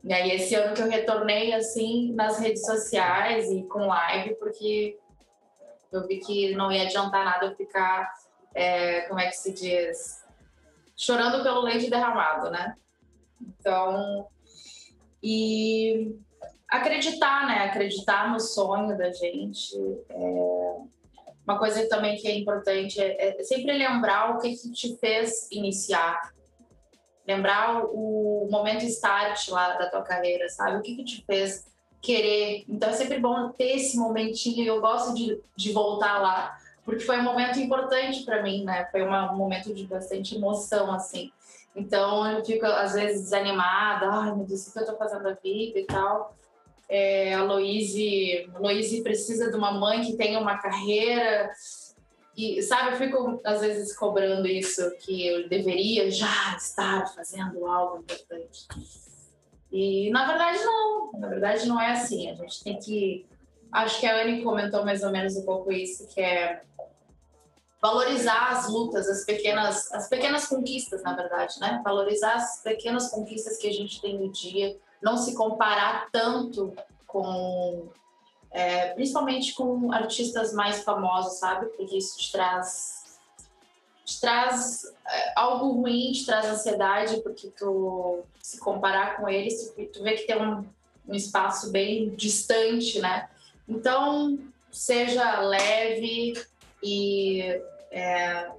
E 0.04 0.14
aí, 0.14 0.32
esse 0.32 0.56
ano 0.56 0.74
que 0.74 0.82
eu 0.82 0.90
retornei, 0.90 1.54
assim, 1.54 2.14
nas 2.14 2.40
redes 2.40 2.66
sociais 2.66 3.52
e 3.52 3.64
com 3.64 3.88
live, 3.88 4.36
porque 4.36 4.98
eu 5.92 6.08
vi 6.08 6.20
que 6.20 6.56
não 6.56 6.72
ia 6.72 6.84
adiantar 6.84 7.26
nada 7.26 7.48
eu 7.48 7.56
ficar, 7.56 8.12
é, 8.54 9.02
como 9.02 9.20
é 9.20 9.28
que 9.28 9.36
se 9.36 9.54
diz? 9.54 10.24
Chorando 10.96 11.44
pelo 11.44 11.62
leite 11.62 11.90
derramado, 11.90 12.50
né? 12.50 12.76
Então, 13.42 14.28
e 15.22 16.16
acreditar, 16.70 17.48
né? 17.48 17.66
Acreditar 17.66 18.32
no 18.32 18.40
sonho 18.40 18.98
da 18.98 19.12
gente. 19.12 19.76
É... 20.10 20.98
Uma 21.46 21.58
coisa 21.58 21.88
também 21.88 22.18
que 22.18 22.28
é 22.28 22.38
importante 22.38 23.00
é, 23.00 23.40
é 23.40 23.44
sempre 23.44 23.72
lembrar 23.78 24.36
o 24.36 24.40
que, 24.40 24.54
que 24.54 24.72
te 24.72 24.98
fez 24.98 25.50
iniciar 25.50 26.34
lembrar 27.28 27.84
o, 27.86 28.48
momento 28.50 28.86
start 28.86 29.50
lá 29.50 29.74
da 29.74 29.90
tua 29.90 30.02
carreira, 30.02 30.48
sabe? 30.48 30.78
O 30.78 30.82
que, 30.82 30.96
que 30.96 31.04
te 31.04 31.26
fez 31.26 31.66
querer. 32.02 32.64
Então 32.70 32.90
é 32.90 32.94
sempre 32.94 33.20
bom 33.20 33.50
ter 33.50 33.76
esse 33.76 33.98
momentinho 33.98 34.64
e 34.64 34.68
eu 34.68 34.80
gosto 34.80 35.14
de, 35.14 35.42
de 35.56 35.74
voltar 35.74 36.22
lá, 36.22 36.58
porque 36.86 37.04
foi 37.04 37.20
um 37.20 37.24
momento 37.24 37.60
importante 37.60 38.24
para 38.24 38.42
mim, 38.42 38.64
né? 38.64 38.88
Foi 38.92 39.02
uma, 39.04 39.32
um 39.34 39.36
momento 39.36 39.74
de 39.74 39.86
bastante 39.86 40.36
emoção, 40.36 40.92
assim. 40.94 41.32
Então 41.76 42.26
eu 42.32 42.46
fico 42.46 42.66
às 42.66 42.94
vezes 42.94 43.24
desanimada, 43.24 44.10
ai 44.10 44.34
meu 44.34 44.46
Deus, 44.46 44.68
o 44.68 44.74
que 44.74 44.80
eu 44.80 44.86
tô 44.86 44.96
fazendo 44.96 45.24
da 45.24 45.34
vida 45.34 45.80
e 45.80 45.86
tal. 45.86 46.34
é, 46.90 47.34
a 47.34 47.44
Loise 47.44 49.04
precisa 49.04 49.52
de 49.52 49.58
uma 49.58 49.72
mãe 49.72 50.02
que 50.02 50.16
tenha 50.16 50.40
uma 50.40 50.58
carreira. 50.58 51.52
E, 52.38 52.62
sabe, 52.62 52.92
eu 52.92 52.98
fico 52.98 53.42
às 53.44 53.62
vezes 53.62 53.98
cobrando 53.98 54.48
isso, 54.48 54.96
que 55.00 55.26
eu 55.26 55.50
deveria 55.50 56.12
já 56.12 56.56
estar 56.56 57.08
fazendo 57.08 57.66
algo 57.66 57.98
importante. 57.98 58.68
E 59.72 60.12
na 60.12 60.28
verdade 60.28 60.64
não, 60.64 61.12
na 61.14 61.28
verdade 61.28 61.68
não 61.68 61.82
é 61.82 61.94
assim. 61.94 62.30
A 62.30 62.36
gente 62.36 62.64
tem 62.64 62.78
que. 62.78 63.26
Acho 63.72 64.00
que 64.00 64.06
a 64.06 64.22
Anne 64.22 64.44
comentou 64.44 64.86
mais 64.86 65.02
ou 65.02 65.10
menos 65.10 65.36
um 65.36 65.44
pouco 65.44 65.72
isso, 65.72 66.08
que 66.08 66.22
é 66.22 66.62
valorizar 67.82 68.52
as 68.52 68.70
lutas, 68.70 69.10
as 69.10 69.26
pequenas, 69.26 69.92
as 69.92 70.08
pequenas 70.08 70.46
conquistas, 70.46 71.02
na 71.02 71.16
verdade, 71.16 71.60
né? 71.60 71.82
Valorizar 71.84 72.36
as 72.36 72.62
pequenas 72.62 73.10
conquistas 73.10 73.58
que 73.58 73.68
a 73.68 73.74
gente 73.74 74.00
tem 74.00 74.18
no 74.18 74.32
dia, 74.32 74.78
não 75.02 75.18
se 75.18 75.34
comparar 75.34 76.08
tanto 76.12 76.72
com, 77.08 77.90
é, 78.52 78.94
principalmente 78.94 79.54
com 79.54 79.92
artistas 79.92 80.54
mais 80.54 80.84
famosos, 80.84 81.40
sabe? 81.40 81.68
Porque 81.68 81.98
isso 81.98 82.18
te 82.18 82.32
traz, 82.32 83.20
te 84.06 84.20
traz 84.20 84.86
é, 85.08 85.34
algo 85.36 85.72
ruim, 85.72 86.12
te 86.12 86.26
traz 86.26 86.46
ansiedade, 86.46 87.22
porque 87.22 87.50
tu 87.58 88.24
se 88.42 88.60
comparar 88.60 89.18
com 89.18 89.28
eles, 89.28 89.74
tu, 89.76 89.86
tu 89.88 90.04
vê 90.04 90.14
que 90.14 90.26
tem 90.28 90.42
um, 90.42 90.66
um 91.08 91.14
espaço 91.14 91.72
bem 91.72 92.10
distante, 92.16 93.00
né? 93.00 93.30
Então, 93.68 94.40
seja 94.72 95.42
leve 95.42 96.34
e 96.82 97.62
é, 97.92 98.50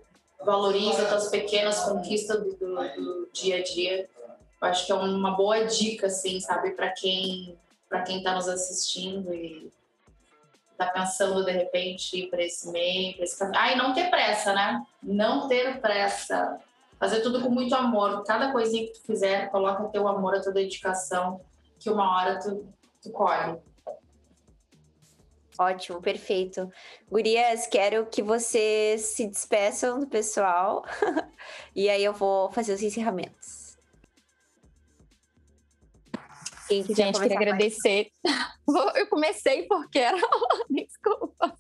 valoriza 0.45 1.15
as 1.15 1.29
pequenas 1.29 1.81
conquistas 1.81 2.39
do, 2.43 2.55
do, 2.55 2.75
do, 2.75 3.29
dia 3.33 3.57
a 3.57 3.63
dia. 3.63 4.09
Eu 4.61 4.69
acho 4.69 4.87
que 4.87 4.93
é 4.93 4.95
uma 4.95 5.31
boa 5.33 5.65
dica, 5.65 6.09
assim, 6.09 6.41
sabe, 6.41 6.73
para 6.73 6.91
quem 6.91 7.57
para 7.89 8.03
quem 8.03 8.19
está 8.19 8.35
nos 8.35 8.47
assistindo 8.47 9.33
e 9.33 9.73
está 10.79 10.87
pensando 10.87 11.45
de 11.45 11.51
repente 11.51 12.17
ir 12.17 12.31
para 12.31 12.43
esse 12.43 12.71
meio, 12.71 13.17
para 13.17 13.25
esse 13.25 13.37
caminho. 13.37 13.61
Ah, 13.61 13.73
e 13.73 13.77
não 13.77 13.93
ter 13.93 14.09
pressa, 14.09 14.55
né? 14.55 14.87
Não 15.03 15.49
ter 15.49 15.81
pressa. 15.81 16.61
Fazer 17.01 17.21
tudo 17.21 17.43
com 17.43 17.51
muito 17.51 17.75
amor. 17.75 18.23
Cada 18.25 18.53
coisinha 18.53 18.87
que 18.87 18.93
tu 18.93 19.03
fizer, 19.03 19.51
coloca 19.51 19.89
teu 19.89 20.07
amor, 20.07 20.37
a 20.37 20.41
tua 20.41 20.53
dedicação, 20.53 21.41
que 21.81 21.91
uma 21.91 22.17
hora 22.17 22.39
tu, 22.39 22.65
tu 23.03 23.11
colhe. 23.11 23.59
Ótimo, 25.59 26.01
perfeito. 26.01 26.71
Gurias, 27.11 27.67
quero 27.67 28.07
que 28.07 28.23
vocês 28.23 29.01
se 29.01 29.27
despeçam 29.27 29.99
do 29.99 30.07
pessoal 30.07 30.85
e 31.75 31.91
aí 31.91 32.05
eu 32.05 32.13
vou 32.13 32.49
fazer 32.53 32.73
os 32.73 32.83
encerramentos. 32.83 33.58
Quem 36.69 36.85
Gente, 36.85 37.19
queria 37.19 37.37
agradecer. 37.37 38.09
Eu 38.95 39.07
comecei 39.09 39.63
porque 39.63 39.99
era. 39.99 40.19
Desculpa. 40.69 41.57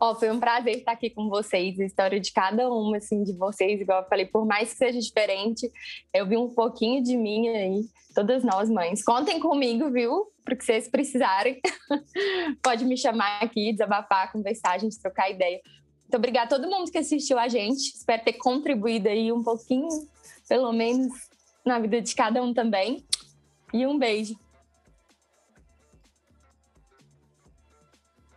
Ó, 0.00 0.14
foi 0.14 0.30
um 0.30 0.40
prazer 0.40 0.78
estar 0.78 0.92
aqui 0.92 1.10
com 1.10 1.28
vocês. 1.28 1.78
A 1.78 1.84
história 1.84 2.18
de 2.18 2.32
cada 2.32 2.70
uma, 2.70 2.96
assim, 2.96 3.22
de 3.22 3.34
vocês, 3.34 3.80
igual 3.80 4.02
eu 4.02 4.08
falei, 4.08 4.24
por 4.24 4.46
mais 4.46 4.72
que 4.72 4.78
seja 4.78 4.98
diferente, 4.98 5.70
eu 6.14 6.26
vi 6.26 6.38
um 6.38 6.48
pouquinho 6.48 7.02
de 7.02 7.16
mim 7.16 7.48
aí. 7.48 7.82
Todas 8.14 8.42
nós, 8.42 8.70
mães. 8.70 9.04
Contem 9.04 9.38
comigo, 9.38 9.90
viu? 9.90 10.26
Porque 10.44 10.64
vocês 10.64 10.88
precisarem. 10.88 11.60
Pode 12.64 12.84
me 12.84 12.96
chamar 12.96 13.42
aqui, 13.42 13.72
desabafar, 13.72 14.32
conversar, 14.32 14.72
a 14.72 14.78
gente 14.78 15.00
trocar 15.00 15.30
ideia. 15.30 15.60
Muito 16.00 16.16
obrigada 16.16 16.46
a 16.46 16.58
todo 16.58 16.68
mundo 16.68 16.90
que 16.90 16.98
assistiu 16.98 17.38
a 17.38 17.46
gente. 17.46 17.94
Espero 17.94 18.24
ter 18.24 18.32
contribuído 18.32 19.08
aí 19.08 19.30
um 19.30 19.44
pouquinho, 19.44 19.88
pelo 20.48 20.72
menos, 20.72 21.12
na 21.64 21.78
vida 21.78 22.00
de 22.00 22.14
cada 22.14 22.42
um 22.42 22.52
também. 22.54 23.04
E 23.72 23.86
um 23.86 23.98
beijo. 23.98 24.34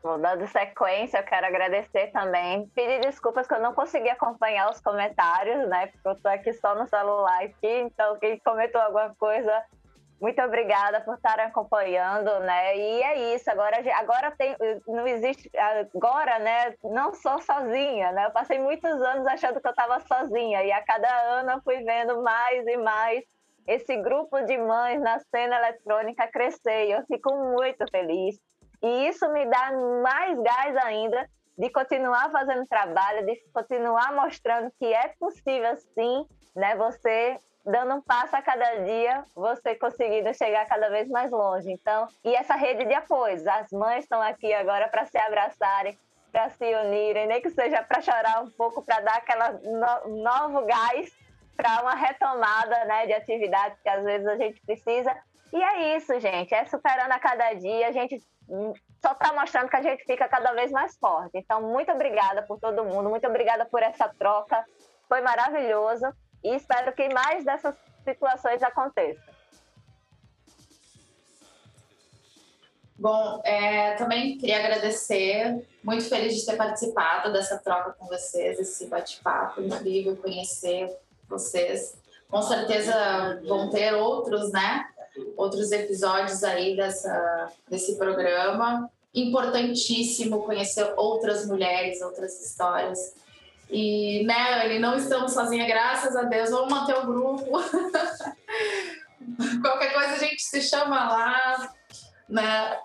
Bom, 0.03 0.19
dando 0.19 0.45
sequência, 0.47 1.19
eu 1.19 1.23
quero 1.23 1.45
agradecer 1.45 2.07
também. 2.07 2.67
Pedir 2.75 2.99
desculpas 2.99 3.47
que 3.47 3.53
eu 3.53 3.61
não 3.61 3.73
consegui 3.73 4.09
acompanhar 4.09 4.69
os 4.69 4.81
comentários, 4.81 5.65
né? 5.69 5.87
Porque 5.87 6.07
eu 6.09 6.21
tô 6.21 6.27
aqui 6.27 6.51
só 6.53 6.75
no 6.75 6.85
celular 6.89 7.41
aqui, 7.41 7.79
então 7.79 8.19
quem 8.19 8.37
comentou 8.39 8.81
alguma 8.81 9.15
coisa, 9.15 9.63
muito 10.19 10.41
obrigada 10.41 10.99
por 10.99 11.15
estar 11.15 11.39
acompanhando, 11.39 12.37
né? 12.41 12.77
E 12.77 13.01
é 13.01 13.35
isso, 13.35 13.49
agora, 13.49 13.77
agora 13.97 14.31
tem, 14.31 14.53
não 14.85 15.07
existe, 15.07 15.49
agora, 15.57 16.37
né? 16.39 16.75
Não 16.83 17.13
sou 17.13 17.41
sozinha, 17.41 18.11
né? 18.11 18.25
Eu 18.25 18.31
passei 18.31 18.59
muitos 18.59 18.91
anos 19.01 19.25
achando 19.25 19.61
que 19.61 19.67
eu 19.67 19.71
estava 19.71 20.01
sozinha 20.01 20.63
e 20.63 20.71
a 20.73 20.83
cada 20.83 21.09
ano 21.39 21.51
eu 21.51 21.61
fui 21.61 21.81
vendo 21.81 22.21
mais 22.21 22.67
e 22.67 22.75
mais 22.75 23.23
esse 23.67 23.95
grupo 23.97 24.41
de 24.41 24.57
mães 24.57 25.01
na 25.01 25.19
cena 25.19 25.57
eletrônica 25.57 26.27
crescer. 26.27 26.89
Eu 26.89 27.05
fico 27.05 27.33
muito 27.33 27.85
feliz. 27.89 28.37
E 28.81 29.07
isso 29.07 29.31
me 29.31 29.45
dá 29.45 29.71
mais 30.01 30.39
gás 30.41 30.77
ainda 30.85 31.29
de 31.57 31.69
continuar 31.69 32.31
fazendo 32.31 32.65
trabalho, 32.67 33.25
de 33.25 33.35
continuar 33.53 34.13
mostrando 34.13 34.71
que 34.79 34.85
é 34.85 35.13
possível 35.19 35.75
sim, 35.77 36.25
né? 36.55 36.75
Você 36.75 37.37
dando 37.65 37.95
um 37.95 38.01
passo 38.01 38.35
a 38.35 38.41
cada 38.41 38.83
dia, 38.83 39.23
você 39.33 39.75
conseguindo 39.75 40.33
chegar 40.33 40.65
cada 40.67 40.89
vez 40.89 41.07
mais 41.07 41.31
longe. 41.31 41.71
Então, 41.71 42.07
e 42.23 42.35
essa 42.35 42.55
rede 42.55 42.85
de 42.85 42.93
apoios, 42.93 43.45
as 43.47 43.71
mães 43.71 44.03
estão 44.03 44.21
aqui 44.21 44.53
agora 44.53 44.89
para 44.89 45.05
se 45.05 45.17
abraçarem, 45.17 45.97
para 46.31 46.49
se 46.49 46.75
unirem, 46.75 47.27
nem 47.27 47.41
que 47.41 47.49
seja 47.49 47.81
para 47.83 48.01
chorar 48.01 48.43
um 48.43 48.49
pouco, 48.49 48.81
para 48.81 48.99
dar 48.99 49.15
aquela 49.15 49.51
no, 49.51 50.21
novo 50.21 50.65
gás 50.65 51.09
para 51.55 51.81
uma 51.81 51.95
retomada 51.95 52.85
né, 52.85 53.05
de 53.05 53.13
atividades 53.13 53.79
que 53.81 53.89
às 53.89 54.03
vezes 54.03 54.27
a 54.27 54.35
gente 54.37 54.61
precisa. 54.61 55.15
E 55.51 55.61
é 55.61 55.95
isso, 55.97 56.19
gente. 56.19 56.53
É 56.53 56.65
superando 56.65 57.11
a 57.11 57.19
cada 57.19 57.53
dia. 57.53 57.87
A 57.87 57.91
gente 57.91 58.19
só 59.01 59.11
está 59.11 59.33
mostrando 59.33 59.69
que 59.69 59.75
a 59.75 59.81
gente 59.81 60.03
fica 60.03 60.27
cada 60.27 60.51
vez 60.53 60.71
mais 60.71 60.97
forte. 60.97 61.37
Então, 61.37 61.61
muito 61.61 61.91
obrigada 61.91 62.41
por 62.43 62.59
todo 62.59 62.83
mundo. 62.83 63.09
Muito 63.09 63.27
obrigada 63.27 63.65
por 63.65 63.83
essa 63.83 64.09
troca. 64.09 64.65
Foi 65.07 65.21
maravilhoso. 65.21 66.05
E 66.43 66.55
espero 66.55 66.91
que 66.93 67.07
mais 67.13 67.45
dessas 67.45 67.75
situações 68.03 68.61
aconteçam. 68.63 69.33
Bom, 72.97 73.41
é, 73.43 73.95
também 73.95 74.37
queria 74.37 74.59
agradecer, 74.59 75.67
muito 75.83 76.07
feliz 76.07 76.35
de 76.35 76.45
ter 76.45 76.55
participado 76.55 77.33
dessa 77.33 77.57
troca 77.57 77.91
com 77.93 78.05
vocês, 78.07 78.59
esse 78.59 78.87
bate-papo 78.87 79.61
incrível, 79.61 80.15
conhecer 80.15 80.95
vocês. 81.27 81.97
Com 82.29 82.41
certeza 82.41 83.41
vão 83.47 83.69
ter 83.69 83.93
outros, 83.93 84.51
né? 84.51 84.87
Outros 85.37 85.71
episódios 85.71 86.43
aí 86.43 86.75
dessa, 86.75 87.51
desse 87.69 87.95
programa. 87.97 88.89
Importantíssimo 89.13 90.43
conhecer 90.43 90.91
outras 90.97 91.45
mulheres, 91.45 92.01
outras 92.01 92.43
histórias. 92.43 93.13
E, 93.69 94.25
né, 94.25 94.65
Anne, 94.65 94.79
não 94.79 94.95
estamos 94.95 95.33
sozinhas, 95.33 95.67
graças 95.67 96.15
a 96.15 96.23
Deus. 96.23 96.49
Vamos 96.49 96.73
manter 96.73 96.97
o 96.97 97.05
grupo. 97.05 97.45
Qualquer 99.61 99.93
coisa 99.93 100.13
a 100.13 100.17
gente 100.17 100.41
se 100.41 100.61
chama 100.61 101.09
lá, 101.09 101.73
né? 102.27 102.79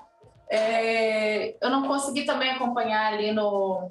É, 0.51 1.57
eu 1.61 1.71
não 1.71 1.87
consegui 1.87 2.25
também 2.25 2.51
acompanhar 2.51 3.13
ali 3.13 3.33
no, 3.33 3.91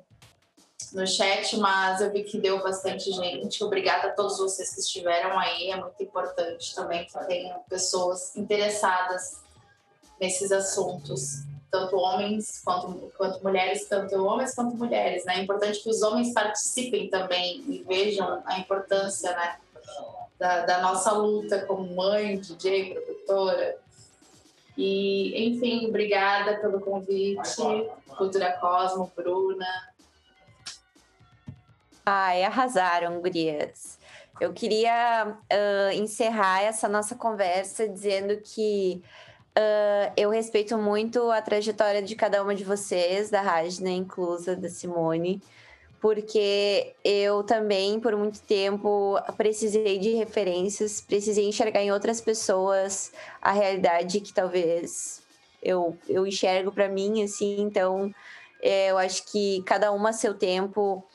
no 0.93 1.05
chat, 1.05 1.57
mas 1.57 2.01
eu 2.01 2.11
vi 2.11 2.23
que 2.23 2.39
deu 2.39 2.61
bastante 2.61 3.11
gente. 3.11 3.63
Obrigada 3.63 4.07
a 4.07 4.11
todos 4.11 4.37
vocês 4.37 4.73
que 4.73 4.79
estiveram 4.79 5.37
aí. 5.37 5.71
É 5.71 5.75
muito 5.75 6.01
importante 6.01 6.73
também 6.73 7.05
que 7.05 7.25
tenham 7.25 7.59
pessoas 7.69 8.35
interessadas 8.35 9.41
nesses 10.19 10.51
assuntos, 10.51 11.43
tanto 11.69 11.97
homens 11.97 12.61
quanto, 12.63 13.11
quanto 13.17 13.43
mulheres, 13.43 13.87
tanto 13.87 14.15
homens 14.23 14.55
quanto 14.55 14.75
mulheres. 14.75 15.25
Né? 15.25 15.37
É 15.37 15.41
importante 15.41 15.81
que 15.81 15.89
os 15.89 16.01
homens 16.01 16.33
participem 16.33 17.09
também 17.09 17.63
e 17.67 17.83
vejam 17.87 18.41
a 18.45 18.59
importância 18.59 19.31
né, 19.31 19.57
da, 20.39 20.65
da 20.65 20.81
nossa 20.81 21.11
luta 21.11 21.65
como 21.65 21.95
mãe, 21.95 22.39
DJ, 22.39 22.93
produtora. 22.93 23.77
E, 24.77 25.49
enfim, 25.49 25.87
obrigada 25.87 26.57
pelo 26.57 26.79
convite, 26.79 27.55
Cultura 28.15 28.51
Cosmo, 28.53 29.11
Bruna, 29.15 29.65
Ai, 32.09 32.41
arrasaram, 32.45 33.19
gurias. 33.19 33.99
Eu 34.39 34.53
queria 34.53 35.27
uh, 35.27 35.91
encerrar 35.93 36.61
essa 36.61 36.87
nossa 36.87 37.15
conversa 37.15 37.85
dizendo 37.85 38.37
que 38.37 39.03
uh, 39.49 40.13
eu 40.15 40.29
respeito 40.29 40.77
muito 40.77 41.29
a 41.29 41.41
trajetória 41.41 42.01
de 42.01 42.15
cada 42.15 42.41
uma 42.41 42.55
de 42.55 42.63
vocês, 42.63 43.29
da 43.29 43.41
Rajna, 43.41 43.89
inclusa 43.89 44.55
da 44.55 44.69
Simone, 44.69 45.41
porque 45.99 46.95
eu 47.03 47.43
também, 47.43 47.99
por 47.99 48.15
muito 48.15 48.39
tempo, 48.39 49.19
precisei 49.35 49.99
de 49.99 50.11
referências, 50.11 51.01
precisei 51.01 51.45
enxergar 51.49 51.81
em 51.81 51.91
outras 51.91 52.21
pessoas 52.21 53.11
a 53.41 53.51
realidade 53.51 54.21
que 54.21 54.31
talvez 54.31 55.21
eu, 55.61 55.97
eu 56.07 56.25
enxergo 56.25 56.71
para 56.71 56.87
mim, 56.87 57.21
assim. 57.21 57.59
Então, 57.59 58.15
é, 58.61 58.91
eu 58.91 58.97
acho 58.97 59.29
que 59.29 59.61
cada 59.63 59.91
uma 59.91 60.11
a 60.11 60.13
seu 60.13 60.33
tempo 60.33 61.05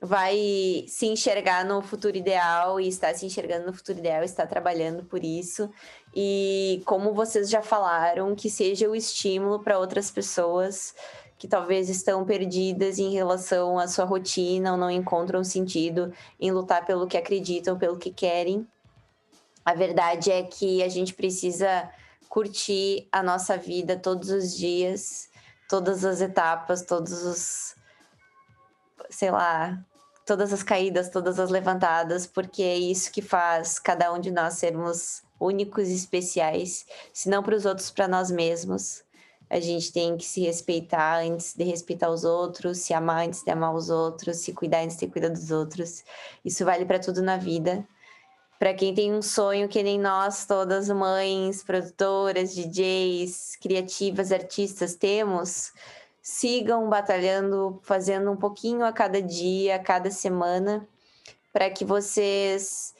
vai 0.00 0.84
se 0.88 1.06
enxergar 1.06 1.64
no 1.64 1.82
futuro 1.82 2.16
ideal 2.16 2.80
e 2.80 2.88
está 2.88 3.12
se 3.12 3.26
enxergando 3.26 3.66
no 3.66 3.72
futuro 3.74 3.98
ideal, 3.98 4.22
está 4.22 4.46
trabalhando 4.46 5.04
por 5.04 5.22
isso. 5.22 5.70
E 6.14 6.82
como 6.86 7.12
vocês 7.12 7.50
já 7.50 7.60
falaram, 7.60 8.34
que 8.34 8.48
seja 8.48 8.88
o 8.88 8.96
estímulo 8.96 9.60
para 9.60 9.78
outras 9.78 10.10
pessoas 10.10 10.94
que 11.36 11.46
talvez 11.46 11.88
estão 11.88 12.24
perdidas 12.24 12.98
em 12.98 13.12
relação 13.12 13.78
à 13.78 13.88
sua 13.88 14.04
rotina 14.04 14.72
ou 14.72 14.78
não 14.78 14.90
encontram 14.90 15.42
sentido 15.44 16.12
em 16.38 16.50
lutar 16.50 16.84
pelo 16.84 17.06
que 17.06 17.16
acreditam, 17.16 17.78
pelo 17.78 17.98
que 17.98 18.10
querem. 18.10 18.66
A 19.64 19.74
verdade 19.74 20.30
é 20.30 20.42
que 20.42 20.82
a 20.82 20.88
gente 20.88 21.14
precisa 21.14 21.90
curtir 22.28 23.06
a 23.12 23.22
nossa 23.22 23.56
vida 23.56 23.96
todos 23.96 24.30
os 24.30 24.54
dias, 24.54 25.28
todas 25.68 26.04
as 26.04 26.20
etapas, 26.20 26.82
todos 26.82 27.24
os 27.24 27.74
sei 29.10 29.30
lá, 29.30 29.82
todas 30.30 30.52
as 30.52 30.62
caídas, 30.62 31.08
todas 31.08 31.40
as 31.40 31.50
levantadas, 31.50 32.24
porque 32.24 32.62
é 32.62 32.78
isso 32.78 33.10
que 33.10 33.20
faz 33.20 33.80
cada 33.80 34.12
um 34.12 34.20
de 34.20 34.30
nós 34.30 34.54
sermos 34.54 35.24
únicos 35.40 35.88
e 35.88 35.94
especiais, 35.94 36.86
se 37.12 37.28
não 37.28 37.42
para 37.42 37.56
os 37.56 37.66
outros, 37.66 37.90
para 37.90 38.06
nós 38.06 38.30
mesmos 38.30 39.02
a 39.50 39.58
gente 39.58 39.92
tem 39.92 40.16
que 40.16 40.24
se 40.24 40.42
respeitar 40.42 41.24
antes 41.24 41.56
de 41.56 41.64
respeitar 41.64 42.08
os 42.08 42.22
outros, 42.22 42.78
se 42.78 42.94
amar 42.94 43.26
antes 43.26 43.42
de 43.42 43.50
amar 43.50 43.74
os 43.74 43.90
outros, 43.90 44.36
se 44.36 44.52
cuidar 44.52 44.84
antes 44.84 44.96
de 44.96 45.08
cuidar 45.08 45.30
dos 45.30 45.50
outros. 45.50 46.04
Isso 46.44 46.64
vale 46.64 46.84
para 46.84 47.00
tudo 47.00 47.20
na 47.20 47.36
vida. 47.36 47.84
Para 48.60 48.72
quem 48.72 48.94
tem 48.94 49.12
um 49.12 49.20
sonho 49.20 49.68
que 49.68 49.82
nem 49.82 49.98
nós, 49.98 50.46
todas 50.46 50.88
mães, 50.90 51.64
produtoras, 51.64 52.54
DJs, 52.54 53.56
criativas, 53.56 54.30
artistas 54.30 54.94
temos, 54.94 55.72
sigam 56.30 56.88
batalhando, 56.88 57.80
fazendo 57.82 58.30
um 58.30 58.36
pouquinho 58.36 58.84
a 58.84 58.92
cada 58.92 59.20
dia, 59.20 59.74
a 59.74 59.78
cada 59.80 60.12
semana, 60.12 60.86
para 61.52 61.68
que 61.68 61.84
vocês 61.84 62.94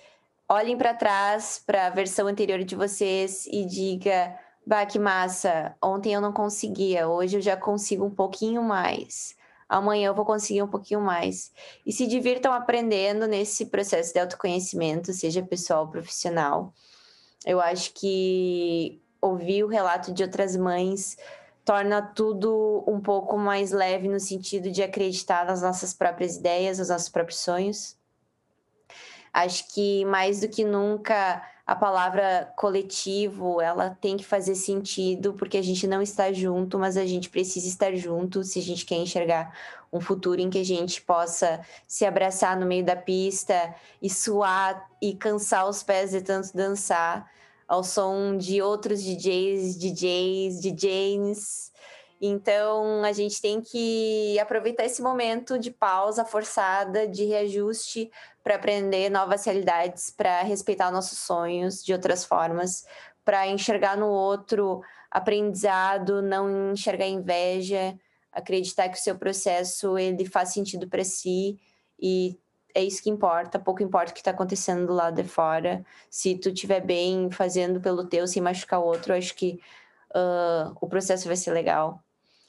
olhem 0.48 0.76
para 0.76 0.92
trás, 0.92 1.62
para 1.64 1.86
a 1.86 1.90
versão 1.90 2.26
anterior 2.26 2.64
de 2.64 2.74
vocês 2.74 3.46
e 3.46 3.64
diga 3.64 4.36
Bah, 4.66 4.84
que 4.84 4.98
massa. 4.98 5.74
Ontem 5.80 6.12
eu 6.12 6.20
não 6.20 6.32
conseguia, 6.32 7.08
hoje 7.08 7.38
eu 7.38 7.40
já 7.40 7.56
consigo 7.56 8.04
um 8.04 8.10
pouquinho 8.10 8.62
mais. 8.62 9.36
Amanhã 9.68 10.08
eu 10.08 10.14
vou 10.14 10.24
conseguir 10.24 10.62
um 10.62 10.68
pouquinho 10.68 11.00
mais. 11.00 11.52
E 11.86 11.92
se 11.92 12.06
divirtam 12.08 12.52
aprendendo 12.52 13.28
nesse 13.28 13.66
processo 13.66 14.12
de 14.12 14.18
autoconhecimento, 14.18 15.12
seja 15.12 15.42
pessoal 15.42 15.84
ou 15.84 15.90
profissional. 15.90 16.74
Eu 17.46 17.60
acho 17.60 17.92
que 17.94 19.00
ouvir 19.20 19.62
o 19.62 19.68
relato 19.68 20.12
de 20.12 20.22
outras 20.24 20.56
mães 20.56 21.16
torna 21.64 22.02
tudo 22.02 22.84
um 22.86 23.00
pouco 23.00 23.36
mais 23.38 23.70
leve 23.70 24.08
no 24.08 24.18
sentido 24.18 24.70
de 24.70 24.82
acreditar 24.82 25.44
nas 25.44 25.62
nossas 25.62 25.94
próprias 25.94 26.36
ideias, 26.36 26.78
nos 26.78 26.88
nossos 26.88 27.08
próprios 27.08 27.40
sonhos. 27.40 27.96
Acho 29.32 29.72
que 29.72 30.04
mais 30.06 30.40
do 30.40 30.48
que 30.48 30.64
nunca 30.64 31.42
a 31.64 31.76
palavra 31.76 32.52
coletivo, 32.56 33.60
ela 33.60 33.90
tem 34.00 34.16
que 34.16 34.24
fazer 34.24 34.56
sentido, 34.56 35.34
porque 35.34 35.56
a 35.56 35.62
gente 35.62 35.86
não 35.86 36.02
está 36.02 36.32
junto, 36.32 36.76
mas 36.76 36.96
a 36.96 37.06
gente 37.06 37.30
precisa 37.30 37.68
estar 37.68 37.94
junto 37.94 38.42
se 38.42 38.58
a 38.58 38.62
gente 38.62 38.84
quer 38.84 38.96
enxergar 38.96 39.56
um 39.92 40.00
futuro 40.00 40.40
em 40.40 40.50
que 40.50 40.58
a 40.58 40.64
gente 40.64 41.00
possa 41.00 41.60
se 41.86 42.04
abraçar 42.04 42.58
no 42.58 42.66
meio 42.66 42.84
da 42.84 42.96
pista 42.96 43.72
e 44.02 44.10
suar 44.10 44.90
e 45.00 45.14
cansar 45.14 45.68
os 45.68 45.80
pés 45.80 46.10
de 46.10 46.22
tanto 46.22 46.52
dançar 46.56 47.30
ao 47.70 47.84
som 47.84 48.36
de 48.36 48.60
outros 48.60 49.00
DJs, 49.00 49.78
DJs, 49.78 50.60
DJs. 50.60 51.72
Então, 52.20 53.04
a 53.04 53.12
gente 53.12 53.40
tem 53.40 53.60
que 53.60 54.36
aproveitar 54.40 54.84
esse 54.84 55.00
momento 55.00 55.56
de 55.56 55.70
pausa 55.70 56.24
forçada, 56.24 57.06
de 57.06 57.24
reajuste, 57.26 58.10
para 58.42 58.56
aprender 58.56 59.08
novas 59.08 59.44
realidades, 59.44 60.10
para 60.10 60.42
respeitar 60.42 60.90
nossos 60.90 61.20
sonhos 61.20 61.84
de 61.84 61.92
outras 61.92 62.24
formas, 62.24 62.84
para 63.24 63.46
enxergar 63.46 63.96
no 63.96 64.08
outro 64.08 64.82
aprendizado, 65.08 66.20
não 66.20 66.72
enxergar 66.72 67.06
inveja, 67.06 67.96
acreditar 68.32 68.88
que 68.88 68.98
o 68.98 69.00
seu 69.00 69.16
processo 69.16 69.96
ele 69.96 70.24
faz 70.24 70.48
sentido 70.48 70.88
para 70.88 71.04
si 71.04 71.56
e 72.02 72.36
é 72.74 72.82
isso 72.82 73.02
que 73.02 73.10
importa, 73.10 73.58
pouco 73.58 73.82
importa 73.82 74.10
o 74.10 74.14
que 74.14 74.20
está 74.20 74.30
acontecendo 74.30 74.86
do 74.86 74.92
lado 74.92 75.22
de 75.22 75.28
fora. 75.28 75.84
Se 76.08 76.36
tu 76.36 76.50
estiver 76.50 76.80
bem 76.80 77.30
fazendo 77.30 77.80
pelo 77.80 78.06
teu, 78.06 78.26
sem 78.26 78.42
machucar 78.42 78.80
o 78.80 78.84
outro, 78.84 79.14
acho 79.14 79.34
que 79.34 79.60
uh, 80.14 80.76
o 80.80 80.88
processo 80.88 81.26
vai 81.26 81.36
ser 81.36 81.52
legal. 81.52 82.02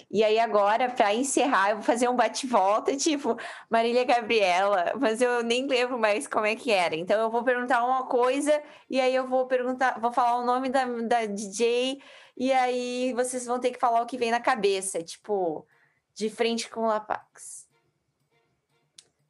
E 0.10 0.26
aí 0.26 0.38
agora, 0.39 0.89
para 0.89 1.14
encerrar, 1.14 1.69
eu 1.69 1.76
vou 1.77 1.85
fazer 1.85 2.10
um 2.10 2.15
bate-volta, 2.15 2.95
tipo, 2.98 3.38
Marília 3.69 4.03
Gabriela, 4.03 4.93
mas 4.99 5.22
eu 5.22 5.41
nem 5.41 5.65
lembro 5.68 5.98
mais 5.98 6.27
como 6.27 6.45
é 6.45 6.56
que 6.56 6.72
era. 6.72 6.95
Então 6.95 7.19
eu 7.19 7.31
vou 7.31 7.43
perguntar 7.43 7.85
uma 7.85 8.06
coisa 8.07 8.61
e 8.89 8.99
aí 8.99 9.15
eu 9.15 9.27
vou 9.27 9.48
perguntar, 9.48 9.99
vou 9.99 10.11
falar 10.11 10.38
o 10.38 10.45
nome 10.45 10.69
da, 10.69 10.85
da 10.85 11.26
DJ 11.26 12.02
e 12.35 12.52
aí 12.52 13.14
vocês 13.14 13.45
vão 13.45 13.60
ter 13.60 13.72
que 13.72 13.80
falar 13.80 14.02
o 14.02 14.06
que 14.06 14.18
vem 14.18 14.31
na 14.31 14.39
cabeça, 14.41 15.02
tipo, 15.02 15.65
de 16.14 16.30
frente 16.30 16.69
com 16.69 16.81
o 16.81 16.88
Lapax. 16.88 17.61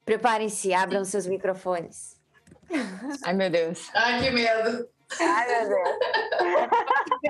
Preparem-se, 0.05 0.73
abram 0.73 1.03
seus 1.05 1.27
microfones. 1.27 2.19
Ai, 3.23 3.33
meu 3.33 3.49
Deus. 3.49 3.89
Ai, 3.93 4.21
que 4.21 4.31
medo. 4.31 4.87
Ai, 5.19 5.47
meu 5.47 5.69
Deus. 5.69 5.97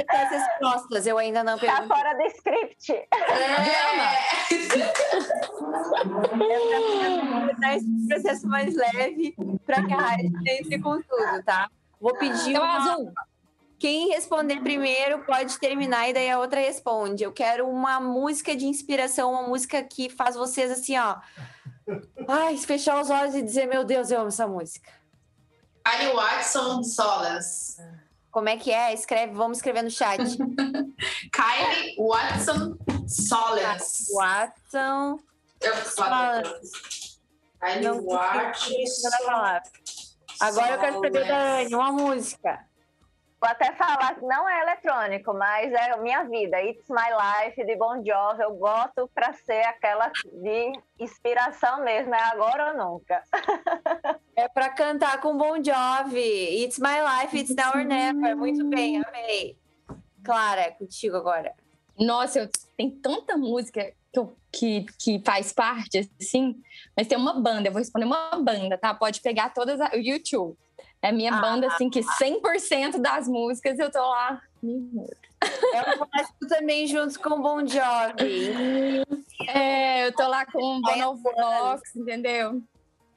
As 0.09 0.29
respostas, 0.29 1.07
eu 1.07 1.17
ainda 1.17 1.43
não 1.43 1.57
Tá 1.57 1.65
perguntei. 1.65 1.87
fora 1.87 2.13
do 2.13 2.21
script. 2.27 2.93
É. 2.93 3.07
tornar 7.47 7.75
esse 7.75 8.07
processo 8.07 8.47
mais 8.47 8.75
leve 8.75 9.35
para 9.65 9.83
que 9.85 9.93
a 9.93 9.97
rádio 9.97 10.31
entre 10.47 10.79
com 10.79 11.01
tudo, 11.01 11.43
tá? 11.45 11.69
Vou 11.99 12.15
pedir 12.17 12.51
Então, 12.51 12.63
uma... 12.63 12.77
azul. 12.93 13.11
Quem 13.79 14.09
responder 14.09 14.61
primeiro 14.61 15.23
pode 15.25 15.59
terminar 15.59 16.07
e 16.07 16.13
daí 16.13 16.29
a 16.29 16.37
outra 16.39 16.59
responde. 16.59 17.23
Eu 17.23 17.31
quero 17.31 17.67
uma 17.67 17.99
música 17.99 18.55
de 18.55 18.67
inspiração, 18.67 19.31
uma 19.31 19.41
música 19.47 19.81
que 19.81 20.07
faz 20.07 20.35
vocês 20.35 20.69
assim, 20.71 20.97
ó. 20.99 21.15
Ai, 22.27 22.57
fechar 22.57 23.01
os 23.01 23.09
olhos 23.09 23.35
e 23.35 23.41
dizer, 23.41 23.67
meu 23.67 23.83
Deus, 23.83 24.11
eu 24.11 24.19
amo 24.19 24.29
essa 24.29 24.47
música. 24.47 24.91
Kylie 25.85 26.13
Watson 26.13 26.83
Solas. 26.83 27.77
Como 28.29 28.47
é 28.47 28.57
que 28.57 28.71
é? 28.71 28.93
Escreve, 28.93 29.33
vamos 29.33 29.57
escrever 29.57 29.83
no 29.83 29.89
chat. 29.89 30.17
Kylie 30.17 31.95
Watson 31.97 32.77
Solas. 33.07 34.07
Watson. 34.13 35.19
Eu. 35.59 35.73
Kylie 37.59 37.83
Não 37.83 38.05
Watson. 38.05 38.71
Agora 40.39 40.73
eu 40.73 40.79
quero 40.79 40.93
saber 41.01 41.11
da 41.11 41.27
Solas. 41.27 41.65
Anne, 41.65 41.75
uma 41.75 41.91
música. 41.91 42.70
Vou 43.41 43.49
até 43.49 43.71
falar 43.73 44.13
que 44.13 44.21
não 44.21 44.47
é 44.47 44.61
eletrônico, 44.61 45.33
mas 45.33 45.73
é 45.73 45.97
minha 45.97 46.23
vida. 46.25 46.61
It's 46.61 46.87
My 46.87 47.09
Life, 47.43 47.65
de 47.65 47.75
Bon 47.75 47.95
Jovi. 48.05 48.43
Eu 48.43 48.53
boto 48.53 49.09
para 49.15 49.33
ser 49.33 49.63
aquela 49.65 50.11
de 50.31 50.71
inspiração 50.99 51.83
mesmo. 51.83 52.13
É 52.13 52.21
agora 52.21 52.71
ou 52.71 52.77
nunca. 52.91 53.23
É 54.33 54.47
para 54.47 54.69
cantar 54.69 55.19
com 55.19 55.37
Bon 55.37 55.55
Jovi. 55.61 56.63
It's 56.63 56.79
my 56.79 57.01
life, 57.01 57.37
it's 57.37 57.53
now 57.55 57.71
or 57.75 57.83
never. 57.83 58.35
Muito 58.35 58.63
bem, 58.69 59.03
amei. 59.03 59.57
Clara, 60.23 60.61
é 60.61 60.71
contigo 60.71 61.17
agora. 61.17 61.53
Nossa, 61.99 62.39
eu, 62.39 62.49
tem 62.77 62.89
tanta 62.89 63.37
música 63.37 63.91
que, 64.11 64.19
eu- 64.19 64.35
que, 64.51 64.85
que 64.97 65.21
faz 65.23 65.51
parte, 65.51 66.09
assim, 66.19 66.55
mas 66.97 67.07
tem 67.07 67.17
uma 67.17 67.33
banda, 67.39 67.67
eu 67.67 67.71
vou 67.71 67.79
responder 67.79 68.05
uma 68.05 68.31
banda, 68.41 68.77
tá? 68.77 68.93
Pode 68.93 69.21
pegar 69.21 69.53
todas, 69.53 69.79
a, 69.81 69.91
o 69.93 69.97
YouTube. 69.97 70.57
É 71.01 71.09
a 71.09 71.11
minha 71.11 71.31
banda, 71.41 71.67
assim, 71.67 71.89
que 71.89 72.01
100% 72.01 72.99
das 72.99 73.27
músicas 73.27 73.79
eu 73.79 73.91
tô 73.91 73.99
lá. 73.99 74.41
Eu 74.63 75.97
gosto 75.97 76.47
também 76.47 76.85
juntos 76.85 77.17
com 77.17 77.41
Bon 77.41 77.65
Jovi. 77.65 79.03
É, 79.47 80.05
eu 80.07 80.15
tô 80.15 80.27
lá 80.27 80.45
com 80.45 80.79
Ai, 80.87 80.99
Bono 80.99 81.15
Vox, 81.15 81.95
entendeu? 81.95 82.61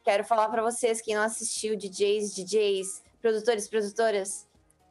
Quero 0.03 0.25
falar 0.25 0.49
para 0.49 0.63
vocês, 0.63 1.03
quem 1.03 1.15
não 1.15 1.23
assistiu, 1.23 1.77
DJs, 1.77 2.35
DJs, 2.35 3.03
produtores, 3.21 3.69
produtoras, 3.69 4.49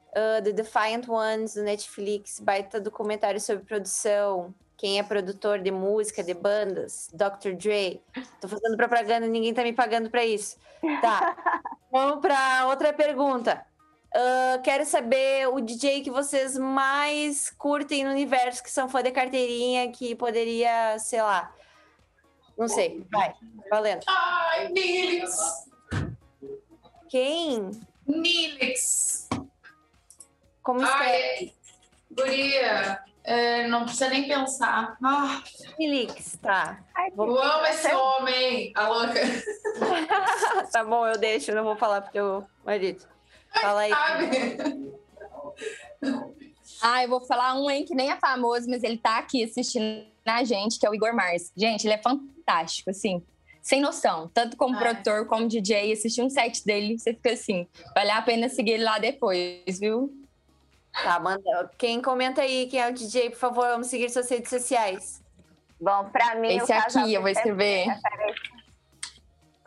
uh, 0.09 0.43
The 0.43 0.51
Defiant 0.51 1.07
Ones 1.07 1.55
do 1.55 1.63
Netflix, 1.63 2.39
baita 2.39 2.79
documentário 2.79 3.39
sobre 3.39 3.65
produção. 3.65 4.53
Quem 4.83 4.99
é 4.99 5.03
produtor 5.03 5.59
de 5.59 5.71
música, 5.71 6.21
de 6.21 6.33
bandas, 6.33 7.09
Dr. 7.13 7.53
Dre. 7.55 8.01
Tô 8.41 8.49
fazendo 8.49 8.75
propaganda, 8.75 9.25
ninguém 9.25 9.53
tá 9.53 9.63
me 9.63 9.71
pagando 9.71 10.09
para 10.09 10.25
isso. 10.25 10.57
Tá. 10.99 11.63
Vamos 11.89 12.19
para 12.19 12.67
outra 12.67 12.91
pergunta. 12.91 13.65
Ah, 14.13 14.59
quero 14.61 14.83
saber 14.83 15.47
o 15.47 15.61
DJ 15.61 16.01
que 16.01 16.11
vocês 16.11 16.57
mais 16.57 17.49
curtem 17.49 18.03
no 18.03 18.11
universo, 18.11 18.61
que 18.61 18.69
são 18.69 18.89
fã 18.89 19.01
de 19.01 19.11
carteirinha, 19.11 19.89
que 19.89 20.15
poderia, 20.15 20.99
sei 20.99 21.21
lá. 21.21 21.55
Não 22.57 22.67
sei. 22.67 23.07
Vai, 23.09 23.33
valendo. 23.69 24.03
Ai, 24.05 24.67
Nilix. 24.67 25.65
Quem? 27.07 27.71
Nilix. 28.05 29.29
Como 30.61 30.83
escreve? 30.83 31.13
Ai, 31.15 31.53
guria. 32.11 33.12
É, 33.23 33.67
não 33.67 33.85
precisa 33.85 34.09
nem 34.09 34.27
pensar. 34.27 34.97
Ah, 35.01 35.41
Felix, 35.77 36.37
tá. 36.41 36.83
eu 37.17 37.41
amo 37.41 37.65
esse 37.67 37.93
homem, 37.93 38.73
a 38.75 38.89
louca. 38.89 39.21
tá 40.71 40.83
bom, 40.83 41.07
eu 41.07 41.17
deixo, 41.17 41.51
eu 41.51 41.55
não 41.55 41.63
vou 41.63 41.77
falar 41.77 42.01
pro 42.01 42.11
teu 42.11 42.45
marido. 42.65 43.05
Fala 43.61 43.81
aí. 43.81 43.91
Ah, 46.81 47.03
eu 47.03 47.09
vou 47.09 47.21
falar 47.21 47.53
um, 47.55 47.69
hein, 47.69 47.85
que 47.85 47.95
nem 47.95 48.11
é 48.11 48.17
famoso, 48.17 48.69
mas 48.69 48.83
ele 48.83 48.97
tá 48.97 49.17
aqui 49.17 49.43
assistindo 49.43 50.05
a 50.25 50.43
gente, 50.43 50.79
que 50.79 50.85
é 50.85 50.89
o 50.89 50.95
Igor 50.95 51.15
Mars. 51.15 51.51
Gente, 51.55 51.85
ele 51.85 51.93
é 51.93 51.97
fantástico, 52.01 52.89
assim. 52.89 53.23
Sem 53.61 53.79
noção. 53.79 54.29
Tanto 54.33 54.57
como 54.57 54.75
Ah, 54.75 54.79
produtor, 54.79 55.25
como 55.27 55.47
DJ. 55.47 55.93
Assistir 55.93 56.21
um 56.21 56.29
set 56.29 56.65
dele, 56.65 56.99
você 56.99 57.13
fica 57.13 57.31
assim. 57.31 57.65
Vale 57.95 58.11
a 58.11 58.21
pena 58.21 58.49
seguir 58.49 58.71
ele 58.71 58.83
lá 58.83 58.99
depois, 58.99 59.79
viu? 59.79 60.13
Tá, 61.01 61.19
manda. 61.19 61.71
Quem 61.77 62.01
comenta 62.01 62.41
aí 62.41 62.67
quem 62.67 62.79
é 62.79 62.89
o 62.89 62.93
DJ, 62.93 63.31
por 63.31 63.39
favor, 63.39 63.67
vamos 63.67 63.87
seguir 63.87 64.09
suas 64.09 64.29
redes 64.29 64.49
sociais. 64.49 65.21
Bom, 65.81 66.09
pra 66.09 66.35
mim. 66.35 66.55
Esse 66.55 66.71
aqui, 66.71 67.13
eu 67.13 67.21
vou 67.21 67.29
escrever. 67.29 67.87
refere- 67.87 68.33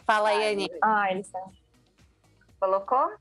Fala 0.07 0.29
aí, 0.29 0.53
Anny. 0.53 0.69
Ah, 0.83 1.11
ele 1.11 1.25
tá. 1.25 1.41
Colocou? 2.61 3.13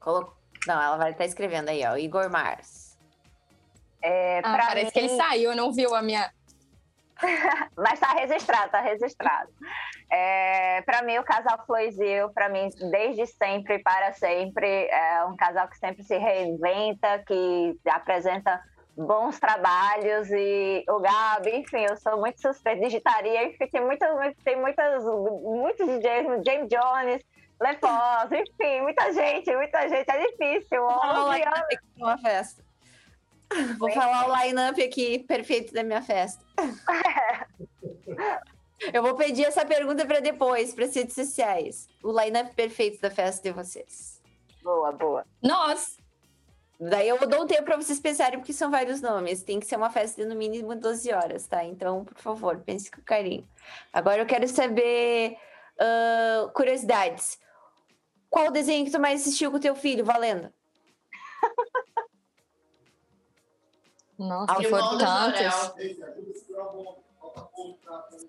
Colo... 0.00 0.34
Não, 0.66 0.82
ela 0.82 0.96
vai 0.96 1.12
estar 1.12 1.24
escrevendo 1.26 1.68
aí, 1.68 1.84
ó. 1.86 1.96
Igor 1.96 2.30
Mars. 2.30 2.98
É, 4.02 4.38
Ah, 4.42 4.56
parece 4.56 4.92
que 4.92 4.98
ele 4.98 5.08
mim- 5.08 5.16
saiu, 5.16 5.54
não 5.54 5.72
viu 5.72 5.94
a 5.94 6.00
minha. 6.02 6.32
Mas 7.76 7.98
tá 7.98 8.08
registrado, 8.12 8.70
tá 8.70 8.80
registrado. 8.80 9.50
É, 10.10 10.82
para 10.82 11.02
mim, 11.02 11.18
o 11.18 11.24
casal 11.24 11.64
Floizil, 11.66 12.30
para 12.30 12.48
mim, 12.48 12.68
desde 12.90 13.26
sempre 13.26 13.76
e 13.76 13.82
para 13.82 14.12
sempre, 14.12 14.86
é 14.88 15.24
um 15.24 15.36
casal 15.36 15.68
que 15.68 15.78
sempre 15.78 16.02
se 16.02 16.16
reinventa, 16.16 17.22
que 17.26 17.78
apresenta 17.86 18.62
bons 18.96 19.38
trabalhos 19.38 20.30
e 20.30 20.84
o 20.88 21.00
Gabi, 21.00 21.56
enfim, 21.56 21.84
eu 21.88 21.96
sou 21.98 22.18
muito 22.18 22.40
suspeita, 22.40 22.80
digitaria, 22.80 23.44
enfim, 23.44 23.66
tem, 23.66 23.80
muitas, 23.82 24.34
tem 24.42 24.58
muitas, 24.58 25.04
muitos 25.04 25.86
DJs, 25.86 26.42
James 26.46 26.68
Jones, 26.68 27.22
Lefoz, 27.60 28.32
enfim, 28.32 28.80
muita 28.82 29.12
gente, 29.12 29.54
muita 29.54 29.88
gente, 29.88 30.10
é 30.10 30.26
difícil. 30.26 30.80
Vou 30.80 30.98
falar 30.98 31.24
o 31.24 31.28
11 31.28 31.38
line-up 31.38 31.58
anos, 31.58 31.66
aqui 31.72 31.86
de 31.94 32.02
uma 32.02 32.18
festa. 32.18 32.64
Vou 33.78 33.90
falar 33.92 34.28
o 34.28 34.42
line-up 34.42 34.82
aqui 34.82 35.20
perfeito 35.20 35.72
da 35.72 35.82
minha 35.82 36.02
festa. 36.02 36.44
Eu 38.92 39.02
vou 39.02 39.14
pedir 39.14 39.44
essa 39.44 39.64
pergunta 39.64 40.04
para 40.04 40.20
depois, 40.20 40.74
para 40.74 40.84
as 40.84 40.94
redes 40.94 41.14
sociais. 41.14 41.88
O 42.02 42.12
line-up 42.12 42.54
perfeito 42.54 43.00
da 43.00 43.10
festa 43.10 43.42
de 43.42 43.50
vocês. 43.50 44.20
boa, 44.62 44.92
boa. 44.92 45.24
Nós! 45.42 45.96
Daí 46.78 47.08
eu 47.08 47.18
dou 47.26 47.44
um 47.44 47.46
tempo 47.46 47.62
para 47.62 47.76
vocês 47.76 47.98
pensarem, 47.98 48.38
porque 48.38 48.52
são 48.52 48.70
vários 48.70 49.00
nomes. 49.00 49.42
Tem 49.42 49.58
que 49.58 49.64
ser 49.64 49.76
uma 49.76 49.88
festa 49.88 50.22
de 50.22 50.28
no 50.28 50.36
mínimo 50.36 50.76
12 50.76 51.10
horas, 51.10 51.46
tá? 51.46 51.64
Então, 51.64 52.04
por 52.04 52.18
favor, 52.18 52.58
pense 52.58 52.90
com 52.90 53.00
carinho. 53.00 53.48
Agora 53.90 54.20
eu 54.20 54.26
quero 54.26 54.46
saber 54.46 55.38
ah, 55.78 56.50
curiosidades. 56.54 57.38
Qual 58.28 58.50
desenho 58.50 58.84
que 58.84 58.90
tu 58.90 59.00
mais 59.00 59.22
assistiu 59.22 59.50
com 59.50 59.56
o 59.56 59.60
teu 59.60 59.74
filho, 59.74 60.04
Valendo? 60.04 60.52
Nossa, 64.18 64.52
Ah, 64.52 64.54
foram 64.56 64.64
Irmão 64.64 64.90
do 64.92 64.98
tantos. 64.98 65.72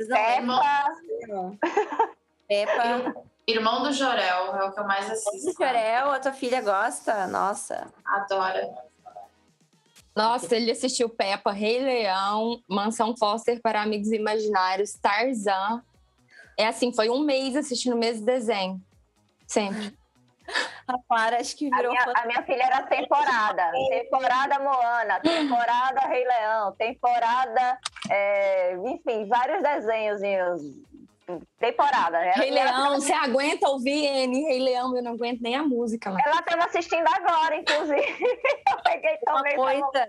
Peppa, 0.07 0.85
Peppa. 2.47 3.15
Irmão 3.47 3.84
do 3.84 3.93
Jorel 3.93 4.55
é 4.57 4.64
o 4.65 4.72
que 4.73 4.80
eu 4.80 4.84
mais 4.85 5.05
Do 5.05 5.14
assisto. 5.14 5.53
Jorel, 5.53 6.11
a 6.11 6.19
tua 6.19 6.34
filha 6.34 6.61
gosta? 6.61 7.27
Nossa. 7.27 7.88
Adora. 8.05 8.68
Nossa, 10.15 10.55
ele 10.55 10.72
assistiu 10.72 11.07
Peppa, 11.09 11.51
Rei 11.51 11.80
Leão, 11.80 12.61
Mansão 12.68 13.15
Foster 13.15 13.61
para 13.61 13.81
Amigos 13.81 14.11
Imaginários, 14.11 14.93
Tarzan. 14.95 15.81
É 16.57 16.68
assim, 16.68 16.91
foi 16.91 17.09
um 17.09 17.19
mês 17.19 17.55
assistindo 17.55 17.93
o 17.93 17.99
mesmo 17.99 18.26
desenho. 18.26 18.81
Sempre. 19.47 19.97
A 20.88 20.94
Clara 21.07 21.38
acho 21.41 21.56
que 21.57 21.68
A 21.74 21.78
virou 21.78 21.91
minha, 21.91 22.03
fã. 22.06 22.14
a 22.15 22.26
minha 22.26 22.44
filha 22.44 22.64
era 22.64 22.84
temporada. 22.84 23.72
Temporada 23.90 24.60
Moana, 24.60 25.19
temporada 25.19 25.99
Rei 26.07 26.26
Leão, 26.26 26.72
temporada. 26.74 27.78
é, 28.10 28.76
enfim, 28.86 29.28
vários 29.28 29.61
desenhozinhos. 29.61 30.61
Temporada. 31.60 32.18
Ela, 32.24 32.36
Rei 32.36 32.52
Leão, 32.52 32.94
você 33.02 33.11
aguenta 33.11 33.68
ouvir, 33.68 34.06
N? 34.06 34.44
Rei 34.45 34.60
Leão, 34.60 34.95
eu 34.95 35.03
não 35.03 35.11
aguento 35.11 35.41
nem 35.41 35.56
a 35.56 35.64
música, 35.64 36.10
mano. 36.10 36.22
Ela 36.26 36.40
estava 36.40 36.64
assistindo 36.64 37.06
agora, 37.06 37.56
inclusive. 37.57 37.99
Eu 38.72 38.82
peguei 38.84 39.18
Uma 39.28 39.36
também. 39.36 39.56
coisa, 39.57 40.07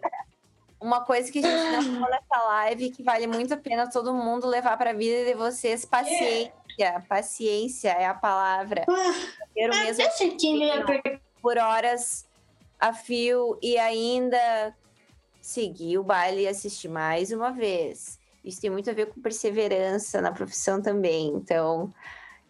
uma 0.81 1.05
coisa 1.05 1.32
que 1.32 1.40
a 1.40 1.43
gente 1.43 1.73
não 1.73 1.82
falou 1.94 2.10
nessa 2.10 2.44
live 2.47 2.90
que 2.90 3.02
vale 3.02 3.27
muito 3.27 3.52
a 3.52 3.56
pena 3.56 3.90
todo 3.90 4.15
mundo 4.15 4.47
levar 4.47 4.77
para 4.78 4.90
a 4.90 4.93
vida 4.93 5.24
de 5.24 5.35
vocês, 5.35 5.85
paciência. 5.85 6.52
Paciência 7.09 7.90
é 7.90 8.06
a 8.06 8.14
palavra. 8.14 8.84
Ter 9.55 9.70
o 9.70 9.74
mesmo 10.59 10.84
por 11.40 11.59
horas 11.59 12.26
a 12.78 12.92
fio 12.92 13.59
e 13.62 13.76
ainda 13.78 14.74
seguir 15.40 15.98
o 15.98 16.05
baile 16.05 16.42
e 16.42 16.48
assistir 16.48 16.88
mais 16.88 17.32
uma 17.32 17.50
vez. 17.50 18.18
Isso 18.44 18.60
tem 18.60 18.70
muito 18.70 18.88
a 18.88 18.92
ver 18.92 19.06
com 19.06 19.20
perseverança 19.20 20.20
na 20.20 20.32
profissão 20.32 20.80
também. 20.80 21.28
Então, 21.28 21.92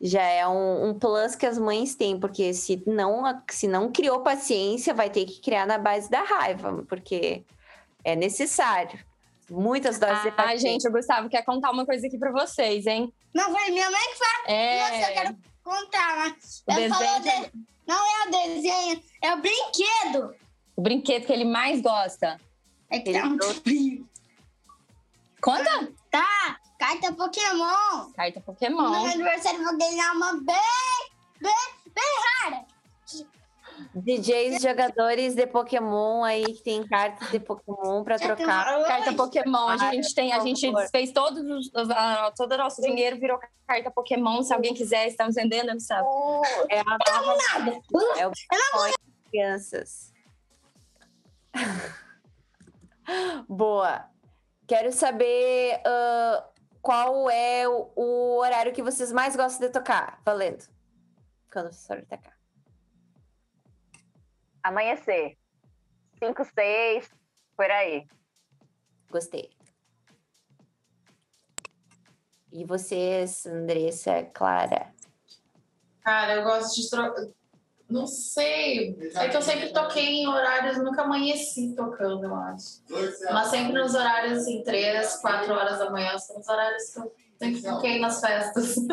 já 0.01 0.23
é 0.23 0.47
um, 0.47 0.89
um 0.89 0.99
plus 0.99 1.35
que 1.35 1.47
as 1.47 1.59
mães 1.59 1.95
têm, 1.95 2.19
porque 2.19 2.53
se 2.53 2.83
não, 2.87 3.23
se 3.51 3.67
não 3.67 3.91
criou 3.91 4.21
paciência, 4.21 4.95
vai 4.95 5.11
ter 5.11 5.25
que 5.25 5.41
criar 5.41 5.67
na 5.67 5.79
base 5.79 6.11
da 6.11 6.23
raiva, 6.23 6.85
porque 6.89 7.45
é 8.05 8.15
necessário. 8.15 8.99
Muitas 9.51 9.99
doses 9.99 10.23
de 10.23 10.29
Ah, 10.29 10.33
paciência. 10.33 10.69
gente, 10.71 10.89
o 10.89 10.93
Gustavo 10.93 11.29
quer 11.29 11.43
contar 11.45 11.71
uma 11.71 11.87
coisa 11.87 12.07
aqui 12.07 12.19
pra 12.19 12.31
vocês, 12.31 12.87
hein? 12.87 13.13
Não, 13.35 13.51
foi 13.53 13.71
minha 13.71 13.91
mãe 13.91 14.01
que 14.01 14.19
fala. 14.19 14.43
Nossa, 14.43 14.95
eu 14.95 15.05
É. 15.07 15.13
quero 15.13 15.37
contar, 15.65 16.17
mas 16.19 16.63
O 16.67 16.95
falou 16.95 17.21
desenho. 17.21 17.45
de- 17.47 17.53
Não 17.87 17.97
é 17.97 18.27
o 18.27 18.31
desenho, 18.31 19.03
é 19.23 19.35
o 19.35 19.39
brinquedo. 19.41 20.35
O 20.77 20.83
brinquedo 20.83 21.25
que 21.27 21.33
ele 21.33 21.45
mais 21.47 21.81
gosta. 21.81 22.39
É 22.91 22.99
que 22.99 23.09
Ele 23.11 23.21
tá 23.21 23.27
muito 23.27 23.55
frio. 23.63 24.09
Conta! 25.41 25.89
Tá, 26.11 26.59
carta 26.79 27.13
Pokémon. 27.13 28.13
Carta 28.15 28.41
No 28.41 28.45
Pokémon. 28.47 28.91
meu 28.91 29.11
aniversário 29.11 29.61
eu 29.61 29.65
vou 29.65 29.79
ganhar 29.79 30.13
uma 30.13 30.33
bem, 30.35 31.11
bem, 31.41 31.55
bem 31.95 32.05
rara. 32.43 32.65
DJs 33.95 34.63
jogadores 34.63 35.35
de 35.35 35.47
Pokémon 35.47 36.25
aí 36.25 36.45
que 36.45 36.63
tem 36.63 36.87
cartas 36.87 37.31
de 37.31 37.41
Pokémon 37.41 38.03
para 38.05 38.19
trocar. 38.19 38.85
Carta 38.85 39.13
Pokémon. 39.15 39.69
A 39.69 39.77
gente 39.93 40.15
tem, 40.15 40.33
a 40.33 40.41
gente 40.41 40.71
fez 40.91 41.13
todos 41.13 41.43
os, 41.43 41.71
todo 42.37 42.53
o 42.53 42.57
nosso 42.57 42.81
dinheiro 42.83 43.19
virou 43.19 43.39
carta 43.67 43.91
Pokémon. 43.91 44.43
Se 44.43 44.53
alguém 44.53 44.75
quiser, 44.75 45.09
estamos 45.09 45.35
vendendo, 45.35 45.69
não 45.69 45.81
sabe? 45.81 46.09
É 46.71 46.81
a 46.81 46.85
nova 46.85 47.37
é 48.19 48.27
o 48.27 48.31
Bitcoin 48.31 48.93
crianças. 49.31 50.13
Boa. 53.49 54.09
Quero 54.67 54.93
saber 54.93 55.81
ah, 55.85 56.45
qual 56.83 57.31
é 57.31 57.69
o, 57.69 57.91
o 57.97 58.39
horário 58.39 58.73
que 58.73 58.83
vocês 58.83 59.13
mais 59.13 59.37
gostam 59.37 59.67
de 59.67 59.73
tocar. 59.73 60.21
Valendo. 60.25 60.65
Quando 61.51 61.73
vocês 61.73 61.87
forem 61.87 62.05
tocar. 62.05 62.38
Amanhecer. 64.69 65.35
5, 66.19 66.45
6, 66.45 67.11
por 67.57 67.71
aí. 67.71 68.07
Gostei. 69.11 69.49
E 72.53 72.67
vocês, 72.67 73.47
Andressa, 73.47 74.25
Clara? 74.25 74.93
Cara, 76.05 76.35
eu 76.35 76.43
gosto 76.43 76.83
de 76.83 76.91
trocar. 76.91 77.29
Não 77.89 78.07
sei. 78.07 78.95
É 79.15 79.31
que 79.31 79.37
eu 79.39 79.41
sempre 79.41 79.73
toquei 79.73 80.05
em 80.05 80.29
horários, 80.29 80.77
nunca 80.77 81.01
amanheci 81.01 81.75
tocando, 81.75 82.25
eu 82.25 82.35
acho. 82.35 82.83
Mas 83.33 83.49
sempre 83.49 83.73
nos 83.73 83.95
horários 83.95 84.41
assim, 84.41 84.63
três, 84.63 85.17
quatro 85.17 85.55
horas 85.55 85.79
da 85.79 85.91
manhã, 85.91 86.19
são 86.19 86.39
os 86.39 86.47
horários 86.47 86.91
que 86.93 86.99
eu 87.01 87.15
sempre 87.39 87.63
toquei 87.63 87.99
nas 87.99 88.21
festas. 88.21 88.75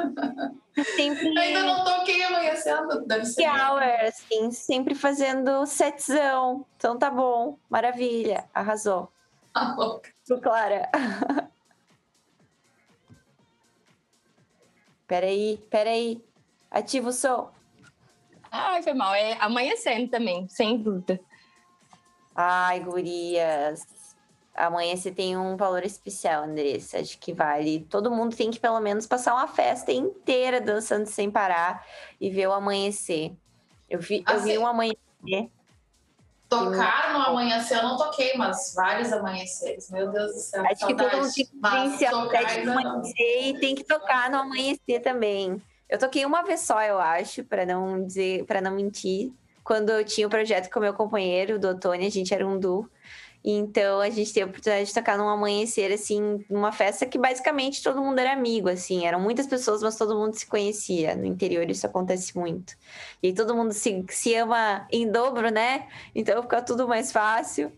Sempre 0.95 1.39
Ainda 1.39 1.63
não 1.63 1.85
toquei 1.85 2.21
amanhecendo, 2.25 3.05
deve 3.05 3.25
ser. 3.25 3.47
hour, 3.47 3.81
assim, 4.05 4.51
sempre 4.51 4.93
fazendo 4.93 5.65
setzão. 5.65 6.65
Então 6.75 6.97
tá 6.99 7.09
bom, 7.09 7.57
maravilha, 7.69 8.43
arrasou. 8.53 9.09
Tá 9.53 9.73
louca. 9.73 10.11
Pro 10.27 10.41
Clara. 10.41 10.89
peraí, 15.07 15.57
peraí. 15.69 16.21
Ativa 16.69 17.07
o 17.07 17.13
som. 17.13 17.49
Ai, 18.51 18.83
foi 18.83 18.93
mal. 18.93 19.13
É 19.15 19.37
amanhecendo 19.39 20.09
também, 20.09 20.45
sem 20.49 20.77
dúvida. 20.77 21.19
Ai, 22.35 22.81
gurias. 22.81 23.87
Amanhã 24.55 24.95
você 24.95 25.11
tem 25.11 25.35
um 25.37 25.57
valor 25.57 25.83
especial, 25.83 26.45
Andressa. 26.45 26.99
Acho 26.99 27.17
que 27.19 27.33
vale. 27.33 27.85
Todo 27.89 28.09
mundo 28.09 28.35
tem 28.35 28.49
que 28.49 28.59
pelo 28.59 28.79
menos 28.79 29.05
passar 29.05 29.33
uma 29.33 29.47
festa 29.47 29.91
inteira 29.91 30.61
dançando 30.61 31.05
sem 31.07 31.29
parar 31.29 31.85
e 32.21 32.29
ver 32.29 32.47
o 32.47 32.53
amanhecer. 32.53 33.33
Eu 33.89 33.99
vi, 33.99 34.23
eu 34.27 34.39
vi 34.39 34.51
Assim- 34.51 34.57
um 34.57 34.65
amanhecer. 34.65 35.49
Tocar 36.47 37.13
no 37.13 37.19
amanhecer, 37.25 37.77
eu 37.77 37.83
não 37.83 37.97
toquei, 37.97 38.33
mas 38.37 38.73
vários 38.75 39.11
amanheceres. 39.11 39.89
Meu 39.89 40.09
Deus 40.11 40.31
do 40.31 40.39
céu. 40.39 40.63
Acho 40.65 40.87
que 40.87 40.95
todo 40.95 41.17
mundo 41.17 41.33
tem 41.33 41.45
que 41.45 41.51
vivenciar 41.61 42.13
o 42.13 42.29
amanhecer 42.71 43.41
e 43.47 43.59
tem 43.59 43.75
que 43.75 43.83
tocar 43.83 44.29
no 44.29 44.37
amanhecer 44.37 45.01
também. 45.01 45.61
Eu 45.89 45.99
toquei 45.99 46.23
uma 46.25 46.43
vez 46.43 46.61
só, 46.61 46.81
eu 46.81 46.97
acho, 46.99 47.43
para 47.43 47.65
não 47.65 48.05
dizer, 48.05 48.45
para 48.45 48.61
não 48.61 48.71
mentir. 48.71 49.33
Quando 49.63 49.89
eu 49.89 50.05
tinha 50.05 50.27
o 50.27 50.29
projeto 50.29 50.71
com 50.71 50.79
meu 50.79 50.93
companheiro, 50.93 51.57
do 51.59 51.69
Otônio, 51.69 52.05
a 52.07 52.11
gente 52.11 52.33
era 52.33 52.45
um 52.47 52.59
duo. 52.59 52.87
Então 53.47 53.99
a 53.99 54.09
gente 54.09 54.33
teve 54.33 54.45
a 54.45 54.49
oportunidade 54.49 54.87
de 54.87 54.93
tocar 54.95 55.19
num 55.19 55.29
amanhecer, 55.29 55.91
assim, 55.91 56.43
numa 56.49 56.71
festa 56.71 57.05
que 57.05 57.15
basicamente 57.15 57.83
todo 57.83 58.01
mundo 58.01 58.17
era 58.17 58.33
amigo, 58.33 58.67
assim. 58.67 59.05
Eram 59.05 59.19
muitas 59.19 59.45
pessoas, 59.45 59.83
mas 59.83 59.95
todo 59.95 60.15
mundo 60.15 60.33
se 60.33 60.47
conhecia. 60.47 61.15
No 61.15 61.25
interior 61.25 61.69
isso 61.69 61.85
acontece 61.85 62.35
muito. 62.35 62.75
E 63.21 63.27
aí 63.27 63.33
todo 63.35 63.55
mundo 63.55 63.71
se, 63.71 64.03
se 64.09 64.33
ama 64.33 64.87
em 64.91 65.11
dobro, 65.11 65.51
né? 65.51 65.87
Então 66.15 66.41
fica 66.41 66.59
tudo 66.59 66.87
mais 66.87 67.11
fácil. 67.11 67.71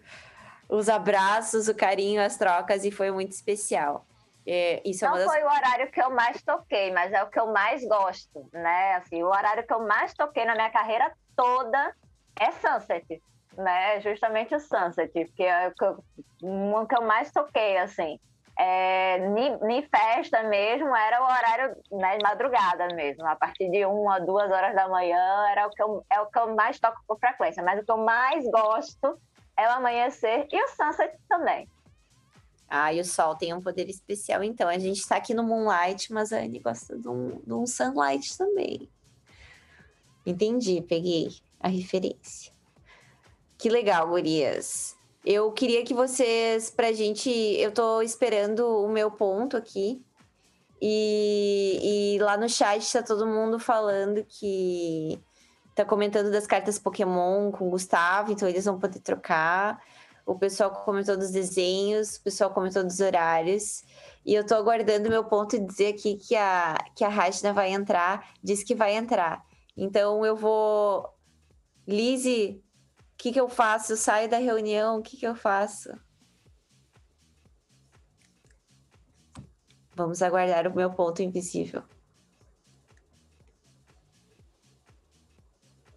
Os 0.69 0.87
abraços, 0.87 1.67
o 1.67 1.75
carinho, 1.75 2.21
as 2.21 2.37
trocas, 2.37 2.85
e 2.85 2.91
foi 2.91 3.11
muito 3.11 3.33
especial. 3.33 4.05
É, 4.45 4.75
é 4.77 4.91
Não 5.01 5.09
uma 5.09 5.17
das 5.17 5.27
foi 5.27 5.43
o 5.43 5.47
horário 5.47 5.91
que 5.91 6.01
eu 6.01 6.09
mais 6.09 6.41
toquei, 6.41 6.93
mas 6.93 7.11
é 7.11 7.21
o 7.21 7.29
que 7.29 7.37
eu 7.37 7.47
mais 7.47 7.85
gosto, 7.85 8.47
né? 8.53 8.95
Assim, 8.95 9.21
o 9.21 9.27
horário 9.27 9.67
que 9.67 9.73
eu 9.73 9.85
mais 9.85 10.13
toquei 10.13 10.45
na 10.45 10.55
minha 10.55 10.69
carreira 10.69 11.11
toda 11.35 11.93
é 12.39 12.51
Sunset, 12.51 13.21
né? 13.57 13.99
Justamente 14.01 14.55
o 14.55 14.59
Sunset, 14.59 15.11
porque 15.11 15.43
é 15.43 15.67
o 15.67 15.73
que 15.73 15.83
eu, 15.83 16.87
que 16.87 16.99
mais 17.01 17.31
toquei, 17.31 17.77
assim. 17.77 18.19
É, 18.59 19.17
em 19.17 19.81
festa 19.83 20.41
mesmo, 20.43 20.95
era 20.95 21.21
o 21.21 21.25
horário 21.25 21.75
né, 21.91 22.17
de 22.17 22.23
madrugada 22.23 22.87
mesmo. 22.95 23.25
A 23.27 23.35
partir 23.35 23.69
de 23.69 23.85
uma, 23.85 24.19
duas 24.19 24.51
horas 24.51 24.73
da 24.73 24.87
manhã 24.87 25.45
era 25.49 25.67
o 25.67 25.69
que 25.69 25.81
eu, 25.81 26.03
é 26.11 26.19
o 26.19 26.25
que 26.27 26.39
eu 26.39 26.55
mais 26.55 26.79
toco 26.79 26.99
com 27.07 27.17
frequência. 27.17 27.63
Mas 27.63 27.79
o 27.79 27.85
que 27.85 27.91
eu 27.91 27.97
mais 27.97 28.43
gosto 28.49 29.19
é 29.57 29.67
o 29.67 29.71
amanhecer 29.71 30.47
e 30.51 30.63
o 30.63 30.67
Sunset 30.69 31.15
também. 31.27 31.67
Ah, 32.69 32.93
e 32.93 32.99
o 32.99 33.05
sol 33.05 33.35
tem 33.35 33.53
um 33.53 33.61
poder 33.61 33.89
especial, 33.89 34.43
então. 34.43 34.67
A 34.67 34.77
gente 34.77 35.07
tá 35.07 35.15
aqui 35.15 35.33
no 35.33 35.43
Moonlight, 35.43 36.11
mas 36.11 36.33
a 36.33 36.39
Anne 36.39 36.59
gosta 36.59 36.97
de 36.97 37.07
um, 37.07 37.39
de 37.39 37.53
um 37.53 37.65
Sunlight 37.65 38.37
também. 38.37 38.89
Entendi, 40.25 40.81
peguei 40.81 41.29
a 41.59 41.69
referência. 41.69 42.56
Que 43.57 43.69
legal, 43.69 44.07
gurias. 44.07 44.95
Eu 45.25 45.51
queria 45.51 45.83
que 45.83 45.93
vocês, 45.93 46.69
pra 46.69 46.93
gente. 46.93 47.29
Eu 47.29 47.71
tô 47.71 48.01
esperando 48.01 48.65
o 48.83 48.87
meu 48.87 49.11
ponto 49.11 49.57
aqui. 49.57 50.01
E, 50.81 52.15
e 52.15 52.19
lá 52.19 52.37
no 52.37 52.47
chat 52.47 52.91
tá 52.93 53.01
todo 53.01 53.25
mundo 53.25 53.59
falando 53.59 54.23
que. 54.23 55.19
Tá 55.75 55.85
comentando 55.85 56.31
das 56.31 56.47
cartas 56.47 56.79
Pokémon 56.79 57.51
com 57.51 57.67
o 57.67 57.69
Gustavo, 57.69 58.31
então 58.31 58.47
eles 58.47 58.65
vão 58.65 58.79
poder 58.79 58.99
trocar. 58.99 59.79
O 60.25 60.37
pessoal 60.37 60.71
comentou 60.71 61.15
dos 61.15 61.31
desenhos, 61.31 62.15
o 62.15 62.23
pessoal 62.23 62.49
comentou 62.51 62.83
dos 62.83 62.99
horários. 62.99 63.83
E 64.25 64.33
eu 64.33 64.45
tô 64.45 64.55
aguardando 64.55 65.09
meu 65.09 65.23
ponto 65.23 65.55
e 65.55 65.59
dizer 65.59 65.93
aqui 65.93 66.15
que 66.15 66.35
a, 66.35 66.77
que 66.95 67.03
a 67.03 67.09
Rajna 67.09 67.53
vai 67.53 67.71
entrar, 67.71 68.27
diz 68.43 68.63
que 68.63 68.75
vai 68.75 68.95
entrar. 68.95 69.43
Então 69.75 70.25
eu 70.25 70.35
vou. 70.35 71.07
Lizzie, 71.87 72.61
o 73.17 73.19
que, 73.19 73.31
que 73.31 73.41
eu 73.41 73.49
faço? 73.49 73.93
Eu 73.93 73.97
saio 73.97 74.29
da 74.29 74.37
reunião, 74.37 74.99
o 74.99 75.01
que, 75.01 75.17
que 75.17 75.25
eu 75.25 75.35
faço? 75.35 75.89
Vamos 79.95 80.21
aguardar 80.21 80.67
o 80.67 80.75
meu 80.75 80.91
ponto 80.91 81.23
invisível. 81.23 81.81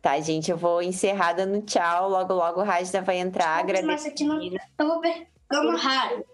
Tá, 0.00 0.18
gente, 0.18 0.50
eu 0.50 0.56
vou 0.56 0.80
encerrar 0.80 1.34
dando 1.34 1.60
tchau. 1.60 2.08
Logo, 2.08 2.32
logo 2.32 2.62
o 2.62 2.64
Rajna 2.64 3.02
vai 3.02 3.18
entrar. 3.18 3.58
Agradeço. 3.58 4.08
aqui 4.08 4.24
não. 4.24 4.42
Eu 4.42 5.62
vou 5.62 5.76
raro. 5.76 6.24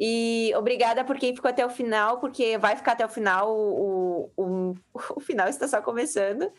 E 0.00 0.50
obrigada 0.56 1.04
por 1.04 1.18
quem 1.18 1.34
ficou 1.34 1.50
até 1.50 1.64
o 1.66 1.68
final, 1.70 2.20
porque 2.20 2.56
vai 2.56 2.74
ficar 2.74 2.92
até 2.92 3.04
o 3.04 3.10
final. 3.10 3.54
O, 3.54 4.32
o, 4.34 4.74
o 5.14 5.20
final 5.20 5.46
está 5.46 5.68
só 5.68 5.82
começando. 5.82 6.50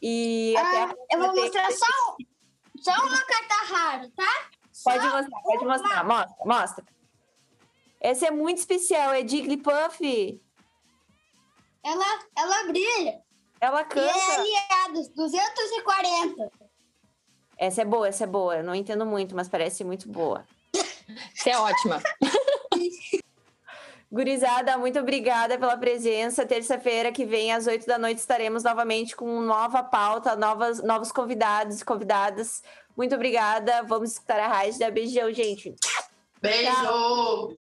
E 0.00 0.54
até 0.56 0.82
Ah, 0.82 0.90
a 0.90 1.14
eu 1.16 1.18
vou 1.18 1.34
mostrar 1.34 1.72
só, 1.72 2.16
só 2.80 2.92
uma 2.92 3.22
carta 3.24 3.54
rara, 3.74 4.10
tá? 4.16 4.50
Pode 4.84 5.02
Só 5.02 5.16
mostrar, 5.16 5.40
pode 5.42 5.64
uma. 5.64 5.78
mostrar. 5.78 6.04
Mostra, 6.04 6.36
mostra. 6.46 6.84
Essa 8.00 8.26
é 8.28 8.30
muito 8.30 8.58
especial, 8.58 9.12
é 9.12 9.26
Jigglypuff. 9.26 10.40
Ela, 11.84 12.04
ela 12.36 12.64
brilha. 12.68 13.20
Ela 13.60 13.80
E 13.80 13.82
é 13.82 13.84
canta. 13.84 14.40
aliados, 14.40 15.08
240. 15.08 16.50
Essa 17.58 17.82
é 17.82 17.84
boa, 17.84 18.08
essa 18.08 18.24
é 18.24 18.26
boa. 18.26 18.56
Eu 18.56 18.64
não 18.64 18.74
entendo 18.74 19.04
muito, 19.04 19.36
mas 19.36 19.48
parece 19.48 19.84
muito 19.84 20.08
boa. 20.08 20.46
Você 21.34 21.50
é 21.50 21.58
ótima. 21.58 22.00
Gurizada, 24.12 24.76
muito 24.76 24.98
obrigada 24.98 25.56
pela 25.56 25.76
presença. 25.76 26.44
Terça-feira 26.44 27.12
que 27.12 27.24
vem, 27.24 27.52
às 27.52 27.68
8 27.68 27.86
da 27.86 27.96
noite, 27.96 28.18
estaremos 28.18 28.64
novamente 28.64 29.14
com 29.14 29.40
nova 29.40 29.84
pauta, 29.84 30.34
novas, 30.34 30.82
novos 30.82 31.12
convidados 31.12 31.80
e 31.80 31.84
convidadas. 31.84 32.62
Muito 32.96 33.14
obrigada. 33.14 33.84
Vamos 33.84 34.12
escutar 34.12 34.40
a 34.40 34.48
Rádio. 34.48 34.92
Beijão, 34.92 35.32
gente. 35.32 35.74
Beijo! 36.42 37.56